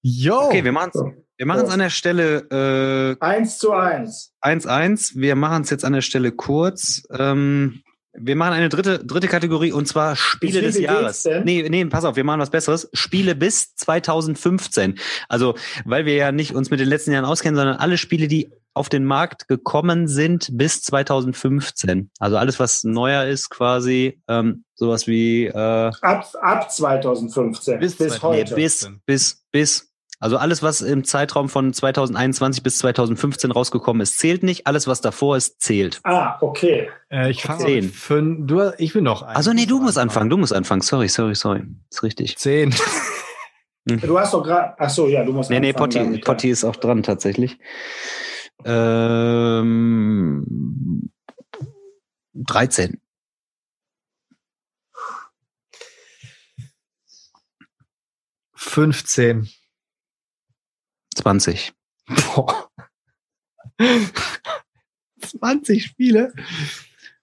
ey. 0.07 0.25
Jo. 0.25 0.39
okay, 0.41 0.63
wir 0.63 0.71
machen 0.71 0.91
es 0.93 1.01
wir 1.37 1.45
machen's 1.45 1.69
an 1.69 1.79
der 1.79 1.91
Stelle 1.91 3.17
äh, 3.19 3.23
Eins 3.23 3.59
zu 3.59 3.71
eins. 3.71 4.33
1-1. 4.41 5.11
Wir 5.15 5.35
machen 5.35 5.61
es 5.61 5.69
jetzt 5.69 5.85
an 5.85 5.93
der 5.93 6.01
Stelle 6.01 6.31
kurz. 6.31 7.03
Ähm, 7.11 7.83
wir 8.19 8.35
machen 8.35 8.53
eine 8.53 8.69
dritte, 8.69 9.05
dritte 9.05 9.27
Kategorie 9.27 9.71
und 9.71 9.87
zwar 9.87 10.15
Spiele 10.15 10.61
des 10.61 10.79
Jahres. 10.79 11.27
Nee, 11.43 11.67
nee, 11.69 11.85
pass 11.85 12.05
auf, 12.05 12.15
wir 12.15 12.23
machen 12.23 12.39
was 12.39 12.49
Besseres. 12.49 12.89
Spiele 12.93 13.35
bis 13.35 13.75
2015. 13.75 14.97
Also, 15.29 15.53
weil 15.85 16.05
wir 16.05 16.15
ja 16.15 16.31
nicht 16.31 16.55
uns 16.55 16.71
mit 16.71 16.79
den 16.79 16.89
letzten 16.89 17.11
Jahren 17.11 17.25
auskennen, 17.25 17.55
sondern 17.55 17.77
alle 17.77 17.99
Spiele, 17.99 18.27
die 18.27 18.51
auf 18.73 18.89
den 18.89 19.05
Markt 19.05 19.47
gekommen 19.47 20.07
sind 20.07 20.49
bis 20.53 20.81
2015. 20.83 22.09
Also 22.19 22.37
alles, 22.37 22.59
was 22.59 22.83
neuer 22.83 23.25
ist 23.25 23.49
quasi, 23.49 24.21
ähm, 24.27 24.63
sowas 24.75 25.07
wie 25.07 25.45
äh, 25.45 25.51
Ab, 25.53 26.27
ab 26.41 26.71
2015. 26.71 27.79
Bis 27.79 27.95
Bis, 27.95 28.13
2000. 28.15 28.33
nee, 28.33 28.41
heute. 28.41 28.55
bis, 28.55 28.89
bis, 29.05 29.43
bis. 29.51 29.86
Also 30.19 30.37
alles, 30.37 30.63
was 30.63 30.81
im 30.81 31.03
Zeitraum 31.03 31.47
von 31.47 31.73
2021 31.73 32.63
bis 32.63 32.79
2015 32.79 33.51
rausgekommen 33.51 34.01
ist, 34.01 34.17
zählt 34.17 34.41
nicht. 34.41 34.65
Alles, 34.65 34.87
was 34.87 34.99
davor 35.01 35.37
ist, 35.37 35.61
zählt. 35.61 35.99
Ah, 36.03 36.37
okay. 36.41 36.89
Äh, 37.11 37.29
ich 37.29 37.43
fange 37.43 37.63
Zehn. 37.63 37.89
fünf. 37.91 38.47
Du, 38.47 38.71
ich 38.79 38.93
bin 38.93 39.03
noch 39.03 39.21
ein. 39.21 39.35
Also 39.35 39.53
nee, 39.53 39.67
du 39.67 39.79
musst 39.79 39.99
anfangen, 39.99 40.29
du 40.31 40.37
musst 40.37 40.53
anfangen. 40.53 40.81
Sorry, 40.81 41.07
sorry, 41.07 41.35
sorry. 41.35 41.63
Ist 41.91 42.03
richtig. 42.03 42.37
Zehn. 42.37 42.73
Du 43.89 44.19
hast 44.19 44.33
doch 44.33 44.43
gerade. 44.43 44.75
Ach 44.79 44.89
so, 44.89 45.07
ja, 45.07 45.23
du 45.23 45.31
musst. 45.31 45.49
Nee, 45.49 45.61
nee, 45.61 45.69
anfangen 45.69 45.85
Potti, 45.85 45.97
damit, 45.99 46.17
ja. 46.17 46.25
Potti 46.25 46.49
ist 46.49 46.65
auch 46.65 46.75
dran 46.75 47.03
tatsächlich. 47.03 47.57
Ähm, 48.65 50.43
13. 52.33 52.99
Fünfzehn. 58.53 59.47
20. 61.17 61.73
Boah. 62.07 62.69
20 65.21 65.83
Spiele 65.83 66.33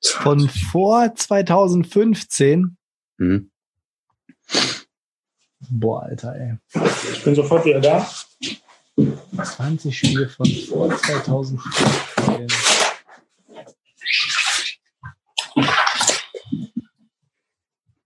von 0.03 0.49
vor 0.49 1.15
2015. 1.15 2.77
Mhm. 3.19 3.51
Boah, 5.71 6.03
Alter, 6.03 6.35
ey. 6.37 6.59
Ich 7.13 7.25
bin 7.25 7.35
sofort 7.35 7.65
wieder 7.65 7.81
da. 7.81 8.11
20 9.43 9.97
Spiele 9.97 10.29
von 10.29 10.47
vor 10.69 10.97
2015. 10.97 12.47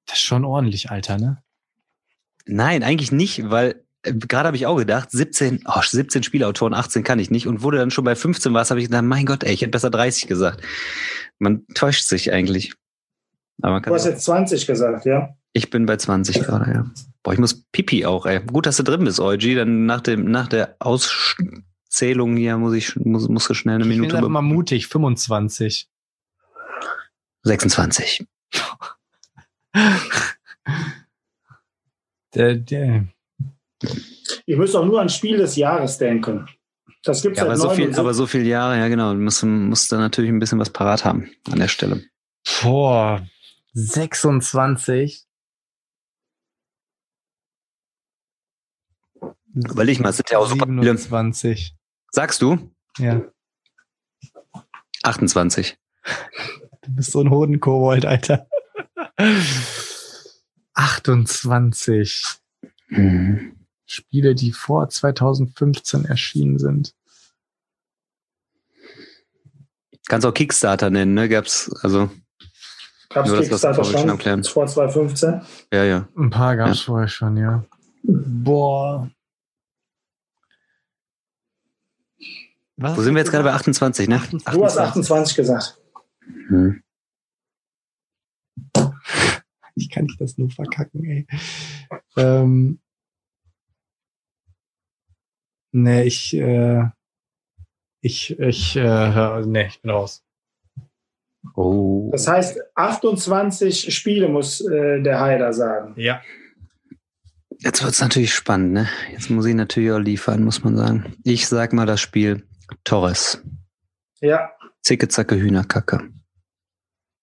Das 0.07 0.18
ist 0.18 0.20
schon 0.20 0.45
ordentlich, 0.45 0.91
Alter, 0.91 1.18
ne? 1.18 1.43
Nein, 2.45 2.82
eigentlich 2.82 3.12
nicht, 3.12 3.51
weil 3.51 3.84
gerade 4.03 4.47
habe 4.49 4.57
ich 4.57 4.67
auch 4.67 4.77
gedacht, 4.77 5.11
17, 5.11 5.65
oh, 5.67 5.81
17 5.83 6.23
Spielautoren, 6.23 6.75
18 6.75 7.03
kann 7.05 7.19
ich 7.19 7.31
nicht. 7.31 7.47
Und 7.47 7.63
wo 7.63 7.71
du 7.71 7.79
dann 7.79 7.91
schon 7.91 8.05
bei 8.05 8.15
15 8.17 8.53
warst, 8.55 8.71
habe 8.71 8.81
ich 8.81 8.87
gedacht, 8.87 9.05
mein 9.05 9.27
Gott, 9.27 9.45
ey, 9.45 9.53
ich 9.53 9.61
hätte 9.63 9.71
besser 9.73 9.91
30 9.91 10.27
gesagt. 10.29 10.63
Man 11.39 11.67
täuscht 11.75 12.05
sich 12.05 12.33
eigentlich. 12.33 12.75
Aber 13.61 13.73
man 13.75 13.83
Du 13.83 13.87
kann 13.87 13.95
hast 13.95 14.05
jetzt 14.07 14.25
20 14.25 14.67
gesagt, 14.67 15.05
ja? 15.05 15.31
ich 15.53 15.71
bin 15.71 15.87
bei 15.87 15.97
20 15.97 16.43
gerade, 16.43 16.71
ja. 16.73 16.91
Boah, 17.25 17.33
ich 17.33 17.39
muss 17.41 17.65
Pipi 17.73 18.07
auch, 18.07 18.27
ey. 18.27 18.41
Gut, 18.41 18.67
dass 18.67 18.77
du 18.77 18.85
drin 18.85 19.05
bist, 19.05 19.19
Eugi. 19.19 19.55
Dann 19.57 19.87
nach 19.87 20.01
dem, 20.01 20.31
nach 20.31 20.47
der 20.47 20.77
Auszählung 20.79 22.37
hier 22.37 22.57
muss 22.57 22.75
ich, 22.75 22.95
muss, 22.97 23.29
muss 23.29 23.45
schnell 23.57 23.75
eine 23.77 23.85
Ich 23.85 23.91
bin 23.91 24.01
Minute. 24.01 24.17
einfach 24.17 24.29
be- 24.29 24.33
mal 24.33 24.43
mutig, 24.43 24.87
25. 24.87 25.89
26. 27.43 28.27
Der, 32.35 32.57
der, 32.57 33.07
Ich 34.47 34.57
müsste 34.57 34.81
auch 34.81 34.85
nur 34.87 35.01
an 35.01 35.09
Spiel 35.09 35.37
des 35.39 35.57
Jahres 35.57 35.99
denken. 35.99 36.47
Das 37.05 37.22
gibt 37.22 37.37
es 37.37 37.39
Ja, 37.39 37.45
aber 37.45 37.57
seit 37.57 37.62
so 37.62 37.68
viel, 37.70 37.85
79. 37.85 37.99
aber 38.01 38.14
so 38.14 38.26
viele 38.26 38.45
Jahre, 38.45 38.76
ja 38.79 38.89
genau. 38.89 39.12
Du 39.12 39.20
musst, 39.20 39.43
musst 39.45 39.93
da 39.93 39.99
natürlich 39.99 40.31
ein 40.31 40.41
bisschen 40.41 40.59
was 40.59 40.70
parat 40.70 41.05
haben 41.05 41.31
an 41.51 41.59
der 41.61 41.68
Stelle. 41.68 42.05
boah, 42.62 43.24
26. 43.74 45.24
Überleg 49.55 50.01
mal, 50.01 50.11
es 50.11 50.16
sind 50.16 50.31
ja 50.31 50.39
auch 50.39 50.49
super 50.49 50.66
viele. 50.66 50.83
27. 50.83 51.74
Sagst 52.11 52.43
du? 52.43 52.70
Ja. 52.99 53.22
28. 55.03 55.79
Du 56.83 56.95
bist 56.95 57.12
so 57.12 57.20
ein 57.20 57.31
Hodenkobold, 57.31 58.05
Alter. 58.07 58.49
28 60.74 62.24
Mhm. 62.91 63.58
Spiele, 63.91 64.34
die 64.34 64.53
vor 64.53 64.89
2015 64.89 66.05
erschienen 66.05 66.59
sind. 66.59 66.95
Kannst 70.09 70.26
auch 70.26 70.32
Kickstarter 70.32 70.91
nennen, 70.91 71.14
ne? 71.14 71.28
Gab's, 71.28 71.70
also, 71.82 72.11
Gab 73.11 73.26
es 73.26 73.32
nur 73.32 73.41
das, 73.41 73.51
was 73.51 73.62
wir 73.62 73.70
Kickstarter 73.70 73.74
vorhin 73.74 73.93
schon 73.93 74.01
schon 74.01 74.11
erklären. 74.11 74.45
vor 74.45 74.66
2015? 74.66 75.41
ja, 75.72 75.84
ja. 75.84 76.09
Ein 76.16 76.30
paar 76.30 76.57
gab 76.57 76.70
es 76.70 76.80
vorher 76.80 77.09
schon, 77.09 77.36
ja. 77.36 77.64
Boah. 78.03 79.11
Was 82.76 82.97
Wo 82.97 83.03
sind 83.03 83.14
wir 83.14 83.20
jetzt 83.20 83.30
gerade 83.30 83.45
bei 83.45 83.53
28, 83.53 84.09
ne? 84.09 84.16
28. 84.16 84.53
Du 84.53 84.64
hast 84.64 84.78
28 84.78 85.36
gesagt. 85.36 85.78
Mhm. 86.49 86.82
Ich 89.74 89.91
kann 89.91 90.05
nicht 90.05 90.20
das 90.20 90.39
nur 90.39 90.51
verkacken, 90.51 91.05
ey. 91.05 91.26
Ähm, 92.16 92.80
nee, 95.83 96.03
ich, 96.05 96.35
äh, 96.37 96.85
ich, 98.01 98.39
ich, 98.39 98.76
äh, 98.76 98.83
hör- 98.83 99.45
nee, 99.47 99.66
ich 99.66 99.81
bin 99.83 99.91
raus. 99.91 100.24
Oh. 101.55 102.11
Das 102.12 102.29
heißt, 102.29 102.61
28 102.74 103.95
Spiele 103.95 104.29
muss 104.29 104.61
äh, 104.61 105.01
der 105.03 105.20
Heider 105.20 105.53
sagen. 105.53 105.95
Ja. 105.97 106.22
Jetzt 107.61 107.83
wird's 107.83 108.01
natürlich 108.01 108.35
spannend, 108.35 108.72
ne? 108.72 108.89
Jetzt 109.12 109.31
muss 109.31 109.47
ich 109.47 109.55
natürlich 109.55 109.91
auch 109.91 109.99
liefern, 109.99 110.45
muss 110.45 110.62
man 110.62 110.76
sagen. 110.76 111.16
Ich 111.24 111.49
sag 111.49 111.72
mal 111.72 111.87
das 111.87 112.01
Spiel 112.01 112.47
Torres. 112.85 113.43
Ja, 114.20 114.53
Zicke, 114.83 115.09
Zacke, 115.09 115.37
Hühnerkacke. 115.37 116.11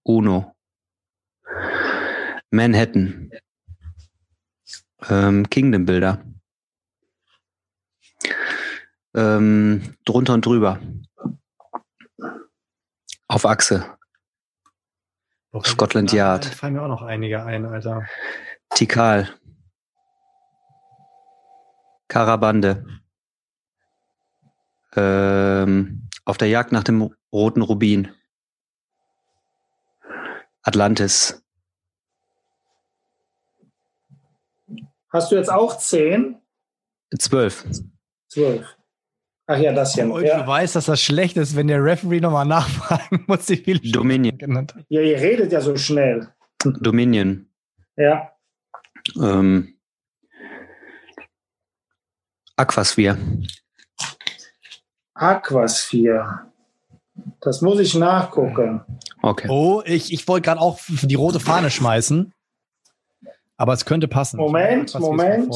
Uno. 0.04 0.54
Manhattan. 2.52 3.32
Ähm, 5.10 5.50
Kingdom 5.50 5.86
Builder. 5.86 6.24
Ähm, 9.14 9.96
drunter 10.06 10.34
und 10.34 10.46
drüber. 10.46 10.80
Auf 13.28 13.46
Achse. 13.46 13.98
Scotland 15.64 16.12
Yard. 16.12 16.46
Da 16.46 16.50
fallen 16.50 16.74
mir 16.74 16.82
auch 16.82 16.88
noch 16.88 17.02
einige 17.02 17.44
ein, 17.44 17.66
Alter. 17.66 18.06
Tikal. 18.72 19.30
Karabande. 22.08 22.86
Ähm, 24.96 26.10
auf 26.26 26.38
der 26.38 26.50
Jagd 26.50 26.72
nach 26.72 26.84
dem 26.84 27.14
roten 27.32 27.62
Rubin. 27.62 28.14
Atlantis. 30.62 31.42
hast 35.16 35.32
du 35.32 35.36
jetzt 35.38 35.52
auch 35.52 35.78
10? 35.78 36.42
Zwölf. 37.18 37.66
12. 38.36 38.78
Ach 39.48 39.58
ja, 39.60 39.74
das 39.74 39.94
hier 39.94 40.06
du 40.06 40.20
Ja. 40.20 40.46
weißt, 40.48 40.76
dass 40.76 40.86
das 40.86 41.02
schlecht 41.02 41.38
ist, 41.38 41.56
wenn 41.56 41.68
der 41.68 41.84
Referee 41.84 42.20
nochmal 42.20 42.46
nachfragen 42.58 43.24
muss, 43.28 43.48
wie 43.50 43.58
viele 43.58 43.80
Dominion. 43.92 44.38
genannt 44.38 44.74
hat. 44.76 44.86
ja, 44.90 45.02
ihr 45.02 45.18
redet 45.20 45.52
ja 45.52 45.62
so 45.62 45.76
schnell. 45.78 46.30
Dominion. 46.64 47.48
Ja, 47.96 48.32
Ähm, 49.22 49.78
Aquasphere. 52.58 53.18
Aquasphere. 55.14 56.52
Das 57.42 57.62
muss 57.62 57.80
ich 57.80 57.96
nachgucken. 57.96 58.82
Okay. 59.22 59.48
Oh, 59.50 59.82
ich, 59.86 60.12
ich 60.12 60.28
wollte 60.28 60.46
gerade 60.46 60.60
auch 60.62 60.80
die 60.88 61.16
rote 61.16 61.40
Fahne 61.40 61.70
schmeißen. 61.70 62.34
Aber 63.58 63.74
es 63.74 63.86
könnte 63.86 64.08
passen. 64.08 64.38
Moment, 64.38 64.94
Moment. 65.00 65.54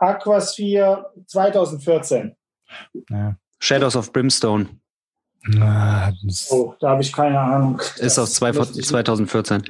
Aquasphere 0.00 1.12
2014. 1.26 2.34
Ja. 3.10 3.36
Shadows 3.58 3.96
of 3.96 4.12
Brimstone. 4.12 4.68
Na, 5.46 6.12
Oh, 6.50 6.74
da 6.80 6.90
habe 6.90 7.02
ich 7.02 7.12
keine 7.12 7.38
Ahnung. 7.40 7.78
Ist 7.80 8.00
Das 8.00 8.18
aus 8.18 8.34
zwei, 8.34 8.52
müsste 8.52 8.78
ich- 8.80 8.86
2014. 8.86 9.62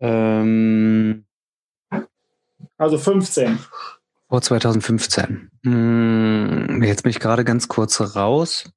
Ähm, 0.00 1.24
Also 2.76 2.98
15. 2.98 3.58
vor 4.28 4.42
2015. 4.42 5.50
Hm, 5.64 6.82
jetzt 6.82 7.02
bin 7.04 7.10
ich 7.10 7.20
gerade 7.20 7.44
ganz 7.44 7.68
kurz 7.68 8.00
raus. 8.16 8.70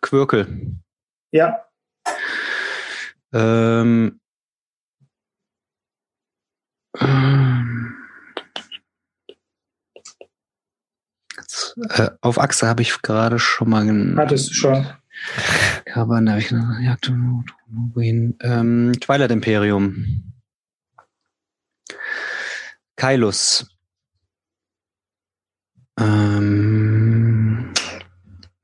Quirkel. 0.00 0.76
Ja, 1.32 1.64
ähm, 3.32 4.17
jetzt, 11.36 11.76
äh, 11.90 12.10
auf 12.20 12.38
Achse 12.38 12.66
habe 12.66 12.82
ich 12.82 13.02
gerade 13.02 13.38
schon 13.38 13.70
mal 13.70 13.84
genannt. 13.86 14.18
hattest 14.18 14.50
du 14.50 14.54
schon. 14.54 14.86
Carbon, 15.84 16.30
habe 16.30 16.40
ich 16.40 16.50
noch 16.52 16.78
Jagd. 16.80 17.08
Ähm, 17.08 18.92
Twilight 19.00 19.30
Imperium. 19.30 20.32
Kailus. 22.96 23.66
Ähm, 25.98 27.72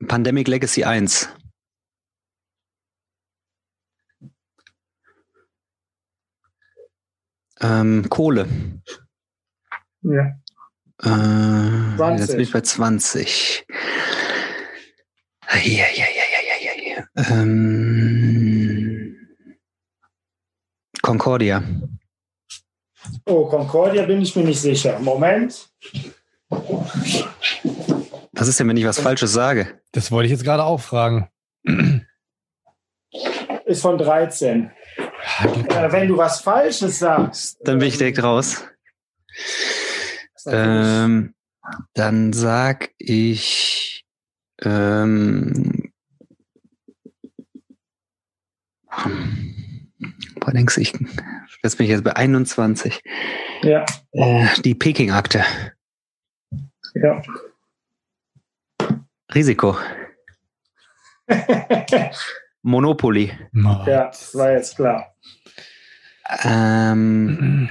Pandemic 0.07 0.47
Legacy 0.47 0.83
1. 0.85 1.29
Ähm, 7.65 8.09
Kohle. 8.09 8.47
Ja. 10.01 10.39
Äh, 11.01 11.97
20. 11.97 12.19
Jetzt 12.19 12.31
bin 12.31 12.39
ich 12.41 12.51
bei 12.51 12.61
20. 12.61 13.65
Hier, 15.51 15.85
hier, 15.85 15.85
hier, 15.85 16.05
hier, 16.05 16.55
hier, 16.59 16.71
hier. 16.83 17.07
Ähm, 17.31 19.15
Concordia. 21.01 21.63
Oh, 23.25 23.45
Concordia 23.45 24.05
bin 24.05 24.21
ich 24.21 24.35
mir 24.35 24.43
nicht 24.43 24.61
sicher. 24.61 24.99
Moment. 24.99 25.69
Was 28.31 28.47
ist 28.47 28.59
denn, 28.59 28.67
wenn 28.67 28.77
ich 28.77 28.85
was 28.85 28.99
Falsches 28.99 29.33
sage? 29.33 29.79
das 29.91 30.11
wollte 30.11 30.25
ich 30.25 30.31
jetzt 30.31 30.43
gerade 30.43 30.63
auch 30.63 30.81
fragen. 30.81 31.29
Ist 33.65 33.81
von 33.81 33.97
13. 33.97 34.71
Äh, 35.39 35.91
wenn 35.91 36.07
du 36.07 36.17
was 36.17 36.41
Falsches 36.41 36.99
sagst. 36.99 37.57
Dann 37.63 37.79
bin 37.79 37.87
ich 37.87 37.97
direkt 37.97 38.21
raus. 38.23 38.63
Ähm, 40.47 41.33
dann 41.93 42.31
sag 42.31 42.91
ich 42.97 44.05
ähm, 44.61 45.91
boah, 50.39 50.51
denkst 50.51 50.75
du, 50.75 50.81
ich 50.81 50.93
jetzt 51.63 51.77
bin 51.77 51.85
ich 51.85 51.91
jetzt 51.91 52.03
bei 52.03 52.15
21. 52.15 53.01
ja, 53.63 53.85
Äh, 54.11 54.47
die 54.61 54.75
Peking-Akte. 54.75 55.43
ja. 56.93 57.21
Risiko. 59.33 59.77
Monopoly. 62.65 63.31
ja, 63.53 64.07
das 64.07 64.33
war 64.33 64.51
jetzt 64.51 64.75
klar. 64.75 65.15
Ähm, 66.43 67.69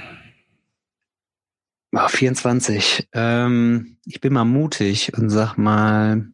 oh, 1.93 2.07
24. 2.07 3.09
Ähm, 3.11 3.97
ich 4.05 4.21
bin 4.21 4.31
mal 4.31 4.45
mutig 4.45 5.11
und 5.17 5.29
sag 5.29 5.57
mal 5.57 6.25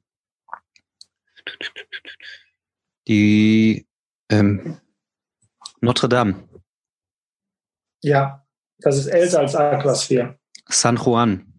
die 3.08 3.88
ähm, 4.30 4.80
Notre 5.80 6.08
Dame, 6.08 6.48
Ja, 8.04 8.46
das 8.78 8.98
ist 8.98 9.08
älter 9.08 9.40
als 9.40 9.56
Aquasphere. 9.56 10.38
San 10.70 10.98
Juan, 10.98 11.52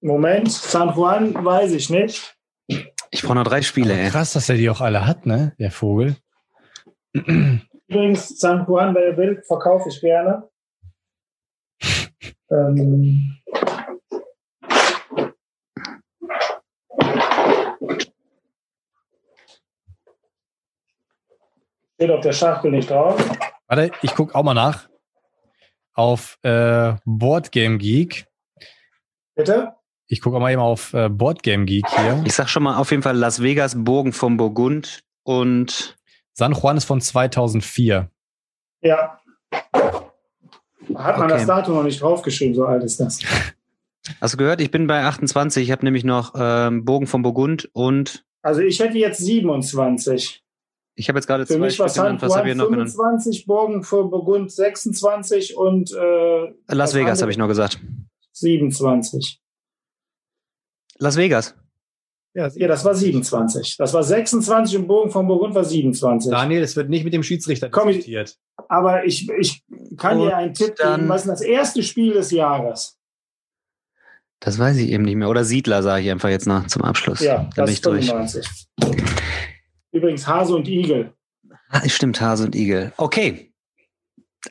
Moment, 0.00 0.50
San 0.50 0.88
Juan 0.96 1.32
weiß 1.32 1.70
ich 1.72 1.90
nicht. 1.90 2.33
Ich 3.14 3.22
brauche 3.22 3.36
noch 3.36 3.44
drei 3.44 3.62
Spiele, 3.62 3.96
ey. 3.96 4.10
Krass, 4.10 4.32
dass 4.32 4.48
er 4.48 4.56
die 4.56 4.68
auch 4.68 4.80
alle 4.80 5.06
hat, 5.06 5.24
ne? 5.24 5.54
Der 5.60 5.70
Vogel. 5.70 6.16
Übrigens, 7.12 8.40
San 8.40 8.66
Juan, 8.66 8.92
wer 8.94 9.16
will, 9.16 9.40
verkaufe 9.46 9.88
ich 9.88 10.00
gerne. 10.00 10.48
ähm, 12.50 13.38
steht 21.94 22.10
auf 22.10 22.20
der 22.20 22.32
Schachtel 22.32 22.72
nicht 22.72 22.90
drauf. 22.90 23.16
Warte, 23.68 23.92
ich 24.02 24.14
gucke 24.16 24.34
auch 24.34 24.42
mal 24.42 24.54
nach. 24.54 24.88
Auf 25.92 26.36
äh, 26.42 26.94
Boardgame 27.04 27.78
Geek. 27.78 28.26
Bitte? 29.36 29.76
Ich 30.06 30.20
gucke 30.20 30.36
auch 30.36 30.40
mal 30.40 30.52
eben 30.52 30.60
auf 30.60 30.92
äh, 30.92 31.08
Boardgame 31.08 31.64
Geek 31.64 31.86
hier. 31.88 32.22
Ich 32.26 32.34
sag 32.34 32.48
schon 32.48 32.62
mal 32.62 32.76
auf 32.76 32.90
jeden 32.90 33.02
Fall 33.02 33.16
Las 33.16 33.40
Vegas, 33.42 33.74
Burgen 33.76 34.12
vom 34.12 34.36
Burgund 34.36 35.02
und 35.22 35.96
San 36.34 36.52
Juan 36.52 36.76
ist 36.76 36.84
von 36.84 37.00
2004. 37.00 38.10
Ja. 38.82 39.18
Hat 40.94 41.18
man 41.18 41.22
Okay. 41.24 41.28
das 41.28 41.46
Datum 41.46 41.74
noch 41.76 41.82
nicht 41.84 42.02
draufgeschrieben, 42.02 42.54
so 42.54 42.66
alt 42.66 42.84
ist 42.84 43.00
das. 43.00 43.20
hast 44.20 44.34
du 44.34 44.38
gehört, 44.38 44.60
ich 44.60 44.70
bin 44.70 44.86
bei 44.86 45.02
28, 45.04 45.64
ich 45.64 45.70
habe 45.72 45.84
nämlich 45.84 46.04
noch 46.04 46.34
ähm, 46.36 46.84
Burgen 46.84 47.06
vom 47.06 47.22
Burgund 47.22 47.70
und 47.72 48.24
Also 48.42 48.60
ich 48.60 48.78
hätte 48.80 48.98
jetzt 48.98 49.18
27. 49.18 50.44
ich 50.96 51.08
habe 51.08 51.18
jetzt 51.18 51.26
gerade 51.26 51.46
Für 51.46 51.54
zwei 51.54 51.58
mich 51.60 51.78
war 51.78 51.88
genannt. 51.88 52.20
Was 52.20 52.36
habe 52.36 52.50
ich 52.50 52.56
noch 52.56 52.68
genannt? 52.68 52.90
25, 52.90 53.46
Burgen 53.46 53.82
für 53.82 54.04
Burgund 54.04 54.52
26 54.52 55.56
und 55.56 55.90
äh, 55.92 56.52
Las 56.68 56.94
Vegas 56.94 57.22
habe 57.22 57.30
ich 57.32 57.38
noch 57.38 57.48
gesagt. 57.48 57.80
27. 58.32 59.40
Las 60.98 61.16
Vegas. 61.16 61.54
Ja, 62.34 62.48
Ja, 62.48 62.66
das 62.68 62.84
war 62.84 62.94
27. 62.94 63.76
Das 63.76 63.94
war 63.94 64.02
26 64.02 64.76
und 64.78 64.86
Bogen 64.88 65.10
von 65.10 65.26
Burgund 65.26 65.54
war 65.54 65.64
27. 65.64 66.30
Daniel, 66.32 66.62
es 66.62 66.74
wird 66.74 66.88
nicht 66.90 67.04
mit 67.04 67.12
dem 67.14 67.22
Schiedsrichter 67.22 67.70
Komm, 67.70 67.88
ich- 67.90 67.96
diskutiert. 67.98 68.36
Aber 68.68 69.04
ich, 69.04 69.28
ich 69.38 69.62
kann 69.96 70.18
Und 70.18 70.28
dir 70.28 70.36
einen 70.36 70.54
Tipp 70.54 70.74
dann- 70.76 71.00
geben. 71.00 71.08
Was 71.08 71.22
ist 71.22 71.28
das 71.30 71.40
erste 71.42 71.82
Spiel 71.82 72.12
des 72.14 72.30
Jahres? 72.32 72.98
Das 74.40 74.58
weiß 74.58 74.76
ich 74.78 74.90
eben 74.90 75.04
nicht 75.04 75.14
mehr. 75.16 75.28
Oder 75.28 75.44
Siedler 75.44 75.82
sage 75.82 76.04
ich 76.04 76.10
einfach 76.10 76.28
jetzt 76.28 76.46
noch 76.46 76.66
zum 76.66 76.82
Abschluss. 76.82 77.20
Ja, 77.20 77.48
da 77.56 77.64
das 77.64 77.66
bin 77.66 77.66
ich 77.66 77.74
ist 77.74 77.86
durch. 77.86 78.06
95. 78.06 78.66
Übrigens 79.92 80.26
Hase 80.26 80.54
und 80.56 80.68
Igel. 80.68 81.12
Ah, 81.70 81.88
stimmt, 81.88 82.20
Hase 82.20 82.44
und 82.44 82.54
Igel. 82.54 82.92
Okay. 82.96 83.53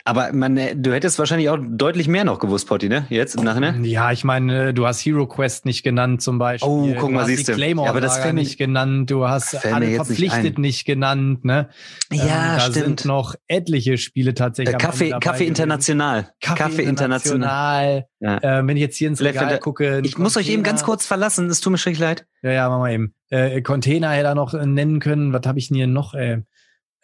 Aber 0.06 0.32
man, 0.34 0.58
äh, 0.58 0.76
du 0.76 0.92
hättest 0.94 1.20
wahrscheinlich 1.20 1.50
auch 1.50 1.58
deutlich 1.62 2.08
mehr 2.08 2.24
noch 2.24 2.40
gewusst, 2.40 2.68
Potti, 2.68 2.90
ne? 2.90 3.06
Jetzt 3.10 3.36
im 3.36 3.44
Nachhinein? 3.44 3.84
Ja, 3.86 4.12
ich 4.12 4.24
meine, 4.24 4.74
du 4.74 4.86
hast 4.88 5.02
Hero 5.06 5.28
Quest 5.28 5.66
nicht 5.66 5.84
genannt 5.84 6.22
zum 6.22 6.40
Beispiel. 6.40 6.70
Oh, 6.70 6.94
guck 7.00 7.12
mal, 7.12 7.26
siehst 7.26 7.48
du. 7.48 7.54
Claymore 7.54 7.86
Ja, 7.88 7.92
aber 7.92 8.02
das 8.02 8.24
mir- 8.24 8.34
nicht 8.34 8.58
genannt. 8.58 9.10
Du 9.12 9.28
hast 9.28 9.66
alle 9.66 9.86
nicht 9.88 9.96
verpflichtet 9.96 10.58
ein. 10.58 10.62
nicht, 10.62 10.86
genannt, 10.86 11.46
ne? 11.46 11.70
Ja, 12.12 12.24
Ähm, 12.24 12.28
da 12.30 12.60
stimmt. 12.62 12.76
sind 12.76 13.06
noch 13.06 13.36
etliche 13.48 13.98
Spiele 13.98 14.34
tatsächlich. 14.34 14.76
Äh, 14.76 14.78
Kaffee, 14.78 15.04
Ende 15.06 15.12
dabei 15.16 15.20
Kaffee 15.26 15.38
gewesen. 15.46 15.50
International. 15.50 16.28
Kaffee, 16.42 16.84
International. 16.84 18.06
Ja. 18.20 18.38
Äh, 18.38 18.68
wenn 18.68 18.78
ich 18.78 18.82
jetzt 18.82 18.98
hier 18.98 19.08
ins 19.10 19.20
Vielleicht 19.20 19.36
Regal 19.36 19.48
könnte- 19.50 19.62
gucke. 19.64 20.02
Ich 20.04 20.18
muss 20.18 20.38
euch 20.38 20.50
eben 20.50 20.64
ganz 20.64 20.84
kurz 20.84 21.06
verlassen. 21.06 21.48
Es 21.50 21.62
tut 21.62 21.72
mir 21.72 21.78
schrecklich 21.78 22.00
leid. 22.00 22.26
Ja, 22.42 22.52
ja, 22.52 22.70
mach 22.70 22.80
mal 22.80 22.92
eben. 22.94 23.14
Äh, 23.30 23.62
Container 23.62 24.10
hätte 24.12 24.28
er 24.28 24.36
noch 24.36 24.54
äh, 24.54 24.66
nennen 24.66 25.00
können. 25.00 25.34
Was 25.34 25.42
habe 25.46 25.60
ich 25.60 25.68
denn 25.70 25.76
hier 25.78 25.88
noch? 25.88 26.14
Ey? 26.14 26.44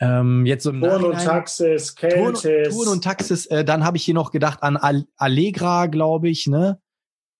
Ähm, 0.01 0.45
jetzt 0.45 0.63
so 0.63 0.69
im 0.69 0.81
Turn 0.81 1.03
und 1.03 1.19
Taxis, 1.21 1.93
Keltis. 1.95 2.69
Turn 2.75 2.87
und 2.87 3.03
Taxis. 3.03 3.45
Äh, 3.47 3.65
dann 3.65 3.83
habe 3.83 3.97
ich 3.97 4.03
hier 4.05 4.13
noch 4.13 4.31
gedacht 4.31 4.63
an 4.63 4.77
Al 4.77 5.05
Allegra, 5.17 5.87
glaube 5.87 6.29
ich, 6.29 6.47
ne? 6.47 6.79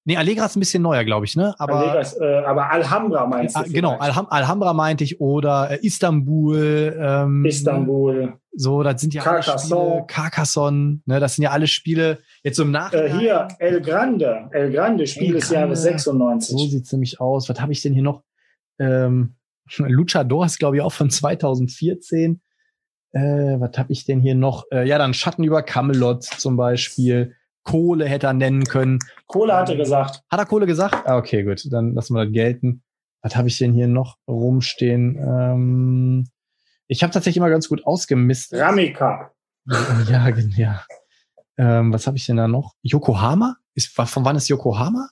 Nee, 0.05 0.18
Allegra 0.18 0.45
ist 0.45 0.55
ein 0.55 0.60
bisschen 0.62 0.82
neuer, 0.82 1.03
glaube 1.03 1.26
ich, 1.26 1.36
ne? 1.36 1.53
Aber 1.60 1.76
Allegas, 1.76 2.20
äh, 2.20 2.38
aber 2.45 2.72
Alhambra 2.72 3.28
meinst 3.28 3.55
du? 3.57 3.64
Genau? 3.72 3.97
Alham 3.97 4.28
Alhambra 4.30 4.74
meinte 4.74 5.03
ich 5.03 5.22
oder 5.22 5.72
äh, 5.72 5.86
Istanbul. 5.86 6.97
Ähm, 6.99 7.45
Istanbul. 7.45 8.34
So, 8.53 8.82
das 8.84 8.99
sind 8.99 9.14
ja 9.14 9.22
alle 9.22 9.41
Carcassonne. 9.41 9.89
Spiele. 9.91 10.05
Carcassonne, 10.07 10.99
ne? 11.05 11.20
Das 11.20 11.36
sind 11.36 11.43
ja 11.43 11.51
alle 11.51 11.68
Spiele. 11.68 12.20
Jetzt 12.43 12.57
so 12.57 12.64
im 12.64 12.70
Äh, 12.70 12.72
Nachhinein. 12.72 13.20
hier, 13.20 13.47
El 13.60 13.82
Grande. 13.82 14.49
El 14.51 14.72
Grande, 14.72 15.05
Spiel 15.07 15.28
El 15.28 15.34
des 15.39 15.49
Jahres 15.49 15.84
Grande. 15.84 15.99
96. 15.99 16.57
So 16.57 16.66
sieht's 16.68 16.91
nämlich 16.91 17.22
aus. 17.22 17.47
Was 17.47 17.62
habe 17.62 17.72
ich 17.72 17.82
denn 17.82 17.93
hier 17.93 18.03
noch? 18.03 18.24
Ähm, 18.80 19.36
Luchador 19.78 20.45
ist, 20.45 20.57
glaube 20.60 20.78
ich, 20.78 20.82
auch 20.82 20.91
von 20.93 21.10
2014. 21.10 22.41
Äh, 23.12 23.60
was 23.60 23.78
habe 23.78 23.91
ich 23.91 24.05
denn 24.05 24.22
hier 24.22 24.36
noch? 24.36 24.66
Äh, 24.72 24.88
ja, 24.88 24.97
dann 24.97 25.14
Schatten 25.14 25.43
über 25.43 25.64
Camelot 25.64 26.24
zum 26.24 26.57
Beispiel. 26.57 27.36
Kohle 27.64 28.05
hätte 28.05 28.28
er 28.28 28.34
nennen 28.34 28.64
können. 28.64 28.99
Kohle 29.28 29.55
hatte 29.55 29.78
gesagt. 29.78 30.22
Hat 30.30 30.39
er 30.39 30.45
Kohle 30.45 30.66
gesagt? 30.66 31.07
Ah, 31.07 31.18
okay, 31.18 31.43
gut. 31.43 31.62
Dann 31.72 31.93
lassen 31.93 32.16
wir 32.16 32.26
das 32.26 32.34
gelten. 32.34 32.84
Was 33.22 33.36
habe 33.36 33.47
ich 33.47 33.57
denn 33.57 33.74
hier 33.74 33.88
noch 33.88 34.18
rumstehen? 34.28 35.18
Ähm, 35.18 36.28
ich 36.88 37.03
habe 37.03 37.14
tatsächlich 37.14 37.38
immer 37.38 37.49
ganz 37.49 37.68
gut 37.68 37.86
ausgemistet. 37.86 38.60
Ramika. 38.60 39.32
Ja, 40.10 40.30
ja. 40.55 40.84
Ähm, 41.57 41.91
was 41.93 42.07
habe 42.07 42.18
ich 42.18 42.26
denn 42.26 42.38
da 42.38 42.47
noch? 42.47 42.74
Yokohama? 42.82 43.57
Ist, 43.76 43.89
von 43.93 44.26
wann 44.26 44.36
ist 44.36 44.47
Yokohama? 44.47 45.10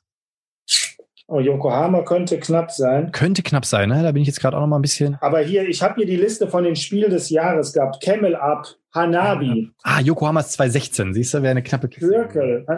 Oh, 1.30 1.40
Yokohama 1.42 2.04
könnte 2.04 2.40
knapp 2.40 2.72
sein. 2.72 3.12
Könnte 3.12 3.44
knapp 3.44 3.66
sein, 3.66 3.90
ne? 3.90 4.02
Da 4.02 4.14
bin 4.14 4.22
ich 4.22 4.28
jetzt 4.30 4.40
gerade 4.40 4.56
auch 4.56 4.62
noch 4.62 4.68
mal 4.68 4.78
ein 4.80 4.82
bisschen. 4.82 5.18
Aber 5.20 5.40
hier, 5.42 5.68
ich 5.68 5.82
habe 5.84 5.96
hier 5.96 6.06
die 6.06 6.16
Liste 6.16 6.48
von 6.48 6.64
den 6.64 6.78
Spielen 6.78 7.10
des 7.12 7.30
Jahres 7.30 7.74
gehabt. 7.74 8.02
Camel 8.02 8.36
Up, 8.36 8.66
Hanabi, 8.96 9.70
Ah, 9.84 10.00
Yokohama 10.00 10.40
ist 10.40 10.54
2016. 10.54 11.14
Siehst 11.14 11.34
du, 11.34 11.42
wäre 11.42 11.52
eine 11.52 11.64
knappe 11.64 11.90
Kiste. 11.90 12.08
Circle, 12.08 12.66
äh, 12.70 12.78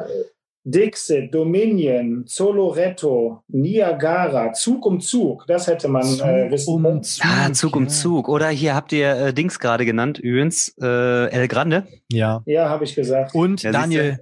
Dixit, 0.66 1.34
Dominion, 1.34 2.26
Zoloretto, 2.26 3.44
Niagara, 3.48 4.52
Zug 4.54 4.86
um 4.86 5.00
Zug. 5.00 5.46
Das 5.48 5.68
hätte 5.68 5.88
man 5.88 6.04
Zug 6.04 6.26
äh, 6.28 6.52
wissen 6.52 6.86
um. 6.86 7.04
Zug. 7.04 7.26
Ah, 7.26 7.54
Zug 7.54 7.76
um 7.76 7.84
ja. 7.84 7.90
Zug. 7.90 8.28
Oder 8.30 8.50
hier 8.50 8.76
habt 8.76 8.92
ihr 8.92 9.10
äh, 9.16 9.34
Dings 9.34 9.60
gerade 9.60 9.86
genannt, 9.86 10.18
übrigens, 10.20 10.76
äh, 10.82 11.30
El 11.32 11.48
Grande. 11.48 11.88
Ja. 12.12 12.42
Ja, 12.46 12.68
habe 12.70 12.84
ich 12.84 12.96
gesagt. 12.96 13.34
Und 13.36 13.62
Ja, 13.64 13.72
Daniel, 13.72 14.20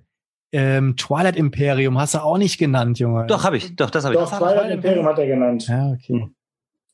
ähm, 0.59 0.95
Twilight 0.97 1.35
Imperium 1.35 1.99
hast 1.99 2.15
du 2.15 2.19
auch 2.23 2.37
nicht 2.37 2.57
genannt, 2.57 2.97
Junge. 2.99 3.27
Doch, 3.27 3.43
habe 3.43 3.57
ich. 3.57 3.75
Doch, 3.75 3.89
das 3.91 4.03
habe 4.05 4.15
ich. 4.15 4.19
Doch, 4.19 4.29
Twilight 4.35 4.55
Twilight 4.57 4.71
Imperium 4.73 5.05
hat 5.05 5.19
er 5.19 5.27
genannt. 5.27 5.67
Ja, 5.67 5.91
okay. 5.91 6.27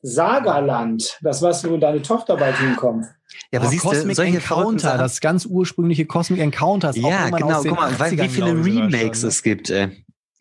Sagaland, 0.02 1.18
das 1.22 1.40
was, 1.40 1.66
wo 1.68 1.76
deine 1.78 2.02
Tochter 2.02 2.36
bald 2.36 2.58
hinkommt. 2.58 3.06
Ja, 3.50 3.58
aber 3.60 3.68
Oh, 3.68 3.70
siehst 3.70 3.84
du, 3.84 3.88
Cosmic 3.88 4.16
solche 4.16 4.40
verrückten 4.40 4.64
Encounter, 4.74 4.88
Sachen- 4.88 4.98
das 4.98 5.20
ganz 5.20 5.46
ursprüngliche 5.46 6.04
Cosmic 6.06 6.40
Encounter. 6.40 6.90
ist 6.90 7.02
auch 7.02 7.08
Ja, 7.10 7.30
genau. 7.30 7.62
Guck 7.62 7.76
mal, 7.76 7.90
80ern, 7.90 8.22
wie 8.22 8.28
viele 8.28 8.50
Remakes 8.52 9.22
es 9.22 9.42
gibt. 9.42 9.70
Äh. 9.70 9.88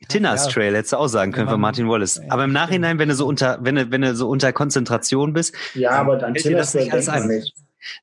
Tinner's 0.09 0.47
Ja. 0.47 0.51
Trail 0.51 0.75
hättest 0.75 0.91
du 0.91 0.97
auch 0.97 1.07
sagen 1.07 1.31
können 1.31 1.47
von 1.47 1.61
Martin 1.61 1.87
Wallace. 1.87 2.19
Aber 2.29 2.43
im. 2.43 2.51
Nachhinein, 2.51 2.99
wenn 2.99 3.07
du 3.07 3.15
so 3.15 3.25
unter, 3.25 3.57
wenn 3.61 3.75
du, 3.75 3.89
wenn 3.89 4.01
du 4.01 4.13
so 4.15 4.27
unter 4.27 4.51
Konzentration 4.51 5.31
bist, 5.31 5.55
Ja, 5.75 5.91
aber 5.91 6.17
dann 6.17 6.33
Fällt 6.35 6.45
dir 6.53 6.57
das 6.57 6.73
nicht 6.73 6.91
alles 6.91 7.07
ein? 7.07 7.27
nicht. 7.27 7.55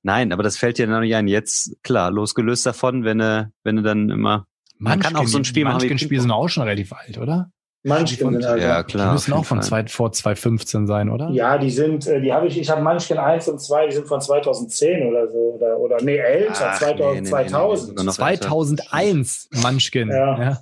nein, 0.03 0.33
aber 0.33 0.43
das 0.43 0.57
fällt 0.57 0.79
dir 0.79 0.87
dann 0.87 1.03
nicht 1.03 1.14
ein. 1.14 1.29
Jetzt, 1.29 1.77
klar, 1.83 2.11
losgelöst 2.11 2.64
davon, 2.64 3.05
wenn 3.05 3.18
du, 3.18 3.53
wenn 3.64 3.77
du 3.77 3.83
dann 3.83 4.09
immer, 4.09 4.47
man 4.81 4.99
kann 4.99 5.16
auch 5.16 5.26
so 5.26 5.39
ein 5.39 5.45
Spiel 5.45 5.64
machen 5.64 5.83
wie 5.83 5.99
Spiele 5.99 6.20
sind 6.20 6.31
auch 6.31 6.49
schon 6.49 6.64
relativ 6.64 6.93
alt, 6.93 7.18
oder? 7.18 7.51
Munchkin 7.83 8.33
sind 8.33 8.45
also. 8.45 8.62
ja 8.62 8.83
Die 8.83 8.93
klar. 8.93 9.12
müssen 9.12 9.33
auf 9.33 9.41
auch 9.41 9.45
von 9.47 9.62
zwei, 9.62 9.87
vor 9.87 10.12
2015 10.12 10.87
sein, 10.87 11.09
oder? 11.09 11.31
Ja, 11.31 11.57
die 11.57 11.70
sind, 11.70 12.07
äh, 12.07 12.20
die 12.20 12.33
habe 12.33 12.47
ich, 12.47 12.59
ich 12.59 12.68
habe 12.68 12.83
Munchkin 12.83 13.16
1 13.16 13.49
und 13.49 13.61
2, 13.61 13.87
die 13.87 13.95
sind 13.95 14.07
von 14.07 14.20
2010 14.20 15.07
oder 15.09 15.28
so. 15.28 15.39
Oder, 15.55 15.78
oder 15.78 15.97
nee, 16.03 16.16
älter, 16.18 16.72
Ach, 16.72 16.78
2000, 16.78 16.99
nee, 16.99 17.05
nee, 17.05 17.14
nee, 17.14 17.20
nee, 17.20 17.28
2000. 17.28 17.89
sogar 17.89 18.05
noch 18.05 18.18
älter. 18.18 18.49
2001 18.49 19.49
Munchkin. 19.62 20.09
Ja. 20.11 20.39
ja. 20.39 20.59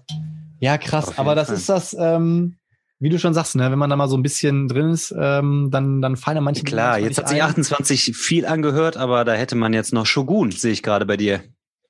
Ja, 0.60 0.78
krass. 0.78 1.08
Auf 1.08 1.18
Aber 1.18 1.34
das 1.34 1.48
Fall. 1.48 1.56
ist 1.56 1.68
das, 1.68 1.96
ähm, 1.98 2.56
wie 3.00 3.08
du 3.10 3.18
schon 3.18 3.34
sagst, 3.34 3.56
ne, 3.56 3.70
wenn 3.70 3.78
man 3.78 3.90
da 3.90 3.96
mal 3.96 4.08
so 4.08 4.16
ein 4.16 4.22
bisschen 4.22 4.68
drin 4.68 4.90
ist, 4.90 5.14
ähm, 5.16 5.68
dann, 5.70 6.00
dann 6.00 6.16
fallen 6.16 6.36
da 6.36 6.40
manche 6.40 6.64
Klar, 6.64 6.98
jetzt 6.98 7.18
hat 7.18 7.28
sich 7.28 7.42
ein. 7.42 7.48
28 7.48 8.16
viel 8.16 8.46
angehört, 8.46 8.96
aber 8.96 9.24
da 9.24 9.34
hätte 9.34 9.54
man 9.54 9.72
jetzt 9.72 9.92
noch 9.92 10.06
Shogun, 10.06 10.50
sehe 10.50 10.72
ich 10.72 10.82
gerade 10.82 11.06
bei 11.06 11.16
dir. 11.16 11.40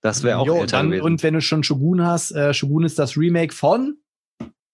Das 0.01 0.23
wäre 0.23 0.39
auch 0.39 0.47
Jo, 0.47 0.65
dann, 0.67 0.91
gewesen. 0.91 1.05
Und 1.05 1.23
wenn 1.23 1.35
du 1.35 1.41
schon 1.41 1.63
Shogun 1.63 2.05
hast, 2.05 2.31
äh, 2.33 2.55
Shogun 2.55 2.85
ist 2.85 2.99
das 2.99 3.17
Remake 3.17 3.55
von 3.55 3.97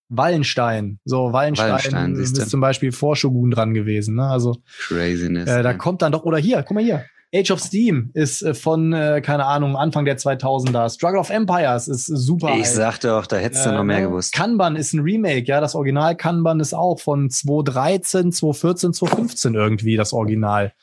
Wallenstein. 0.09 1.01
So, 1.05 1.33
Wallenstein, 1.33 1.70
Wallenstein, 1.70 2.14
du. 2.14 2.20
ist 2.20 2.51
zum 2.51 2.61
Beispiel 2.61 2.93
vor 2.93 3.16
Shogun 3.16 3.51
dran 3.51 3.75
gewesen. 3.75 4.16
Ne? 4.16 4.27
Also 4.27 4.57
Craziness. 4.87 5.49
äh, 5.49 5.62
da 5.62 5.72
ey. 5.72 5.79
kommt 5.79 6.03
dann 6.03 6.12
doch, 6.12 6.25
oder 6.25 6.39
hier, 6.39 6.62
guck 6.62 6.75
mal 6.75 6.85
hier. 6.85 7.05
Age 7.35 7.51
of 7.51 7.61
Steam 7.61 8.11
ist 8.14 8.43
äh, 8.43 8.55
von, 8.55 8.93
äh, 8.93 9.20
keine 9.20 9.45
Ahnung, 9.47 9.77
Anfang 9.77 10.05
der 10.05 10.16
2000er. 10.16 10.89
Struggle 10.95 11.18
of 11.18 11.31
Empires 11.31 11.89
ist 11.89 12.07
super 12.07 12.51
ich 12.51 12.64
alt. 12.64 12.66
sagte 12.66 13.09
doch, 13.09 13.27
da 13.27 13.37
hättest 13.37 13.66
du 13.66 13.72
noch 13.72 13.83
mehr 13.83 14.01
ne? 14.01 14.09
gewusst. 14.09 14.33
Kanban 14.33 14.77
ist 14.77 14.93
ein 14.93 15.01
Remake, 15.01 15.45
ja. 15.47 15.61
Das 15.61 15.75
Original 15.75 16.16
Kanban 16.16 16.61
ist 16.61 16.75
auch 16.75 17.01
von 17.01 17.29
2013, 17.29 18.31
2014, 18.31 18.93
2015 18.93 19.55
irgendwie 19.55 19.97
das 19.97 20.12
Original. 20.12 20.75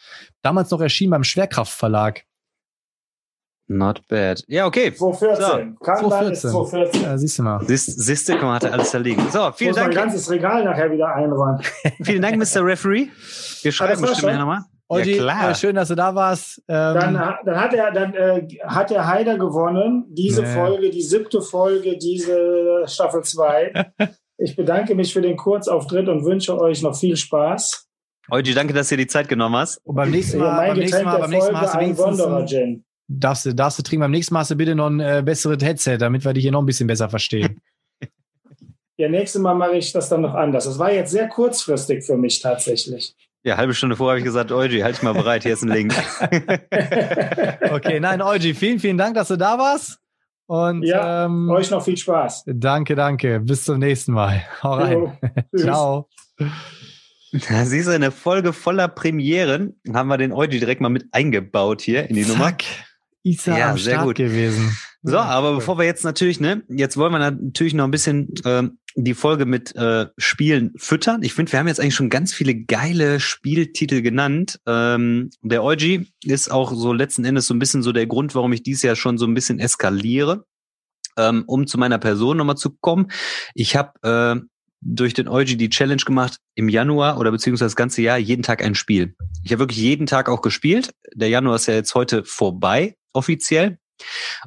Damals 0.41 0.71
noch 0.71 0.81
erschienen 0.81 1.11
beim 1.11 1.23
Schwerkraftverlag. 1.23 2.25
Not 3.73 4.05
bad. 4.09 4.43
Ja, 4.47 4.65
okay. 4.65 4.93
2014. 4.93 5.77
Kanban 5.79 6.31
ist 6.31 6.41
2014. 6.41 6.49
2014. 6.51 7.01
Ja, 7.03 7.17
siehst 7.17 7.39
du 7.39 7.43
mal. 7.43 7.59
Siehst, 7.65 7.99
siehste, 8.01 8.33
guck 8.33 8.43
mal, 8.43 8.55
hat 8.55 8.63
er 8.65 8.73
alles 8.73 8.91
da 8.91 8.97
liegen. 8.97 9.21
So, 9.31 9.47
Ich 9.49 9.55
vielen 9.55 9.69
muss 9.71 9.77
mein 9.77 9.85
Dank. 9.91 9.95
ganzes 9.95 10.29
Regal 10.29 10.63
nachher 10.65 10.91
wieder 10.91 11.07
einräumen. 11.15 11.61
Vielen 12.03 12.21
Dank, 12.21 12.37
Mr. 12.37 12.65
Referee. 12.65 13.07
Wir 13.61 13.71
schreiben 13.71 14.01
bestimmt 14.01 14.19
schon? 14.19 14.29
nachher 14.29 14.39
nochmal. 14.39 14.61
Olli, 14.89 15.15
ja, 15.15 15.23
klar. 15.23 15.51
äh, 15.51 15.55
schön, 15.55 15.75
dass 15.75 15.87
du 15.87 15.95
da 15.95 16.13
warst. 16.13 16.61
Ähm, 16.67 16.73
Dann, 16.95 17.13
dann 17.45 17.61
hat 17.61 17.73
er, 17.73 17.91
dann 17.93 18.13
äh, 18.13 18.45
hat 18.65 18.89
der 18.89 19.07
Heider 19.07 19.37
gewonnen. 19.37 20.05
Diese 20.09 20.41
Nee. 20.41 20.53
Folge, 20.53 20.89
die 20.89 21.01
siebte 21.01 21.41
Folge, 21.41 21.97
diese 21.97 22.83
Staffel 22.87 23.23
2. 23.23 23.91
Ich 24.43 24.55
bedanke 24.55 24.95
mich 24.95 25.13
für 25.13 25.21
den 25.21 25.37
Kurzauftritt 25.37 26.09
und 26.09 26.25
wünsche 26.25 26.59
euch 26.59 26.81
noch 26.81 26.95
viel 26.97 27.15
Spaß. 27.15 27.87
Eugi, 28.31 28.55
danke, 28.55 28.73
dass 28.73 28.89
du 28.89 28.95
dir 28.97 29.03
die 29.03 29.07
Zeit 29.07 29.29
genommen 29.29 29.55
hast. 29.55 29.77
und 29.85 29.93
beim 29.95 30.09
nächsten 30.09 30.39
Mal, 30.39 30.55
mein 30.55 30.69
beim 30.69 30.77
nächsten 30.79 31.05
Mal, 31.05 31.19
beim 31.19 31.29
nächsten 31.29 31.53
Mal 31.53 31.61
hast 31.61 31.73
du 31.75 31.77
ein 31.77 31.85
wenigstens. 31.85 32.83
Darfst 33.19 33.45
du, 33.45 33.53
darfst 33.53 33.79
du 33.79 33.83
trinken. 33.83 34.01
Beim 34.01 34.11
nächsten 34.11 34.33
Mal 34.33 34.41
hast 34.41 34.51
du 34.51 34.55
bitte 34.55 34.75
noch 34.75 34.87
ein 34.89 34.99
äh, 34.99 35.21
besseres 35.23 35.63
Headset, 35.63 35.97
damit 35.97 36.25
wir 36.25 36.33
dich 36.33 36.43
hier 36.43 36.51
noch 36.51 36.61
ein 36.61 36.65
bisschen 36.65 36.87
besser 36.87 37.09
verstehen. 37.09 37.61
Ja, 38.97 39.09
nächstes 39.09 39.41
Mal 39.41 39.55
mache 39.55 39.77
ich 39.77 39.91
das 39.93 40.09
dann 40.09 40.21
noch 40.21 40.35
anders. 40.35 40.65
Das 40.65 40.77
war 40.77 40.91
jetzt 40.91 41.09
sehr 41.09 41.27
kurzfristig 41.27 42.05
für 42.05 42.17
mich 42.17 42.39
tatsächlich. 42.39 43.15
Ja, 43.41 43.57
halbe 43.57 43.73
Stunde 43.73 43.95
vorher 43.95 44.11
habe 44.11 44.19
ich 44.19 44.25
gesagt, 44.25 44.51
Eugi, 44.51 44.81
halt 44.81 44.95
dich 44.97 45.01
mal 45.01 45.13
bereit, 45.13 45.41
hier 45.41 45.53
ist 45.53 45.63
ein 45.63 45.69
Link. 45.69 45.95
Okay, 47.71 47.99
nein, 47.99 48.21
Eugi, 48.21 48.53
vielen, 48.53 48.77
vielen 48.77 48.99
Dank, 48.99 49.15
dass 49.15 49.29
du 49.29 49.37
da 49.37 49.57
warst. 49.57 49.97
Und 50.45 50.83
Ja, 50.83 51.25
ähm, 51.25 51.49
Euch 51.49 51.71
noch 51.71 51.83
viel 51.83 51.97
Spaß. 51.97 52.43
danke, 52.45 52.93
danke. 52.93 53.39
Bis 53.39 53.63
zum 53.63 53.79
nächsten 53.79 54.11
Mal. 54.11 54.43
Hau 54.61 54.73
rein. 54.73 55.17
Ciao. 55.57 56.07
Da 56.37 57.65
siehst 57.65 57.87
du, 57.87 57.93
eine 57.93 58.11
Folge 58.11 58.53
voller 58.53 58.87
Premieren. 58.87 59.79
Haben 59.91 60.09
wir 60.09 60.17
den 60.17 60.31
Eugi 60.31 60.59
direkt 60.59 60.81
mal 60.81 60.89
mit 60.89 61.05
eingebaut 61.11 61.81
hier 61.81 62.07
in 62.07 62.17
die 62.17 62.25
Nummer. 62.25 62.53
Isa 63.23 63.57
Ja, 63.57 63.71
am 63.71 63.77
sehr 63.77 63.93
Start 63.93 64.07
gut. 64.07 64.15
gewesen. 64.17 64.77
So, 65.03 65.17
aber 65.17 65.55
bevor 65.55 65.77
wir 65.79 65.85
jetzt 65.85 66.03
natürlich, 66.03 66.39
ne, 66.39 66.63
jetzt 66.69 66.95
wollen 66.95 67.11
wir 67.11 67.19
natürlich 67.19 67.73
noch 67.73 67.85
ein 67.85 67.91
bisschen 67.91 68.33
ähm, 68.45 68.77
die 68.95 69.13
Folge 69.15 69.45
mit 69.45 69.75
äh, 69.75 70.07
Spielen 70.17 70.73
füttern. 70.77 71.23
Ich 71.23 71.33
finde, 71.33 71.51
wir 71.51 71.59
haben 71.59 71.67
jetzt 71.67 71.79
eigentlich 71.79 71.95
schon 71.95 72.09
ganz 72.11 72.33
viele 72.33 72.55
geile 72.55 73.19
Spieltitel 73.19 74.01
genannt. 74.01 74.59
Ähm, 74.67 75.31
der 75.41 75.63
Eugi 75.63 76.11
ist 76.23 76.51
auch 76.51 76.73
so 76.73 76.93
letzten 76.93 77.25
Endes 77.25 77.47
so 77.47 77.53
ein 77.55 77.59
bisschen 77.59 77.81
so 77.81 77.91
der 77.91 78.05
Grund, 78.05 78.35
warum 78.35 78.53
ich 78.53 78.61
dies 78.63 78.83
Jahr 78.83 78.95
schon 78.95 79.17
so 79.17 79.25
ein 79.25 79.33
bisschen 79.33 79.59
eskaliere. 79.59 80.45
Ähm, 81.17 81.43
um 81.45 81.67
zu 81.67 81.77
meiner 81.77 81.97
Person 81.97 82.37
nochmal 82.37 82.55
zu 82.55 82.69
kommen. 82.79 83.11
Ich 83.53 83.75
habe 83.75 83.91
äh, 84.03 84.41
durch 84.79 85.13
den 85.13 85.27
Eugi 85.27 85.57
die 85.57 85.69
Challenge 85.69 86.01
gemacht, 86.01 86.37
im 86.55 86.69
Januar 86.69 87.19
oder 87.19 87.31
beziehungsweise 87.31 87.65
das 87.67 87.75
ganze 87.75 88.01
Jahr 88.01 88.17
jeden 88.17 88.43
Tag 88.43 88.63
ein 88.63 88.75
Spiel. 88.75 89.15
Ich 89.43 89.51
habe 89.51 89.59
wirklich 89.59 89.79
jeden 89.79 90.05
Tag 90.05 90.29
auch 90.29 90.41
gespielt. 90.41 90.91
Der 91.13 91.27
Januar 91.27 91.55
ist 91.57 91.67
ja 91.67 91.73
jetzt 91.73 91.95
heute 91.95 92.23
vorbei, 92.23 92.95
offiziell. 93.13 93.77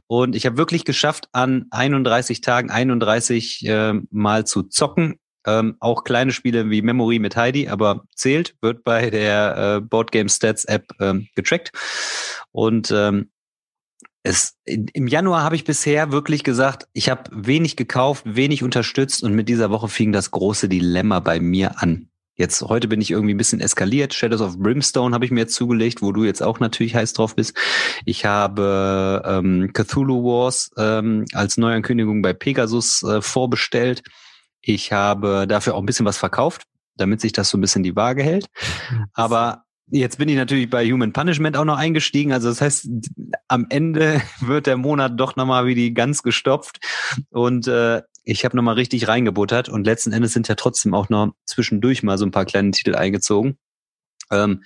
Und 0.07 0.35
ich 0.35 0.47
habe 0.47 0.57
wirklich 0.57 0.85
geschafft, 0.85 1.29
an 1.33 1.67
31 1.71 2.41
Tagen 2.41 2.71
31 2.71 3.67
äh, 3.67 3.95
Mal 4.11 4.47
zu 4.47 4.65
zocken. 4.65 5.21
Ähm, 5.47 5.77
auch 5.79 6.05
kleine 6.05 6.33
Spiele 6.33 6.71
wie 6.71 6.81
Memory 6.81 7.19
mit 7.19 7.37
Heidi, 7.37 7.69
aber 7.69 8.05
zählt, 8.15 8.57
wird 8.63 8.83
bei 8.83 9.11
der 9.11 9.77
äh, 9.77 9.81
Board 9.83 10.11
Game 10.11 10.31
Stats 10.31 10.65
App 10.65 10.87
ähm, 11.01 11.29
getrackt. 11.35 11.71
Und 12.51 12.91
ähm, 12.91 13.31
es, 14.23 14.57
im 14.65 15.07
Januar 15.07 15.43
habe 15.43 15.55
ich 15.55 15.65
bisher 15.65 16.11
wirklich 16.11 16.45
gesagt, 16.45 16.89
ich 16.95 17.11
habe 17.11 17.25
wenig 17.31 17.77
gekauft, 17.77 18.25
wenig 18.25 18.63
unterstützt 18.63 19.23
und 19.23 19.35
mit 19.35 19.51
dieser 19.51 19.71
Woche 19.71 19.89
fing 19.89 20.13
das 20.13 20.31
große 20.31 20.69
Dilemma 20.69 21.21
bei 21.21 21.41
mir 21.41 21.83
an. 21.83 22.09
Jetzt 22.37 22.63
heute 22.63 22.89
bin 22.89 23.01
ich 23.01 23.13
irgendwie 23.13 23.35
ein 23.35 23.39
bisschen 23.39 23.61
eskaliert. 23.61 24.13
Shadows 24.13 24.41
of 24.41 24.59
Brimstone 24.59 25.15
habe 25.15 25.25
ich 25.25 25.31
mir 25.31 25.41
jetzt 25.41 25.55
zugelegt, 25.55 26.03
wo 26.03 26.11
du 26.11 26.25
jetzt 26.25 26.43
auch 26.43 26.59
natürlich 26.59 26.97
heiß 26.97 27.13
drauf 27.13 27.37
bist. 27.37 27.57
Ich 28.05 28.25
habe 28.25 29.23
ähm, 29.25 29.73
Cthulhu 29.73 30.25
Wars 30.25 30.71
ähm, 30.77 31.27
als 31.33 31.57
Neuankündigung 31.57 32.23
bei 32.23 32.33
Pegasus 32.33 33.03
äh, 33.05 33.23
vorbestellt. 33.23 34.03
Ich 34.61 34.93
habe 34.93 35.47
dafür 35.47 35.75
auch 35.75 35.81
ein 35.81 35.87
bisschen 35.87 36.07
was 36.07 36.19
verkauft, 36.19 36.63
damit 36.97 37.21
sich 37.21 37.33
das 37.33 37.51
so 37.51 37.59
ein 37.59 37.61
bisschen 37.61 37.83
die 37.83 37.95
Waage 37.95 38.23
hält. 38.23 38.47
Aber 39.13 39.64
Jetzt 39.91 40.17
bin 40.19 40.29
ich 40.29 40.37
natürlich 40.37 40.71
bei 40.71 40.91
Human 40.91 41.13
Punishment 41.13 41.57
auch 41.57 41.65
noch 41.65 41.77
eingestiegen. 41.77 42.33
Also 42.33 42.49
das 42.49 42.61
heißt, 42.61 42.89
am 43.49 43.67
Ende 43.69 44.23
wird 44.41 44.67
der 44.67 44.77
Monat 44.77 45.13
doch 45.17 45.37
nochmal 45.37 45.67
wie 45.67 45.75
die 45.75 45.93
ganz 45.93 46.23
gestopft. 46.23 46.79
Und 47.31 47.69
äh, 47.69 48.03
ich 48.25 48.45
habe 48.45 48.57
nochmal 48.57 48.75
richtig 48.77 49.09
reingebuttert. 49.09 49.69
Und 49.69 49.85
letzten 49.85 50.13
Endes 50.13 50.33
sind 50.33 50.49
ja 50.49 50.55
trotzdem 50.55 50.95
auch 50.95 51.11
noch 51.11 51.35
zwischendurch 51.45 52.03
mal 52.03 52.17
so 52.17 52.25
ein 52.25 52.31
paar 52.31 52.47
kleine 52.47 52.71
Titel 52.71 52.95
eingezogen. 52.95 53.59
Ähm, 54.31 54.65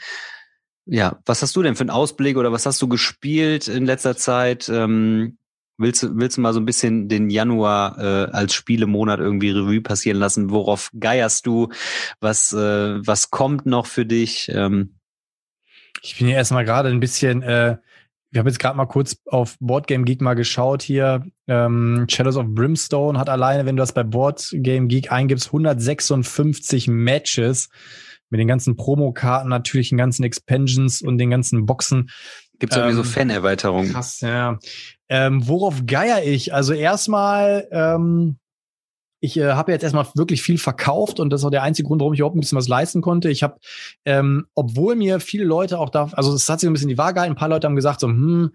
ja, 0.86 1.18
was 1.26 1.42
hast 1.42 1.54
du 1.56 1.62
denn 1.62 1.74
für 1.74 1.82
einen 1.82 1.90
Ausblick 1.90 2.36
oder 2.36 2.52
was 2.52 2.64
hast 2.64 2.80
du 2.80 2.88
gespielt 2.88 3.68
in 3.68 3.84
letzter 3.84 4.16
Zeit? 4.16 4.68
Ähm, 4.68 5.36
willst, 5.76 6.02
du, 6.02 6.16
willst 6.16 6.36
du 6.36 6.40
mal 6.40 6.54
so 6.54 6.60
ein 6.60 6.64
bisschen 6.64 7.08
den 7.08 7.28
Januar 7.28 7.98
äh, 7.98 8.30
als 8.30 8.54
Spielemonat 8.54 9.18
irgendwie 9.18 9.50
Revue 9.50 9.82
passieren 9.82 10.18
lassen? 10.18 10.50
Worauf 10.50 10.90
geierst 10.98 11.44
du? 11.44 11.68
Was, 12.20 12.52
äh, 12.52 13.06
was 13.06 13.30
kommt 13.30 13.66
noch 13.66 13.86
für 13.86 14.06
dich? 14.06 14.48
Ähm, 14.54 14.97
ich 16.08 16.16
bin 16.16 16.26
hier 16.26 16.36
erstmal 16.36 16.64
gerade 16.64 16.88
ein 16.88 17.00
bisschen, 17.00 17.42
äh, 17.42 17.76
ich 18.30 18.38
habe 18.38 18.48
jetzt 18.48 18.58
gerade 18.58 18.76
mal 18.76 18.86
kurz 18.86 19.16
auf 19.26 19.56
Boardgame 19.60 20.04
Geek 20.04 20.22
mal 20.22 20.34
geschaut 20.34 20.82
hier. 20.82 21.22
Ähm, 21.46 22.06
Shadows 22.08 22.36
of 22.36 22.46
Brimstone 22.48 23.18
hat 23.18 23.28
alleine, 23.28 23.66
wenn 23.66 23.76
du 23.76 23.82
das 23.82 23.92
bei 23.92 24.04
Boardgame 24.04 24.86
Geek 24.86 25.12
eingibst, 25.12 25.48
156 25.48 26.88
Matches 26.88 27.68
mit 28.30 28.40
den 28.40 28.48
ganzen 28.48 28.76
Promokarten, 28.76 29.50
natürlich 29.50 29.90
den 29.90 29.98
ganzen 29.98 30.24
Expansions 30.24 31.02
und 31.02 31.18
den 31.18 31.30
ganzen 31.30 31.66
Boxen. 31.66 32.10
Gibt 32.58 32.72
es 32.72 32.78
irgendwie 32.78 32.98
ähm, 32.98 33.04
so 33.04 33.10
Fan-Erweiterungen? 33.10 33.92
Krass, 33.92 34.20
ja. 34.20 34.58
Ähm, 35.10 35.46
worauf 35.46 35.86
geier 35.86 36.22
ich? 36.22 36.54
Also 36.54 36.72
erstmal 36.72 37.68
ähm, 37.70 38.38
ich 39.20 39.36
äh, 39.36 39.52
habe 39.52 39.72
jetzt 39.72 39.82
erstmal 39.82 40.06
wirklich 40.14 40.42
viel 40.42 40.58
verkauft 40.58 41.20
und 41.20 41.30
das 41.30 41.40
ist 41.40 41.44
auch 41.44 41.50
der 41.50 41.62
einzige 41.62 41.88
Grund, 41.88 42.00
warum 42.00 42.14
ich 42.14 42.20
überhaupt 42.20 42.36
ein 42.36 42.40
bisschen 42.40 42.58
was 42.58 42.68
leisten 42.68 43.00
konnte. 43.00 43.30
Ich 43.30 43.42
habe, 43.42 43.58
ähm, 44.04 44.46
obwohl 44.54 44.94
mir 44.94 45.20
viele 45.20 45.44
Leute 45.44 45.78
auch 45.78 45.90
da, 45.90 46.10
also 46.12 46.32
es 46.34 46.48
hat 46.48 46.60
sich 46.60 46.68
ein 46.68 46.72
bisschen 46.72 46.88
die 46.88 46.98
Waage 46.98 47.14
gehalten, 47.14 47.32
ein 47.32 47.38
paar 47.38 47.48
Leute 47.48 47.66
haben 47.66 47.76
gesagt 47.76 48.00
so, 48.00 48.08
hm, 48.08 48.52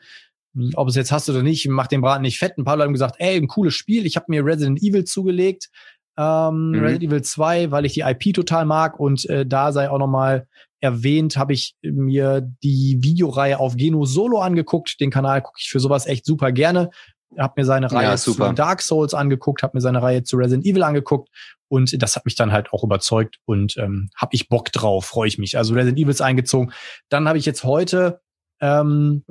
ob 0.75 0.87
es 0.87 0.95
jetzt 0.95 1.11
hast 1.11 1.29
oder 1.29 1.43
nicht, 1.43 1.67
mach 1.67 1.87
den 1.87 2.01
Braten 2.01 2.21
nicht 2.21 2.37
fett. 2.37 2.57
Ein 2.57 2.63
paar 2.63 2.77
Leute 2.77 2.85
haben 2.85 2.93
gesagt, 2.93 3.15
ey, 3.17 3.37
ein 3.37 3.47
cooles 3.47 3.73
Spiel. 3.73 4.05
Ich 4.05 4.15
habe 4.15 4.27
mir 4.29 4.45
Resident 4.45 4.83
Evil 4.83 5.03
zugelegt, 5.03 5.69
ähm, 6.15 6.69
mhm. 6.69 6.79
Resident 6.79 7.03
Evil 7.03 7.21
2, 7.23 7.71
weil 7.71 7.85
ich 7.85 7.93
die 7.93 8.01
IP 8.01 8.33
total 8.33 8.65
mag 8.65 8.99
und 8.99 9.27
äh, 9.29 9.45
da 9.45 9.71
sei 9.71 9.89
auch 9.89 9.97
nochmal 9.97 10.47
erwähnt, 10.79 11.37
habe 11.37 11.53
ich 11.53 11.75
mir 11.81 12.41
die 12.61 12.99
Videoreihe 13.01 13.57
auf 13.57 13.77
Geno 13.77 14.05
Solo 14.05 14.39
angeguckt. 14.39 14.99
Den 14.99 15.11
Kanal 15.11 15.41
gucke 15.41 15.57
ich 15.59 15.69
für 15.69 15.79
sowas 15.79 16.05
echt 16.05 16.25
super 16.25 16.51
gerne 16.51 16.89
habe 17.37 17.53
mir 17.57 17.65
seine 17.65 17.91
Reihe 17.91 18.09
ja, 18.09 18.17
zu 18.17 18.33
Dark 18.53 18.81
Souls 18.81 19.13
angeguckt, 19.13 19.63
habe 19.63 19.77
mir 19.77 19.81
seine 19.81 20.01
Reihe 20.01 20.23
zu 20.23 20.37
Resident 20.37 20.65
Evil 20.65 20.83
angeguckt 20.83 21.29
und 21.67 22.01
das 22.01 22.15
hat 22.15 22.25
mich 22.25 22.35
dann 22.35 22.51
halt 22.51 22.71
auch 22.71 22.83
überzeugt 22.83 23.39
und 23.45 23.77
ähm, 23.77 24.09
habe 24.15 24.35
ich 24.35 24.49
Bock 24.49 24.71
drauf, 24.71 25.05
freue 25.05 25.27
ich 25.27 25.37
mich. 25.37 25.57
Also 25.57 25.73
Resident 25.73 25.97
Evil 25.97 26.11
ist 26.11 26.21
eingezogen. 26.21 26.71
Dann 27.09 27.27
habe 27.27 27.37
ich 27.37 27.45
jetzt 27.45 27.63
heute 27.63 28.21
ähm, 28.61 29.23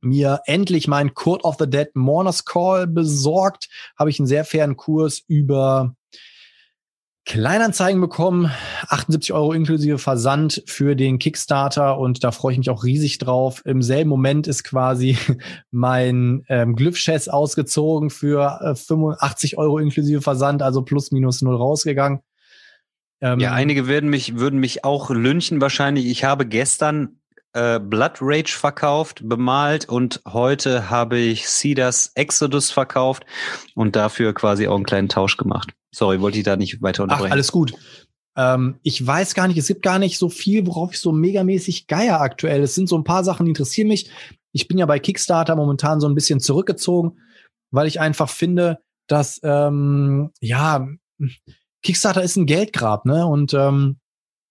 mir 0.00 0.40
endlich 0.46 0.88
meinen 0.88 1.14
Court 1.14 1.44
of 1.44 1.56
the 1.58 1.68
Dead 1.68 1.94
Mourners 1.94 2.44
Call 2.44 2.86
besorgt. 2.86 3.68
Habe 3.98 4.10
ich 4.10 4.18
einen 4.18 4.26
sehr 4.26 4.44
fairen 4.44 4.76
Kurs 4.76 5.22
über 5.26 5.94
Kleinanzeigen 7.26 8.00
bekommen, 8.00 8.50
78 8.88 9.32
Euro 9.32 9.52
inklusive 9.52 9.98
Versand 9.98 10.62
für 10.66 10.96
den 10.96 11.18
Kickstarter 11.18 11.98
und 11.98 12.24
da 12.24 12.32
freue 12.32 12.52
ich 12.52 12.58
mich 12.58 12.70
auch 12.70 12.82
riesig 12.82 13.18
drauf. 13.18 13.62
Im 13.64 13.82
selben 13.82 14.08
Moment 14.08 14.46
ist 14.46 14.64
quasi 14.64 15.18
mein 15.70 16.44
ähm, 16.48 16.74
Glyph-Chess 16.76 17.28
ausgezogen 17.28 18.10
für 18.10 18.60
äh, 18.62 18.74
85 18.74 19.58
Euro 19.58 19.78
inklusive 19.78 20.22
Versand, 20.22 20.62
also 20.62 20.82
plus 20.82 21.12
minus 21.12 21.42
null 21.42 21.56
rausgegangen. 21.56 22.20
Ähm, 23.20 23.38
ja, 23.38 23.52
einige 23.52 23.86
würden 23.86 24.08
mich, 24.08 24.38
würden 24.38 24.58
mich 24.58 24.84
auch 24.84 25.10
lynchen 25.10 25.60
wahrscheinlich. 25.60 26.06
Ich 26.06 26.24
habe 26.24 26.46
gestern 26.46 27.20
äh, 27.52 27.78
Blood 27.78 28.18
Rage 28.20 28.56
verkauft, 28.56 29.20
bemalt 29.24 29.88
und 29.88 30.22
heute 30.26 30.88
habe 30.88 31.18
ich 31.18 31.46
Cedars 31.48 32.12
Exodus 32.14 32.70
verkauft 32.70 33.26
und 33.74 33.94
dafür 33.94 34.32
quasi 34.32 34.68
auch 34.68 34.76
einen 34.76 34.84
kleinen 34.84 35.08
Tausch 35.08 35.36
gemacht. 35.36 35.74
Sorry, 35.94 36.20
wollte 36.20 36.38
ich 36.38 36.44
da 36.44 36.56
nicht 36.56 36.82
weiter 36.82 37.02
unterbrechen. 37.02 37.28
Ach, 37.30 37.32
alles 37.32 37.52
gut. 37.52 37.74
Ähm, 38.36 38.78
ich 38.82 39.04
weiß 39.04 39.34
gar 39.34 39.48
nicht, 39.48 39.58
es 39.58 39.66
gibt 39.66 39.82
gar 39.82 39.98
nicht 39.98 40.18
so 40.18 40.28
viel, 40.28 40.66
worauf 40.66 40.92
ich 40.92 41.00
so 41.00 41.12
megamäßig 41.12 41.86
geier 41.86 42.20
aktuell. 42.20 42.62
Es 42.62 42.74
sind 42.74 42.88
so 42.88 42.96
ein 42.96 43.04
paar 43.04 43.24
Sachen, 43.24 43.46
die 43.46 43.50
interessieren 43.50 43.88
mich. 43.88 44.10
Ich 44.52 44.68
bin 44.68 44.78
ja 44.78 44.86
bei 44.86 44.98
Kickstarter 44.98 45.56
momentan 45.56 46.00
so 46.00 46.08
ein 46.08 46.14
bisschen 46.14 46.40
zurückgezogen, 46.40 47.18
weil 47.70 47.86
ich 47.86 48.00
einfach 48.00 48.28
finde, 48.28 48.78
dass 49.08 49.40
ähm, 49.42 50.30
ja 50.40 50.86
Kickstarter 51.82 52.22
ist 52.22 52.36
ein 52.36 52.46
Geldgrab, 52.46 53.04
ne? 53.04 53.26
Und 53.26 53.54
ähm, 53.54 53.98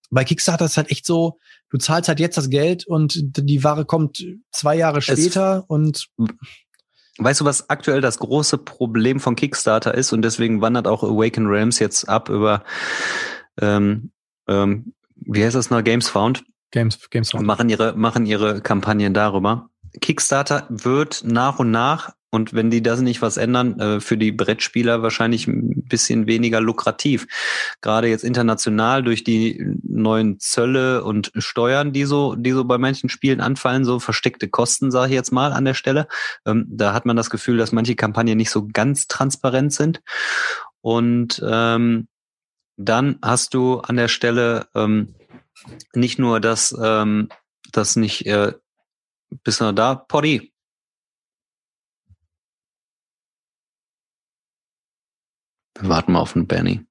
bei 0.09 0.23
Kickstarter 0.23 0.65
ist 0.65 0.77
halt 0.77 0.91
echt 0.91 1.05
so, 1.05 1.37
du 1.69 1.77
zahlst 1.77 2.09
halt 2.09 2.19
jetzt 2.19 2.37
das 2.37 2.49
Geld 2.49 2.85
und 2.87 3.19
die 3.19 3.63
Ware 3.63 3.85
kommt 3.85 4.25
zwei 4.51 4.75
Jahre 4.75 5.01
später 5.01 5.59
es, 5.59 5.65
und 5.67 6.07
Weißt 7.19 7.41
du, 7.41 7.45
was 7.45 7.69
aktuell 7.69 8.01
das 8.01 8.19
große 8.19 8.57
Problem 8.57 9.19
von 9.19 9.35
Kickstarter 9.35 9.93
ist 9.93 10.13
und 10.13 10.21
deswegen 10.21 10.61
wandert 10.61 10.87
auch 10.87 11.03
Awaken 11.03 11.47
Realms 11.47 11.79
jetzt 11.79 12.07
ab 12.07 12.29
über 12.29 12.63
ähm, 13.61 14.11
ähm, 14.47 14.93
wie 15.15 15.43
heißt 15.43 15.55
das 15.55 15.69
noch 15.69 15.83
Games 15.83 16.09
Found? 16.09 16.43
Games 16.71 17.09
Games 17.09 17.31
Found. 17.31 17.45
Machen 17.45 17.69
ihre 17.69 17.95
machen 17.95 18.25
ihre 18.25 18.61
Kampagnen 18.61 19.13
darüber. 19.13 19.69
Kickstarter 20.01 20.65
wird 20.69 21.23
nach 21.25 21.59
und 21.59 21.71
nach 21.71 22.13
und 22.31 22.53
wenn 22.53 22.69
die 22.69 22.83
das 22.83 23.01
nicht 23.01 23.21
was 23.21 23.37
ändern, 23.37 23.79
äh, 23.79 23.99
für 23.99 24.17
die 24.17 24.31
Brettspieler 24.31 25.01
wahrscheinlich 25.01 25.47
ein 25.47 25.83
bisschen 25.87 26.27
weniger 26.27 26.61
lukrativ. 26.61 27.27
Gerade 27.81 28.07
jetzt 28.07 28.23
international 28.23 29.03
durch 29.03 29.23
die 29.23 29.65
neuen 29.83 30.39
Zölle 30.39 31.03
und 31.03 31.31
Steuern, 31.35 31.91
die 31.91 32.05
so, 32.05 32.35
die 32.35 32.51
so 32.51 32.65
bei 32.65 32.77
manchen 32.77 33.09
Spielen 33.09 33.41
anfallen, 33.41 33.83
so 33.83 33.99
versteckte 33.99 34.47
Kosten, 34.47 34.91
sage 34.91 35.09
ich 35.09 35.15
jetzt 35.15 35.31
mal 35.31 35.53
an 35.53 35.65
der 35.65 35.73
Stelle. 35.73 36.07
Ähm, 36.45 36.65
da 36.69 36.93
hat 36.93 37.05
man 37.05 37.15
das 37.15 37.29
Gefühl, 37.29 37.57
dass 37.57 37.71
manche 37.71 37.95
Kampagnen 37.95 38.37
nicht 38.37 38.51
so 38.51 38.67
ganz 38.71 39.07
transparent 39.07 39.73
sind. 39.73 40.01
Und 40.81 41.43
ähm, 41.45 42.07
dann 42.77 43.17
hast 43.21 43.53
du 43.53 43.79
an 43.79 43.97
der 43.97 44.07
Stelle 44.07 44.67
ähm, 44.75 45.15
nicht 45.93 46.19
nur 46.19 46.39
das, 46.39 46.75
ähm, 46.81 47.29
das 47.71 47.95
nicht 47.95 48.25
äh, 48.27 48.53
bist 49.43 49.61
du 49.61 49.73
da, 49.73 49.95
Poddy? 49.95 50.53
Wir 55.79 55.89
warten 55.89 56.11
mal 56.11 56.19
auf 56.19 56.33
den 56.33 56.45
Benny. 56.45 56.81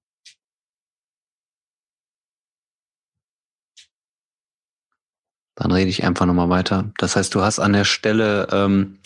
Dann 5.57 5.73
rede 5.73 5.91
ich 5.91 6.05
einfach 6.05 6.25
nochmal 6.25 6.49
weiter. 6.51 6.93
Das 6.99 7.17
heißt, 7.17 7.35
du 7.35 7.43
hast 7.43 7.59
an 7.59 7.73
der 7.73 7.85
Stelle, 7.85 8.47
ähm, 8.53 9.01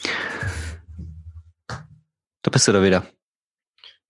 da 1.68 2.50
bist 2.50 2.68
du 2.68 2.72
da 2.72 2.82
wieder. 2.82 3.06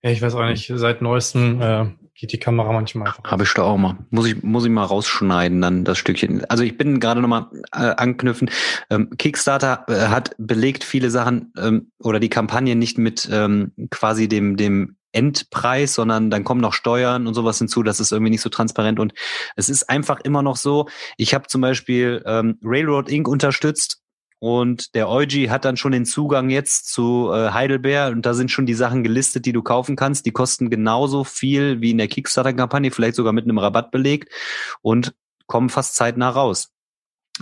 Ja, 0.03 0.11
ich 0.11 0.20
weiß 0.20 0.35
auch 0.35 0.44
nicht. 0.44 0.70
Seit 0.74 1.01
neuestem 1.01 1.62
äh, 1.62 1.86
geht 2.15 2.32
die 2.32 2.39
Kamera 2.39 2.73
manchmal 2.73 3.09
einfach. 3.09 3.23
Habe 3.24 3.44
ich 3.44 3.55
da 3.55 3.62
auch 3.62 3.78
mal. 3.78 3.97
Muss 4.11 4.27
ich, 4.27 4.43
muss 4.43 4.65
ich 4.65 4.70
mal 4.70 4.85
rausschneiden, 4.85 5.61
dann 5.61 5.85
das 5.85 5.99
Stückchen. 5.99 6.44
Also 6.47 6.65
ich 6.65 6.77
bin 6.77 6.99
gerade 6.99 7.20
nochmal 7.20 7.47
äh, 7.73 7.94
anknüpfen. 7.97 8.51
Ähm, 8.90 9.11
Kickstarter 9.16 9.86
äh, 9.89 10.09
hat 10.09 10.35
belegt 10.36 10.82
viele 10.82 11.11
Sachen 11.11 11.53
ähm, 11.57 11.93
oder 12.01 12.19
die 12.19 12.31
Kampagne 12.31 12.74
nicht 12.74 12.99
mit 12.99 13.28
ähm, 13.31 13.73
quasi 13.90 14.28
dem, 14.28 14.57
dem 14.57 14.97
Endpreis, 15.13 15.95
sondern 15.95 16.31
dann 16.31 16.45
kommen 16.45 16.61
noch 16.61 16.73
Steuern 16.73 17.27
und 17.27 17.35
sowas 17.35 17.59
hinzu. 17.59 17.83
Das 17.83 18.01
ist 18.01 18.13
irgendwie 18.13 18.31
nicht 18.31 18.41
so 18.41 18.49
transparent. 18.49 18.99
Und 18.99 19.15
es 19.57 19.69
ist 19.69 19.89
einfach 19.89 20.21
immer 20.21 20.43
noch 20.43 20.57
so, 20.57 20.89
ich 21.17 21.35
habe 21.35 21.47
zum 21.47 21.61
Beispiel 21.61 22.23
ähm, 22.27 22.59
Railroad 22.63 23.09
Inc. 23.09 23.29
unterstützt 23.29 24.03
und 24.43 24.97
der 24.97 25.09
Eugi 25.09 25.47
hat 25.47 25.65
dann 25.65 25.77
schon 25.77 25.93
den 25.93 26.05
Zugang 26.05 26.51
jetzt 26.51 26.93
zu 26.93 27.31
äh, 27.33 27.53
Heidelberg 27.53 28.13
und 28.13 28.27
da 28.27 28.35
sind 28.35 28.51
schon 28.51 28.67
die 28.67 28.75
Sachen 28.75 29.05
gelistet, 29.05 29.47
die 29.47 29.53
du 29.53 29.63
kaufen 29.63 29.95
kannst. 29.95 30.27
Die 30.27 30.33
kosten 30.33 30.69
genauso 30.69 31.23
viel 31.23 31.81
wie 31.81 31.93
in 31.93 31.99
der 31.99 32.09
Kickstarter-Kampagne, 32.09 32.91
vielleicht 32.91 33.15
sogar 33.15 33.33
mit 33.33 33.45
einem 33.45 33.59
Rabatt 33.59 33.93
belegt 33.93 34.33
und 34.81 35.15
kommen 35.47 35.69
fast 35.69 35.95
zeitnah 35.95 36.29
raus. 36.29 36.73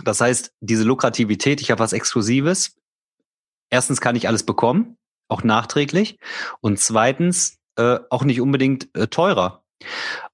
Das 0.03 0.21
heißt, 0.21 0.53
diese 0.59 0.83
Lukrativität, 0.83 1.59
ich 1.59 1.71
habe 1.71 1.79
was 1.79 1.93
Exklusives. 1.93 2.77
Erstens 3.71 3.99
kann 3.99 4.15
ich 4.15 4.27
alles 4.27 4.45
bekommen, 4.45 4.95
auch 5.27 5.43
nachträglich. 5.43 6.19
Und 6.59 6.77
zweitens, 6.77 7.57
äh, 7.77 7.99
auch 8.09 8.23
nicht 8.23 8.41
unbedingt 8.41 8.89
äh, 8.95 9.07
teurer. 9.07 9.63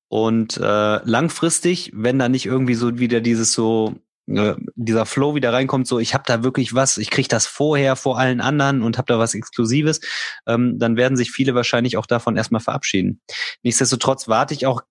Und 0.10 0.58
äh, 0.58 1.00
langfristig, 1.04 1.92
wenn 1.94 2.20
da 2.20 2.30
nicht 2.30 2.46
irgendwie 2.46 2.76
so 2.76 2.98
wieder 3.00 3.20
dieses 3.20 3.52
so 3.52 3.96
äh, 4.28 4.56
dieser 4.76 5.06
Flow 5.06 5.36
wieder 5.36 5.54
reinkommt, 5.54 5.88
so 5.88 6.00
ich 6.00 6.14
habe 6.14 6.24
da 6.28 6.44
wirklich 6.44 6.74
was, 6.74 6.98
ich 6.98 7.10
kriege 7.10 7.30
das 7.30 7.48
vorher 7.48 7.96
vor 7.96 8.20
allen 8.20 8.42
anderen 8.42 8.82
und 8.82 8.98
habe 8.98 9.06
da 9.08 9.20
was 9.20 9.34
Exklusives, 9.34 10.02
ähm, 10.46 10.80
dann 10.80 10.98
werden 10.98 11.18
sich 11.18 11.32
viele 11.32 11.56
wahrscheinlich 11.56 11.98
auch 11.98 12.06
davon 12.06 12.36
erstmal 12.36 12.62
verabschieden. 12.62 13.22
Nichtsdestotrotz 13.64 14.28
warte 14.28 14.54
ich 14.54 14.66
auch 14.66 14.82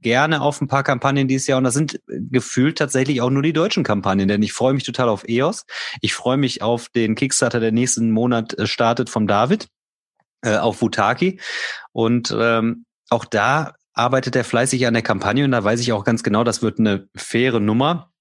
gerne 0.00 0.40
auf 0.40 0.62
ein 0.62 0.68
paar 0.68 0.82
Kampagnen 0.82 1.28
dieses 1.28 1.46
Jahr 1.46 1.58
und 1.58 1.64
das 1.64 1.74
sind 1.74 2.00
gefühlt 2.06 2.78
tatsächlich 2.78 3.20
auch 3.20 3.28
nur 3.28 3.42
die 3.42 3.52
deutschen 3.52 3.84
Kampagnen, 3.84 4.28
denn 4.28 4.42
ich 4.42 4.54
freue 4.54 4.72
mich 4.72 4.84
total 4.84 5.10
auf 5.10 5.28
EOS. 5.28 5.66
Ich 6.00 6.14
freue 6.14 6.38
mich 6.38 6.62
auf 6.62 6.88
den 6.88 7.14
Kickstarter, 7.14 7.60
der 7.60 7.72
nächsten 7.72 8.10
Monat 8.10 8.58
äh, 8.58 8.66
startet 8.66 9.10
vom 9.10 9.26
David 9.26 9.68
äh, 10.46 10.56
auf 10.56 10.80
Wutaki 10.80 11.40
und 11.92 12.34
ähm, 12.38 12.86
auch 13.10 13.24
da 13.24 13.74
arbeitet 13.92 14.36
er 14.36 14.44
fleißig 14.44 14.86
an 14.86 14.94
der 14.94 15.02
Kampagne 15.02 15.44
und 15.44 15.52
da 15.52 15.64
weiß 15.64 15.80
ich 15.80 15.92
auch 15.92 16.04
ganz 16.04 16.22
genau, 16.22 16.44
das 16.44 16.62
wird 16.62 16.78
eine 16.78 17.08
faire 17.16 17.60
Nummer 17.60 18.12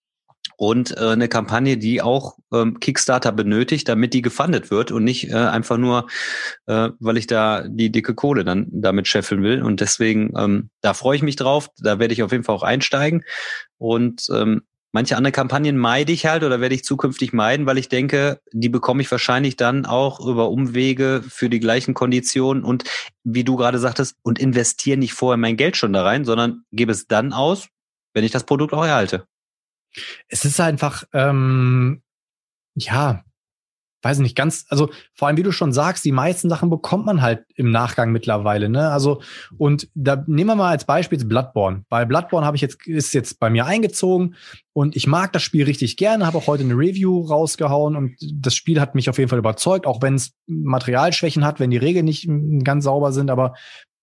und 0.57 0.97
äh, 0.97 1.09
eine 1.09 1.27
Kampagne, 1.27 1.77
die 1.77 2.01
auch 2.01 2.37
ähm, 2.53 2.79
Kickstarter 2.79 3.31
benötigt, 3.31 3.89
damit 3.89 4.13
die 4.13 4.21
gefundet 4.21 4.71
wird 4.71 4.91
und 4.91 5.03
nicht 5.03 5.29
äh, 5.29 5.35
einfach 5.35 5.77
nur, 5.77 6.07
äh, 6.67 6.89
weil 6.99 7.17
ich 7.17 7.27
da 7.27 7.67
die 7.67 7.91
dicke 7.91 8.15
Kohle 8.15 8.45
dann 8.45 8.67
damit 8.71 9.07
scheffeln 9.07 9.43
will. 9.43 9.61
Und 9.61 9.81
deswegen, 9.81 10.31
ähm, 10.37 10.69
da 10.81 10.93
freue 10.93 11.17
ich 11.17 11.23
mich 11.23 11.35
drauf. 11.35 11.69
Da 11.79 11.99
werde 11.99 12.13
ich 12.13 12.23
auf 12.23 12.31
jeden 12.31 12.43
Fall 12.43 12.55
auch 12.55 12.63
einsteigen. 12.63 13.23
Und 13.77 14.27
ähm, 14.31 14.61
manche 14.95 15.17
andere 15.17 15.33
Kampagnen 15.33 15.77
meide 15.77 16.13
ich 16.13 16.25
halt 16.25 16.43
oder 16.43 16.61
werde 16.61 16.73
ich 16.73 16.85
zukünftig 16.85 17.33
meiden, 17.33 17.65
weil 17.65 17.77
ich 17.77 17.89
denke, 17.89 18.39
die 18.53 18.69
bekomme 18.69 19.01
ich 19.01 19.11
wahrscheinlich 19.11 19.57
dann 19.57 19.85
auch 19.85 20.25
über 20.25 20.49
Umwege 20.49 21.21
für 21.27 21.49
die 21.49 21.59
gleichen 21.59 21.93
Konditionen 21.93 22.63
und 22.63 22.85
wie 23.25 23.43
du 23.43 23.57
gerade 23.57 23.77
sagtest, 23.77 24.15
und 24.23 24.39
investiere 24.39 24.95
nicht 24.95 25.11
vorher 25.11 25.35
mein 25.35 25.57
Geld 25.57 25.75
schon 25.75 25.91
da 25.91 26.03
rein, 26.03 26.23
sondern 26.23 26.63
gebe 26.71 26.93
es 26.93 27.07
dann 27.07 27.33
aus, 27.33 27.67
wenn 28.13 28.23
ich 28.23 28.31
das 28.31 28.45
Produkt 28.45 28.73
auch 28.73 28.85
erhalte. 28.85 29.27
Es 30.29 30.45
ist 30.45 30.61
einfach, 30.61 31.03
ähm, 31.11 32.01
ja, 32.75 33.24
weiß 34.01 34.19
nicht, 34.19 34.35
ganz, 34.35 34.65
also 34.69 34.89
vor 35.15 35.27
allem, 35.27 35.37
wie 35.37 35.43
du 35.43 35.51
schon 35.51 35.73
sagst, 35.73 36.05
die 36.05 36.11
meisten 36.11 36.49
Sachen 36.49 36.69
bekommt 36.69 37.05
man 37.05 37.21
halt 37.21 37.43
im 37.55 37.71
Nachgang 37.71 38.11
mittlerweile, 38.11 38.69
ne? 38.69 38.91
Also, 38.91 39.21
und 39.57 39.89
da 39.95 40.23
nehmen 40.27 40.51
wir 40.51 40.55
mal 40.55 40.69
als 40.69 40.85
Beispiel 40.85 41.23
Bloodborne. 41.25 41.85
Bei 41.89 42.05
Bloodborne 42.05 42.45
habe 42.45 42.55
ich 42.55 42.61
jetzt, 42.61 42.85
ist 42.85 43.13
jetzt 43.13 43.39
bei 43.39 43.49
mir 43.49 43.65
eingezogen 43.65 44.35
und 44.73 44.95
ich 44.95 45.07
mag 45.07 45.33
das 45.33 45.41
Spiel 45.41 45.63
richtig 45.63 45.97
gerne, 45.97 46.25
habe 46.25 46.37
auch 46.37 46.47
heute 46.47 46.63
eine 46.63 46.75
Review 46.75 47.21
rausgehauen 47.21 47.95
und 47.95 48.15
das 48.21 48.55
Spiel 48.55 48.79
hat 48.79 48.93
mich 48.93 49.09
auf 49.09 49.17
jeden 49.17 49.29
Fall 49.29 49.39
überzeugt, 49.39 49.87
auch 49.87 50.01
wenn 50.01 50.15
es 50.15 50.33
Materialschwächen 50.45 51.43
hat, 51.43 51.59
wenn 51.59 51.71
die 51.71 51.77
Regeln 51.77 52.05
nicht 52.05 52.29
ganz 52.63 52.83
sauber 52.83 53.11
sind, 53.11 53.31
aber 53.31 53.53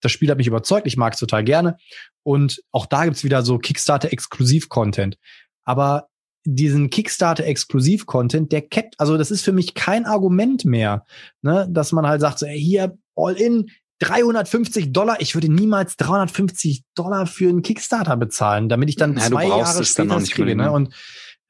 das 0.02 0.12
Spiel 0.12 0.30
hat 0.30 0.38
mich 0.38 0.48
überzeugt, 0.48 0.86
ich 0.86 0.96
mag 0.96 1.14
es 1.14 1.20
total 1.20 1.44
gerne. 1.44 1.76
Und 2.24 2.60
auch 2.72 2.86
da 2.86 3.04
gibt's 3.04 3.24
wieder 3.24 3.42
so 3.42 3.58
Kickstarter-Exklusiv-Content. 3.58 5.16
Aber 5.64 6.08
diesen 6.44 6.90
Kickstarter-Exklusiv-Content, 6.90 8.52
der 8.52 8.62
cappt, 8.62 8.98
also 8.98 9.16
das 9.16 9.30
ist 9.30 9.44
für 9.44 9.52
mich 9.52 9.74
kein 9.74 10.06
Argument 10.06 10.64
mehr, 10.64 11.04
ne, 11.42 11.68
dass 11.70 11.92
man 11.92 12.06
halt 12.06 12.20
sagt, 12.20 12.38
so, 12.40 12.46
ey, 12.46 12.58
hier, 12.58 12.96
all 13.14 13.34
in, 13.34 13.70
350 14.00 14.92
Dollar, 14.92 15.20
ich 15.20 15.34
würde 15.34 15.48
niemals 15.48 15.96
350 15.96 16.82
Dollar 16.96 17.26
für 17.26 17.48
einen 17.48 17.62
Kickstarter 17.62 18.16
bezahlen, 18.16 18.68
damit 18.68 18.88
ich 18.88 18.96
dann 18.96 19.16
ja, 19.16 19.22
zwei 19.22 19.46
Jahre 19.46 19.84
später 19.84 20.16
das 20.16 20.30
kriege. 20.30 20.56
Ne? 20.56 20.72
Und 20.72 20.92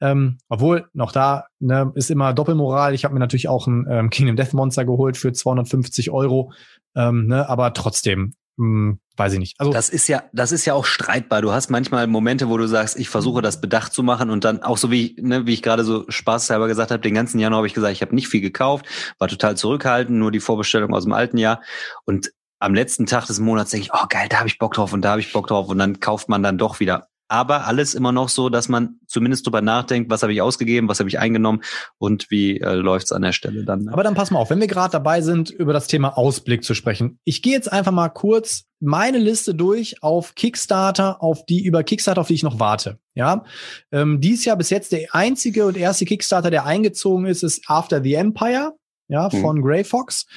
ähm, 0.01 0.37
obwohl, 0.49 0.85
noch 0.93 1.11
da 1.11 1.47
ne, 1.59 1.91
ist 1.95 2.11
immer 2.11 2.33
Doppelmoral. 2.33 2.93
Ich 2.93 3.05
habe 3.05 3.13
mir 3.15 3.19
natürlich 3.19 3.47
auch 3.47 3.65
ein 3.65 3.87
ähm, 3.89 4.09
Kingdom 4.11 4.35
Death 4.35 4.53
Monster 4.53 4.85
geholt 4.85 5.17
für 5.17 5.33
250 5.33 6.11
Euro. 6.11 6.51
Ähm, 6.95 7.25
ne, 7.25 7.49
aber 7.49 7.73
trotzdem, 7.73 8.35
hm, 8.57 8.99
weiß 9.17 9.33
ich 9.33 9.39
nicht. 9.39 9.55
Also 9.59 9.71
das 9.71 9.89
ist 9.89 10.07
ja, 10.07 10.23
das 10.31 10.51
ist 10.51 10.65
ja 10.65 10.73
auch 10.73 10.85
streitbar. 10.85 11.41
Du 11.41 11.51
hast 11.51 11.69
manchmal 11.69 12.05
Momente, 12.07 12.49
wo 12.49 12.57
du 12.57 12.67
sagst, 12.67 12.97
ich 12.97 13.09
versuche 13.09 13.41
das 13.41 13.61
bedacht 13.61 13.93
zu 13.93 14.03
machen 14.03 14.29
und 14.29 14.43
dann 14.43 14.61
auch 14.61 14.77
so 14.77 14.91
wie, 14.91 15.15
ne, 15.19 15.47
wie 15.47 15.53
ich 15.53 15.63
gerade 15.63 15.83
so 15.83 16.05
spaßhalber 16.07 16.67
gesagt 16.67 16.91
habe, 16.91 17.01
den 17.01 17.15
ganzen 17.15 17.39
Januar 17.39 17.57
habe 17.57 17.67
ich 17.67 17.73
gesagt, 17.73 17.93
ich 17.93 18.01
habe 18.01 18.13
nicht 18.13 18.27
viel 18.27 18.41
gekauft, 18.41 18.85
war 19.17 19.27
total 19.27 19.57
zurückhaltend, 19.57 20.19
nur 20.19 20.31
die 20.31 20.39
Vorbestellung 20.39 20.93
aus 20.93 21.03
dem 21.03 21.13
alten 21.13 21.37
Jahr 21.37 21.61
und 22.05 22.31
am 22.59 22.73
letzten 22.73 23.05
Tag 23.05 23.25
des 23.25 23.39
Monats 23.39 23.71
denke 23.71 23.87
ich, 23.87 23.93
oh 23.93 24.05
geil, 24.07 24.27
da 24.29 24.37
habe 24.37 24.47
ich 24.47 24.57
Bock 24.57 24.73
drauf 24.73 24.93
und 24.93 25.01
da 25.01 25.11
habe 25.11 25.21
ich 25.21 25.33
Bock 25.33 25.47
drauf 25.47 25.67
und 25.67 25.77
dann 25.79 25.99
kauft 25.99 26.29
man 26.29 26.43
dann 26.43 26.57
doch 26.57 26.79
wieder 26.79 27.09
aber 27.33 27.65
alles 27.65 27.95
immer 27.95 28.11
noch 28.11 28.29
so, 28.29 28.47
dass 28.49 28.69
man 28.69 28.99
zumindest 29.07 29.47
drüber 29.47 29.61
nachdenkt, 29.61 30.11
was 30.11 30.21
habe 30.21 30.31
ich 30.33 30.41
ausgegeben, 30.43 30.87
was 30.87 30.99
habe 30.99 31.09
ich 31.09 31.17
eingenommen 31.17 31.63
und 31.97 32.29
wie 32.29 32.59
äh, 32.59 32.75
läuft's 32.75 33.11
an 33.11 33.23
der 33.23 33.31
Stelle 33.31 33.65
dann. 33.65 33.89
Aber 33.89 34.03
dann 34.03 34.13
pass 34.13 34.29
mal 34.29 34.37
auf, 34.37 34.51
wenn 34.51 34.59
wir 34.59 34.67
gerade 34.67 34.91
dabei 34.91 35.21
sind, 35.21 35.49
über 35.49 35.73
das 35.73 35.87
Thema 35.87 36.15
Ausblick 36.15 36.63
zu 36.63 36.75
sprechen. 36.75 37.17
Ich 37.23 37.41
gehe 37.41 37.53
jetzt 37.53 37.71
einfach 37.71 37.91
mal 37.91 38.09
kurz 38.09 38.65
meine 38.79 39.17
Liste 39.17 39.55
durch 39.55 40.03
auf 40.03 40.35
Kickstarter, 40.35 41.23
auf 41.23 41.43
die 41.47 41.65
über 41.65 41.83
Kickstarter, 41.83 42.21
auf 42.21 42.27
die 42.27 42.35
ich 42.35 42.43
noch 42.43 42.59
warte. 42.59 42.99
Ja, 43.15 43.45
ähm, 43.91 44.21
dies 44.21 44.45
Jahr 44.45 44.55
bis 44.55 44.69
jetzt 44.69 44.91
der 44.91 45.07
einzige 45.15 45.65
und 45.65 45.75
erste 45.75 46.05
Kickstarter, 46.05 46.51
der 46.51 46.67
eingezogen 46.67 47.25
ist, 47.25 47.41
ist 47.41 47.63
After 47.67 48.03
the 48.03 48.13
Empire 48.13 48.73
ja, 49.07 49.31
hm. 49.31 49.41
von 49.41 49.55
hm. 49.57 49.63
Grey 49.63 49.83
Fox. 49.83 50.27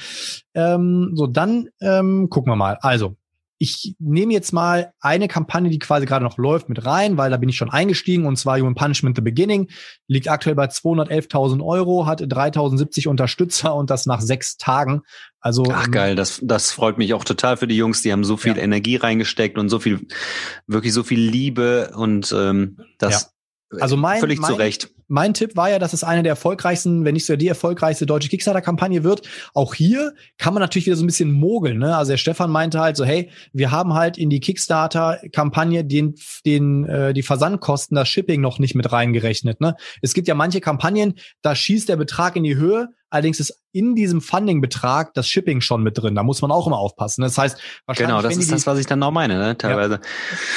Ähm, 0.55 1.13
so, 1.15 1.27
dann 1.27 1.69
ähm, 1.83 2.29
gucken 2.31 2.51
wir 2.51 2.57
mal. 2.57 2.79
Also, 2.81 3.17
ich 3.59 3.95
nehme 3.99 4.33
jetzt 4.33 4.53
mal 4.53 4.93
eine 5.01 5.29
Kampagne, 5.29 5.71
die 5.71 5.79
quasi 5.79 6.05
gerade 6.05 6.25
noch 6.25 6.37
läuft, 6.37 6.69
mit 6.69 6.85
rein, 6.85 7.17
weil 7.17 7.31
da 7.31 7.37
bin 7.37 7.49
ich 7.49 7.57
schon 7.57 7.71
eingestiegen 7.71 8.27
und 8.27 8.37
zwar 8.37 8.59
Human 8.59 8.75
Punishment 8.75 9.17
The 9.17 9.23
Beginning. 9.23 9.69
Liegt 10.09 10.29
aktuell 10.29 10.55
bei 10.55 10.67
211.000 10.67 11.65
Euro, 11.65 12.07
hat 12.07 12.21
3.070 12.21 13.09
Unterstützer 13.09 13.75
und 13.75 13.89
das 13.89 14.07
nach 14.07 14.21
sechs 14.21 14.57
Tagen. 14.59 15.03
Also 15.41 15.65
Ach 15.71 15.91
geil, 15.91 16.17
das, 16.17 16.41
das 16.43 16.73
freut 16.73 16.99
mich 16.99 17.15
auch 17.15 17.25
total 17.25 17.57
für 17.57 17.67
die 17.67 17.77
Jungs. 17.77 18.03
Die 18.03 18.13
haben 18.13 18.25
so 18.25 18.37
viel 18.37 18.57
ja. 18.57 18.63
Energie 18.63 18.97
reingesteckt 18.97 19.59
und 19.59 19.69
so 19.69 19.79
viel, 19.79 20.07
wirklich 20.67 20.93
so 20.93 21.03
viel 21.03 21.21
Liebe 21.21 21.93
und 21.95 22.35
ähm, 22.37 22.79
das 22.99 23.33
ja. 23.73 23.81
also 23.81 23.97
mein, 23.97 24.21
völlig 24.21 24.41
mein, 24.41 24.51
zu 24.51 24.57
Recht 24.57 24.91
mein 25.09 25.35
Tipp 25.35 25.57
war 25.57 25.71
ja, 25.71 25.79
dass 25.79 25.93
es 25.93 26.05
eine 26.05 26.23
der 26.23 26.31
erfolgreichsten, 26.31 27.05
wenn 27.05 27.15
nicht 27.15 27.27
sogar 27.27 27.37
die 27.37 27.49
erfolgreichste 27.49 28.07
deutsche 28.07 28.29
Kickstarter-Kampagne 28.29 29.05
wird. 29.05 29.23
Auch 29.55 29.75
hier 29.75 30.13
kann 30.39 30.55
man 30.55 30.61
natürlich 30.61 30.87
wieder 30.87 30.97
so 30.97 31.05
ein 31.05 31.07
bisschen 31.07 31.33
mogeln. 31.33 31.79
Ne? 31.79 31.97
Also 31.97 32.13
der 32.13 32.19
Stefan 32.19 32.51
meinte 32.51 32.81
halt 32.81 32.97
so, 32.97 33.05
hey, 33.05 33.31
wir 33.53 33.71
haben 33.71 33.95
halt 33.95 34.19
in 34.19 34.31
die 34.31 34.41
Kickstarter-Kampagne 34.41 35.85
den, 35.85 36.15
den, 36.45 36.85
äh, 36.87 37.15
die 37.15 37.23
Versandkosten, 37.23 37.95
das 37.95 38.09
Shipping 38.09 38.41
noch 38.41 38.59
nicht 38.59 38.75
mit 38.75 38.91
reingerechnet. 38.91 39.61
Ne? 39.61 39.77
Es 40.03 40.15
gibt 40.15 40.29
ja 40.29 40.35
manche 40.35 40.61
Kampagnen, 40.61 41.15
da 41.43 41.55
schießt 41.55 41.89
der 41.89 41.97
Betrag 41.97 42.37
in 42.37 42.45
die 42.45 42.57
Höhe, 42.57 42.89
Allerdings 43.09 43.39
ist 43.39 43.63
in 43.73 43.95
diesem 43.95 44.21
Funding-Betrag 44.21 45.15
das 45.15 45.29
Shipping 45.29 45.61
schon 45.61 45.83
mit 45.85 45.97
drin. 45.97 46.17
Da 46.17 46.25
muss 46.25 46.43
man 46.43 46.51
auch 46.51 46.67
immer 46.67 46.79
aufpassen. 46.79 47.23
Das 47.23 47.39
heißt, 47.39 47.57
wahrscheinlich. 47.87 48.09
Genau, 48.09 48.21
das 48.21 48.37
ist 48.37 48.51
das, 48.51 48.67
was 48.67 48.81
ich 48.81 48.87
dann 48.87 49.01
auch 49.03 49.13
meine, 49.13 49.39
ne? 49.39 49.57
teilweise. 49.57 50.01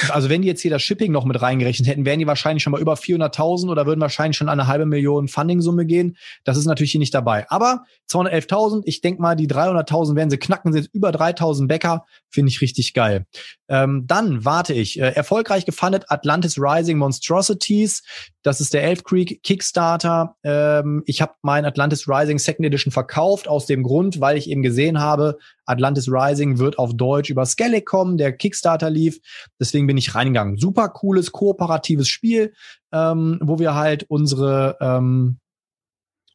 Ja. 0.08 0.14
Also 0.16 0.30
wenn 0.30 0.42
die 0.42 0.48
jetzt 0.48 0.62
hier 0.62 0.72
das 0.72 0.82
Shipping 0.82 1.12
noch 1.12 1.26
mit 1.26 1.40
reingerechnet 1.40 1.88
hätten, 1.88 2.06
wären 2.06 2.18
die 2.18 2.26
wahrscheinlich 2.26 2.64
schon 2.64 2.72
mal 2.72 2.82
über 2.82 2.96
400.000 2.96 3.70
oder 3.70 3.86
würden 3.86 4.02
wahrscheinlich 4.02 4.36
schon 4.40 4.50
eine 4.50 4.66
halbe 4.66 4.88
Million 4.88 5.28
Funding-Summe 5.28 5.86
gehen. 5.86 6.18
Das 6.44 6.58
ist 6.58 6.66
natürlich 6.66 6.92
hier 6.92 7.00
nicht 7.00 7.14
dabei. 7.14 7.46
Aber 7.50 7.84
211.000, 8.10 8.82
ich 8.86 9.02
denke 9.02 9.22
mal, 9.22 9.36
die 9.36 9.48
300.000 9.48 10.16
werden 10.16 10.32
sie 10.32 10.38
knacken, 10.38 10.74
sind 10.74 10.90
über 10.92 11.10
3.000 11.10 11.68
Bäcker. 11.68 12.06
Finde 12.30 12.50
ich 12.50 12.62
richtig 12.62 12.94
geil. 12.94 13.26
Ähm, 13.68 14.06
dann 14.08 14.44
warte 14.44 14.74
ich. 14.74 15.00
Äh, 15.00 15.12
erfolgreich 15.12 15.66
gefundet 15.66 16.06
Atlantis 16.08 16.58
Rising 16.58 16.98
Monstrosities. 16.98 18.02
Das 18.44 18.62
ist 18.62 18.74
der 18.74 18.84
Elf 18.84 19.04
Creek 19.04 19.44
Kickstarter. 19.44 20.36
Ähm, 20.44 21.04
ich 21.06 21.22
habe 21.22 21.34
mein 21.42 21.66
Atlantis 21.66 22.08
Rising 22.08 22.40
Second 22.40 22.66
Edition 22.66 22.92
verkauft 22.92 23.48
aus 23.48 23.66
dem 23.66 23.84
Grund, 23.84 24.22
weil 24.22 24.38
ich 24.38 24.50
eben 24.50 24.62
gesehen 24.62 25.00
habe, 25.00 25.38
Atlantis 25.66 26.08
Rising 26.10 26.58
wird 26.58 26.80
auf 26.80 26.96
Deutsch 26.96 27.30
über 27.30 27.46
Skellig 27.46 27.86
kommen, 27.86 28.18
der 28.18 28.32
Kickstarter 28.34 28.90
lief. 28.90 29.20
Deswegen 29.60 29.88
bin 29.88 29.98
ich 29.98 30.16
reingegangen. 30.16 30.58
Super 30.58 30.90
cooles, 30.90 31.32
kooperatives 31.32 32.08
Spiel, 32.08 32.54
ähm, 32.94 33.40
wo 33.42 33.60
wir 33.60 33.76
halt 33.76 34.06
unsere 34.08 34.78
ähm, 34.80 35.40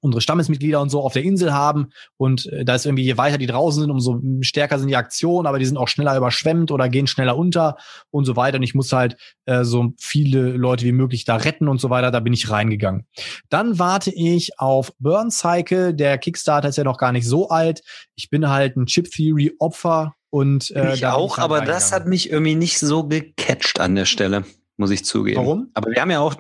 unsere 0.05 0.21
Stammesmitglieder 0.21 0.81
und 0.83 0.91
so 0.91 1.01
auf 1.01 1.15
der 1.15 1.23
Insel 1.23 1.55
haben. 1.55 1.89
Und 2.19 2.47
äh, 2.53 2.65
da 2.65 2.75
ist 2.75 2.85
irgendwie, 2.85 3.05
je 3.05 3.17
weiter 3.17 3.39
die 3.39 3.47
draußen 3.47 3.81
sind, 3.81 3.91
umso 3.91 4.21
stärker 4.43 4.79
sind 4.79 4.89
die 4.89 4.97
Aktionen, 4.97 5.47
aber 5.47 5.59
die 5.59 5.65
sind 5.65 5.79
auch 5.79 5.89
schneller 5.89 6.17
überschwemmt 6.17 6.71
oder 6.71 6.91
gehen 6.91 7.07
schneller 7.07 7.39
unter 7.39 7.79
und 8.11 8.27
so 8.27 8.37
weiter. 8.37 8.59
Und 8.59 8.63
ich 8.63 8.75
muss 8.75 8.93
halt 8.93 9.17
äh, 9.47 9.65
so 9.65 9.95
viele 9.99 10.51
Leute 10.51 10.85
wie 10.85 10.93
möglich 10.93 11.25
da 11.25 11.37
retten 11.37 11.69
und 11.69 11.81
so 11.81 11.89
weiter. 11.89 12.11
Da 12.11 12.21
bin 12.21 12.35
ich 12.35 12.51
reingegangen. 12.51 13.07
Dann 13.49 13.79
warte 13.79 14.11
ich 14.11 14.61
auf 14.61 14.93
Burn 14.99 15.31
Cycle. 15.31 15.95
Der 15.95 16.19
Kickstarter 16.19 16.69
ist 16.69 16.77
ja 16.77 16.85
noch 16.85 16.99
gar 16.99 17.13
nicht 17.13 17.27
so 17.27 17.49
alt. 17.49 17.83
Ich 18.15 18.29
bin 18.29 18.51
halt 18.51 18.77
ein 18.77 18.85
Chip 18.85 19.11
Theory 19.11 19.55
Opfer 19.59 20.15
und 20.29 20.71
äh, 20.73 20.93
ich 20.93 21.07
auch, 21.07 21.39
halt 21.39 21.45
aber 21.45 21.63
das 21.63 21.93
hat 21.93 22.07
mich 22.07 22.31
irgendwie 22.31 22.57
nicht 22.57 22.79
so 22.79 23.07
gecatcht 23.07 23.81
an 23.81 23.95
der 23.95 24.05
Stelle, 24.05 24.45
muss 24.77 24.91
ich 24.91 25.05
zugeben. 25.05 25.39
Warum? 25.39 25.71
Aber 25.73 25.91
wir 25.91 26.03
haben 26.03 26.11
ja 26.11 26.21
auch 26.21 26.37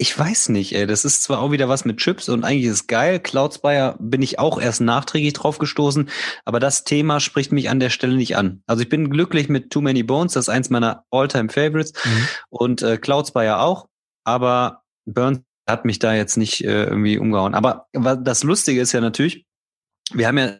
ich 0.00 0.16
weiß 0.16 0.50
nicht, 0.50 0.74
ey. 0.74 0.86
Das 0.86 1.04
ist 1.04 1.24
zwar 1.24 1.40
auch 1.40 1.50
wieder 1.50 1.68
was 1.68 1.84
mit 1.84 1.98
Chips 1.98 2.28
und 2.28 2.44
eigentlich 2.44 2.66
ist 2.66 2.72
es 2.72 2.86
geil. 2.86 3.18
Cloudspire 3.18 3.96
bin 3.98 4.22
ich 4.22 4.38
auch 4.38 4.60
erst 4.60 4.80
nachträglich 4.80 5.32
drauf 5.32 5.58
gestoßen, 5.58 6.08
aber 6.44 6.60
das 6.60 6.84
Thema 6.84 7.18
spricht 7.18 7.50
mich 7.50 7.68
an 7.68 7.80
der 7.80 7.90
Stelle 7.90 8.14
nicht 8.16 8.36
an. 8.36 8.62
Also 8.66 8.82
ich 8.82 8.88
bin 8.88 9.10
glücklich 9.10 9.48
mit 9.48 9.70
Too 9.70 9.80
Many 9.80 10.04
Bones, 10.04 10.34
das 10.34 10.44
ist 10.44 10.48
eins 10.48 10.70
meiner 10.70 11.04
All-Time 11.10 11.48
Favorites 11.48 11.92
mhm. 12.04 12.28
und 12.48 12.82
äh, 12.82 12.96
Cloudspire 12.96 13.58
auch, 13.58 13.88
aber 14.24 14.84
Burns 15.04 15.40
hat 15.68 15.84
mich 15.84 15.98
da 15.98 16.14
jetzt 16.14 16.36
nicht 16.36 16.64
äh, 16.64 16.84
irgendwie 16.84 17.18
umgehauen. 17.18 17.54
Aber 17.54 17.88
das 17.92 18.44
Lustige 18.44 18.80
ist 18.80 18.92
ja 18.92 19.00
natürlich, 19.00 19.46
wir 20.12 20.28
haben 20.28 20.38
ja 20.38 20.56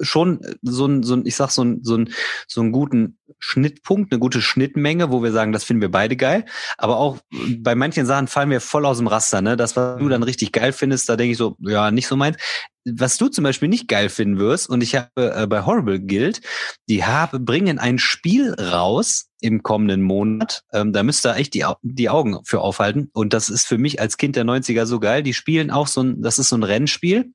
schon 0.00 0.40
so 0.62 0.86
ein, 0.86 1.02
so 1.02 1.14
ein, 1.14 1.26
ich 1.26 1.36
sag 1.36 1.50
so 1.50 1.64
ein, 1.64 1.80
so 1.82 1.96
ein, 1.96 2.12
so 2.46 2.60
einen 2.60 2.72
guten 2.72 3.18
Schnittpunkt, 3.38 4.12
eine 4.12 4.18
gute 4.18 4.42
Schnittmenge, 4.42 5.10
wo 5.10 5.22
wir 5.22 5.32
sagen, 5.32 5.52
das 5.52 5.64
finden 5.64 5.80
wir 5.80 5.90
beide 5.90 6.16
geil. 6.16 6.44
Aber 6.78 6.98
auch 6.98 7.18
bei 7.58 7.74
manchen 7.74 8.06
Sachen 8.06 8.28
fallen 8.28 8.50
wir 8.50 8.60
voll 8.60 8.84
aus 8.86 8.98
dem 8.98 9.06
Raster, 9.06 9.40
ne? 9.40 9.56
Das, 9.56 9.76
was 9.76 9.98
du 9.98 10.08
dann 10.08 10.22
richtig 10.22 10.52
geil 10.52 10.72
findest, 10.72 11.08
da 11.08 11.16
denke 11.16 11.32
ich 11.32 11.38
so, 11.38 11.56
ja, 11.60 11.90
nicht 11.90 12.06
so 12.06 12.16
meins. 12.16 12.36
Was 12.84 13.16
du 13.16 13.28
zum 13.28 13.44
Beispiel 13.44 13.68
nicht 13.68 13.88
geil 13.88 14.08
finden 14.08 14.38
wirst, 14.38 14.68
und 14.68 14.82
ich 14.82 14.96
habe 14.96 15.08
äh, 15.16 15.46
bei 15.46 15.64
Horrible 15.64 16.00
Guild, 16.00 16.40
die 16.88 17.04
haben, 17.04 17.44
bringen 17.44 17.78
ein 17.78 17.98
Spiel 17.98 18.54
raus 18.54 19.28
im 19.40 19.62
kommenden 19.62 20.02
Monat. 20.02 20.62
Ähm, 20.72 20.92
da 20.92 21.02
müsst 21.02 21.26
ihr 21.26 21.36
echt 21.36 21.54
die, 21.54 21.64
die 21.82 22.08
Augen 22.08 22.38
für 22.44 22.60
aufhalten. 22.60 23.10
Und 23.12 23.34
das 23.34 23.48
ist 23.48 23.66
für 23.66 23.78
mich 23.78 24.00
als 24.00 24.16
Kind 24.16 24.36
der 24.36 24.44
90er 24.44 24.86
so 24.86 25.00
geil. 25.00 25.22
Die 25.22 25.34
spielen 25.34 25.70
auch 25.70 25.86
so 25.86 26.02
ein, 26.02 26.22
das 26.22 26.38
ist 26.38 26.48
so 26.48 26.56
ein 26.56 26.62
Rennspiel. 26.62 27.32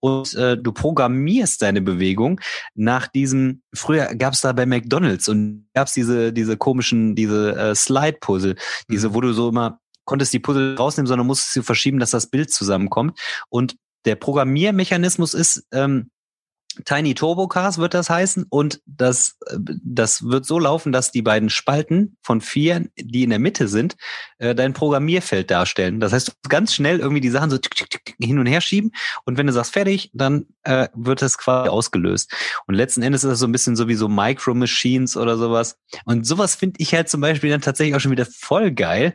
Und 0.00 0.34
äh, 0.34 0.56
du 0.56 0.72
programmierst 0.72 1.60
deine 1.62 1.80
Bewegung 1.80 2.40
nach 2.74 3.08
diesem, 3.08 3.62
früher 3.74 4.14
gab 4.14 4.34
es 4.34 4.42
da 4.42 4.52
bei 4.52 4.66
McDonalds 4.66 5.28
und 5.28 5.66
gab 5.74 5.88
es 5.88 5.94
diese, 5.94 6.32
diese 6.32 6.56
komischen, 6.56 7.14
diese 7.14 7.56
äh, 7.56 7.74
Slide-Puzzle, 7.74 8.56
diese, 8.90 9.14
wo 9.14 9.20
du 9.20 9.32
so 9.32 9.48
immer 9.48 9.80
konntest 10.06 10.32
die 10.32 10.38
Puzzle 10.38 10.76
rausnehmen, 10.76 11.08
sondern 11.08 11.26
musstest 11.26 11.52
sie 11.52 11.62
verschieben, 11.62 11.98
dass 11.98 12.12
das 12.12 12.28
Bild 12.28 12.52
zusammenkommt. 12.52 13.18
Und 13.48 13.76
der 14.06 14.16
Programmiermechanismus 14.16 15.34
ist, 15.34 15.66
ähm, 15.72 16.10
Tiny 16.84 17.14
Turbo 17.14 17.48
Cars 17.48 17.78
wird 17.78 17.94
das 17.94 18.10
heißen 18.10 18.46
und 18.48 18.80
das, 18.84 19.36
äh, 19.46 19.56
das 19.58 20.24
wird 20.24 20.44
so 20.44 20.58
laufen, 20.58 20.92
dass 20.92 21.10
die 21.10 21.22
beiden 21.22 21.48
Spalten 21.48 22.16
von 22.22 22.40
vier, 22.40 22.86
die 22.98 23.22
in 23.22 23.30
der 23.30 23.38
Mitte 23.38 23.68
sind, 23.68 23.96
äh, 24.38 24.54
dein 24.54 24.74
Programmierfeld 24.74 25.50
darstellen. 25.50 26.00
Das 26.00 26.12
heißt, 26.12 26.36
ganz 26.48 26.74
schnell 26.74 26.98
irgendwie 26.98 27.20
die 27.20 27.30
Sachen 27.30 27.50
so 27.50 27.58
hin 28.20 28.38
und 28.38 28.46
her 28.46 28.60
schieben 28.60 28.92
und 29.24 29.38
wenn 29.38 29.46
du 29.46 29.52
sagst 29.52 29.72
fertig, 29.72 30.10
dann 30.12 30.46
äh, 30.64 30.88
wird 30.94 31.22
das 31.22 31.38
quasi 31.38 31.68
ausgelöst. 31.70 32.32
Und 32.66 32.74
letzten 32.74 33.02
Endes 33.02 33.24
ist 33.24 33.30
das 33.30 33.38
so 33.38 33.46
ein 33.46 33.52
bisschen 33.52 33.76
so 33.76 33.88
wie 33.88 33.94
so 33.94 34.08
Micro 34.08 34.54
Machines 34.54 35.16
oder 35.16 35.36
sowas. 35.36 35.78
Und 36.04 36.26
sowas 36.26 36.54
finde 36.54 36.76
ich 36.78 36.92
halt 36.94 37.08
zum 37.08 37.20
Beispiel 37.20 37.50
dann 37.50 37.62
tatsächlich 37.62 37.94
auch 37.94 38.00
schon 38.00 38.12
wieder 38.12 38.26
voll 38.26 38.70
geil. 38.72 39.14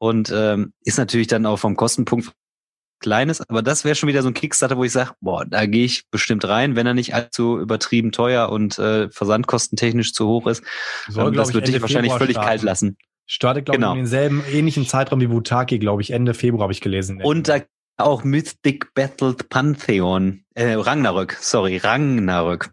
Und 0.00 0.32
ähm, 0.32 0.72
ist 0.84 0.96
natürlich 0.96 1.26
dann 1.26 1.44
auch 1.44 1.58
vom 1.58 1.74
Kostenpunkt 1.74 2.32
kleines, 3.00 3.40
aber 3.48 3.62
das 3.62 3.84
wäre 3.84 3.94
schon 3.94 4.08
wieder 4.08 4.22
so 4.22 4.28
ein 4.28 4.34
Kickstarter, 4.34 4.76
wo 4.76 4.84
ich 4.84 4.92
sage, 4.92 5.12
boah, 5.20 5.44
da 5.44 5.66
gehe 5.66 5.84
ich 5.84 6.08
bestimmt 6.10 6.46
rein, 6.46 6.76
wenn 6.76 6.86
er 6.86 6.94
nicht 6.94 7.14
allzu 7.14 7.58
übertrieben 7.58 8.12
teuer 8.12 8.50
und 8.50 8.78
äh, 8.78 9.08
versandkostentechnisch 9.10 10.12
zu 10.12 10.26
hoch 10.26 10.46
ist. 10.46 10.62
Soll, 11.08 11.28
ähm, 11.28 11.34
das 11.34 11.54
würde 11.54 11.70
dich 11.70 11.80
wahrscheinlich 11.80 12.12
Februar 12.12 12.18
völlig 12.18 12.34
starten. 12.36 12.48
kalt 12.48 12.62
lassen. 12.62 12.96
Startet, 13.26 13.66
glaube 13.66 13.78
genau. 13.78 13.92
ich, 13.92 13.98
in 13.98 14.04
denselben 14.04 14.42
ähnlichen 14.50 14.86
Zeitraum 14.86 15.20
wie 15.20 15.26
Butaki, 15.26 15.78
glaube 15.78 16.02
ich, 16.02 16.12
Ende 16.12 16.34
Februar 16.34 16.62
habe 16.62 16.72
ich 16.72 16.80
gelesen. 16.80 17.20
Und 17.22 17.48
da 17.48 17.60
auch 17.98 18.24
Mystic 18.24 18.94
Battled 18.94 19.48
Pantheon, 19.48 20.44
äh, 20.54 20.74
Ragnarök, 20.74 21.36
sorry, 21.40 21.78
Ragnarök. 21.78 22.70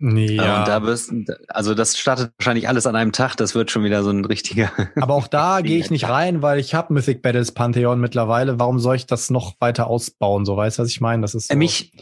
Ja. 0.00 0.60
Und 0.60 0.68
da 0.68 0.82
wirst, 0.82 1.12
also 1.48 1.74
das 1.74 1.98
startet 1.98 2.32
wahrscheinlich 2.38 2.68
alles 2.68 2.86
an 2.86 2.96
einem 2.96 3.12
Tag. 3.12 3.36
Das 3.36 3.54
wird 3.54 3.70
schon 3.70 3.84
wieder 3.84 4.02
so 4.02 4.10
ein 4.10 4.24
richtiger. 4.24 4.72
Aber 4.96 5.14
auch 5.14 5.28
da 5.28 5.60
gehe 5.62 5.78
ich 5.78 5.90
nicht 5.90 6.08
rein, 6.08 6.40
weil 6.40 6.58
ich 6.58 6.74
habe 6.74 6.94
Mythic 6.94 7.20
Battles 7.20 7.52
Pantheon 7.52 8.00
mittlerweile. 8.00 8.58
Warum 8.58 8.78
soll 8.78 8.96
ich 8.96 9.06
das 9.06 9.28
noch 9.28 9.60
weiter 9.60 9.88
ausbauen? 9.88 10.46
So 10.46 10.56
weißt 10.56 10.78
du, 10.78 10.82
was 10.82 10.88
ich 10.88 11.02
meine? 11.02 11.22
Das 11.22 11.34
ist 11.34 11.48
so. 11.48 11.56
mich, 11.56 11.92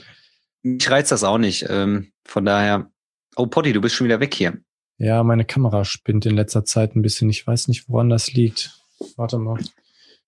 mich 0.62 0.88
reizt 0.88 1.10
das 1.10 1.24
auch 1.24 1.38
nicht. 1.38 1.66
Ähm, 1.68 2.12
von 2.24 2.44
daher. 2.44 2.90
Oh 3.34 3.46
Potti, 3.46 3.72
du 3.72 3.80
bist 3.80 3.96
schon 3.96 4.06
wieder 4.06 4.20
weg 4.20 4.34
hier. 4.34 4.58
Ja, 4.98 5.22
meine 5.22 5.44
Kamera 5.44 5.84
spinnt 5.84 6.26
in 6.26 6.36
letzter 6.36 6.64
Zeit 6.64 6.94
ein 6.94 7.02
bisschen. 7.02 7.30
Ich 7.30 7.46
weiß 7.46 7.68
nicht, 7.68 7.88
woran 7.88 8.08
das 8.08 8.32
liegt. 8.32 8.78
Warte 9.16 9.38
mal. 9.38 9.58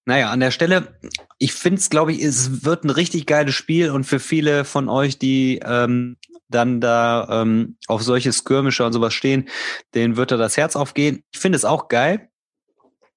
Naja, 0.07 0.31
an 0.31 0.41
der 0.41 0.51
Stelle, 0.51 0.99
ich 1.39 1.53
finde 1.53 1.79
es, 1.79 1.91
glaube 1.91 2.13
ich, 2.13 2.23
es 2.23 2.65
wird 2.65 2.85
ein 2.85 2.91
richtig 2.91 3.27
geiles 3.27 3.55
Spiel 3.55 3.91
und 3.91 4.05
für 4.05 4.19
viele 4.19 4.65
von 4.65 4.89
euch, 4.89 5.19
die 5.19 5.61
ähm, 5.63 6.17
dann 6.49 6.81
da 6.81 7.43
ähm, 7.43 7.77
auf 7.87 8.03
solche 8.03 8.33
Skirmischer 8.33 8.87
und 8.87 8.93
sowas 8.93 9.15
stehen, 9.15 9.49
denen 9.95 10.17
wird 10.17 10.33
da 10.33 10.37
das 10.37 10.57
Herz 10.57 10.75
aufgehen. 10.75 11.23
Ich 11.33 11.39
finde 11.39 11.57
es 11.57 11.65
auch 11.65 11.89
geil, 11.89 12.29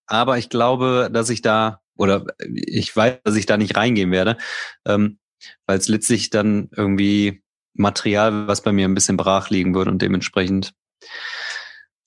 aber 0.05 0.37
ich 0.37 0.49
glaube, 0.49 1.09
dass 1.11 1.29
ich 1.29 1.41
da, 1.41 1.81
oder 1.95 2.25
ich 2.53 2.95
weiß, 2.95 3.19
dass 3.23 3.35
ich 3.35 3.45
da 3.45 3.57
nicht 3.57 3.75
reingehen 3.75 4.11
werde, 4.11 4.37
ähm, 4.85 5.19
weil 5.65 5.77
es 5.77 5.87
letztlich 5.87 6.29
dann 6.29 6.69
irgendwie 6.75 7.43
Material, 7.73 8.47
was 8.47 8.61
bei 8.61 8.71
mir 8.71 8.87
ein 8.87 8.95
bisschen 8.95 9.17
brach 9.17 9.49
liegen 9.49 9.73
würde 9.73 9.89
und 9.89 10.01
dementsprechend 10.01 10.73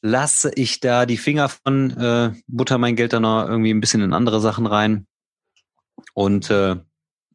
lasse 0.03 0.51
ich 0.55 0.81
da 0.81 1.07
die 1.07 1.17
Finger 1.17 1.49
von, 1.49 1.91
äh, 1.91 2.33
butter 2.47 2.79
mein 2.79 2.97
Geld 2.97 3.13
dann 3.13 3.23
noch 3.23 3.49
irgendwie 3.49 3.73
ein 3.73 3.81
bisschen 3.81 4.03
in 4.03 4.13
andere 4.13 4.41
Sachen 4.41 4.67
rein. 4.67 5.07
Und 6.15 6.51
äh, 6.51 6.77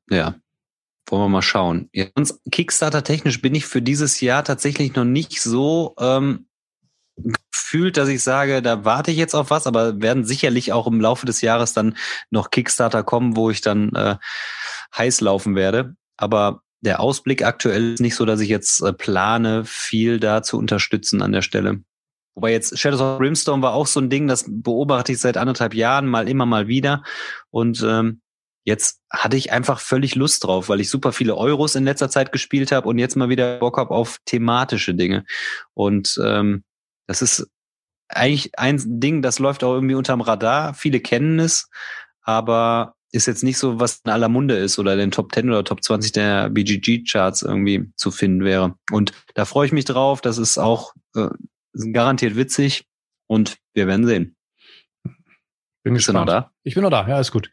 ja, 0.09 0.35
wollen 1.07 1.23
wir 1.23 1.29
mal 1.29 1.41
schauen. 1.41 1.89
Ja, 1.93 2.05
Kickstarter-technisch 2.51 3.41
bin 3.41 3.55
ich 3.55 3.65
für 3.65 3.81
dieses 3.81 4.21
Jahr 4.21 4.43
tatsächlich 4.43 4.95
noch 4.95 5.05
nicht 5.05 5.41
so 5.41 5.95
ähm, 5.99 6.47
gefühlt, 7.51 7.97
dass 7.97 8.09
ich 8.09 8.23
sage, 8.23 8.61
da 8.61 8.85
warte 8.85 9.11
ich 9.11 9.17
jetzt 9.17 9.35
auf 9.35 9.49
was, 9.49 9.67
aber 9.67 10.01
werden 10.01 10.23
sicherlich 10.25 10.73
auch 10.73 10.88
im 10.88 11.01
Laufe 11.01 11.25
des 11.25 11.41
Jahres 11.41 11.73
dann 11.73 11.97
noch 12.29 12.51
Kickstarter 12.51 13.03
kommen, 13.03 13.35
wo 13.35 13.49
ich 13.49 13.61
dann 13.61 13.93
äh, 13.93 14.17
heiß 14.97 15.21
laufen 15.21 15.55
werde. 15.55 15.95
Aber 16.17 16.61
der 16.81 16.99
Ausblick 16.99 17.43
aktuell 17.43 17.93
ist 17.93 17.99
nicht 17.99 18.15
so, 18.15 18.25
dass 18.25 18.39
ich 18.39 18.49
jetzt 18.49 18.81
äh, 18.81 18.93
plane, 18.93 19.65
viel 19.65 20.19
da 20.19 20.43
zu 20.43 20.57
unterstützen 20.57 21.21
an 21.21 21.31
der 21.31 21.41
Stelle. 21.41 21.83
Wobei 22.36 22.52
jetzt 22.52 22.78
Shadows 22.78 23.02
of 23.02 23.18
Brimstone 23.18 23.62
war 23.62 23.74
auch 23.74 23.88
so 23.88 23.99
ein 23.99 24.10
Ding, 24.10 24.28
das 24.28 24.45
beobachte 24.48 25.12
ich 25.12 25.20
seit 25.20 25.38
anderthalb 25.38 25.74
Jahren 25.74 26.08
mal 26.08 26.28
immer 26.30 26.45
mal 26.45 26.68
wieder. 26.68 27.03
Und 27.49 27.84
ähm, 27.88 28.22
Jetzt 28.64 29.02
hatte 29.10 29.38
ich 29.38 29.52
einfach 29.52 29.80
völlig 29.80 30.16
Lust 30.16 30.44
drauf, 30.44 30.70
weil 30.70 30.82
ich 30.82 30.90
super 30.90 31.12
viele 31.12 31.36
Euros 31.36 31.76
in 31.76 31.84
letzter 31.84 32.10
Zeit 32.10 32.32
gespielt 32.32 32.72
habe 32.72 32.88
und 32.88 32.99
jetzt 32.99 33.16
mal 33.16 33.30
wieder 33.30 33.58
Bock 33.58 33.78
habe 33.78 33.91
auf 33.91 34.20
thematische 34.26 34.94
Dinge. 34.94 35.26
Und 35.74 36.20
ähm, 36.24 36.64
das 37.08 37.24
ist 37.24 37.48
eigentlich 38.08 38.58
ein 38.60 38.80
Ding, 38.99 39.24
das 39.24 39.40
läuft 39.40 39.64
auch 39.64 39.74
irgendwie 39.74 39.95
unterm 39.95 40.22
Radar. 40.22 40.76
Viele 40.76 40.99
kennen 40.99 41.40
es, 41.40 41.70
aber 42.22 42.94
ist 43.12 43.26
jetzt 43.26 43.44
nicht 43.44 43.58
so, 43.58 43.80
was 43.80 44.02
in 44.06 44.12
aller 44.12 44.30
Munde 44.30 44.56
ist 44.56 44.78
oder 44.78 44.94
in 44.94 44.99
den 44.99 45.12
Top 45.12 45.34
10 45.34 45.49
oder 45.49 45.64
Top 45.64 45.84
20 45.84 46.12
der 46.12 46.49
BGG-Charts 46.49 47.41
irgendwie 47.41 47.91
zu 47.95 48.12
finden 48.12 48.44
wäre. 48.44 48.76
Und 48.91 49.12
da 49.34 49.45
freue 49.45 49.66
ich 49.66 49.74
mich 49.74 49.86
drauf. 49.86 50.22
Das 50.22 50.38
ist 50.38 50.60
auch 50.60 50.94
äh, 51.16 51.30
garantiert 51.73 52.35
witzig 52.35 52.85
und 53.27 53.57
wir 53.73 53.88
werden 53.88 54.06
sehen. 54.06 54.35
Bin 55.84 55.93
Bist 55.93 56.07
gespannt. 56.07 56.30
du 56.30 56.34
noch 56.34 56.41
da? 56.41 56.52
Ich 56.64 56.76
bin 56.76 56.84
noch 56.84 56.89
da, 56.89 57.07
ja, 57.07 57.19
ist 57.19 57.31
gut. 57.31 57.52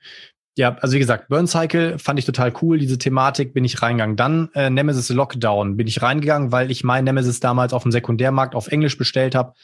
Ja, 0.57 0.77
also 0.81 0.95
wie 0.95 0.99
gesagt, 0.99 1.29
Burn 1.29 1.47
Cycle 1.47 1.99
fand 1.99 2.19
ich 2.19 2.25
total 2.25 2.53
cool. 2.61 2.79
Diese 2.79 2.99
Thematik 2.99 3.55
bin 3.55 3.65
ich 3.65 3.81
reingegangen. 3.81 4.17
Dann 4.17 4.51
äh, 4.55 4.71
Nemesis 4.71 5.09
Lockdown 5.09 5.77
bin 5.77 5.87
ich 5.87 6.03
reingegangen, 6.03 6.51
weil 6.51 6.73
ich 6.73 6.83
mein 6.83 7.05
Nemesis 7.05 7.39
damals 7.39 7.73
auf 7.73 7.85
dem 7.85 7.93
Sekundärmarkt 7.93 8.57
auf 8.57 8.67
Englisch 8.67 8.99
bestellt 8.99 9.37
habe 9.37 9.55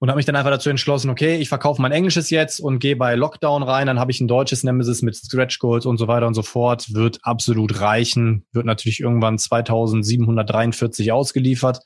und 0.00 0.10
habe 0.10 0.16
mich 0.16 0.26
dann 0.26 0.36
einfach 0.36 0.50
dazu 0.50 0.68
entschlossen, 0.68 1.10
okay, 1.10 1.36
ich 1.36 1.48
verkaufe 1.48 1.80
mein 1.80 1.92
Englisches 1.92 2.28
jetzt 2.30 2.60
und 2.60 2.78
gehe 2.78 2.96
bei 2.96 3.14
Lockdown 3.14 3.62
rein, 3.62 3.86
dann 3.86 4.00
habe 4.00 4.10
ich 4.10 4.20
ein 4.20 4.28
deutsches 4.28 4.64
Nemesis 4.64 5.00
mit 5.02 5.14
Scratch 5.16 5.58
Gold 5.60 5.86
und 5.86 5.96
so 5.96 6.08
weiter 6.08 6.26
und 6.26 6.34
so 6.34 6.42
fort, 6.42 6.92
wird 6.92 7.20
absolut 7.22 7.80
reichen, 7.80 8.44
wird 8.52 8.66
natürlich 8.66 9.00
irgendwann 9.00 9.38
2743 9.38 11.12
ausgeliefert. 11.12 11.80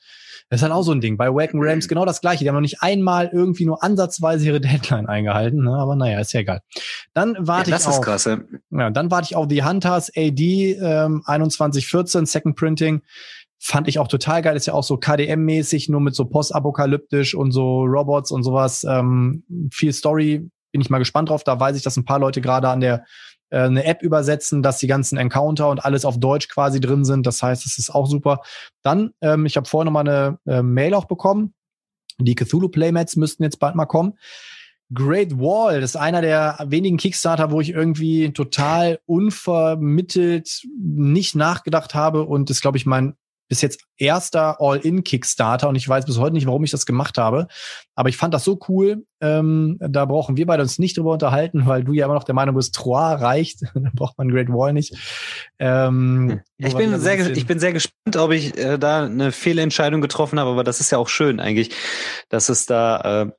Das 0.49 0.59
ist 0.59 0.63
halt 0.63 0.73
auch 0.73 0.81
so 0.81 0.91
ein 0.91 1.01
Ding. 1.01 1.15
Bei 1.15 1.29
Wacken 1.29 1.59
Rams 1.61 1.87
genau 1.87 2.05
das 2.05 2.21
gleiche. 2.21 2.43
Die 2.43 2.49
haben 2.49 2.55
noch 2.55 2.61
nicht 2.61 2.81
einmal 2.81 3.29
irgendwie 3.31 3.65
nur 3.65 3.83
ansatzweise 3.83 4.47
ihre 4.47 4.61
Deadline 4.61 5.07
eingehalten, 5.07 5.63
ne? 5.63 5.75
aber 5.77 5.95
naja, 5.95 6.19
ist 6.19 6.33
ja 6.33 6.39
egal. 6.39 6.61
Dann 7.13 7.35
warte 7.39 7.69
ja, 7.69 7.77
ich 7.77 7.85
auf. 7.85 8.01
Krass, 8.01 8.25
ja. 8.25 8.39
ja, 8.71 8.89
dann 8.89 9.11
warte 9.11 9.27
ich 9.29 9.35
auf 9.35 9.47
The 9.49 9.63
Hunters 9.63 10.11
AD 10.15 10.71
ähm, 10.81 11.21
2114 11.23 12.25
Second 12.25 12.55
Printing. 12.55 13.01
Fand 13.61 13.87
ich 13.87 13.99
auch 13.99 14.07
total 14.07 14.41
geil. 14.41 14.55
Ist 14.55 14.65
ja 14.65 14.73
auch 14.73 14.83
so 14.83 14.95
KDM-mäßig, 14.95 15.91
nur 15.91 16.01
mit 16.01 16.15
so 16.15 16.25
postapokalyptisch 16.25 17.35
und 17.35 17.51
so 17.51 17.83
Robots 17.83 18.31
und 18.31 18.43
sowas. 18.43 18.85
Ähm, 18.89 19.43
viel 19.71 19.93
Story. 19.93 20.49
Bin 20.71 20.81
ich 20.81 20.89
mal 20.89 20.99
gespannt 20.99 21.29
drauf. 21.29 21.43
Da 21.43 21.59
weiß 21.59 21.75
ich, 21.75 21.83
dass 21.83 21.97
ein 21.97 22.05
paar 22.05 22.19
Leute 22.19 22.41
gerade 22.41 22.69
an 22.69 22.79
der 22.79 23.05
eine 23.57 23.85
App 23.85 24.01
übersetzen, 24.01 24.61
dass 24.61 24.77
die 24.77 24.87
ganzen 24.87 25.17
Encounter 25.17 25.69
und 25.69 25.83
alles 25.83 26.05
auf 26.05 26.19
Deutsch 26.19 26.47
quasi 26.47 26.79
drin 26.79 27.05
sind. 27.05 27.25
Das 27.25 27.41
heißt, 27.41 27.65
es 27.65 27.77
ist 27.77 27.89
auch 27.89 28.07
super. 28.07 28.41
Dann, 28.83 29.11
ähm, 29.21 29.45
ich 29.45 29.57
habe 29.57 29.67
vorher 29.67 29.85
noch 29.85 29.91
mal 29.91 30.07
eine 30.07 30.39
äh, 30.45 30.61
Mail 30.61 30.93
auch 30.93 31.05
bekommen. 31.05 31.53
Die 32.19 32.35
Cthulhu 32.35 32.69
Playmats 32.69 33.15
müssten 33.15 33.43
jetzt 33.43 33.59
bald 33.59 33.75
mal 33.75 33.85
kommen. 33.85 34.13
Great 34.93 35.37
Wall, 35.37 35.81
das 35.81 35.91
ist 35.91 35.95
einer 35.97 36.21
der 36.21 36.57
wenigen 36.65 36.97
Kickstarter, 36.97 37.51
wo 37.51 37.61
ich 37.61 37.69
irgendwie 37.69 38.33
total 38.33 38.99
unvermittelt 39.05 40.67
nicht 40.79 41.35
nachgedacht 41.35 41.93
habe 41.93 42.23
und 42.23 42.49
das 42.49 42.59
glaube 42.59 42.77
ich 42.77 42.87
mein 42.87 43.15
bis 43.49 43.61
jetzt 43.61 43.81
erster 43.97 44.61
All-In-Kickstarter 44.61 45.67
und 45.67 45.75
ich 45.75 45.89
weiß 45.89 46.05
bis 46.05 46.19
heute 46.19 46.35
nicht, 46.35 46.45
warum 46.45 46.63
ich 46.63 46.71
das 46.71 46.85
gemacht 46.85 47.17
habe. 47.17 47.47
Aber 47.95 48.07
ich 48.07 48.15
fand 48.15 48.33
das 48.33 48.43
so 48.43 48.59
cool. 48.69 49.03
Ähm, 49.21 49.77
da 49.81 50.05
brauchen 50.05 50.37
wir 50.37 50.45
beide 50.45 50.61
uns 50.63 50.79
nicht 50.79 50.97
drüber 50.97 51.11
unterhalten, 51.13 51.65
weil 51.65 51.83
du 51.83 51.93
ja 51.93 52.05
immer 52.05 52.13
noch 52.13 52.23
der 52.23 52.35
Meinung 52.35 52.55
bist, 52.55 52.75
Trois 52.75 53.15
reicht. 53.15 53.63
da 53.73 53.89
braucht 53.93 54.17
man 54.17 54.29
Great 54.29 54.49
Wall 54.49 54.71
nicht. 54.71 54.95
Ähm, 55.57 56.41
ich, 56.57 56.75
bin 56.75 56.97
sehr, 56.99 57.35
ich 57.35 57.47
bin 57.47 57.59
sehr 57.59 57.73
gespannt, 57.73 58.15
ob 58.15 58.31
ich 58.31 58.55
äh, 58.57 58.77
da 58.77 59.05
eine 59.05 59.31
Fehlentscheidung 59.31 59.99
getroffen 59.99 60.39
habe, 60.39 60.51
aber 60.51 60.63
das 60.63 60.79
ist 60.79 60.91
ja 60.91 60.99
auch 60.99 61.09
schön 61.09 61.39
eigentlich, 61.39 61.71
dass 62.29 62.49
es 62.49 62.67
da 62.67 63.23
äh, 63.23 63.31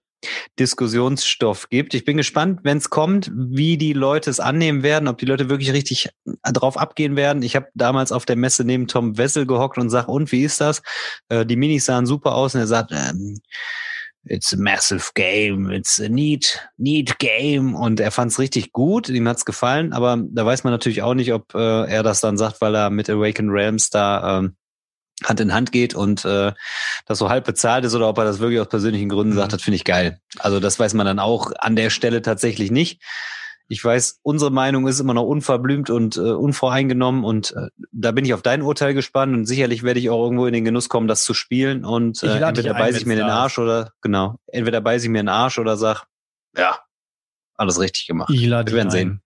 Diskussionsstoff 0.59 1.69
gibt. 1.69 1.95
Ich 1.95 2.05
bin 2.05 2.17
gespannt, 2.17 2.61
wenn 2.63 2.79
es 2.79 2.91
kommt, 2.91 3.31
wie 3.35 3.77
die 3.77 3.93
Leute 3.93 4.31
es 4.31 4.41
annehmen 4.41 4.83
werden, 4.83 5.09
ob 5.09 5.19
die 5.19 5.27
Leute 5.27 5.49
wirklich 5.49 5.73
richtig 5.73 6.11
drauf 6.43 6.77
abgehen 6.77 7.17
werden. 7.17 7.43
Ich 7.43 7.57
habe 7.57 7.69
damals 7.75 8.13
auf 8.13 8.27
der 8.27 8.37
Messe 8.37 8.65
neben 8.65 8.87
Tom 8.87 9.17
Wessel 9.19 9.47
gehockt 9.47 9.79
und 9.79 9.91
sag, 9.91 10.09
und 10.09 10.33
wie 10.33 10.43
ist 10.43 10.61
das? 10.61 10.83
Äh, 11.29 11.47
die 11.47 11.57
Minis 11.57 11.87
sahen 11.87 12.07
super 12.07 12.35
aus 12.35 12.55
und 12.55 12.61
er 12.61 12.67
sagt, 12.67 12.93
ähm, 12.93 13.39
It's 14.25 14.53
a 14.53 14.59
massive 14.59 15.13
game, 15.15 15.71
it's 15.71 15.99
a 15.99 16.09
neat, 16.09 16.61
neat 16.77 17.19
game. 17.19 17.75
Und 17.75 18.01
er 18.01 18.11
fand 18.11 18.31
es 18.31 18.39
richtig 18.39 18.71
gut, 18.73 19.09
ihm 19.09 19.27
hat's 19.27 19.47
gefallen, 19.47 19.95
aber 19.95 20.23
da 20.31 20.45
weiß 20.45 20.63
man 20.63 20.75
natürlich 20.75 21.01
auch 21.01 21.15
nicht, 21.15 21.33
ob 21.33 21.55
äh, 21.55 21.87
er 21.87 22.03
das 22.03 22.21
dann 22.21 22.37
sagt, 22.37 22.61
weil 22.61 22.75
er 22.75 22.91
mit 22.91 23.09
Awaken 23.09 23.49
Realms 23.49 23.89
da 23.89 24.41
ähm, 24.41 24.57
Hand 25.25 25.41
in 25.41 25.53
Hand 25.53 25.73
geht 25.73 25.95
und 25.95 26.25
äh, 26.25 26.53
das 27.07 27.19
so 27.19 27.29
halb 27.29 27.45
bezahlt 27.45 27.85
ist 27.85 27.95
oder 27.95 28.09
ob 28.09 28.19
er 28.19 28.25
das 28.25 28.39
wirklich 28.39 28.61
aus 28.61 28.69
persönlichen 28.69 29.09
Gründen 29.09 29.35
mhm. 29.35 29.39
sagt, 29.39 29.53
das 29.53 29.63
finde 29.63 29.77
ich 29.77 29.85
geil. 29.85 30.21
Also 30.39 30.61
das 30.61 30.79
weiß 30.79 30.95
man 30.95 31.07
dann 31.07 31.19
auch 31.19 31.53
an 31.59 31.77
der 31.77 31.91
Stelle 31.91 32.23
tatsächlich 32.23 32.71
nicht. 32.71 33.03
Ich 33.69 33.85
weiß, 33.85 34.19
unsere 34.23 34.51
Meinung 34.51 34.89
ist 34.89 34.99
immer 34.99 35.15
noch 35.15 35.27
unverblümt 35.27 35.91
und 35.91 36.17
äh, 36.17 36.21
unvoreingenommen 36.21 37.23
und 37.23 37.53
äh, 37.53 37.69
da 37.93 38.11
bin 38.11 38.25
ich 38.25 38.35
auf 38.35 38.43
dein 38.43 38.63
Urteil 38.63 38.95
gespannt 38.95 39.33
und 39.33 39.47
sicherlich 39.47 39.85
werde 39.85 40.01
ich 40.01 40.11
auch 40.11 40.25
irgendwo 40.25 40.47
in 40.47 40.53
den 40.53 40.65
Genuss 40.65 40.89
kommen, 40.89 41.07
das 41.07 41.23
zu 41.23 41.35
spielen 41.35 41.85
und 41.85 42.21
äh, 42.25 42.41
entweder 42.41 42.75
beiße 42.75 42.99
ich 42.99 43.07
mir 43.07 43.15
den 43.15 43.27
Arsch 43.27 43.61
oder 43.61 43.93
genau, 44.01 44.37
entweder 44.49 44.81
beiße 44.81 45.07
ich 45.07 45.11
mir 45.11 45.23
den 45.23 45.29
Arsch 45.29 45.61
oder 45.61 45.77
sag, 45.77 46.07
ja, 46.57 46.81
alles 47.55 47.79
richtig 47.79 48.07
gemacht. 48.09 48.31
Wir 48.73 48.79
werden 48.79 48.91
sehen. 48.91 49.23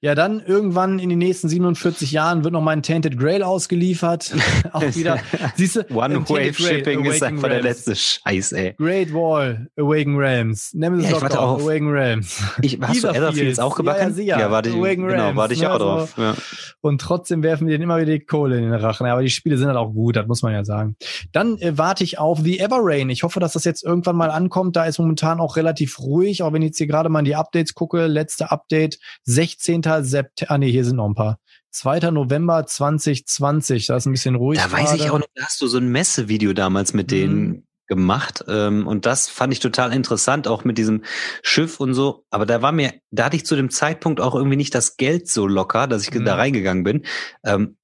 Ja, 0.00 0.14
dann 0.14 0.40
irgendwann 0.40 0.98
in 0.98 1.08
den 1.08 1.18
nächsten 1.18 1.48
47 1.48 2.12
Jahren 2.12 2.44
wird 2.44 2.52
noch 2.52 2.60
mal 2.60 2.72
ein 2.72 2.82
Tainted 2.82 3.18
Grail 3.18 3.42
ausgeliefert. 3.42 4.34
Auch 4.72 4.82
wieder. 4.94 5.18
Siehst 5.56 5.76
du? 5.76 5.80
One 5.90 6.28
Wave 6.28 6.54
Shipping 6.54 7.04
ist 7.04 7.22
einfach 7.22 7.48
der 7.48 7.62
letzte 7.62 7.96
Scheiß, 7.96 8.52
ey. 8.52 8.74
Great 8.78 9.12
Wall, 9.12 9.68
Awaken 9.76 10.16
Realms. 10.16 10.72
Nemesis 10.74 11.10
ja, 11.10 11.18
Doctor, 11.18 11.40
auf, 11.40 11.62
Awaken 11.62 11.88
Realms. 11.88 12.42
Ich, 12.62 12.78
hast 12.80 13.02
du 13.02 13.08
Etherfields 13.08 13.58
auch 13.58 13.74
gebacken? 13.74 14.14
Ja, 14.16 14.22
ja, 14.22 14.40
ja 14.40 14.50
warte, 14.50 14.70
Awaken 14.70 15.06
genau, 15.06 15.22
Realms, 15.22 15.36
warte 15.36 15.54
ich 15.54 15.62
ne, 15.62 15.72
auch 15.72 15.78
drauf. 15.78 16.14
Ja. 16.16 16.34
Und 16.80 17.00
trotzdem 17.00 17.42
werfen 17.42 17.66
wir 17.66 17.72
denen 17.72 17.84
immer 17.84 17.96
wieder 17.96 18.12
die 18.12 18.24
Kohle 18.24 18.56
in 18.56 18.64
den 18.64 18.74
Rachen. 18.74 19.06
Ja, 19.06 19.14
aber 19.14 19.22
die 19.22 19.30
Spiele 19.30 19.58
sind 19.58 19.66
halt 19.66 19.76
auch 19.76 19.92
gut, 19.92 20.16
das 20.16 20.26
muss 20.26 20.42
man 20.42 20.52
ja 20.52 20.64
sagen. 20.64 20.96
Dann 21.32 21.58
äh, 21.58 21.76
warte 21.76 22.04
ich 22.04 22.18
auf 22.18 22.40
The 22.40 22.60
Everrain. 22.60 23.10
Ich 23.10 23.22
hoffe, 23.22 23.40
dass 23.40 23.54
das 23.54 23.64
jetzt 23.64 23.84
irgendwann 23.84 24.16
mal 24.16 24.30
ankommt. 24.30 24.76
Da 24.76 24.84
ist 24.84 24.98
momentan 24.98 25.40
auch 25.40 25.56
relativ 25.56 25.98
ruhig, 25.98 26.42
auch 26.42 26.52
wenn 26.52 26.62
ich 26.62 26.68
jetzt 26.68 26.78
hier 26.78 26.86
gerade 26.86 27.08
mal 27.08 27.20
in 27.20 27.24
die 27.24 27.34
Updates 27.34 27.74
gucke. 27.74 28.06
Letzte 28.06 28.50
Update 28.50 28.98
16. 29.38 29.82
September, 30.02 30.52
ah 30.52 30.58
nee, 30.58 30.72
hier 30.72 30.84
sind 30.84 30.96
noch 30.96 31.06
ein 31.06 31.14
paar. 31.14 31.38
2. 31.70 32.10
November 32.10 32.66
2020, 32.66 33.86
da 33.86 33.96
ist 33.96 34.06
ein 34.06 34.12
bisschen 34.12 34.34
ruhig. 34.34 34.58
Da 34.58 34.72
weiß 34.72 34.94
ich 34.94 35.10
auch 35.10 35.20
noch, 35.20 35.28
da 35.36 35.44
hast 35.44 35.60
du 35.60 35.68
so 35.68 35.78
ein 35.78 35.86
Messevideo 35.86 36.54
damals 36.54 36.92
mit 36.92 37.12
denen 37.12 37.46
mhm. 37.46 37.66
gemacht 37.86 38.44
ähm, 38.48 38.88
und 38.88 39.06
das 39.06 39.28
fand 39.28 39.52
ich 39.52 39.60
total 39.60 39.92
interessant, 39.92 40.48
auch 40.48 40.64
mit 40.64 40.76
diesem 40.76 41.04
Schiff 41.42 41.78
und 41.78 41.94
so. 41.94 42.24
Aber 42.30 42.46
da 42.46 42.62
war 42.62 42.72
mir, 42.72 42.94
da 43.12 43.26
hatte 43.26 43.36
ich 43.36 43.46
zu 43.46 43.54
dem 43.54 43.70
Zeitpunkt 43.70 44.20
auch 44.20 44.34
irgendwie 44.34 44.56
nicht 44.56 44.74
das 44.74 44.96
Geld 44.96 45.28
so 45.28 45.46
locker, 45.46 45.86
dass 45.86 46.02
ich 46.02 46.12
mhm. 46.12 46.24
da 46.24 46.34
reingegangen 46.34 46.82
bin. 46.82 47.06
Ähm, 47.44 47.76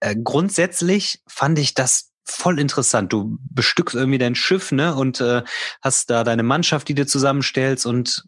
äh, 0.00 0.16
grundsätzlich 0.16 1.22
fand 1.28 1.58
ich 1.58 1.74
das 1.74 2.12
voll 2.24 2.58
interessant. 2.58 3.12
Du 3.12 3.36
bestückst 3.50 3.94
irgendwie 3.94 4.16
dein 4.16 4.34
Schiff, 4.34 4.72
ne, 4.72 4.94
und 4.94 5.20
äh, 5.20 5.42
hast 5.82 6.08
da 6.08 6.24
deine 6.24 6.44
Mannschaft, 6.44 6.88
die 6.88 6.94
du 6.94 7.04
zusammenstellst 7.04 7.84
und 7.84 8.24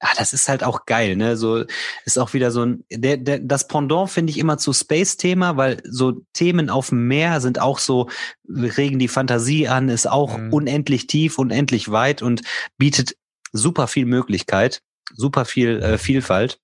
ah, 0.00 0.12
das 0.16 0.32
ist 0.32 0.48
halt 0.48 0.64
auch 0.64 0.86
geil, 0.86 1.16
ne? 1.16 1.36
So 1.36 1.64
ist 2.04 2.18
auch 2.18 2.34
wieder 2.34 2.50
so 2.50 2.64
ein 2.64 2.84
der, 2.90 3.16
der 3.16 3.38
das 3.38 3.68
Pendant 3.68 4.10
finde 4.10 4.30
ich 4.30 4.38
immer 4.38 4.58
zu 4.58 4.72
Space-Thema, 4.72 5.56
weil 5.56 5.82
so 5.84 6.22
Themen 6.32 6.70
auf 6.70 6.90
dem 6.90 7.06
Meer 7.08 7.40
sind 7.40 7.60
auch 7.60 7.78
so 7.78 8.08
regen 8.48 8.98
die 8.98 9.08
Fantasie 9.08 9.68
an, 9.68 9.88
ist 9.88 10.08
auch 10.08 10.36
mhm. 10.38 10.52
unendlich 10.52 11.06
tief, 11.06 11.38
unendlich 11.38 11.90
weit 11.90 12.22
und 12.22 12.42
bietet 12.78 13.16
super 13.52 13.86
viel 13.86 14.06
Möglichkeit, 14.06 14.82
super 15.14 15.44
viel 15.44 15.80
äh, 15.82 15.98
Vielfalt. 15.98 16.58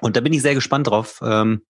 Und 0.00 0.16
da 0.16 0.20
bin 0.20 0.32
ich 0.32 0.42
sehr 0.42 0.54
gespannt 0.54 0.86
drauf, 0.86 1.20
ähm, 1.24 1.62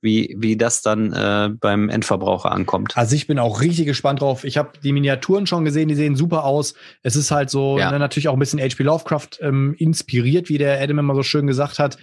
wie, 0.00 0.36
wie 0.38 0.56
das 0.56 0.82
dann 0.82 1.12
äh, 1.12 1.50
beim 1.58 1.88
Endverbraucher 1.88 2.52
ankommt. 2.52 2.96
Also 2.96 3.16
ich 3.16 3.26
bin 3.26 3.38
auch 3.38 3.60
richtig 3.60 3.86
gespannt 3.86 4.20
drauf. 4.20 4.44
Ich 4.44 4.56
habe 4.56 4.72
die 4.82 4.92
Miniaturen 4.92 5.46
schon 5.46 5.64
gesehen, 5.64 5.88
die 5.88 5.94
sehen 5.94 6.16
super 6.16 6.44
aus. 6.44 6.74
Es 7.02 7.16
ist 7.16 7.30
halt 7.30 7.50
so 7.50 7.78
ja. 7.78 7.90
ne, 7.90 7.98
natürlich 7.98 8.28
auch 8.28 8.34
ein 8.34 8.38
bisschen 8.38 8.60
HP 8.60 8.82
Lovecraft 8.82 9.40
ähm, 9.40 9.74
inspiriert, 9.78 10.48
wie 10.48 10.58
der 10.58 10.80
Adam 10.80 10.98
immer 10.98 11.14
so 11.14 11.22
schön 11.22 11.46
gesagt 11.46 11.78
hat 11.78 11.98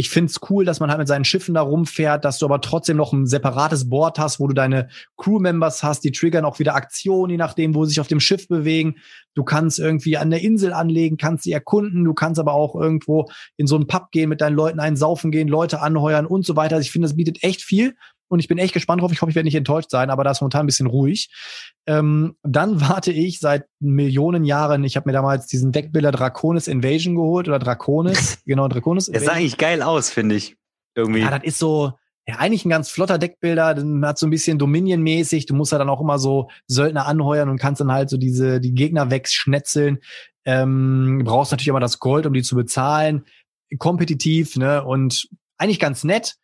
ich 0.00 0.10
find's 0.10 0.38
cool, 0.48 0.64
dass 0.64 0.78
man 0.78 0.90
halt 0.90 1.00
mit 1.00 1.08
seinen 1.08 1.24
Schiffen 1.24 1.54
da 1.54 1.60
rumfährt, 1.60 2.24
dass 2.24 2.38
du 2.38 2.46
aber 2.46 2.60
trotzdem 2.60 2.96
noch 2.96 3.12
ein 3.12 3.26
separates 3.26 3.90
Board 3.90 4.20
hast, 4.20 4.38
wo 4.38 4.46
du 4.46 4.54
deine 4.54 4.88
Crewmembers 5.16 5.82
hast, 5.82 6.04
die 6.04 6.12
triggern 6.12 6.44
auch 6.44 6.60
wieder 6.60 6.76
Aktionen, 6.76 7.32
je 7.32 7.36
nachdem, 7.36 7.74
wo 7.74 7.84
sie 7.84 7.90
sich 7.90 8.00
auf 8.00 8.06
dem 8.06 8.20
Schiff 8.20 8.46
bewegen. 8.46 8.94
Du 9.34 9.42
kannst 9.42 9.80
irgendwie 9.80 10.16
an 10.16 10.30
der 10.30 10.40
Insel 10.40 10.72
anlegen, 10.72 11.16
kannst 11.16 11.42
sie 11.42 11.52
erkunden, 11.52 12.04
du 12.04 12.14
kannst 12.14 12.38
aber 12.38 12.52
auch 12.54 12.76
irgendwo 12.76 13.28
in 13.56 13.66
so 13.66 13.74
einen 13.74 13.88
Pub 13.88 14.12
gehen, 14.12 14.28
mit 14.28 14.40
deinen 14.40 14.54
Leuten 14.54 14.78
einen 14.78 14.96
saufen 14.96 15.32
gehen, 15.32 15.48
Leute 15.48 15.82
anheuern 15.82 16.26
und 16.26 16.46
so 16.46 16.54
weiter. 16.54 16.76
Also 16.76 16.86
ich 16.86 16.92
finde, 16.92 17.08
das 17.08 17.16
bietet 17.16 17.42
echt 17.42 17.62
viel 17.62 17.96
und 18.28 18.40
ich 18.40 18.48
bin 18.48 18.58
echt 18.58 18.74
gespannt 18.74 19.02
drauf. 19.02 19.12
Ich 19.12 19.20
hoffe, 19.22 19.30
ich 19.30 19.36
werde 19.36 19.46
nicht 19.46 19.54
enttäuscht 19.54 19.90
sein, 19.90 20.10
aber 20.10 20.24
da 20.24 20.30
ist 20.30 20.40
momentan 20.40 20.62
ein 20.62 20.66
bisschen 20.66 20.86
ruhig. 20.86 21.30
Ähm, 21.86 22.36
dann 22.42 22.80
warte 22.80 23.10
ich 23.12 23.40
seit 23.40 23.66
Millionen 23.80 24.44
Jahren. 24.44 24.84
Ich 24.84 24.96
habe 24.96 25.08
mir 25.08 25.14
damals 25.14 25.46
diesen 25.46 25.72
Deckbilder 25.72 26.12
Draconis 26.12 26.68
Invasion 26.68 27.14
geholt 27.14 27.48
oder 27.48 27.58
Draconis, 27.58 28.38
genau 28.46 28.68
Draconis. 28.68 29.06
Der 29.06 29.20
sah 29.20 29.32
eigentlich 29.32 29.56
geil 29.56 29.82
aus, 29.82 30.10
finde 30.10 30.34
ich 30.34 30.56
irgendwie. 30.94 31.20
Ja, 31.20 31.30
das 31.30 31.44
ist 31.44 31.58
so. 31.58 31.92
Ja, 32.26 32.36
eigentlich 32.36 32.66
ein 32.66 32.68
ganz 32.68 32.90
flotter 32.90 33.16
Deckbilder, 33.16 33.74
hat 34.02 34.18
so 34.18 34.26
ein 34.26 34.30
bisschen 34.30 34.58
Dominion-mäßig. 34.58 35.46
Du 35.46 35.54
musst 35.54 35.72
ja 35.72 35.78
dann 35.78 35.88
auch 35.88 36.02
immer 36.02 36.18
so 36.18 36.50
Söldner 36.66 37.06
anheuern 37.06 37.48
und 37.48 37.58
kannst 37.58 37.80
dann 37.80 37.90
halt 37.90 38.10
so 38.10 38.18
diese, 38.18 38.60
die 38.60 38.74
Gegner 38.74 39.10
wegschnetzeln. 39.10 40.00
Ähm, 40.44 41.22
brauchst 41.24 41.52
natürlich 41.52 41.68
immer 41.68 41.80
das 41.80 42.00
Gold, 42.00 42.26
um 42.26 42.34
die 42.34 42.42
zu 42.42 42.54
bezahlen. 42.54 43.24
Kompetitiv, 43.78 44.56
ne? 44.56 44.84
Und 44.84 45.30
eigentlich 45.56 45.80
ganz 45.80 46.04
nett 46.04 46.36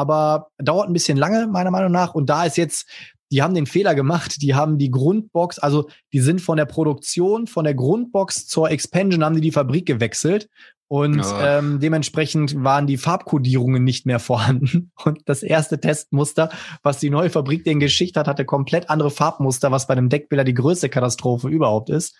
aber 0.00 0.48
dauert 0.58 0.88
ein 0.88 0.92
bisschen 0.92 1.18
lange, 1.18 1.46
meiner 1.46 1.70
Meinung 1.70 1.92
nach. 1.92 2.14
Und 2.14 2.30
da 2.30 2.44
ist 2.44 2.56
jetzt, 2.56 2.88
die 3.30 3.42
haben 3.42 3.54
den 3.54 3.66
Fehler 3.66 3.94
gemacht, 3.94 4.42
die 4.42 4.54
haben 4.54 4.78
die 4.78 4.90
Grundbox, 4.90 5.58
also 5.58 5.88
die 6.12 6.20
sind 6.20 6.40
von 6.40 6.56
der 6.56 6.64
Produktion, 6.64 7.46
von 7.46 7.64
der 7.64 7.74
Grundbox 7.74 8.46
zur 8.46 8.70
Expansion, 8.70 9.24
haben 9.24 9.34
die 9.34 9.40
die 9.40 9.52
Fabrik 9.52 9.86
gewechselt. 9.86 10.48
Und 10.88 11.20
oh. 11.20 11.40
ähm, 11.40 11.78
dementsprechend 11.78 12.64
waren 12.64 12.88
die 12.88 12.96
Farbkodierungen 12.96 13.84
nicht 13.84 14.06
mehr 14.06 14.18
vorhanden. 14.18 14.90
Und 15.04 15.20
das 15.26 15.44
erste 15.44 15.80
Testmuster, 15.80 16.50
was 16.82 16.98
die 16.98 17.10
neue 17.10 17.30
Fabrik 17.30 17.62
denen 17.62 17.78
geschickt 17.78 18.16
hat, 18.16 18.26
hatte 18.26 18.44
komplett 18.44 18.90
andere 18.90 19.12
Farbmuster, 19.12 19.70
was 19.70 19.86
bei 19.86 19.92
einem 19.92 20.08
Deckbilder 20.08 20.42
die 20.42 20.54
größte 20.54 20.88
Katastrophe 20.88 21.48
überhaupt 21.48 21.90
ist. 21.90 22.16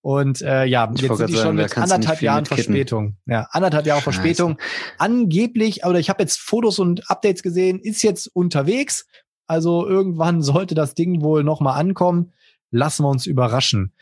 Und 0.00 0.42
äh, 0.42 0.64
ja, 0.64 0.90
ich 0.94 1.02
jetzt 1.02 1.16
sind 1.16 1.30
die 1.30 1.36
schon 1.36 1.56
mit 1.56 1.76
anderthalb 1.76 2.22
Jahren 2.22 2.46
Verspätung. 2.46 3.16
Ja, 3.26 3.48
anderthalb 3.50 3.86
Jahre 3.86 4.00
Scheiße. 4.00 4.12
Verspätung. 4.12 4.58
Angeblich, 4.96 5.84
oder 5.84 5.98
ich 5.98 6.08
habe 6.08 6.22
jetzt 6.22 6.40
Fotos 6.40 6.78
und 6.78 7.10
Updates 7.10 7.42
gesehen, 7.42 7.80
ist 7.80 8.02
jetzt 8.02 8.28
unterwegs. 8.34 9.06
Also 9.46 9.86
irgendwann 9.86 10.42
sollte 10.42 10.74
das 10.74 10.94
Ding 10.94 11.22
wohl 11.22 11.42
nochmal 11.44 11.80
ankommen. 11.80 12.32
Lassen 12.70 13.04
wir 13.04 13.08
uns 13.08 13.26
überraschen. 13.26 13.92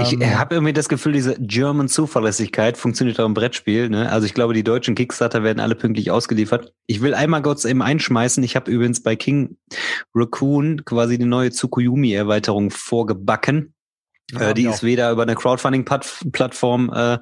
Ich 0.00 0.14
ähm, 0.14 0.36
habe 0.36 0.56
irgendwie 0.56 0.72
das 0.72 0.88
Gefühl, 0.88 1.12
diese 1.12 1.36
German 1.38 1.86
Zuverlässigkeit 1.86 2.76
funktioniert 2.76 3.20
auch 3.20 3.26
im 3.26 3.34
Brettspiel. 3.34 3.88
Ne? 3.88 4.10
Also 4.10 4.26
ich 4.26 4.34
glaube, 4.34 4.52
die 4.52 4.64
deutschen 4.64 4.96
Kickstarter 4.96 5.44
werden 5.44 5.60
alle 5.60 5.76
pünktlich 5.76 6.10
ausgeliefert. 6.10 6.72
Ich 6.88 7.02
will 7.02 7.14
einmal 7.14 7.40
kurz 7.40 7.64
eben 7.64 7.82
einschmeißen. 7.82 8.42
Ich 8.42 8.56
habe 8.56 8.68
übrigens 8.68 9.00
bei 9.04 9.14
King 9.14 9.58
Raccoon 10.12 10.84
quasi 10.84 11.18
die 11.18 11.24
neue 11.24 11.52
Tsukuyomi-Erweiterung 11.52 12.70
vorgebacken. 12.70 13.75
Ja, 14.32 14.50
äh, 14.50 14.54
die 14.54 14.64
ist 14.64 14.82
weder 14.82 15.12
über 15.12 15.22
eine 15.22 15.36
Crowdfunding-Plattform 15.36 16.92
äh, 16.92 17.18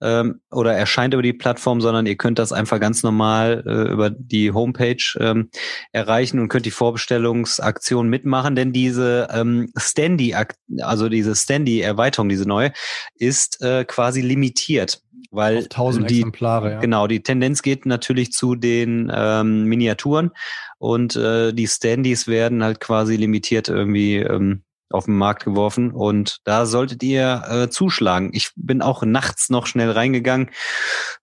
ähm, 0.00 0.40
oder 0.52 0.72
erscheint 0.72 1.14
über 1.14 1.22
die 1.22 1.32
Plattform, 1.32 1.80
sondern 1.80 2.06
ihr 2.06 2.16
könnt 2.16 2.38
das 2.38 2.52
einfach 2.52 2.78
ganz 2.78 3.02
normal 3.02 3.64
äh, 3.66 3.92
über 3.92 4.10
die 4.10 4.52
Homepage 4.52 5.02
ähm, 5.18 5.50
erreichen 5.90 6.38
und 6.38 6.48
könnt 6.48 6.66
die 6.66 6.70
Vorbestellungsaktion 6.70 8.08
mitmachen, 8.08 8.54
denn 8.54 8.72
diese 8.72 9.26
ähm, 9.32 9.72
Standy, 9.76 10.36
also 10.80 11.08
diese 11.08 11.34
Standy-Erweiterung, 11.34 12.28
diese 12.28 12.46
neue, 12.46 12.72
ist 13.16 13.60
äh, 13.60 13.84
quasi 13.84 14.20
limitiert 14.20 15.02
weil 15.30 15.66
tausend 15.66 16.08
die, 16.08 16.20
Exemplare, 16.20 16.72
ja. 16.72 16.80
Genau, 16.80 17.06
die 17.06 17.22
Tendenz 17.22 17.60
geht 17.60 17.84
natürlich 17.84 18.32
zu 18.32 18.54
den 18.54 19.12
ähm, 19.14 19.64
Miniaturen 19.64 20.30
und 20.78 21.16
äh, 21.16 21.52
die 21.52 21.66
Standys 21.66 22.28
werden 22.28 22.64
halt 22.64 22.80
quasi 22.80 23.16
limitiert 23.16 23.68
irgendwie 23.68 24.16
ähm, 24.16 24.62
auf 24.90 25.04
den 25.04 25.16
Markt 25.16 25.44
geworfen 25.44 25.92
und 25.92 26.38
da 26.44 26.66
solltet 26.66 27.02
ihr 27.02 27.42
äh, 27.48 27.68
zuschlagen. 27.68 28.30
Ich 28.32 28.52
bin 28.56 28.82
auch 28.82 29.02
nachts 29.02 29.50
noch 29.50 29.66
schnell 29.66 29.90
reingegangen 29.90 30.50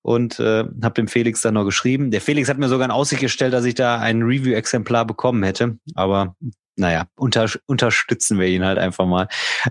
und 0.02 0.40
äh, 0.40 0.66
habe 0.84 0.94
dem 0.94 1.08
Felix 1.08 1.42
dann 1.42 1.56
noch 1.56 1.66
geschrieben. 1.66 2.12
Der 2.12 2.22
Felix 2.22 2.50
hat 2.50 2.58
mir 2.58 2.70
sogar 2.70 2.86
in 2.86 2.92
Aussicht 2.92 3.22
gestellt, 3.22 3.54
dass 3.54 3.66
ich 3.66 3.76
da 3.76 4.00
ein 4.00 4.22
Review-Exemplar 4.22 5.06
bekommen 5.06 5.44
hätte, 5.44 5.78
aber 5.96 6.36
naja, 6.76 7.08
unter, 7.16 7.50
unterstützen 7.68 8.40
wir 8.40 8.48
ihn 8.48 8.66
halt 8.66 8.78
einfach 8.78 9.06
mal. 9.06 9.28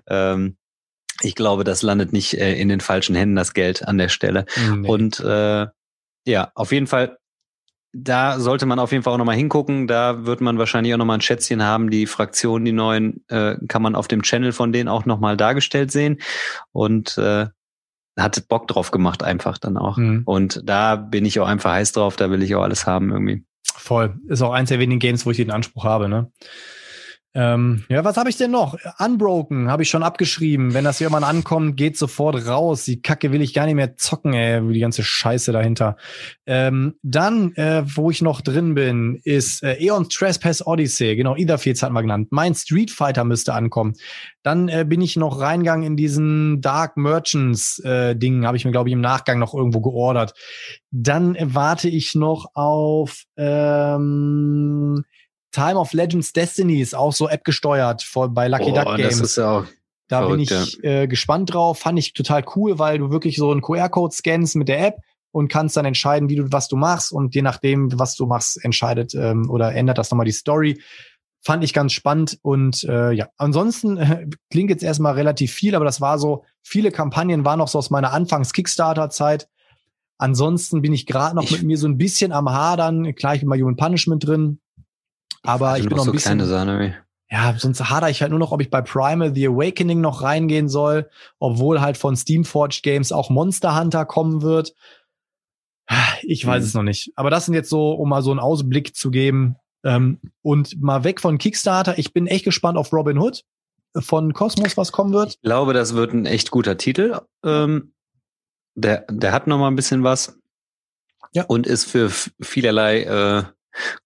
Ähm, 0.09 0.57
ich 1.23 1.35
glaube, 1.35 1.65
das 1.65 1.83
landet 1.83 2.13
nicht 2.13 2.35
äh, 2.35 2.55
in 2.55 2.69
den 2.69 2.81
falschen 2.81 3.15
Händen, 3.15 3.37
das 3.37 3.55
Geld 3.55 3.87
an 3.87 3.99
der 3.99 4.09
Stelle. 4.09 4.47
Nee. 4.75 4.89
Und 4.89 5.21
äh, 5.21 5.67
ja, 6.27 6.51
auf 6.55 6.73
jeden 6.73 6.87
Fall 6.87 7.19
da 7.95 8.41
sollte 8.41 8.67
man 8.67 8.79
auf 8.79 8.93
jeden 8.93 9.05
Fall 9.05 9.15
auch 9.15 9.19
nochmal 9.19 9.37
hingucken. 9.37 9.87
Da 9.87 10.27
wird 10.27 10.41
man 10.41 10.59
wahrscheinlich 10.59 10.93
auch 10.93 10.99
nochmal 10.99 11.19
ein 11.19 11.23
Schätzchen 11.23 11.63
haben. 11.63 11.91
Die 11.91 12.07
Fraktionen, 12.07 12.65
die 12.65 12.73
neuen, 12.73 13.25
äh, 13.29 13.57
kann 13.69 13.83
man 13.83 13.95
auf 13.95 14.09
dem 14.09 14.23
Channel 14.23 14.53
von 14.53 14.73
denen 14.73 14.89
auch 14.89 15.07
nochmal 15.07 15.37
dargestellt 15.37 15.93
sehen. 15.93 16.21
Und 16.73 17.17
äh, 17.19 17.47
hat 18.17 18.49
Bock 18.49 18.69
drauf 18.69 18.91
gemacht 18.91 19.23
einfach 19.23 19.59
dann 19.59 19.77
auch. 19.77 19.97
Mhm. 19.97 20.23
Und 20.25 20.61
da 20.65 20.97
bin 20.97 21.25
ich 21.25 21.41
auch 21.41 21.47
einfach 21.47 21.73
heiß 21.73 21.93
drauf, 21.93 22.17
da 22.17 22.31
will 22.31 22.43
ich 22.43 22.55
auch 22.55 22.63
alles 22.63 22.87
haben 22.87 23.11
irgendwie. 23.11 23.45
Voll. 23.77 24.15
Ist 24.29 24.43
auch 24.43 24.53
eins 24.53 24.69
der 24.69 24.79
wenigen 24.79 25.01
Games, 25.01 25.27
wo 25.27 25.31
ich 25.31 25.37
den 25.37 25.51
Anspruch 25.51 25.85
habe, 25.85 26.09
ne? 26.09 26.31
Ähm, 27.37 27.85
ja, 27.89 28.05
was 28.05 28.17
habe 28.17 28.31
ich 28.31 28.37
denn 28.37 28.53
noch? 28.53 28.79
Unbroken 28.99 29.69
habe 29.69 29.83
ich 29.83 29.91
schon 29.91 30.05
abgeschrieben. 30.05 30.73
Wenn 30.73 30.85
das 30.85 31.01
jemand 31.01 31.27
ankommt, 31.27 31.77
geht 31.77 31.99
sofort 31.99 32.47
raus. 32.47 32.85
Die 32.85 33.03
Kacke 33.03 33.33
will 33.33 33.43
ich 33.43 33.53
gar 33.53 33.67
nicht 33.67 33.75
mehr 33.75 33.97
zocken, 33.97 34.35
ey, 34.35 34.61
die 34.73 34.79
ganze 34.79 35.03
Scheiße 35.03 35.51
dahinter. 35.51 35.97
Ähm, 36.47 36.95
dann, 37.03 37.53
äh, 37.57 37.83
wo 37.87 38.11
ich 38.11 38.23
noch 38.23 38.41
drin 38.41 38.75
bin, 38.75 39.21
ist 39.25 39.65
äh, 39.65 39.85
Eons 39.85 40.11
Trespass 40.11 40.65
Odyssey. 40.65 41.17
Genau, 41.17 41.35
Etherfields 41.35 41.83
hat 41.83 41.91
man 41.91 42.05
genannt. 42.05 42.29
Mein 42.31 42.55
Street 42.55 42.93
Fighter 42.93 43.25
müsste 43.25 43.53
ankommen. 43.53 43.95
Dann 44.45 44.69
äh, 44.69 44.85
bin 44.87 45.01
ich 45.01 45.17
noch 45.17 45.41
reingegangen 45.41 45.85
in 45.85 45.97
diesen 45.97 46.61
Dark 46.61 46.97
Merchants 46.97 47.81
äh, 47.81 48.15
Ding, 48.15 48.47
habe 48.47 48.57
ich 48.57 48.65
mir 48.65 48.71
glaube 48.71 48.91
ich 48.91 48.93
im 48.93 49.01
Nachgang 49.01 49.41
noch 49.41 49.55
irgendwo 49.55 49.81
geordert. 49.81 50.35
Dann 50.93 51.35
äh, 51.35 51.47
warte 51.49 51.89
ich 51.89 52.15
noch 52.15 52.51
auf 52.55 53.25
ähm, 53.37 55.03
Time 55.55 55.77
of 55.77 55.93
Legends 55.93 56.33
Destiny 56.33 56.81
ist 56.81 56.97
auch 56.97 57.13
so 57.13 57.29
App 57.29 57.45
gesteuert 57.45 58.05
bei 58.31 58.49
Lucky 58.49 58.73
Boah, 58.73 58.85
Duck 58.85 58.97
Games. 58.97 59.19
Das 59.21 59.31
ist 59.31 59.37
ja 59.37 59.59
auch 59.59 59.65
da 60.09 60.23
verrückt, 60.23 60.49
bin 60.49 60.59
ich 60.59 60.85
äh, 60.85 61.07
gespannt 61.07 61.55
drauf. 61.55 61.79
Fand 61.79 61.99
ich 61.99 62.13
total 62.13 62.45
cool, 62.57 62.81
weil 62.81 62.99
du 62.99 63.11
wirklich 63.11 63.37
so 63.37 63.53
einen 63.53 63.63
QR-Code 63.63 64.13
scannst 64.13 64.57
mit 64.57 64.69
der 64.69 64.85
App 64.85 64.97
und 65.31 65.47
kannst 65.49 65.77
dann 65.77 65.85
entscheiden, 65.85 66.29
wie 66.29 66.37
du 66.37 66.51
was 66.51 66.67
du 66.67 66.77
machst 66.77 67.13
und 67.13 67.37
je 67.37 67.43
nachdem, 67.43 67.97
was 67.99 68.17
du 68.17 68.27
machst, 68.27 68.65
entscheidet 68.65 69.15
ähm, 69.15 69.49
oder 69.49 69.73
ändert 69.75 69.97
das 69.99 70.11
nochmal 70.11 70.27
die 70.27 70.33
Story. 70.33 70.81
Fand 71.41 71.63
ich 71.63 71.73
ganz 71.73 71.93
spannend 71.93 72.39
und 72.43 72.83
äh, 72.85 73.13
ja, 73.13 73.29
ansonsten 73.37 73.97
äh, 73.97 74.27
klingt 74.51 74.71
jetzt 74.71 74.83
erstmal 74.83 75.15
relativ 75.15 75.53
viel, 75.53 75.77
aber 75.77 75.85
das 75.85 76.01
war 76.01 76.19
so, 76.19 76.45
viele 76.63 76.91
Kampagnen 76.91 77.45
waren 77.45 77.61
noch 77.61 77.69
so 77.69 77.79
aus 77.79 77.91
meiner 77.91 78.13
Anfangs-Kickstarter-Zeit. 78.13 79.49
Ansonsten 80.19 80.83
bin 80.83 80.93
ich 80.93 81.07
gerade 81.07 81.37
noch 81.37 81.45
ich 81.45 81.53
mit 81.53 81.63
mir 81.63 81.79
so 81.79 81.87
ein 81.87 81.99
bisschen 81.99 82.33
am 82.33 82.51
Hadern. 82.51 83.15
Klar, 83.15 83.35
ich 83.35 83.41
bin 83.41 83.51
bei 83.51 83.61
Human 83.61 83.77
Punishment 83.77 84.27
drin. 84.27 84.61
Aber 85.45 85.79
ich 85.79 85.87
bin 85.87 85.97
noch 85.97 86.07
ein 86.07 86.13
bisschen. 86.13 86.39
Kleine 86.39 86.47
Sahne, 86.47 87.05
ja, 87.31 87.55
sonst 87.59 87.91
hadere 87.91 88.11
ich 88.11 88.23
halt 88.23 88.31
nur 88.31 88.39
noch, 88.39 88.53
ob 88.53 88.61
ich 88.61 88.71
bei 88.71 88.81
Primal 88.81 89.35
The 89.35 89.49
Awakening 89.49 90.01
noch 90.01 90.23
reingehen 90.23 90.69
soll, 90.69 91.11
obwohl 91.39 91.81
halt 91.81 91.97
von 91.97 92.17
Steamforged 92.17 92.83
Games 92.83 93.13
auch 93.13 93.31
Monster 93.31 93.79
Hunter 93.79 94.05
kommen 94.05 94.43
wird. 94.43 94.75
Ich 96.23 96.47
weiß 96.47 96.63
mhm. 96.63 96.67
es 96.67 96.75
noch 96.75 96.83
nicht. 96.83 97.13
Aber 97.17 97.31
das 97.31 97.47
sind 97.47 97.55
jetzt 97.55 97.71
so, 97.71 97.93
um 97.93 98.09
mal 98.09 98.23
so 98.23 98.31
einen 98.31 98.41
Ausblick 98.41 98.95
zu 98.95 99.11
geben. 99.11 99.57
Ähm, 99.85 100.19
und 100.43 100.81
mal 100.81 101.05
weg 101.05 101.21
von 101.21 101.37
Kickstarter. 101.37 101.99
Ich 101.99 102.13
bin 102.15 102.27
echt 102.27 102.45
gespannt 102.45 102.79
auf 102.79 102.93
Robin 102.93 103.19
Hood 103.19 103.45
von 103.99 104.33
Cosmos, 104.33 104.77
was 104.77 104.93
kommen 104.93 105.13
wird. 105.13 105.35
Ich 105.35 105.43
glaube, 105.43 105.75
das 105.75 105.95
wird 105.95 106.15
ein 106.15 106.27
echt 106.27 106.51
guter 106.51 106.79
Titel. 106.79 107.21
Ähm, 107.45 107.93
der, 108.75 109.05
der 109.11 109.33
hat 109.33 109.47
noch 109.47 109.59
mal 109.59 109.69
ein 109.69 109.77
bisschen 109.77 110.03
was. 110.03 110.39
Ja. 111.33 111.45
Und 111.45 111.67
ist 111.67 111.85
für 111.85 112.11
vielerlei 112.11 113.03
äh, 113.03 113.45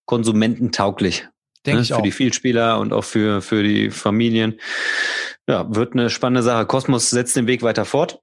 konsumententauglich. 0.06 1.28
Denke 1.66 1.78
ne? 1.78 1.82
ich 1.82 1.88
für 1.88 1.96
auch. 1.96 2.02
die 2.02 2.12
Vielspieler 2.12 2.78
und 2.78 2.92
auch 2.92 3.04
für, 3.04 3.42
für 3.42 3.62
die 3.62 3.90
Familien. 3.90 4.60
Ja, 5.48 5.74
wird 5.74 5.94
eine 5.94 6.10
spannende 6.10 6.42
Sache. 6.42 6.66
Kosmos 6.66 7.10
setzt 7.10 7.36
den 7.36 7.46
Weg 7.46 7.62
weiter 7.62 7.84
fort 7.84 8.20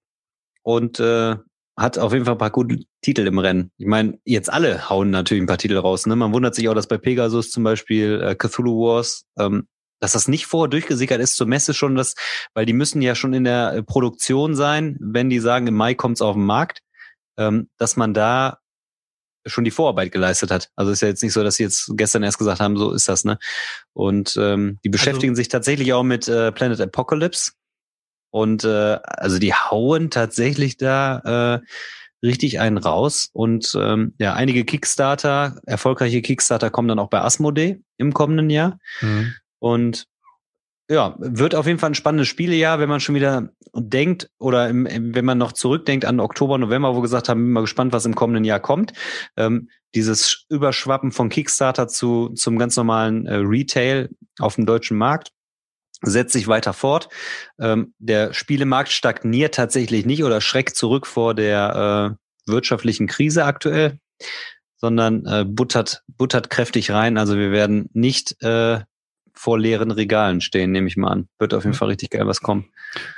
und 0.63 0.99
äh, 0.99 1.35
hat 1.77 1.97
auf 1.97 2.13
jeden 2.13 2.26
Fall 2.26 2.35
ein 2.35 2.39
paar 2.39 2.51
gute 2.51 2.80
Titel 3.01 3.27
im 3.27 3.39
Rennen. 3.39 3.72
Ich 3.77 3.88
meine, 3.88 4.17
jetzt 4.23 4.51
alle 4.51 4.89
hauen 4.89 5.09
natürlich 5.09 5.43
ein 5.43 5.47
paar 5.47 5.57
Titel 5.57 5.77
raus. 5.77 6.05
Ne? 6.05 6.15
Man 6.15 6.34
wundert 6.34 6.55
sich 6.55 6.69
auch, 6.69 6.73
dass 6.73 6.88
bei 6.88 6.97
Pegasus 6.97 7.51
zum 7.51 7.63
Beispiel 7.63 8.22
äh, 8.22 8.35
Cthulhu 8.35 8.81
Wars, 8.81 9.26
ähm, 9.38 9.67
dass 9.99 10.13
das 10.13 10.27
nicht 10.27 10.45
vorher 10.45 10.69
durchgesickert 10.69 11.19
ist 11.19 11.35
zur 11.35 11.47
Messe 11.47 11.73
schon, 11.73 11.95
das, 11.95 12.15
weil 12.53 12.65
die 12.65 12.73
müssen 12.73 13.01
ja 13.01 13.15
schon 13.15 13.34
in 13.34 13.43
der 13.43 13.73
äh, 13.73 13.84
Produktion 13.84 14.55
sein, 14.55 14.97
wenn 14.99 15.30
die 15.30 15.39
sagen, 15.39 15.67
im 15.67 15.76
Mai 15.76 15.95
kommt's 15.95 16.22
auf 16.22 16.35
den 16.35 16.45
Markt, 16.45 16.81
ähm, 17.38 17.69
dass 17.77 17.97
man 17.97 18.13
da 18.13 18.59
schon 19.45 19.63
die 19.63 19.72
Vorarbeit 19.72 20.11
geleistet 20.11 20.51
hat. 20.51 20.69
Also 20.76 20.91
ist 20.91 21.01
ja 21.01 21.07
jetzt 21.07 21.23
nicht 21.23 21.34
so, 21.34 21.43
dass 21.43 21.55
sie 21.55 21.63
jetzt 21.63 21.91
gestern 21.95 22.23
erst 22.23 22.38
gesagt 22.38 22.59
haben, 22.59 22.77
so 22.77 22.91
ist 22.91 23.07
das, 23.07 23.26
ne? 23.26 23.38
Und 23.93 24.38
ähm, 24.39 24.80
die 24.84 24.89
beschäftigen 24.89 25.31
also, 25.31 25.39
sich 25.39 25.49
tatsächlich 25.49 25.93
auch 25.93 26.03
mit 26.03 26.27
äh, 26.27 26.51
Planet 26.51 26.81
Apocalypse. 26.81 27.51
Und 28.31 28.63
äh, 28.63 28.99
also 29.03 29.39
die 29.39 29.53
hauen 29.53 30.09
tatsächlich 30.09 30.77
da 30.77 31.61
äh, 31.61 32.26
richtig 32.26 32.59
einen 32.59 32.77
raus. 32.77 33.30
Und 33.31 33.77
ähm, 33.80 34.13
ja, 34.19 34.34
einige 34.34 34.65
Kickstarter, 34.65 35.61
erfolgreiche 35.65 36.22
Kickstarter 36.22 36.69
kommen 36.69 36.88
dann 36.88 36.99
auch 36.99 37.09
bei 37.09 37.22
Asmodee 37.22 37.80
im 37.97 38.13
kommenden 38.13 38.49
Jahr. 38.49 38.80
Mhm. 39.01 39.34
Und 39.59 40.07
ja, 40.90 41.16
wird 41.18 41.56
auf 41.56 41.66
jeden 41.66 41.80
Fall 41.80 41.91
ein 41.91 41.95
spannendes 41.95 42.28
Spielejahr, 42.28 42.80
wenn 42.80 42.90
man 42.90 42.99
schon 42.99 43.16
wieder 43.16 43.49
denkt 43.74 44.30
oder 44.38 44.70
im, 44.70 44.88
wenn 45.16 45.26
man 45.26 45.38
noch 45.38 45.52
zurückdenkt 45.52 46.06
an 46.06 46.20
Oktober, 46.20 46.57
November, 46.57 46.94
wo 46.94 46.99
wir 46.99 47.02
gesagt 47.02 47.28
haben, 47.28 47.41
bin 47.44 47.52
mal 47.52 47.62
gespannt, 47.62 47.91
was 47.91 48.06
im 48.06 48.16
kommenden 48.16 48.44
Jahr 48.44 48.60
kommt. 48.60 48.94
Ähm, 49.36 49.70
dieses 49.95 50.45
Überschwappen 50.49 51.12
von 51.12 51.30
Kickstarter 51.30 51.88
zu 51.88 52.30
zum 52.30 52.60
ganz 52.60 52.76
normalen 52.78 53.26
äh, 53.26 53.36
Retail 53.36 54.10
auf 54.40 54.56
dem 54.56 54.66
deutschen 54.66 54.98
Markt 54.98 55.32
setzt 56.02 56.34
sich 56.34 56.48
weiter 56.48 56.74
fort. 56.74 57.10
Ähm, 57.60 57.94
der 57.98 58.34
Spielemarkt 58.34 58.91
stagniert 58.91 59.56
tatsächlich 59.56 60.06
nicht 60.06 60.24
oder 60.24 60.41
schreckt 60.41 60.76
zurück 60.76 61.07
vor 61.07 61.34
der 61.34 62.18
äh, 62.48 62.52
wirtschaftlichen 62.52 63.07
Krise 63.07 63.45
aktuell, 63.45 63.99
sondern 64.78 65.26
äh, 65.26 65.45
buttert, 65.45 66.03
buttert 66.07 66.49
kräftig 66.49 66.91
rein. 66.91 67.18
Also 67.18 67.38
wir 67.38 67.52
werden 67.52 67.90
nicht 67.94 68.41
äh, 68.44 68.82
vor 69.36 69.60
leeren 69.60 69.91
Regalen 69.91 70.41
stehen, 70.41 70.72
nehme 70.72 70.88
ich 70.88 70.98
mal 70.98 71.12
an. 71.12 71.28
Wird 71.40 71.53
auf 71.53 71.66
jeden 71.66 71.76
Fall 71.76 71.90
richtig 71.90 72.10
geil 72.12 72.26
was 72.26 72.41
kommen. 72.41 72.70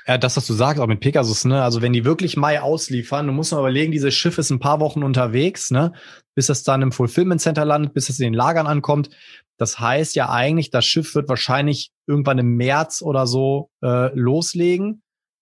Ja, 0.08 0.18
das, 0.18 0.36
was 0.36 0.48
du 0.48 0.54
sagst, 0.54 0.82
auch 0.82 0.88
mit 0.88 1.00
Pegasus, 1.00 1.46
ne? 1.46 1.64
Also 1.64 1.82
wenn 1.82 1.94
die 1.94 2.06
wirklich 2.06 2.36
Mai 2.38 2.62
ausliefern, 2.62 3.28
du 3.28 3.34
musst 3.34 3.52
mal 3.52 3.60
überlegen, 3.60 3.92
dieses 3.92 4.14
Schiff 4.14 4.38
ist 4.38 4.50
ein 4.50 4.60
paar 4.60 4.80
Wochen 4.80 5.04
unterwegs, 5.04 5.72
ne? 5.72 5.94
Bis 6.36 6.50
es 6.50 6.64
dann 6.64 6.82
im 6.82 6.92
Fulfillment 6.92 7.40
Center 7.40 7.66
landet, 7.66 7.94
bis 7.94 8.10
es 8.10 8.20
in 8.20 8.26
den 8.26 8.34
Lagern 8.34 8.68
ankommt. 8.68 9.10
Das 9.58 9.80
heißt 9.80 10.16
ja 10.16 10.30
eigentlich, 10.30 10.70
das 10.72 10.86
Schiff 10.86 11.16
wird 11.16 11.30
wahrscheinlich 11.30 11.92
irgendwann 12.08 12.40
im 12.40 12.56
März 12.56 13.02
oder 13.02 13.28
so 13.28 13.70
äh, 13.84 14.14
loslegen. 14.14 15.02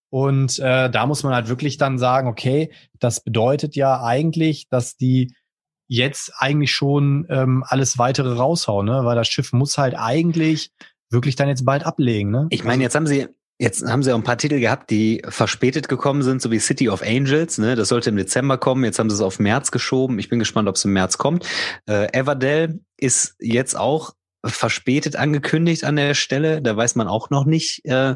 Und 0.10 0.60
äh, 0.60 0.90
da 0.90 1.06
muss 1.08 1.24
man 1.24 1.34
halt 1.34 1.50
wirklich 1.50 1.78
dann 1.78 1.98
sagen, 1.98 2.28
okay, 2.28 2.72
das 3.00 3.22
bedeutet 3.22 3.76
ja 3.76 4.02
eigentlich, 4.04 4.68
dass 4.70 4.96
die 4.96 5.34
jetzt 5.88 6.32
eigentlich 6.38 6.72
schon 6.72 7.26
ähm, 7.30 7.64
alles 7.68 7.98
weitere 7.98 8.34
raushauen, 8.34 8.86
ne? 8.86 9.06
Weil 9.06 9.16
das 9.16 9.28
Schiff 9.28 9.54
muss 9.54 9.78
halt 9.78 9.96
eigentlich 9.96 10.72
wirklich 11.10 11.36
dann 11.36 11.48
jetzt 11.48 11.66
bald 11.66 11.86
ablegen, 11.86 12.32
ne? 12.32 12.48
Ich 12.50 12.64
meine, 12.64 12.84
jetzt 12.84 12.96
haben 12.96 13.08
sie 13.08 13.28
Jetzt 13.58 13.88
haben 13.88 14.04
sie 14.04 14.12
auch 14.12 14.18
ein 14.18 14.24
paar 14.24 14.38
Titel 14.38 14.60
gehabt, 14.60 14.90
die 14.90 15.22
verspätet 15.30 15.88
gekommen 15.88 16.24
sind, 16.24 16.42
so 16.42 16.52
wie 16.52 16.60
City 16.60 16.90
of 16.90 17.02
Angels. 17.02 17.58
Ne? 17.58 17.76
Das 17.76 17.88
sollte 17.88 18.10
im 18.10 18.18
Dezember 18.18 18.58
kommen. 18.58 18.84
Jetzt 18.84 19.00
haben 19.00 19.10
sie 19.10 19.16
es 19.16 19.22
auf 19.22 19.40
März 19.40 19.72
geschoben. 19.72 20.20
Ich 20.20 20.28
bin 20.28 20.40
gespannt, 20.40 20.68
ob 20.68 20.76
es 20.76 20.84
im 20.84 20.92
März 20.92 21.18
kommt. 21.18 21.48
Äh, 21.88 22.12
Everdell 22.12 22.82
ist 22.98 23.36
jetzt 23.40 23.78
auch 23.78 24.14
verspätet 24.44 25.16
angekündigt 25.16 25.86
an 25.86 25.96
der 25.96 26.16
Stelle. 26.16 26.62
Da 26.62 26.76
weiß 26.76 26.96
man 26.96 27.08
auch 27.08 27.30
noch 27.30 27.46
nicht, 27.46 27.86
äh, 27.86 28.16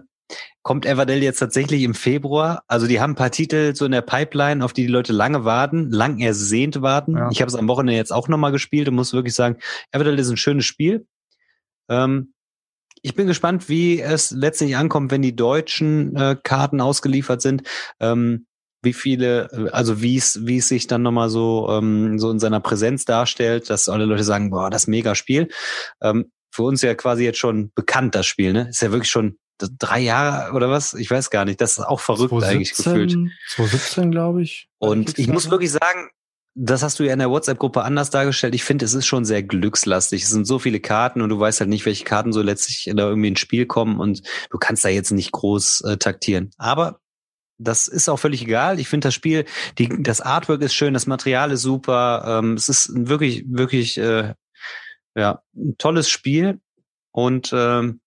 kommt 0.62 0.86
Everdell 0.86 1.24
jetzt 1.24 1.40
tatsächlich 1.40 1.84
im 1.84 1.94
Februar. 1.94 2.64
Also 2.68 2.88
die 2.88 3.00
haben 3.00 3.12
ein 3.12 3.16
paar 3.16 3.32
Titel 3.32 3.76
so 3.76 3.86
in 3.86 3.92
der 3.92 4.02
Pipeline, 4.02 4.64
auf 4.64 4.74
die 4.74 4.84
die 4.84 4.92
Leute 4.92 5.14
lange 5.14 5.46
warten, 5.46 5.90
lang 5.90 6.20
ersehnt 6.20 6.82
warten. 6.82 7.18
Ja. 7.18 7.30
Ich 7.32 7.42
habe 7.42 7.50
es 7.50 7.56
am 7.56 7.68
Wochenende 7.68 7.96
jetzt 7.96 8.14
auch 8.14 8.28
nochmal 8.28 8.52
gespielt 8.52 8.88
und 8.88 8.96
muss 8.96 9.14
wirklich 9.14 9.36
sagen, 9.36 9.58
Everdell 9.92 10.20
ist 10.20 10.30
ein 10.30 10.38
schönes 10.38 10.66
Spiel. 10.66 11.08
Ähm, 11.90 12.34
ich 13.02 13.16
bin 13.16 13.28
gespannt, 13.28 13.70
wie 13.70 14.02
es 14.02 14.32
letztlich 14.32 14.76
ankommt, 14.76 15.12
wenn 15.12 15.22
die 15.22 15.36
deutschen 15.36 16.16
äh, 16.16 16.36
Karten 16.42 16.82
ausgeliefert 16.82 17.42
sind. 17.42 17.64
Ähm, 18.00 18.46
wie 18.82 18.94
viele, 18.94 19.70
also 19.74 20.02
wie 20.02 20.16
es, 20.16 20.46
wie 20.46 20.58
es 20.58 20.70
sich 20.70 20.88
dann 20.88 21.02
nochmal 21.02 21.30
so, 21.30 21.68
ähm, 21.70 22.18
so 22.18 22.32
in 22.32 22.40
seiner 22.40 22.62
Präsenz 22.62 23.04
darstellt, 23.04 23.70
dass 23.70 23.90
alle 23.90 24.06
Leute 24.06 24.24
sagen, 24.24 24.52
boah, 24.52 24.70
das 24.70 24.88
mega 24.88 25.16
Spiel. 25.16 25.50
Ähm, 26.02 26.32
für 26.52 26.64
uns 26.64 26.82
ja 26.82 26.96
quasi 26.96 27.24
jetzt 27.24 27.40
schon 27.40 27.72
bekannt, 27.76 28.16
das 28.16 28.26
Spiel, 28.26 28.54
ne? 28.54 28.70
Ist 28.70 28.82
ja 28.82 28.92
wirklich 28.92 29.12
schon 29.12 29.38
drei 29.78 30.00
Jahre 30.00 30.54
oder 30.54 30.70
was? 30.70 30.94
Ich 30.94 31.10
weiß 31.10 31.30
gar 31.30 31.46
nicht. 31.46 31.62
Das 31.62 31.74
ist 31.78 31.80
auch 31.80 32.00
verrückt 32.00 32.30
2017, 32.30 32.56
eigentlich 32.56 32.76
gefühlt. 32.76 33.32
2017, 33.56 34.12
glaube 34.12 34.42
ich. 34.44 34.70
Und 34.78 35.18
ich 35.20 35.28
muss 35.28 35.50
wirklich 35.50 35.72
sagen, 35.72 36.10
das 36.56 36.84
hast 36.84 37.00
du 37.00 37.04
ja 37.04 37.14
in 37.14 37.20
der 37.20 37.30
WhatsApp-Gruppe 37.30 37.84
anders 37.84 38.10
dargestellt. 38.10 38.56
Ich 38.56 38.64
finde, 38.64 38.86
es 38.86 38.94
ist 38.94 39.06
schon 39.06 39.24
sehr 39.24 39.44
glückslastig. 39.44 40.24
Es 40.24 40.30
sind 40.30 40.46
so 40.46 40.60
viele 40.60 40.80
Karten 40.80 41.22
und 41.22 41.30
du 41.30 41.40
weißt 41.40 41.60
halt 41.62 41.70
nicht, 41.70 41.86
welche 41.86 42.04
Karten 42.04 42.34
so 42.34 42.42
letztlich 42.42 42.92
da 42.94 43.08
irgendwie 43.08 43.30
ins 43.30 43.40
Spiel 43.40 43.66
kommen 43.66 44.00
und 44.00 44.24
du 44.50 44.58
kannst 44.58 44.84
da 44.84 44.90
jetzt 44.90 45.12
nicht 45.12 45.32
groß 45.32 45.82
äh, 45.82 45.98
taktieren. 45.98 46.52
Aber 46.58 47.00
das 47.60 47.88
ist 47.88 48.10
auch 48.10 48.18
völlig 48.18 48.42
egal. 48.42 48.80
Ich 48.80 48.88
finde 48.88 49.08
das 49.08 49.14
Spiel, 49.14 49.46
die, 49.78 50.02
das 50.02 50.22
Artwork 50.22 50.62
ist 50.62 50.74
schön, 50.74 50.94
das 50.94 51.08
Material 51.08 51.52
ist 51.52 51.62
super. 51.62 52.24
Ähm, 52.26 52.54
es 52.54 52.70
ist 52.70 52.92
wirklich, 52.94 53.46
wirklich, 53.48 53.98
äh, 53.98 54.34
ja, 55.16 55.42
ein 55.56 55.76
tolles 55.78 56.10
Spiel. 56.10 56.60
Und 57.12 57.52
ähm, 57.54 58.02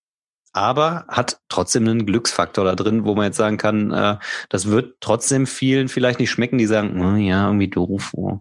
aber 0.53 1.05
hat 1.09 1.41
trotzdem 1.49 1.89
einen 1.89 2.07
Glücksfaktor 2.07 2.65
da 2.65 2.75
drin, 2.75 3.05
wo 3.05 3.15
man 3.15 3.27
jetzt 3.27 3.37
sagen 3.37 3.57
kann, 3.57 3.91
äh, 3.91 4.17
das 4.49 4.69
wird 4.69 4.97
trotzdem 5.01 5.47
vielen 5.47 5.89
vielleicht 5.89 6.21
nicht 6.21 6.31
schmecken, 6.31 6.59
die 6.59 6.67
sagen, 6.67 7.01
oh, 7.01 7.17
ja, 7.17 7.47
irgendwie 7.47 7.69
doof. 7.69 8.13
Oh. 8.15 8.41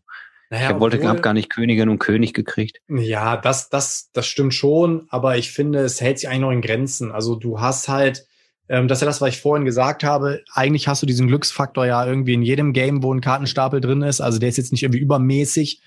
Naja, 0.49 0.71
ich 0.71 0.79
wollte 0.79 1.07
hab 1.07 1.21
gar 1.21 1.33
nicht 1.33 1.49
Königin 1.49 1.87
und 1.87 1.99
König 1.99 2.33
gekriegt. 2.33 2.81
Ja, 2.89 3.37
das, 3.37 3.69
das, 3.69 4.09
das 4.11 4.27
stimmt 4.27 4.53
schon, 4.53 5.07
aber 5.09 5.37
ich 5.37 5.51
finde, 5.51 5.79
es 5.79 6.01
hält 6.01 6.19
sich 6.19 6.27
eigentlich 6.27 6.41
noch 6.41 6.51
in 6.51 6.61
Grenzen. 6.61 7.11
Also 7.11 7.35
du 7.35 7.61
hast 7.61 7.87
halt 7.87 8.25
Ähm, 8.67 8.87
das 8.87 8.99
ist 8.99 9.01
ja 9.01 9.07
das, 9.07 9.19
was 9.19 9.29
ich 9.29 9.41
vorhin 9.41 9.65
gesagt 9.65 10.03
habe. 10.03 10.43
Eigentlich 10.53 10.87
hast 10.87 11.01
du 11.01 11.05
diesen 11.05 11.27
Glücksfaktor 11.27 11.85
ja 11.85 12.05
irgendwie 12.05 12.33
in 12.33 12.41
jedem 12.41 12.71
Game, 12.71 13.03
wo 13.03 13.13
ein 13.13 13.19
Kartenstapel 13.19 13.81
drin 13.81 14.01
ist. 14.01 14.21
Also 14.21 14.39
der 14.39 14.49
ist 14.49 14.57
jetzt 14.57 14.71
nicht 14.71 14.83
irgendwie 14.83 15.01
übermäßig. 15.01 15.81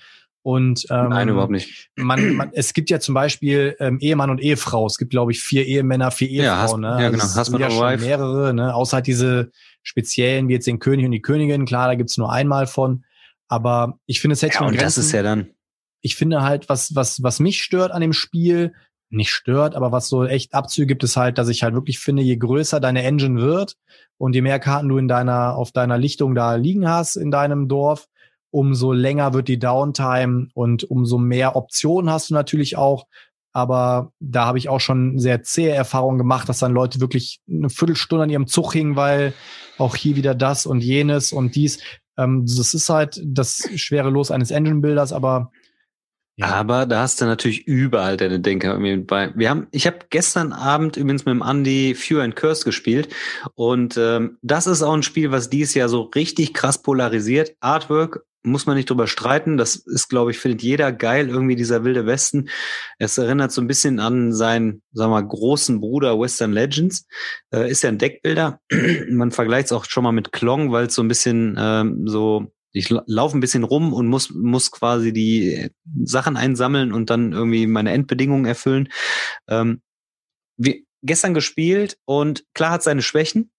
Und 0.45 0.85
ähm, 0.91 1.09
Nein, 1.09 1.29
überhaupt 1.29 1.51
nicht. 1.51 1.89
Man, 1.95 2.35
man, 2.35 2.51
es 2.53 2.73
gibt 2.73 2.91
ja 2.91 2.99
zum 2.99 3.15
Beispiel 3.15 3.75
ähm, 3.79 3.97
Ehemann 3.99 4.29
und 4.29 4.39
Ehefrau. 4.39 4.85
Es 4.85 4.99
gibt, 4.99 5.09
glaube 5.09 5.31
ich, 5.31 5.41
vier 5.41 5.65
Ehemänner, 5.65 6.11
vier 6.11 6.29
Ehefrauen. 6.29 6.83
Ja, 6.83 6.97
ne? 6.97 7.03
ja 7.03 7.09
genau. 7.09 7.23
Also 7.23 7.39
hast 7.39 7.51
du 7.51 7.57
ja 7.57 7.71
schon 7.71 7.99
mehrere, 7.99 8.53
ne? 8.53 8.75
Außer 8.75 8.97
halt 8.97 9.07
diese 9.07 9.49
speziellen, 9.81 10.47
wie 10.47 10.53
jetzt 10.53 10.67
den 10.67 10.77
König 10.77 11.03
und 11.03 11.13
die 11.13 11.23
Königin. 11.23 11.65
Klar, 11.65 11.87
da 11.87 11.95
gibt's 11.95 12.17
nur 12.17 12.31
einmal 12.31 12.67
von. 12.67 13.05
Aber 13.47 13.97
ich 14.05 14.21
finde, 14.21 14.33
es 14.33 14.43
hätte 14.43 14.53
ja, 14.53 14.59
und 14.59 14.67
Grenzen. 14.67 14.83
das 14.83 14.97
ist 14.99 15.11
ja 15.13 15.23
dann. 15.23 15.47
Ich 16.01 16.15
finde 16.15 16.43
halt, 16.43 16.69
was, 16.69 16.93
was, 16.93 17.23
was 17.23 17.39
mich 17.39 17.63
stört 17.63 17.91
an 17.91 18.01
dem 18.01 18.13
Spiel, 18.13 18.73
nicht 19.09 19.31
stört, 19.31 19.73
aber 19.73 19.91
was 19.91 20.09
so 20.09 20.25
echt 20.25 20.53
Abzüge 20.53 20.85
gibt, 20.85 21.03
ist 21.03 21.17
halt, 21.17 21.39
dass 21.39 21.49
ich 21.49 21.63
halt 21.63 21.73
wirklich 21.73 21.97
finde, 21.97 22.21
je 22.21 22.37
größer 22.37 22.79
deine 22.79 23.01
Engine 23.01 23.41
wird 23.41 23.77
und 24.19 24.35
je 24.35 24.43
mehr 24.43 24.59
Karten 24.59 24.89
du 24.89 24.99
in 24.99 25.07
deiner, 25.07 25.55
auf 25.55 25.71
deiner 25.71 25.97
Lichtung 25.97 26.35
da 26.35 26.53
liegen 26.53 26.87
hast 26.87 27.15
in 27.15 27.31
deinem 27.31 27.67
Dorf, 27.67 28.09
umso 28.55 28.93
länger 28.93 29.33
wird 29.33 29.49
die 29.49 29.59
Downtime 29.59 30.47
und 30.53 30.85
umso 30.85 31.17
mehr 31.17 31.57
Optionen 31.57 32.09
hast 32.09 32.29
du 32.29 32.33
natürlich 32.33 32.77
auch. 32.77 33.05
Aber 33.51 34.13
da 34.21 34.45
habe 34.45 34.57
ich 34.57 34.69
auch 34.69 34.79
schon 34.79 35.19
sehr 35.19 35.43
zähe 35.43 35.71
Erfahrungen 35.71 36.17
gemacht, 36.17 36.47
dass 36.47 36.59
dann 36.59 36.71
Leute 36.71 37.01
wirklich 37.01 37.41
eine 37.49 37.69
Viertelstunde 37.69 38.23
an 38.23 38.29
ihrem 38.29 38.47
Zug 38.47 38.71
hingen, 38.71 38.95
weil 38.95 39.33
auch 39.77 39.97
hier 39.97 40.15
wieder 40.15 40.35
das 40.35 40.65
und 40.65 40.81
jenes 40.81 41.33
und 41.33 41.55
dies. 41.55 41.79
Ähm, 42.17 42.45
das 42.45 42.73
ist 42.73 42.87
halt 42.87 43.21
das 43.25 43.69
schwere 43.75 44.09
Los 44.09 44.31
eines 44.31 44.51
Engine-Builders, 44.51 45.11
aber 45.11 45.51
ja. 46.37 46.47
Aber 46.47 46.85
da 46.85 47.01
hast 47.01 47.21
du 47.21 47.25
natürlich 47.25 47.65
überall 47.67 48.17
deine 48.17 48.39
Denker 48.39 48.77
bei. 49.07 49.31
Wir 49.35 49.49
haben, 49.49 49.67
ich 49.71 49.87
habe 49.87 49.99
gestern 50.09 50.53
Abend 50.53 50.97
übrigens 50.97 51.25
mit 51.25 51.33
dem 51.33 51.41
Andy 51.41 51.95
Few 51.95 52.19
and 52.19 52.35
Curse 52.35 52.65
gespielt 52.65 53.09
und 53.53 53.97
ähm, 53.97 54.37
das 54.41 54.67
ist 54.67 54.81
auch 54.81 54.93
ein 54.93 55.03
Spiel, 55.03 55.31
was 55.31 55.49
dieses 55.49 55.73
Jahr 55.75 55.89
so 55.89 56.01
richtig 56.01 56.53
krass 56.53 56.81
polarisiert. 56.81 57.55
Artwork 57.59 58.25
muss 58.45 58.65
man 58.65 58.75
nicht 58.75 58.89
drüber 58.89 59.07
streiten. 59.07 59.57
Das 59.57 59.75
ist, 59.75 60.09
glaube 60.09 60.31
ich, 60.31 60.37
findet 60.37 60.61
jeder 60.61 60.91
geil, 60.91 61.29
irgendwie 61.29 61.55
dieser 61.55 61.83
wilde 61.83 62.05
Westen. 62.05 62.49
Es 62.99 63.17
erinnert 63.17 63.51
so 63.51 63.61
ein 63.61 63.67
bisschen 63.67 63.99
an 63.99 64.33
seinen, 64.33 64.81
sagen 64.93 65.11
wir 65.11 65.21
mal, 65.21 65.27
großen 65.27 65.81
Bruder 65.81 66.19
Western 66.19 66.53
Legends. 66.53 67.07
Äh, 67.51 67.69
ist 67.69 67.81
ja 67.83 67.89
ein 67.89 67.97
Deckbilder. 67.97 68.59
man 69.09 69.31
vergleicht 69.31 69.67
es 69.67 69.71
auch 69.71 69.85
schon 69.85 70.03
mal 70.03 70.11
mit 70.11 70.31
Klong, 70.31 70.71
weil 70.71 70.87
es 70.87 70.95
so 70.95 71.03
ein 71.03 71.07
bisschen 71.07 71.55
ähm, 71.59 72.07
so 72.07 72.51
ich 72.75 72.89
laufe 72.89 73.37
ein 73.37 73.39
bisschen 73.39 73.63
rum 73.63 73.93
und 73.93 74.07
muss, 74.07 74.31
muss 74.31 74.71
quasi 74.71 75.13
die 75.13 75.69
Sachen 76.03 76.37
einsammeln 76.37 76.91
und 76.91 77.09
dann 77.09 77.31
irgendwie 77.31 77.67
meine 77.67 77.91
Endbedingungen 77.91 78.45
erfüllen. 78.45 78.89
Ähm, 79.47 79.81
wir, 80.57 80.81
gestern 81.01 81.33
gespielt 81.33 81.97
und 82.05 82.43
klar 82.53 82.71
hat 82.71 82.83
seine 82.83 83.01
Schwächen, 83.01 83.51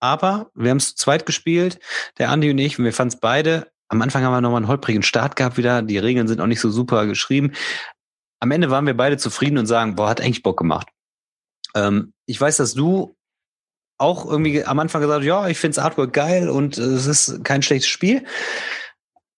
aber 0.00 0.50
wir 0.54 0.70
haben 0.70 0.78
es 0.78 0.94
zu 0.94 1.04
zweit 1.04 1.26
gespielt, 1.26 1.78
der 2.18 2.30
Andi 2.30 2.50
und 2.50 2.58
ich, 2.58 2.78
und 2.78 2.84
wir 2.84 2.92
fanden 2.92 3.14
es 3.14 3.20
beide 3.20 3.68
am 3.88 4.02
Anfang 4.02 4.24
haben 4.24 4.32
wir 4.32 4.40
nochmal 4.40 4.58
einen 4.58 4.68
holprigen 4.68 5.02
Start 5.02 5.36
gehabt 5.36 5.56
wieder. 5.56 5.82
Die 5.82 5.98
Regeln 5.98 6.26
sind 6.28 6.40
auch 6.40 6.46
nicht 6.46 6.60
so 6.60 6.70
super 6.70 7.06
geschrieben. 7.06 7.52
Am 8.40 8.50
Ende 8.50 8.70
waren 8.70 8.86
wir 8.86 8.96
beide 8.96 9.16
zufrieden 9.16 9.58
und 9.58 9.66
sagen, 9.66 9.94
boah, 9.94 10.08
hat 10.08 10.20
eigentlich 10.20 10.42
Bock 10.42 10.58
gemacht. 10.58 10.88
Ähm, 11.74 12.12
ich 12.26 12.40
weiß, 12.40 12.56
dass 12.56 12.74
du 12.74 13.16
auch 13.98 14.26
irgendwie 14.26 14.64
am 14.64 14.78
Anfang 14.78 15.00
gesagt 15.00 15.24
ja, 15.24 15.48
ich 15.48 15.58
find's 15.58 15.78
Artwork 15.78 16.12
geil 16.12 16.48
und 16.48 16.78
es 16.78 17.06
ist 17.06 17.44
kein 17.44 17.62
schlechtes 17.62 17.88
Spiel. 17.88 18.24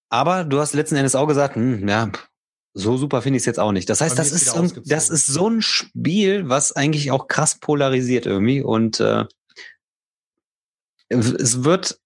Aber 0.09 0.45
du 0.45 0.61
hast 0.61 0.74
letzten 0.74 0.97
Endes 0.97 1.15
auch 1.15 1.27
gesagt, 1.27 1.57
hm, 1.57 1.87
ja, 1.89 2.11
so 2.73 2.97
super 2.97 3.23
finde 3.23 3.39
ich 3.39 3.43
es 3.43 3.47
jetzt 3.47 3.59
auch 3.59 3.73
nicht. 3.73 3.89
Das 3.89 4.01
heißt, 4.01 4.19
das 4.19 4.33
ist, 4.33 4.47
so, 4.47 4.66
das 4.85 5.09
ist 5.09 5.27
so 5.27 5.49
ein 5.49 5.62
Spiel, 5.62 6.49
was 6.49 6.73
eigentlich 6.73 7.11
auch 7.11 7.27
krass 7.27 7.59
polarisiert 7.59 8.27
irgendwie 8.27 8.62
und 8.62 9.01
äh, 9.01 9.24
es 11.09 11.65
wird 11.65 12.01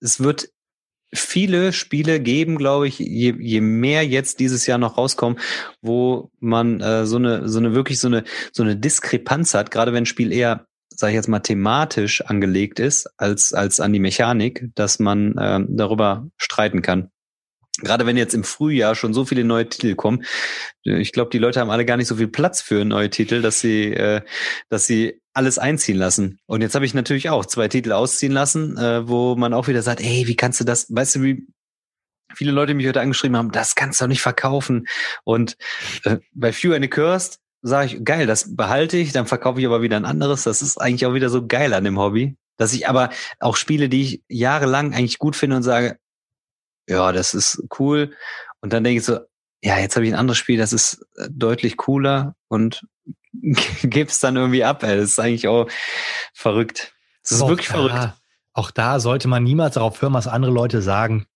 es 0.00 0.20
wird 0.20 0.50
viele 1.12 1.72
Spiele 1.72 2.20
geben, 2.20 2.56
glaube 2.56 2.88
ich, 2.88 2.98
je, 2.98 3.34
je 3.38 3.60
mehr 3.60 4.06
jetzt 4.06 4.40
dieses 4.40 4.66
Jahr 4.66 4.78
noch 4.78 4.98
rauskommen, 4.98 5.38
wo 5.80 6.30
man 6.40 6.80
äh, 6.80 7.06
so 7.06 7.16
eine 7.16 7.48
so 7.48 7.58
eine 7.58 7.74
wirklich 7.74 8.00
so 8.00 8.08
eine 8.08 8.24
so 8.52 8.62
eine 8.62 8.76
Diskrepanz 8.76 9.54
hat, 9.54 9.70
gerade 9.70 9.92
wenn 9.92 10.04
ein 10.04 10.06
Spiel 10.06 10.32
eher 10.32 10.66
sage 10.96 11.12
ich 11.12 11.16
jetzt 11.16 11.28
mal 11.28 11.40
thematisch 11.40 12.22
angelegt 12.22 12.80
ist 12.80 13.08
als 13.16 13.52
als 13.52 13.80
an 13.80 13.92
die 13.92 14.00
Mechanik, 14.00 14.70
dass 14.74 14.98
man 14.98 15.36
äh, 15.36 15.60
darüber 15.68 16.28
streiten 16.36 16.82
kann. 16.82 17.10
Gerade 17.78 18.06
wenn 18.06 18.16
jetzt 18.16 18.34
im 18.34 18.44
Frühjahr 18.44 18.94
schon 18.94 19.14
so 19.14 19.24
viele 19.24 19.42
neue 19.42 19.68
Titel 19.68 19.96
kommen, 19.96 20.24
ich 20.84 21.12
glaube, 21.12 21.30
die 21.30 21.38
Leute 21.38 21.58
haben 21.58 21.70
alle 21.70 21.84
gar 21.84 21.96
nicht 21.96 22.06
so 22.06 22.16
viel 22.16 22.28
Platz 22.28 22.60
für 22.60 22.84
neue 22.84 23.10
Titel, 23.10 23.42
dass 23.42 23.60
sie, 23.60 23.92
äh, 23.92 24.20
dass 24.68 24.86
sie 24.86 25.20
alles 25.32 25.58
einziehen 25.58 25.98
lassen. 25.98 26.38
Und 26.46 26.62
jetzt 26.62 26.76
habe 26.76 26.86
ich 26.86 26.94
natürlich 26.94 27.30
auch 27.30 27.44
zwei 27.44 27.66
Titel 27.66 27.90
ausziehen 27.90 28.32
lassen, 28.32 28.78
äh, 28.78 29.08
wo 29.08 29.34
man 29.34 29.52
auch 29.52 29.66
wieder 29.66 29.82
sagt, 29.82 30.00
ey, 30.00 30.28
wie 30.28 30.36
kannst 30.36 30.60
du 30.60 30.64
das, 30.64 30.86
weißt 30.88 31.16
du, 31.16 31.22
wie 31.22 31.46
viele 32.36 32.52
Leute 32.52 32.74
mich 32.74 32.86
heute 32.86 33.00
angeschrieben 33.00 33.36
haben, 33.36 33.50
das 33.50 33.74
kannst 33.74 34.00
du 34.00 34.04
doch 34.04 34.08
nicht 34.08 34.22
verkaufen. 34.22 34.86
Und 35.24 35.56
äh, 36.04 36.18
bei 36.32 36.52
Few 36.52 36.72
and 36.74 36.88
Cursed 36.90 37.40
sage 37.64 37.86
ich, 37.86 38.04
geil, 38.04 38.26
das 38.26 38.54
behalte 38.56 38.98
ich, 38.98 39.12
dann 39.12 39.26
verkaufe 39.26 39.58
ich 39.58 39.66
aber 39.66 39.80
wieder 39.80 39.96
ein 39.96 40.04
anderes. 40.04 40.44
Das 40.44 40.60
ist 40.60 40.76
eigentlich 40.76 41.06
auch 41.06 41.14
wieder 41.14 41.30
so 41.30 41.46
geil 41.46 41.72
an 41.72 41.84
dem 41.84 41.98
Hobby. 41.98 42.36
Dass 42.58 42.74
ich 42.74 42.86
aber 42.86 43.08
auch 43.40 43.56
Spiele, 43.56 43.88
die 43.88 44.02
ich 44.02 44.22
jahrelang 44.28 44.92
eigentlich 44.92 45.18
gut 45.18 45.34
finde 45.34 45.56
und 45.56 45.62
sage, 45.62 45.98
ja, 46.86 47.10
das 47.10 47.32
ist 47.32 47.64
cool. 47.78 48.14
Und 48.60 48.74
dann 48.74 48.84
denke 48.84 48.98
ich 48.98 49.06
so, 49.06 49.18
ja, 49.62 49.78
jetzt 49.78 49.96
habe 49.96 50.06
ich 50.06 50.12
ein 50.12 50.18
anderes 50.18 50.36
Spiel, 50.36 50.58
das 50.58 50.74
ist 50.74 51.06
äh, 51.16 51.26
deutlich 51.30 51.78
cooler 51.78 52.36
und 52.48 52.86
gib's 53.32 54.20
dann 54.20 54.36
irgendwie 54.36 54.62
ab. 54.62 54.82
Ey. 54.82 54.98
Das 54.98 55.06
ist 55.06 55.18
eigentlich 55.18 55.48
auch 55.48 55.66
verrückt. 56.34 56.94
Das 57.22 57.32
ist 57.32 57.40
auch 57.40 57.48
wirklich 57.48 57.68
da, 57.68 57.74
verrückt. 57.74 58.12
Auch 58.52 58.70
da 58.70 59.00
sollte 59.00 59.26
man 59.26 59.42
niemals 59.42 59.74
darauf 59.74 60.02
hören, 60.02 60.12
was 60.12 60.28
andere 60.28 60.52
Leute 60.52 60.82
sagen. 60.82 61.26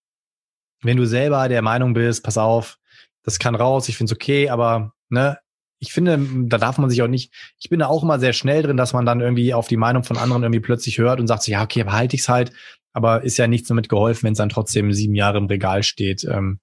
Wenn 0.82 0.98
du 0.98 1.06
selber 1.06 1.48
der 1.48 1.62
Meinung 1.62 1.94
bist, 1.94 2.22
pass 2.22 2.36
auf, 2.36 2.78
das 3.22 3.38
kann 3.38 3.54
raus, 3.54 3.88
ich 3.88 3.96
finde 3.96 4.12
es 4.12 4.16
okay, 4.16 4.50
aber 4.50 4.92
ne, 5.08 5.38
ich 5.80 5.92
finde, 5.92 6.18
da 6.48 6.58
darf 6.58 6.78
man 6.78 6.90
sich 6.90 7.02
auch 7.02 7.08
nicht, 7.08 7.32
ich 7.58 7.68
bin 7.68 7.80
da 7.80 7.86
auch 7.86 8.02
immer 8.02 8.18
sehr 8.18 8.32
schnell 8.32 8.62
drin, 8.62 8.76
dass 8.76 8.92
man 8.92 9.06
dann 9.06 9.20
irgendwie 9.20 9.54
auf 9.54 9.68
die 9.68 9.76
Meinung 9.76 10.04
von 10.04 10.16
anderen 10.16 10.42
irgendwie 10.42 10.60
plötzlich 10.60 10.98
hört 10.98 11.20
und 11.20 11.26
sagt 11.26 11.44
so, 11.44 11.52
ja, 11.52 11.62
okay, 11.62 11.84
behalte 11.84 12.16
ich's 12.16 12.28
halt, 12.28 12.52
aber 12.92 13.22
ist 13.22 13.36
ja 13.36 13.46
nichts 13.46 13.68
damit 13.68 13.88
geholfen, 13.88 14.24
wenn 14.24 14.32
es 14.32 14.38
dann 14.38 14.48
trotzdem 14.48 14.92
sieben 14.92 15.14
Jahre 15.14 15.38
im 15.38 15.46
Regal 15.46 15.82
steht. 15.82 16.24
Ähm, 16.24 16.58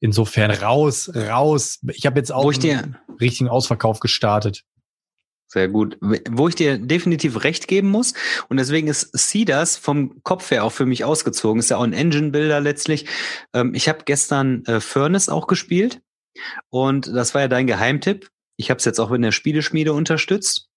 insofern 0.00 0.50
raus, 0.50 1.10
raus. 1.14 1.78
Ich 1.92 2.06
habe 2.06 2.18
jetzt 2.18 2.32
auch 2.32 2.44
Wo 2.44 2.50
ich 2.50 2.58
dir, 2.58 2.78
einen 2.78 2.96
richtigen 3.20 3.48
Ausverkauf 3.48 4.00
gestartet. 4.00 4.64
Sehr 5.46 5.68
gut. 5.68 5.98
Wo 6.00 6.48
ich 6.48 6.54
dir 6.54 6.78
definitiv 6.78 7.42
recht 7.42 7.66
geben 7.68 7.90
muss, 7.90 8.14
und 8.48 8.56
deswegen 8.56 8.86
ist 8.88 9.10
Cedars 9.16 9.76
vom 9.76 10.22
Kopf 10.22 10.50
her 10.50 10.64
auch 10.64 10.70
für 10.70 10.86
mich 10.86 11.04
ausgezogen, 11.04 11.58
ist 11.58 11.70
ja 11.70 11.76
auch 11.76 11.82
ein 11.82 11.92
Engine-Builder 11.92 12.60
letztlich. 12.60 13.06
Ähm, 13.52 13.74
ich 13.74 13.88
habe 13.88 14.04
gestern 14.04 14.64
äh, 14.66 14.80
Furnace 14.80 15.28
auch 15.28 15.46
gespielt 15.46 16.02
und 16.68 17.08
das 17.08 17.34
war 17.34 17.42
ja 17.42 17.48
dein 17.48 17.66
Geheimtipp. 17.66 18.30
Ich 18.60 18.68
habe 18.68 18.76
es 18.76 18.84
jetzt 18.84 19.00
auch 19.00 19.10
in 19.10 19.22
der 19.22 19.32
Spieleschmiede 19.32 19.94
unterstützt. 19.94 20.68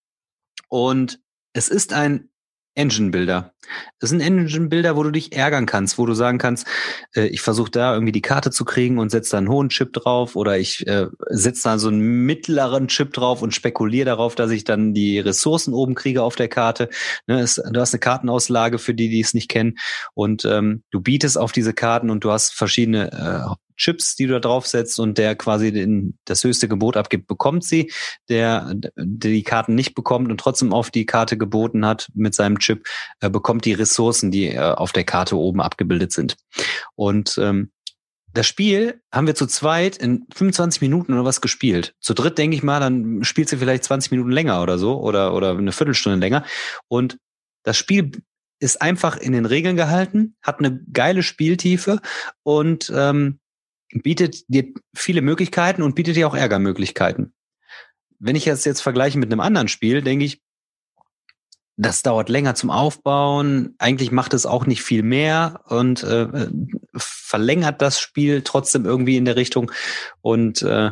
Und 0.70 1.22
es 1.52 1.68
ist 1.68 1.92
ein 1.92 2.30
Engine 2.76 3.12
Builder. 3.12 3.53
Das 4.00 4.10
sind 4.10 4.22
Engine 4.22 4.68
Builder, 4.68 4.96
wo 4.96 5.04
du 5.04 5.12
dich 5.12 5.34
ärgern 5.34 5.66
kannst, 5.66 5.98
wo 5.98 6.06
du 6.06 6.14
sagen 6.14 6.38
kannst, 6.38 6.68
äh, 7.16 7.28
ich 7.28 7.42
versuche 7.42 7.72
da 7.72 7.94
irgendwie 7.94 8.12
die 8.12 8.22
Karte 8.22 8.52
zu 8.52 8.66
kriegen 8.66 9.00
und 9.00 9.10
setze 9.10 9.32
da 9.32 9.38
einen 9.38 9.50
hohen 9.50 9.70
Chip 9.70 9.94
drauf 9.94 10.36
oder 10.36 10.58
ich 10.58 10.86
äh, 10.88 11.08
setze 11.30 11.64
da 11.64 11.78
so 11.78 11.88
einen 11.88 12.26
mittleren 12.26 12.88
Chip 12.88 13.14
drauf 13.14 13.42
und 13.42 13.54
spekuliere 13.54 14.06
darauf, 14.06 14.36
dass 14.36 14.52
ich 14.52 14.64
dann 14.64 14.94
die 14.94 15.20
Ressourcen 15.20 15.74
oben 15.74 15.96
kriege 15.96 16.24
auf 16.24 16.36
der 16.36 16.50
Karte. 16.50 16.90
Ne, 17.28 17.40
es, 17.40 17.56
du 17.56 17.80
hast 17.80 17.94
eine 17.94 18.00
Kartenauslage 18.00 18.80
für 18.80 18.94
die, 18.94 19.10
die 19.10 19.22
es 19.22 19.34
nicht 19.34 19.50
kennen 19.50 19.76
und 20.14 20.46
ähm, 20.46 20.84
du 20.92 21.02
bietest 21.02 21.38
auf 21.38 21.52
diese 21.52 21.74
Karten 21.74 22.10
und 22.10 22.24
du 22.24 22.32
hast 22.32 22.54
verschiedene 22.54 23.12
äh, 23.12 23.56
Chips, 23.76 24.16
die 24.16 24.28
du 24.28 24.34
da 24.34 24.40
draufsetzt 24.40 25.00
und 25.00 25.18
der 25.18 25.36
quasi 25.36 25.72
den, 25.72 26.18
das 26.26 26.44
höchste 26.44 26.68
Gebot 26.68 26.98
abgibt, 26.98 27.28
bekommt 27.28 27.64
sie. 27.64 27.92
Der, 28.30 28.74
der 28.76 29.32
die 29.32 29.44
Karten 29.44 29.76
nicht 29.76 29.96
bekommt 29.96 30.30
und 30.30 30.40
trotzdem 30.40 30.74
auf 30.74 30.92
die 30.92 31.06
Karte 31.06 31.38
geboten 31.38 31.86
hat 31.86 32.10
mit 32.14 32.36
seinem 32.36 32.60
Chip, 32.60 32.88
äh, 33.22 33.30
bekommt 33.30 33.53
die 33.62 33.74
Ressourcen, 33.74 34.32
die 34.32 34.50
äh, 34.50 34.60
auf 34.60 34.92
der 34.92 35.04
Karte 35.04 35.38
oben 35.38 35.62
abgebildet 35.62 36.12
sind. 36.12 36.38
Und 36.96 37.38
ähm, 37.38 37.72
das 38.34 38.48
Spiel 38.48 39.02
haben 39.12 39.28
wir 39.28 39.36
zu 39.36 39.46
zweit 39.46 39.98
in 39.98 40.26
25 40.34 40.82
Minuten 40.82 41.14
oder 41.14 41.24
was 41.24 41.42
gespielt. 41.42 41.96
Zu 42.00 42.14
dritt 42.16 42.38
denke 42.38 42.56
ich 42.56 42.64
mal, 42.64 42.80
dann 42.80 43.24
spielt 43.24 43.48
sie 43.48 43.58
vielleicht 43.58 43.84
20 43.84 44.12
Minuten 44.12 44.32
länger 44.32 44.62
oder 44.62 44.80
so 44.80 45.00
oder, 45.00 45.36
oder 45.36 45.52
eine 45.52 45.72
Viertelstunde 45.72 46.18
länger. 46.18 46.44
Und 46.88 47.20
das 47.64 47.78
Spiel 47.78 48.12
ist 48.60 48.82
einfach 48.82 49.18
in 49.18 49.34
den 49.34 49.46
Regeln 49.46 49.76
gehalten, 49.76 50.36
hat 50.42 50.60
eine 50.60 50.80
geile 50.92 51.22
Spieltiefe 51.22 52.00
und 52.42 52.92
ähm, 52.96 53.40
bietet 54.02 54.44
dir 54.48 54.66
viele 54.96 55.22
Möglichkeiten 55.22 55.84
und 55.84 55.96
bietet 55.96 56.16
dir 56.16 56.28
auch 56.28 56.36
Ärgermöglichkeiten. 56.36 57.34
Wenn 58.20 58.36
ich 58.36 58.46
das 58.46 58.66
jetzt 58.66 58.82
vergleiche 58.82 59.20
mit 59.20 59.32
einem 59.32 59.42
anderen 59.42 59.68
Spiel, 59.68 60.02
denke 60.02 60.26
ich, 60.26 60.42
das 61.76 62.04
dauert 62.04 62.30
länger 62.30 62.56
zum 62.56 62.70
Aufbauen. 62.70 63.76
Eigentlich 63.80 64.12
macht 64.12 64.34
es 64.34 64.46
auch 64.46 64.66
nicht 64.66 64.84
viel 64.84 65.04
mehr 65.04 65.62
und 65.68 66.04
äh, 66.04 66.48
verlängert 66.96 67.82
das 67.82 68.00
Spiel 68.00 68.44
trotzdem 68.44 68.86
irgendwie 68.86 69.18
in 69.18 69.26
der 69.26 69.36
Richtung. 69.36 69.72
Und 70.22 70.62
äh, 70.62 70.92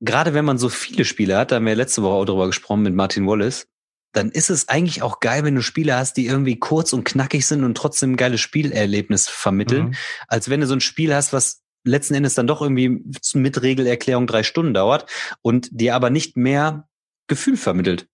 gerade 0.00 0.34
wenn 0.34 0.44
man 0.44 0.58
so 0.58 0.68
viele 0.68 1.04
Spiele 1.04 1.36
hat, 1.36 1.50
da 1.50 1.56
haben 1.56 1.66
wir 1.66 1.74
letzte 1.74 2.02
Woche 2.02 2.14
auch 2.14 2.24
drüber 2.24 2.46
gesprochen 2.46 2.82
mit 2.82 2.94
Martin 2.94 3.26
Wallace, 3.26 3.66
dann 4.12 4.30
ist 4.30 4.50
es 4.50 4.68
eigentlich 4.68 5.02
auch 5.02 5.20
geil, 5.20 5.44
wenn 5.44 5.54
du 5.54 5.62
Spiele 5.62 5.96
hast, 5.96 6.16
die 6.16 6.26
irgendwie 6.26 6.58
kurz 6.58 6.92
und 6.92 7.04
knackig 7.04 7.46
sind 7.46 7.64
und 7.64 7.76
trotzdem 7.76 8.12
ein 8.12 8.16
geiles 8.16 8.40
Spielerlebnis 8.40 9.28
vermitteln, 9.28 9.86
mhm. 9.86 9.94
als 10.26 10.48
wenn 10.48 10.60
du 10.60 10.66
so 10.66 10.74
ein 10.74 10.80
Spiel 10.80 11.14
hast, 11.14 11.32
was 11.32 11.62
letzten 11.84 12.14
Endes 12.14 12.34
dann 12.34 12.46
doch 12.46 12.60
irgendwie 12.60 13.02
mit 13.34 13.62
Regelerklärung 13.62 14.26
drei 14.26 14.42
Stunden 14.42 14.74
dauert 14.74 15.10
und 15.42 15.68
dir 15.72 15.94
aber 15.94 16.10
nicht 16.10 16.36
mehr 16.36 16.88
Gefühl 17.26 17.56
vermittelt. 17.56 18.09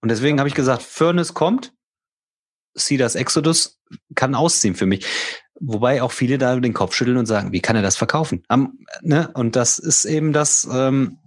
Und 0.00 0.08
deswegen 0.10 0.38
habe 0.38 0.48
ich 0.48 0.54
gesagt, 0.54 0.82
Furnace 0.82 1.34
kommt, 1.34 1.72
Cedars 2.76 3.14
Exodus 3.14 3.80
kann 4.14 4.34
ausziehen 4.34 4.74
für 4.74 4.86
mich. 4.86 5.06
Wobei 5.60 6.02
auch 6.02 6.12
viele 6.12 6.38
da 6.38 6.58
den 6.58 6.72
Kopf 6.72 6.94
schütteln 6.94 7.18
und 7.18 7.26
sagen, 7.26 7.52
wie 7.52 7.60
kann 7.60 7.76
er 7.76 7.82
das 7.82 7.96
verkaufen? 7.96 8.42
Am, 8.48 8.78
ne? 9.02 9.30
Und 9.34 9.56
das 9.56 9.78
ist 9.78 10.06
eben 10.06 10.32
das, 10.32 10.66
ähm, 10.72 11.18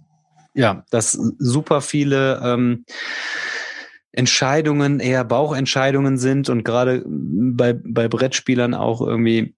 ja, 0.54 0.84
dass 0.90 1.12
super 1.12 1.80
viele 1.80 2.40
ähm, 2.42 2.84
Entscheidungen 4.10 5.00
eher 5.00 5.24
Bauchentscheidungen 5.24 6.18
sind 6.18 6.48
und 6.48 6.64
gerade 6.64 7.04
bei, 7.06 7.74
bei 7.74 8.08
Brettspielern 8.08 8.74
auch 8.74 9.00
irgendwie, 9.00 9.54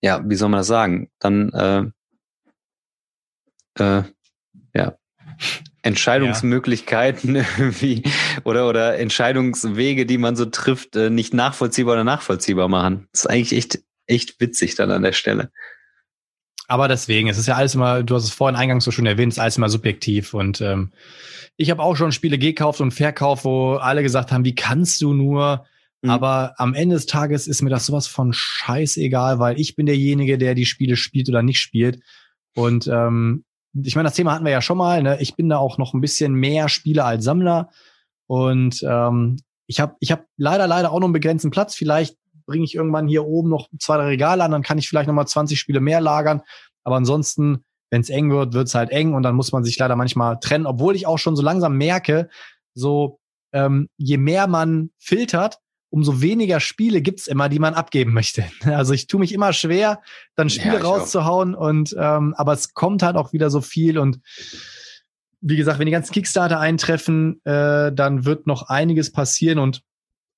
ja, 0.00 0.22
wie 0.28 0.34
soll 0.34 0.48
man 0.48 0.60
das 0.60 0.68
sagen, 0.68 1.10
dann 1.18 1.50
äh, 1.52 1.84
äh, 3.82 4.02
ja, 4.74 4.96
Entscheidungsmöglichkeiten 5.82 7.36
ja. 7.36 7.44
irgendwie 7.58 8.02
oder, 8.44 8.68
oder 8.68 8.98
Entscheidungswege, 8.98 10.06
die 10.06 10.18
man 10.18 10.36
so 10.36 10.46
trifft, 10.46 10.96
äh, 10.96 11.10
nicht 11.10 11.34
nachvollziehbar 11.34 11.94
oder 11.94 12.04
nachvollziehbar 12.04 12.68
machen. 12.68 13.08
Das 13.12 13.24
ist 13.24 13.30
eigentlich 13.30 13.58
echt, 13.58 13.80
echt 14.06 14.40
witzig 14.40 14.74
dann 14.76 14.90
an 14.90 15.02
der 15.02 15.12
Stelle. 15.12 15.50
Aber 16.68 16.88
deswegen, 16.88 17.28
es 17.28 17.38
ist 17.38 17.48
ja 17.48 17.56
alles 17.56 17.74
immer, 17.74 18.02
du 18.02 18.14
hast 18.14 18.24
es 18.24 18.30
vorhin 18.30 18.56
eingangs 18.56 18.84
so 18.84 18.90
schon 18.90 19.06
erwähnt, 19.06 19.32
es 19.32 19.36
ist 19.36 19.42
alles 19.42 19.56
immer 19.58 19.68
subjektiv 19.68 20.32
und 20.32 20.60
ähm, 20.60 20.92
ich 21.56 21.70
habe 21.70 21.82
auch 21.82 21.96
schon 21.96 22.12
Spiele 22.12 22.38
gekauft 22.38 22.80
und 22.80 22.92
verkauft, 22.92 23.44
wo 23.44 23.74
alle 23.74 24.02
gesagt 24.02 24.32
haben, 24.32 24.44
wie 24.44 24.54
kannst 24.54 25.02
du 25.02 25.12
nur? 25.12 25.66
Mhm. 26.00 26.10
Aber 26.10 26.54
am 26.56 26.74
Ende 26.74 26.94
des 26.96 27.06
Tages 27.06 27.46
ist 27.46 27.62
mir 27.62 27.70
das 27.70 27.86
sowas 27.86 28.06
von 28.06 28.32
scheißegal, 28.32 29.38
weil 29.38 29.60
ich 29.60 29.76
bin 29.76 29.86
derjenige, 29.86 30.38
der 30.38 30.54
die 30.54 30.66
Spiele 30.66 30.96
spielt 30.96 31.28
oder 31.28 31.42
nicht 31.42 31.60
spielt. 31.60 32.00
Und 32.54 32.86
ähm, 32.86 33.44
ich 33.74 33.96
meine, 33.96 34.08
das 34.08 34.16
Thema 34.16 34.34
hatten 34.34 34.44
wir 34.44 34.52
ja 34.52 34.62
schon 34.62 34.78
mal. 34.78 35.02
Ne? 35.02 35.20
Ich 35.20 35.36
bin 35.36 35.48
da 35.48 35.58
auch 35.58 35.78
noch 35.78 35.94
ein 35.94 36.00
bisschen 36.00 36.34
mehr 36.34 36.68
Spieler 36.68 37.06
als 37.06 37.24
Sammler. 37.24 37.70
Und 38.26 38.82
ähm, 38.86 39.38
ich 39.66 39.80
habe 39.80 39.96
ich 40.00 40.12
hab 40.12 40.26
leider, 40.36 40.66
leider 40.66 40.92
auch 40.92 41.00
noch 41.00 41.06
einen 41.06 41.12
begrenzten 41.12 41.50
Platz. 41.50 41.74
Vielleicht 41.74 42.16
bringe 42.46 42.64
ich 42.64 42.74
irgendwann 42.74 43.08
hier 43.08 43.24
oben 43.24 43.48
noch 43.48 43.68
zwei, 43.78 43.96
drei 43.96 44.06
Regale 44.06 44.44
an, 44.44 44.50
dann 44.50 44.62
kann 44.62 44.78
ich 44.78 44.88
vielleicht 44.88 45.06
noch 45.06 45.14
mal 45.14 45.26
20 45.26 45.58
Spiele 45.58 45.80
mehr 45.80 46.00
lagern. 46.00 46.42
Aber 46.84 46.96
ansonsten 46.96 47.64
wenn 47.92 48.00
es 48.00 48.08
eng 48.08 48.30
wird, 48.30 48.54
wird 48.54 48.68
es 48.68 48.74
halt 48.74 48.90
eng 48.90 49.12
und 49.12 49.22
dann 49.22 49.34
muss 49.34 49.52
man 49.52 49.64
sich 49.64 49.78
leider 49.78 49.96
manchmal 49.96 50.40
trennen, 50.40 50.64
obwohl 50.64 50.96
ich 50.96 51.06
auch 51.06 51.18
schon 51.18 51.36
so 51.36 51.42
langsam 51.42 51.76
merke, 51.76 52.30
so 52.72 53.20
ähm, 53.52 53.90
je 53.98 54.16
mehr 54.16 54.46
man 54.46 54.90
filtert, 54.98 55.58
umso 55.92 56.22
weniger 56.22 56.58
Spiele 56.58 57.02
gibt's 57.02 57.26
immer, 57.26 57.48
die 57.48 57.58
man 57.58 57.74
abgeben 57.74 58.12
möchte. 58.12 58.44
Also 58.64 58.94
ich 58.94 59.06
tue 59.06 59.20
mich 59.20 59.32
immer 59.32 59.52
schwer, 59.52 60.00
dann 60.34 60.48
Spiele 60.48 60.76
ja, 60.76 60.80
rauszuhauen 60.80 61.54
und 61.54 61.94
ähm, 61.98 62.34
aber 62.36 62.54
es 62.54 62.72
kommt 62.74 63.02
halt 63.02 63.16
auch 63.16 63.32
wieder 63.32 63.50
so 63.50 63.60
viel 63.60 63.98
und 63.98 64.20
wie 65.40 65.56
gesagt, 65.56 65.78
wenn 65.78 65.86
die 65.86 65.92
ganzen 65.92 66.12
Kickstarter 66.12 66.58
eintreffen, 66.58 67.44
äh, 67.44 67.92
dann 67.92 68.24
wird 68.24 68.46
noch 68.46 68.68
einiges 68.68 69.12
passieren 69.12 69.58
und 69.58 69.82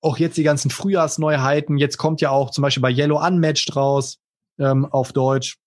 auch 0.01 0.17
jetzt 0.17 0.37
die 0.37 0.43
ganzen 0.43 0.71
Frühjahrsneuheiten. 0.71 1.77
Jetzt 1.77 1.97
kommt 1.97 2.21
ja 2.21 2.31
auch 2.31 2.51
zum 2.51 2.63
Beispiel 2.63 2.81
bei 2.81 2.91
Yellow 2.91 3.23
Unmatched 3.23 3.75
raus 3.75 4.19
ähm, 4.59 4.85
auf 4.85 5.13
Deutsch 5.13 5.57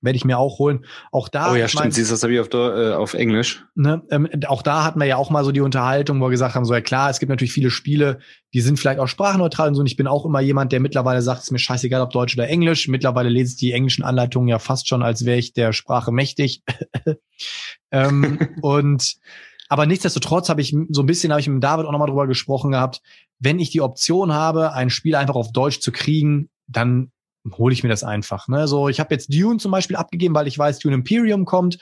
werde 0.00 0.16
ich 0.16 0.24
mir 0.24 0.38
auch 0.38 0.58
holen. 0.58 0.84
Auch 1.12 1.28
da. 1.28 1.52
Oh 1.52 1.54
ja, 1.54 1.68
stimmt. 1.68 1.94
Siehst 1.94 2.10
du, 2.10 2.14
das 2.14 2.22
habe 2.22 2.32
ich 2.32 2.40
auf, 2.40 2.48
äh, 2.52 2.92
auf 2.92 3.14
Englisch. 3.14 3.64
Ne, 3.74 4.02
ähm, 4.10 4.28
auch 4.46 4.62
da 4.62 4.84
hatten 4.84 4.98
wir 4.98 5.06
ja 5.06 5.16
auch 5.16 5.30
mal 5.30 5.44
so 5.44 5.52
die 5.52 5.60
Unterhaltung, 5.60 6.20
wo 6.20 6.26
wir 6.26 6.30
gesagt 6.30 6.54
haben, 6.54 6.64
so 6.64 6.74
ja 6.74 6.80
klar, 6.80 7.10
es 7.10 7.18
gibt 7.18 7.30
natürlich 7.30 7.52
viele 7.52 7.70
Spiele, 7.70 8.18
die 8.54 8.60
sind 8.60 8.78
vielleicht 8.78 9.00
auch 9.00 9.08
sprachneutral 9.08 9.68
und 9.68 9.74
so. 9.74 9.80
Und 9.80 9.86
ich 9.86 9.96
bin 9.96 10.06
auch 10.06 10.24
immer 10.24 10.40
jemand, 10.40 10.72
der 10.72 10.80
mittlerweile 10.80 11.22
sagt, 11.22 11.40
es 11.40 11.44
ist 11.44 11.52
mir 11.52 11.58
scheißegal, 11.58 12.00
ob 12.00 12.10
Deutsch 12.10 12.34
oder 12.34 12.48
Englisch. 12.48 12.88
Mittlerweile 12.88 13.28
lese 13.28 13.52
ich 13.52 13.58
die 13.58 13.72
englischen 13.72 14.04
Anleitungen 14.04 14.48
ja 14.48 14.58
fast 14.58 14.88
schon, 14.88 15.02
als 15.02 15.24
wäre 15.24 15.38
ich 15.38 15.52
der 15.52 15.72
Sprache 15.72 16.12
mächtig. 16.12 16.62
ähm, 17.90 18.38
und 18.62 19.16
aber 19.68 19.86
nichtsdestotrotz 19.86 20.48
habe 20.48 20.60
ich 20.60 20.76
so 20.88 21.02
ein 21.02 21.06
bisschen, 21.06 21.30
habe 21.30 21.40
ich 21.40 21.48
mit 21.48 21.62
David 21.62 21.86
auch 21.86 21.92
nochmal 21.92 22.08
drüber 22.08 22.26
gesprochen 22.26 22.72
gehabt, 22.72 23.02
wenn 23.38 23.60
ich 23.60 23.70
die 23.70 23.80
Option 23.80 24.32
habe, 24.32 24.72
ein 24.72 24.90
Spiel 24.90 25.14
einfach 25.14 25.36
auf 25.36 25.52
Deutsch 25.52 25.80
zu 25.80 25.92
kriegen, 25.92 26.50
dann 26.66 27.12
hole 27.52 27.72
ich 27.72 27.82
mir 27.82 27.88
das 27.88 28.04
einfach. 28.04 28.48
Ne? 28.48 28.68
So, 28.68 28.88
ich 28.88 29.00
habe 29.00 29.14
jetzt 29.14 29.32
Dune 29.32 29.58
zum 29.58 29.70
Beispiel 29.70 29.96
abgegeben, 29.96 30.34
weil 30.34 30.46
ich 30.46 30.58
weiß, 30.58 30.78
Dune 30.78 30.94
Imperium 30.94 31.44
kommt. 31.44 31.78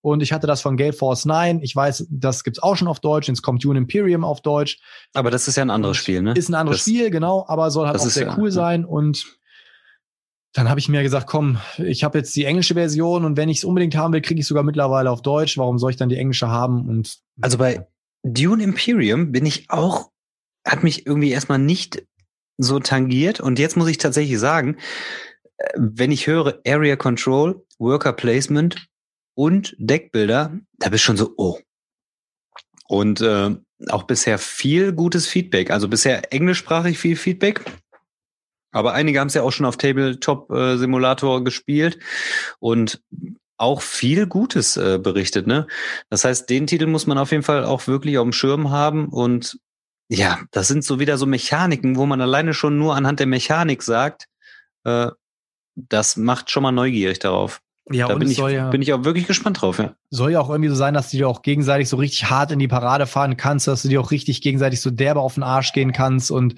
Und 0.00 0.22
ich 0.22 0.32
hatte 0.32 0.46
das 0.46 0.62
von 0.62 0.76
Gale 0.76 0.92
Force 0.92 1.24
9. 1.24 1.60
Ich 1.62 1.74
weiß, 1.74 2.06
das 2.10 2.44
gibt's 2.44 2.62
auch 2.62 2.76
schon 2.76 2.88
auf 2.88 3.00
Deutsch. 3.00 3.28
Jetzt 3.28 3.42
kommt 3.42 3.64
Dune 3.64 3.78
Imperium 3.78 4.24
auf 4.24 4.40
Deutsch. 4.40 4.78
Aber 5.12 5.30
das 5.30 5.48
ist 5.48 5.56
ja 5.56 5.62
ein 5.62 5.70
anderes 5.70 5.96
Spiel, 5.96 6.22
ne? 6.22 6.34
Ist 6.34 6.48
ein 6.48 6.54
anderes 6.54 6.78
das, 6.78 6.82
Spiel, 6.82 7.10
genau. 7.10 7.44
Aber 7.48 7.70
soll 7.70 7.86
halt 7.86 7.98
auch 7.98 8.04
sehr 8.04 8.28
ja, 8.28 8.38
cool 8.38 8.52
sein. 8.52 8.84
Und 8.84 9.38
dann 10.52 10.68
habe 10.68 10.80
ich 10.80 10.88
mir 10.88 11.02
gesagt, 11.02 11.26
komm, 11.26 11.58
ich 11.78 12.04
habe 12.04 12.18
jetzt 12.18 12.34
die 12.36 12.44
englische 12.44 12.74
Version 12.74 13.24
und 13.24 13.36
wenn 13.36 13.48
ich 13.48 13.58
es 13.58 13.64
unbedingt 13.64 13.96
haben 13.96 14.12
will, 14.12 14.22
kriege 14.22 14.40
ich 14.40 14.46
sogar 14.46 14.62
mittlerweile 14.62 15.10
auf 15.10 15.22
Deutsch. 15.22 15.58
Warum 15.58 15.78
soll 15.78 15.90
ich 15.90 15.96
dann 15.96 16.08
die 16.08 16.16
englische 16.16 16.48
haben? 16.48 16.88
Und 16.88 17.18
also 17.40 17.58
bei 17.58 17.86
Dune 18.22 18.62
Imperium 18.62 19.32
bin 19.32 19.46
ich 19.46 19.68
auch, 19.68 20.10
hat 20.64 20.84
mich 20.84 21.06
irgendwie 21.06 21.30
erstmal 21.30 21.58
nicht 21.58 22.02
so 22.58 22.80
tangiert. 22.80 23.40
Und 23.40 23.58
jetzt 23.58 23.76
muss 23.76 23.88
ich 23.88 23.98
tatsächlich 23.98 24.38
sagen, 24.38 24.76
wenn 25.74 26.12
ich 26.12 26.26
höre 26.26 26.60
Area 26.66 26.96
Control, 26.96 27.64
Worker 27.78 28.12
Placement 28.12 28.88
und 29.34 29.74
Deckbilder, 29.78 30.58
da 30.78 30.88
bist 30.90 31.04
schon 31.04 31.16
so, 31.16 31.32
oh. 31.36 31.58
Und 32.88 33.20
äh, 33.20 33.54
auch 33.88 34.04
bisher 34.04 34.38
viel 34.38 34.92
gutes 34.92 35.26
Feedback. 35.26 35.70
Also 35.70 35.88
bisher 35.88 36.32
englischsprachig 36.32 36.98
viel 36.98 37.16
Feedback. 37.16 37.64
Aber 38.72 38.92
einige 38.92 39.20
haben 39.20 39.28
es 39.28 39.34
ja 39.34 39.42
auch 39.42 39.52
schon 39.52 39.66
auf 39.66 39.76
Tabletop 39.76 40.50
äh, 40.50 41.42
gespielt 41.44 41.98
und 42.58 43.02
auch 43.56 43.82
viel 43.82 44.26
Gutes 44.26 44.76
äh, 44.76 44.98
berichtet. 45.02 45.46
Ne? 45.46 45.66
Das 46.10 46.24
heißt, 46.24 46.48
den 46.48 46.66
Titel 46.66 46.86
muss 46.86 47.06
man 47.06 47.18
auf 47.18 47.32
jeden 47.32 47.42
Fall 47.42 47.64
auch 47.64 47.86
wirklich 47.86 48.18
auf 48.18 48.24
dem 48.24 48.32
Schirm 48.32 48.70
haben 48.70 49.08
und 49.08 49.58
ja, 50.08 50.40
das 50.50 50.68
sind 50.68 50.84
so 50.84 50.98
wieder 50.98 51.18
so 51.18 51.26
Mechaniken, 51.26 51.96
wo 51.96 52.06
man 52.06 52.20
alleine 52.20 52.54
schon 52.54 52.78
nur 52.78 52.96
anhand 52.96 53.20
der 53.20 53.26
Mechanik 53.26 53.82
sagt, 53.82 54.28
äh, 54.84 55.10
das 55.74 56.16
macht 56.16 56.50
schon 56.50 56.62
mal 56.62 56.72
neugierig 56.72 57.18
darauf. 57.18 57.60
Ja, 57.90 58.08
da 58.08 58.14
bin 58.14 58.30
ich, 58.30 58.38
ja, 58.38 58.70
bin 58.70 58.82
ich 58.82 58.92
auch 58.92 59.04
wirklich 59.04 59.26
gespannt 59.26 59.60
drauf, 59.60 59.78
ja. 59.78 59.94
Soll 60.10 60.32
ja 60.32 60.40
auch 60.40 60.50
irgendwie 60.50 60.68
so 60.68 60.74
sein, 60.74 60.94
dass 60.94 61.10
du 61.10 61.16
dir 61.16 61.28
auch 61.28 61.42
gegenseitig 61.42 61.88
so 61.88 61.96
richtig 61.96 62.28
hart 62.30 62.52
in 62.52 62.58
die 62.58 62.68
Parade 62.68 63.06
fahren 63.06 63.36
kannst, 63.36 63.66
dass 63.66 63.82
du 63.82 63.88
dir 63.88 64.00
auch 64.00 64.10
richtig 64.10 64.42
gegenseitig 64.42 64.80
so 64.80 64.90
derbe 64.90 65.20
auf 65.20 65.34
den 65.34 65.42
Arsch 65.42 65.72
gehen 65.72 65.92
kannst 65.92 66.30
und 66.30 66.56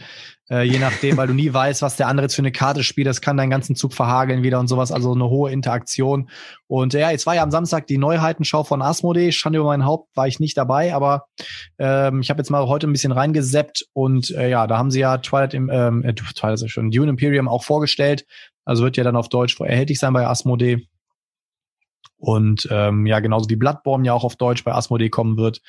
äh, 0.50 0.62
je 0.62 0.78
nachdem, 0.78 1.16
weil 1.16 1.28
du 1.28 1.34
nie 1.34 1.52
weißt, 1.54 1.82
was 1.82 1.96
der 1.96 2.08
andere 2.08 2.24
jetzt 2.24 2.34
für 2.34 2.42
eine 2.42 2.52
Karte 2.52 2.82
spielt, 2.82 3.06
das 3.06 3.20
kann 3.20 3.36
deinen 3.36 3.50
ganzen 3.50 3.76
Zug 3.76 3.94
verhageln 3.94 4.42
wieder 4.42 4.58
und 4.58 4.68
sowas, 4.68 4.92
also 4.92 5.12
eine 5.12 5.28
hohe 5.28 5.52
Interaktion. 5.52 6.28
Und 6.66 6.92
ja, 6.92 7.10
jetzt 7.10 7.26
war 7.26 7.34
ja 7.34 7.42
am 7.42 7.50
Samstag 7.50 7.86
die 7.86 7.98
Neuheitenschau 7.98 8.64
von 8.64 8.82
Asmodee, 8.82 9.32
stand 9.32 9.56
über 9.56 9.66
mein 9.66 9.84
Haupt, 9.84 10.08
war 10.16 10.26
ich 10.26 10.40
nicht 10.40 10.56
dabei, 10.56 10.94
aber 10.94 11.26
ähm, 11.78 12.20
ich 12.20 12.30
habe 12.30 12.40
jetzt 12.40 12.50
mal 12.50 12.66
heute 12.66 12.88
ein 12.88 12.92
bisschen 12.92 13.12
reingeseppt 13.12 13.86
und 13.92 14.30
äh, 14.32 14.50
ja, 14.50 14.66
da 14.66 14.78
haben 14.78 14.90
sie 14.90 15.00
ja 15.00 15.18
Twilight 15.18 15.54
im 15.54 15.70
ähm, 15.72 16.04
äh, 16.04 16.14
Twilight 16.14 16.60
ist 16.60 16.70
schon 16.70 16.90
Dune 16.90 17.10
Imperium 17.10 17.48
auch 17.48 17.64
vorgestellt. 17.64 18.24
Also 18.64 18.84
wird 18.84 18.96
ja 18.96 19.04
dann 19.04 19.16
auf 19.16 19.28
Deutsch 19.28 19.58
erhältlich 19.60 19.98
sein 19.98 20.12
bei 20.12 20.26
Asmodee. 20.26 20.86
Und 22.20 22.68
ähm, 22.70 23.06
ja, 23.06 23.18
genauso 23.20 23.48
wie 23.48 23.56
Bloodborne 23.56 24.06
ja 24.06 24.12
auch 24.12 24.24
auf 24.24 24.36
Deutsch 24.36 24.62
bei 24.62 24.72
Asmodee 24.72 25.08
kommen 25.08 25.38
wird. 25.38 25.62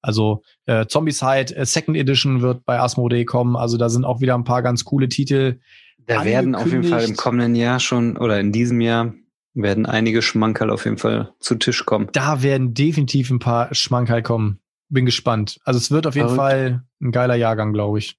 Also 0.00 0.42
äh, 0.64 0.86
Zombicide 0.86 1.54
äh, 1.54 1.66
Second 1.66 1.96
Edition 1.96 2.40
wird 2.40 2.64
bei 2.64 2.80
Asmodee 2.80 3.26
kommen. 3.26 3.56
Also 3.56 3.76
da 3.76 3.90
sind 3.90 4.04
auch 4.04 4.20
wieder 4.20 4.34
ein 4.34 4.44
paar 4.44 4.62
ganz 4.62 4.84
coole 4.84 5.08
Titel. 5.08 5.60
Da 6.06 6.24
werden 6.24 6.54
auf 6.54 6.66
jeden 6.66 6.84
Fall 6.84 7.04
im 7.04 7.16
kommenden 7.16 7.54
Jahr 7.54 7.78
schon 7.78 8.16
oder 8.16 8.40
in 8.40 8.50
diesem 8.50 8.80
Jahr 8.80 9.12
werden 9.52 9.84
einige 9.84 10.22
Schmankerl 10.22 10.70
auf 10.70 10.86
jeden 10.86 10.96
Fall 10.96 11.34
zu 11.40 11.56
Tisch 11.56 11.84
kommen. 11.84 12.08
Da 12.12 12.42
werden 12.42 12.72
definitiv 12.72 13.30
ein 13.30 13.38
paar 13.38 13.74
Schmankerl 13.74 14.22
kommen. 14.22 14.60
Bin 14.88 15.04
gespannt. 15.04 15.60
Also 15.64 15.76
es 15.76 15.90
wird 15.90 16.06
auf 16.06 16.14
jeden 16.14 16.28
Verrückt. 16.28 16.40
Fall 16.40 16.84
ein 17.02 17.12
geiler 17.12 17.34
Jahrgang, 17.34 17.74
glaube 17.74 17.98
ich. 17.98 18.18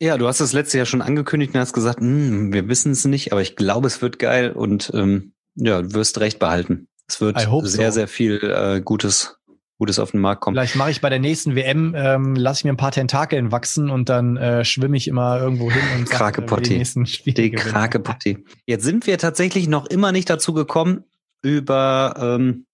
Ja, 0.00 0.18
du 0.18 0.28
hast 0.28 0.40
das 0.40 0.52
letzte 0.52 0.76
Jahr 0.76 0.86
schon 0.86 1.02
angekündigt 1.02 1.54
und 1.54 1.60
hast 1.60 1.72
gesagt, 1.72 2.00
hm, 2.00 2.52
wir 2.52 2.68
wissen 2.68 2.92
es 2.92 3.06
nicht, 3.06 3.32
aber 3.32 3.40
ich 3.40 3.56
glaube, 3.56 3.86
es 3.86 4.02
wird 4.02 4.18
geil 4.18 4.52
und 4.52 4.92
ähm, 4.94 5.32
ja, 5.56 5.82
du 5.82 5.94
wirst 5.94 6.20
recht 6.20 6.38
behalten. 6.38 6.88
Es 7.08 7.20
wird 7.20 7.38
sehr, 7.40 7.90
so. 7.90 7.94
sehr 7.94 8.08
viel 8.08 8.40
äh, 8.42 8.80
Gutes, 8.80 9.38
Gutes 9.78 9.98
auf 9.98 10.10
den 10.10 10.20
Markt 10.20 10.40
kommen. 10.40 10.54
Vielleicht 10.54 10.76
mache 10.76 10.90
ich 10.90 11.00
bei 11.00 11.10
der 11.10 11.18
nächsten 11.18 11.54
WM, 11.54 11.94
ähm, 11.96 12.34
lasse 12.34 12.60
ich 12.60 12.64
mir 12.64 12.72
ein 12.72 12.76
paar 12.76 12.92
Tentakeln 12.92 13.52
wachsen 13.52 13.90
und 13.90 14.08
dann 14.08 14.36
äh, 14.36 14.64
schwimme 14.64 14.96
ich 14.96 15.08
immer 15.08 15.40
irgendwo 15.40 15.70
hin 15.70 15.82
und 15.96 16.10
Krakepotti. 16.10 16.70
die 16.70 16.78
nächsten 16.78 17.06
Spiele. 17.06 17.34
Die 17.34 17.50
Krakepotti. 17.52 18.44
Jetzt 18.66 18.84
sind 18.84 19.06
wir 19.06 19.18
tatsächlich 19.18 19.68
noch 19.68 19.86
immer 19.86 20.12
nicht 20.12 20.28
dazu 20.28 20.52
gekommen, 20.52 21.04
über 21.42 22.14
ähm, 22.18 22.66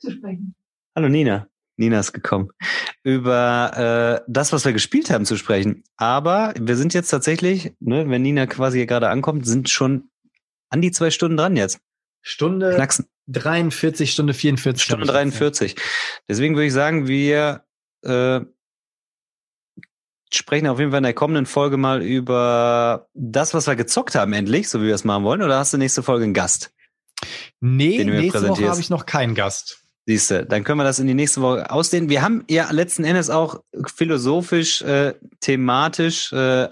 zu 0.00 0.10
sprechen. 0.10 0.54
Hallo 0.94 1.08
Nina. 1.08 1.48
Nina 1.76 2.00
ist 2.00 2.12
gekommen. 2.12 2.50
Über 3.04 4.18
äh, 4.18 4.24
das, 4.26 4.52
was 4.52 4.64
wir 4.64 4.72
gespielt 4.72 5.10
haben, 5.10 5.24
zu 5.24 5.36
sprechen. 5.36 5.84
Aber 5.96 6.52
wir 6.58 6.76
sind 6.76 6.92
jetzt 6.92 7.08
tatsächlich, 7.08 7.72
ne, 7.78 8.08
wenn 8.08 8.22
Nina 8.22 8.46
quasi 8.46 8.78
hier 8.78 8.86
gerade 8.86 9.08
ankommt, 9.08 9.46
sind 9.46 9.70
schon 9.70 10.10
an 10.70 10.82
die 10.82 10.90
zwei 10.90 11.10
Stunden 11.10 11.36
dran 11.36 11.56
jetzt. 11.56 11.80
Stunde 12.22 12.74
Knacksen. 12.74 13.06
43, 13.28 14.10
Stunde 14.10 14.34
44. 14.34 14.82
Stunde 14.82 15.06
43. 15.06 15.76
Deswegen 16.28 16.54
würde 16.54 16.66
ich 16.66 16.72
sagen, 16.72 17.06
wir 17.06 17.64
äh, 18.02 18.40
sprechen 20.32 20.66
auf 20.66 20.78
jeden 20.78 20.90
Fall 20.90 20.98
in 20.98 21.04
der 21.04 21.14
kommenden 21.14 21.46
Folge 21.46 21.76
mal 21.76 22.02
über 22.02 23.08
das, 23.14 23.54
was 23.54 23.66
wir 23.66 23.76
gezockt 23.76 24.14
haben, 24.14 24.32
endlich, 24.32 24.68
so 24.68 24.80
wie 24.80 24.86
wir 24.86 24.94
es 24.94 25.04
machen 25.04 25.24
wollen. 25.24 25.42
Oder 25.42 25.58
hast 25.58 25.72
du 25.72 25.78
nächste 25.78 26.02
Folge 26.02 26.24
einen 26.24 26.34
Gast? 26.34 26.72
Nee, 27.60 28.04
nächste 28.04 28.48
Woche 28.48 28.68
habe 28.68 28.80
ich 28.80 28.90
noch 28.90 29.06
keinen 29.06 29.34
Gast. 29.34 29.82
Siehst 30.06 30.30
du, 30.30 30.46
dann 30.46 30.64
können 30.64 30.78
wir 30.78 30.84
das 30.84 30.98
in 30.98 31.06
die 31.06 31.14
nächste 31.14 31.42
Woche 31.42 31.70
ausdehnen. 31.70 32.08
Wir 32.08 32.22
haben 32.22 32.44
ja 32.48 32.70
letzten 32.70 33.04
Endes 33.04 33.28
auch 33.28 33.62
philosophisch, 33.94 34.80
äh, 34.80 35.14
thematisch 35.40 36.32
äh, 36.32 36.68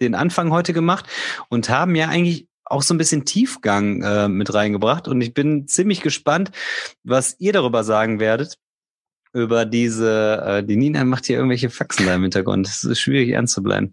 den 0.00 0.14
Anfang 0.14 0.50
heute 0.52 0.72
gemacht 0.72 1.06
und 1.50 1.68
haben 1.68 1.94
ja 1.94 2.08
eigentlich 2.08 2.48
auch 2.64 2.82
so 2.82 2.94
ein 2.94 2.98
bisschen 2.98 3.24
Tiefgang 3.24 4.02
äh, 4.02 4.28
mit 4.28 4.52
reingebracht. 4.52 5.08
Und 5.08 5.20
ich 5.20 5.34
bin 5.34 5.66
ziemlich 5.68 6.00
gespannt, 6.00 6.50
was 7.04 7.36
ihr 7.38 7.52
darüber 7.52 7.84
sagen 7.84 8.20
werdet. 8.20 8.58
Über 9.34 9.64
diese, 9.64 10.42
äh, 10.44 10.64
die 10.64 10.76
Nina 10.76 11.04
macht 11.04 11.26
hier 11.26 11.36
irgendwelche 11.36 11.70
Faxen 11.70 12.06
da 12.06 12.14
im 12.14 12.22
Hintergrund. 12.22 12.66
Es 12.66 12.84
ist 12.84 13.00
schwierig 13.00 13.30
ernst 13.30 13.54
zu 13.54 13.62
bleiben. 13.62 13.92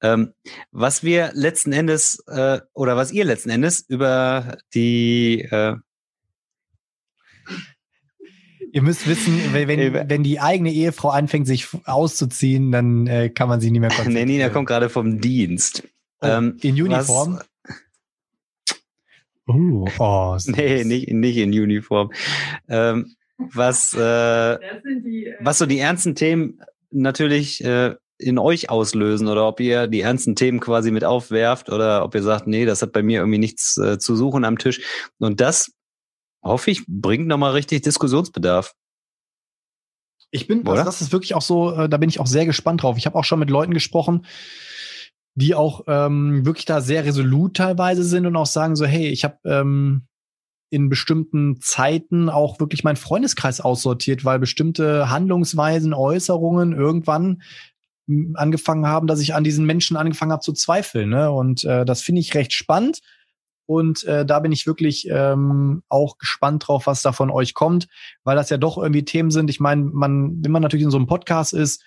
Ähm, 0.00 0.32
was 0.70 1.02
wir 1.02 1.30
letzten 1.34 1.72
Endes, 1.72 2.22
äh, 2.28 2.60
oder 2.74 2.96
was 2.96 3.10
ihr 3.10 3.24
letzten 3.24 3.50
Endes 3.50 3.80
über 3.88 4.58
die 4.74 5.42
äh, 5.50 5.76
Ihr 8.70 8.82
müsst 8.82 9.08
wissen, 9.08 9.40
wenn, 9.54 9.68
wenn 10.10 10.22
die 10.22 10.40
eigene 10.40 10.70
Ehefrau 10.70 11.08
anfängt, 11.08 11.46
sich 11.46 11.68
auszuziehen, 11.84 12.70
dann 12.70 13.06
äh, 13.06 13.30
kann 13.30 13.48
man 13.48 13.60
sie 13.60 13.70
nicht 13.70 13.80
mehr 13.80 13.88
konzentrieren. 13.88 14.28
Nee, 14.28 14.34
Nina 14.34 14.50
kommt 14.50 14.68
gerade 14.68 14.90
vom 14.90 15.20
Dienst. 15.20 15.88
Oh, 16.20 16.26
ähm, 16.26 16.58
in 16.60 16.74
Uniform? 16.74 17.40
Uh, 19.48 19.86
oh, 19.98 20.36
nee, 20.46 20.84
nicht, 20.84 21.10
nicht 21.12 21.36
in 21.38 21.50
Uniform. 21.50 22.12
Ähm, 22.68 23.14
was, 23.38 23.94
äh, 23.94 24.58
die, 25.04 25.26
äh, 25.26 25.36
was 25.40 25.58
so 25.58 25.66
die 25.66 25.78
ernsten 25.78 26.14
Themen 26.14 26.60
natürlich 26.90 27.64
äh, 27.64 27.94
in 28.18 28.38
euch 28.38 28.68
auslösen 28.68 29.28
oder 29.28 29.46
ob 29.46 29.60
ihr 29.60 29.86
die 29.86 30.00
ernsten 30.00 30.34
Themen 30.34 30.60
quasi 30.60 30.90
mit 30.90 31.04
aufwerft 31.04 31.70
oder 31.70 32.04
ob 32.04 32.14
ihr 32.14 32.22
sagt, 32.22 32.46
nee, 32.46 32.64
das 32.64 32.82
hat 32.82 32.92
bei 32.92 33.02
mir 33.02 33.20
irgendwie 33.20 33.38
nichts 33.38 33.78
äh, 33.78 33.98
zu 33.98 34.16
suchen 34.16 34.44
am 34.44 34.58
Tisch. 34.58 34.80
Und 35.18 35.40
das 35.40 35.72
hoffe 36.42 36.70
ich, 36.70 36.84
bringt 36.86 37.28
nochmal 37.28 37.52
richtig 37.52 37.82
Diskussionsbedarf. 37.82 38.74
Ich 40.30 40.46
bin, 40.46 40.66
also 40.66 40.84
das 40.84 41.00
ist 41.00 41.12
wirklich 41.12 41.34
auch 41.34 41.42
so, 41.42 41.72
äh, 41.72 41.88
da 41.88 41.96
bin 41.96 42.08
ich 42.08 42.20
auch 42.20 42.26
sehr 42.26 42.44
gespannt 42.44 42.82
drauf. 42.82 42.98
Ich 42.98 43.06
habe 43.06 43.16
auch 43.16 43.24
schon 43.24 43.38
mit 43.38 43.50
Leuten 43.50 43.72
gesprochen, 43.72 44.26
die 45.38 45.54
auch 45.54 45.84
ähm, 45.86 46.44
wirklich 46.44 46.64
da 46.64 46.80
sehr 46.80 47.04
resolut 47.04 47.56
teilweise 47.56 48.02
sind 48.02 48.26
und 48.26 48.34
auch 48.34 48.46
sagen 48.46 48.74
so, 48.74 48.84
hey, 48.84 49.06
ich 49.06 49.22
habe 49.22 49.38
ähm, 49.44 50.02
in 50.68 50.88
bestimmten 50.88 51.60
Zeiten 51.60 52.28
auch 52.28 52.58
wirklich 52.58 52.82
meinen 52.82 52.96
Freundeskreis 52.96 53.60
aussortiert, 53.60 54.24
weil 54.24 54.40
bestimmte 54.40 55.10
Handlungsweisen, 55.10 55.94
Äußerungen 55.94 56.72
irgendwann 56.72 57.42
hm, 58.08 58.34
angefangen 58.36 58.88
haben, 58.88 59.06
dass 59.06 59.20
ich 59.20 59.34
an 59.34 59.44
diesen 59.44 59.64
Menschen 59.64 59.96
angefangen 59.96 60.32
habe 60.32 60.42
zu 60.42 60.52
zweifeln. 60.52 61.08
Ne? 61.08 61.30
Und 61.30 61.62
äh, 61.62 61.84
das 61.84 62.02
finde 62.02 62.20
ich 62.20 62.34
recht 62.34 62.52
spannend. 62.52 62.98
Und 63.64 64.02
äh, 64.04 64.26
da 64.26 64.40
bin 64.40 64.50
ich 64.50 64.66
wirklich 64.66 65.06
ähm, 65.08 65.84
auch 65.88 66.18
gespannt 66.18 66.66
drauf, 66.66 66.86
was 66.88 67.02
da 67.02 67.12
von 67.12 67.30
euch 67.30 67.54
kommt, 67.54 67.86
weil 68.24 68.34
das 68.34 68.50
ja 68.50 68.56
doch 68.56 68.76
irgendwie 68.76 69.04
Themen 69.04 69.30
sind. 69.30 69.50
Ich 69.50 69.60
meine, 69.60 69.84
man, 69.84 70.42
wenn 70.42 70.50
man 70.50 70.62
natürlich 70.62 70.84
in 70.84 70.90
so 70.90 70.96
einem 70.96 71.06
Podcast 71.06 71.52
ist, 71.52 71.84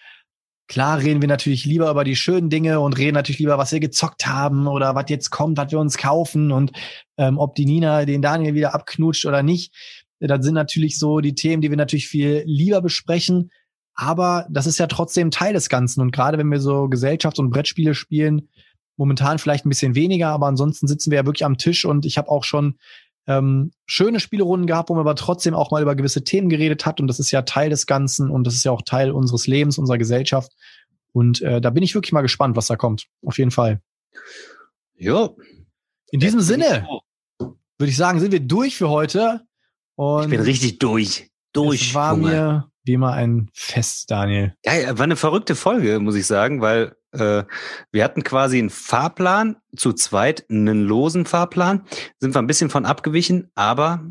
klar 0.72 1.00
reden 1.00 1.22
wir 1.22 1.28
natürlich 1.28 1.66
lieber 1.66 1.92
über 1.92 2.04
die 2.04 2.16
schönen 2.16 2.50
Dinge 2.50 2.80
und 2.80 2.98
reden 2.98 3.16
natürlich 3.16 3.40
lieber, 3.40 3.58
was 3.58 3.74
wir 3.74 3.80
gezockt 3.80 4.26
haben 4.26 4.68
oder 4.68 4.96
was 4.96 5.06
jetzt 5.10 5.30
kommt, 5.30 5.58
was 5.58 5.72
wir 5.72 5.80
uns 5.80 5.98
kaufen 5.98 6.52
und 6.52 6.72
ähm, 7.18 7.38
ob 7.38 7.56
die 7.56 7.66
Nina 7.66 8.06
den 8.06 8.22
Daniel 8.22 8.54
wieder 8.54 8.74
abknutscht 8.74 9.26
oder 9.26 9.44
nicht. 9.44 9.74
Das 10.20 10.46
sind 10.46 10.54
natürlich 10.54 10.98
so 10.98 11.20
die 11.20 11.36
Themen, 11.36 11.62
die 11.62 11.70
wir 11.70 11.78
natürlich 11.78 12.08
viel 12.08 12.44
lieber 12.46 12.82
besprechen. 12.82 13.52
Aber 13.96 14.48
das 14.50 14.66
ist 14.66 14.80
ja 14.80 14.88
trotzdem 14.88 15.30
Teil 15.30 15.54
des 15.54 15.68
Ganzen. 15.68 16.00
Und 16.00 16.12
gerade 16.12 16.38
wenn 16.38 16.50
wir 16.50 16.62
so 16.62 16.86
Gesellschafts- 16.86 17.40
und 17.40 17.50
Brettspiele 17.50 17.94
spielen, 17.94 18.48
Momentan 19.02 19.40
vielleicht 19.40 19.66
ein 19.66 19.70
bisschen 19.70 19.96
weniger, 19.96 20.30
aber 20.30 20.46
ansonsten 20.46 20.86
sitzen 20.86 21.10
wir 21.10 21.18
ja 21.18 21.26
wirklich 21.26 21.44
am 21.44 21.58
Tisch 21.58 21.86
und 21.86 22.06
ich 22.06 22.20
habe 22.20 22.30
auch 22.30 22.44
schon 22.44 22.78
ähm, 23.28 23.72
schöne 23.86 24.20
Spielerunden 24.20 24.68
gehabt, 24.68 24.90
wo 24.90 24.94
man 24.94 25.02
aber 25.02 25.16
trotzdem 25.16 25.54
auch 25.54 25.72
mal 25.72 25.82
über 25.82 25.96
gewisse 25.96 26.24
Themen 26.24 26.50
geredet 26.50 26.86
hat 26.86 27.00
und 27.00 27.08
das 27.08 27.20
ist 27.20 27.32
ja 27.32 27.44
Teil 27.44 27.70
des 27.70 27.86
Ganzen 27.86 28.30
und 28.30 28.46
das 28.46 28.56
ist 28.56 28.64
ja 28.64 28.72
auch 28.72 28.82
Teil 28.82 29.12
unseres 29.12 29.48
Lebens, 29.48 29.78
unserer 29.78 29.98
Gesellschaft. 29.98 30.52
Und 31.14 31.42
äh, 31.42 31.62
da 31.62 31.70
bin 31.70 31.84
ich 31.84 31.94
wirklich 31.94 32.14
mal 32.14 32.22
gespannt, 32.22 32.56
was 32.56 32.68
da 32.68 32.76
kommt. 32.76 33.08
Auf 33.26 33.38
jeden 33.38 33.52
Fall. 33.52 33.82
Ja. 34.96 35.30
In 36.12 36.20
diesem 36.20 36.42
Sinne 36.42 36.88
würde 37.40 37.90
ich 37.90 37.98
sagen, 37.98 38.20
sind 38.20 38.32
wir 38.32 38.40
durch 38.40 38.78
für 38.78 38.90
heute. 38.90 39.42
Und 39.96 40.24
ich 40.24 40.30
bin 40.30 40.42
richtig 40.42 40.80
durch. 40.80 41.30
Durch. 41.54 41.90
Es 41.90 41.94
war 41.94 42.16
Junge. 42.16 42.30
mir 42.30 42.72
wie 42.84 42.94
immer 42.94 43.14
ein 43.14 43.50
Fest, 43.54 44.10
Daniel. 44.10 44.56
Ja, 44.66 44.98
war 44.98 45.04
eine 45.04 45.16
verrückte 45.16 45.56
Folge, 45.56 46.00
muss 46.00 46.16
ich 46.16 46.26
sagen, 46.26 46.62
weil 46.62 46.96
äh, 47.12 47.44
wir 47.92 48.04
hatten 48.04 48.24
quasi 48.24 48.60
einen 48.60 48.70
Fahrplan, 48.70 49.58
zu 49.76 49.94
zweit 49.94 50.46
einen 50.50 50.82
losen 50.84 51.26
Fahrplan, 51.26 51.86
sind 52.20 52.36
wir 52.36 52.42
ein 52.42 52.48
bisschen 52.48 52.70
von 52.70 52.86
abgewichen, 52.86 53.50
aber 53.56 54.06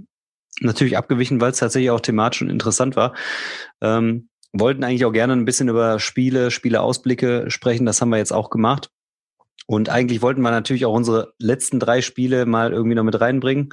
natürlich 0.60 0.96
abgewichen, 0.96 1.40
weil 1.40 1.52
es 1.52 1.58
tatsächlich 1.58 1.90
auch 1.90 2.00
thematisch 2.00 2.42
und 2.42 2.50
interessant 2.50 2.96
war. 2.96 3.14
Ähm, 3.80 4.28
wollten 4.52 4.84
eigentlich 4.84 5.04
auch 5.04 5.12
gerne 5.12 5.32
ein 5.32 5.44
bisschen 5.44 5.68
über 5.68 5.98
Spiele, 6.00 6.50
Spieleausblicke 6.50 7.50
sprechen, 7.50 7.86
das 7.86 8.00
haben 8.00 8.10
wir 8.10 8.18
jetzt 8.18 8.32
auch 8.32 8.50
gemacht. 8.50 8.90
Und 9.66 9.88
eigentlich 9.88 10.20
wollten 10.20 10.42
wir 10.42 10.50
natürlich 10.50 10.84
auch 10.84 10.92
unsere 10.92 11.32
letzten 11.38 11.78
drei 11.78 12.02
Spiele 12.02 12.44
mal 12.44 12.72
irgendwie 12.72 12.96
noch 12.96 13.04
mit 13.04 13.20
reinbringen. 13.20 13.72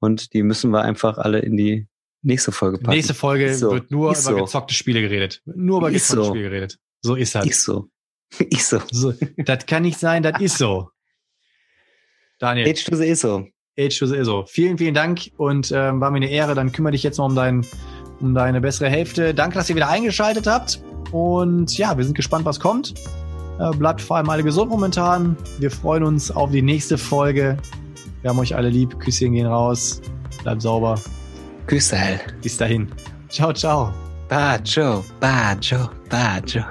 Und 0.00 0.32
die 0.32 0.42
müssen 0.42 0.72
wir 0.72 0.82
einfach 0.82 1.18
alle 1.18 1.38
in 1.38 1.56
die 1.56 1.86
nächste 2.22 2.50
Folge 2.50 2.78
packen. 2.78 2.96
Nächste 2.96 3.14
Folge 3.14 3.54
so. 3.54 3.70
wird 3.70 3.90
nur 3.92 4.10
ist 4.10 4.26
über 4.26 4.38
so. 4.38 4.44
gezockte 4.44 4.74
Spiele 4.74 5.00
geredet. 5.00 5.42
Nur 5.44 5.78
über 5.78 5.90
ist 5.92 6.08
gezockte 6.08 6.24
so. 6.24 6.30
Spiele 6.32 6.50
geredet. 6.50 6.78
So 7.02 7.14
ist 7.14 7.34
das. 7.36 7.46
Ist 7.46 7.62
so. 7.62 7.88
Ist 8.50 8.68
so. 8.68 8.80
so. 8.90 9.14
Das 9.36 9.66
kann 9.66 9.82
nicht 9.82 9.98
sein, 9.98 10.22
das 10.22 10.40
ist 10.40 10.58
so. 10.58 10.90
Daniel. 12.38 12.68
Age 12.68 12.84
to 12.84 12.96
the 12.96 13.04
ISO. 13.04 13.46
Age 13.78 13.98
to 13.98 14.06
the 14.06 14.16
ISO. 14.16 14.44
Vielen, 14.46 14.78
vielen 14.78 14.94
Dank 14.94 15.30
und 15.36 15.72
ähm, 15.72 16.00
war 16.00 16.10
mir 16.10 16.16
eine 16.16 16.30
Ehre. 16.30 16.54
Dann 16.54 16.72
kümmere 16.72 16.92
dich 16.92 17.02
jetzt 17.02 17.18
noch 17.18 17.26
um, 17.26 17.34
dein, 17.34 17.64
um 18.20 18.34
deine 18.34 18.60
bessere 18.60 18.90
Hälfte. 18.90 19.32
Danke, 19.32 19.56
dass 19.56 19.70
ihr 19.70 19.76
wieder 19.76 19.88
eingeschaltet 19.88 20.46
habt. 20.46 20.82
Und 21.12 21.76
ja, 21.78 21.96
wir 21.96 22.04
sind 22.04 22.14
gespannt, 22.14 22.44
was 22.44 22.60
kommt. 22.60 22.94
Äh, 23.58 23.70
bleibt 23.76 24.00
vor 24.00 24.16
allem 24.18 24.28
alle 24.28 24.42
gesund 24.42 24.70
momentan. 24.70 25.36
Wir 25.58 25.70
freuen 25.70 26.02
uns 26.04 26.30
auf 26.30 26.50
die 26.50 26.62
nächste 26.62 26.98
Folge. 26.98 27.56
Wir 28.22 28.30
haben 28.30 28.38
euch 28.38 28.54
alle 28.54 28.68
lieb. 28.68 28.98
Küsschen 28.98 29.32
gehen 29.32 29.46
raus. 29.46 30.00
Bleibt 30.42 30.62
sauber. 30.62 31.00
Küsse. 31.66 31.98
Bis 32.42 32.56
dahin. 32.56 32.88
Ciao, 33.28 33.52
ciao. 33.52 33.92
Bacio, 34.28 35.04
bacio, 35.20 35.88
bacio. 36.10 36.64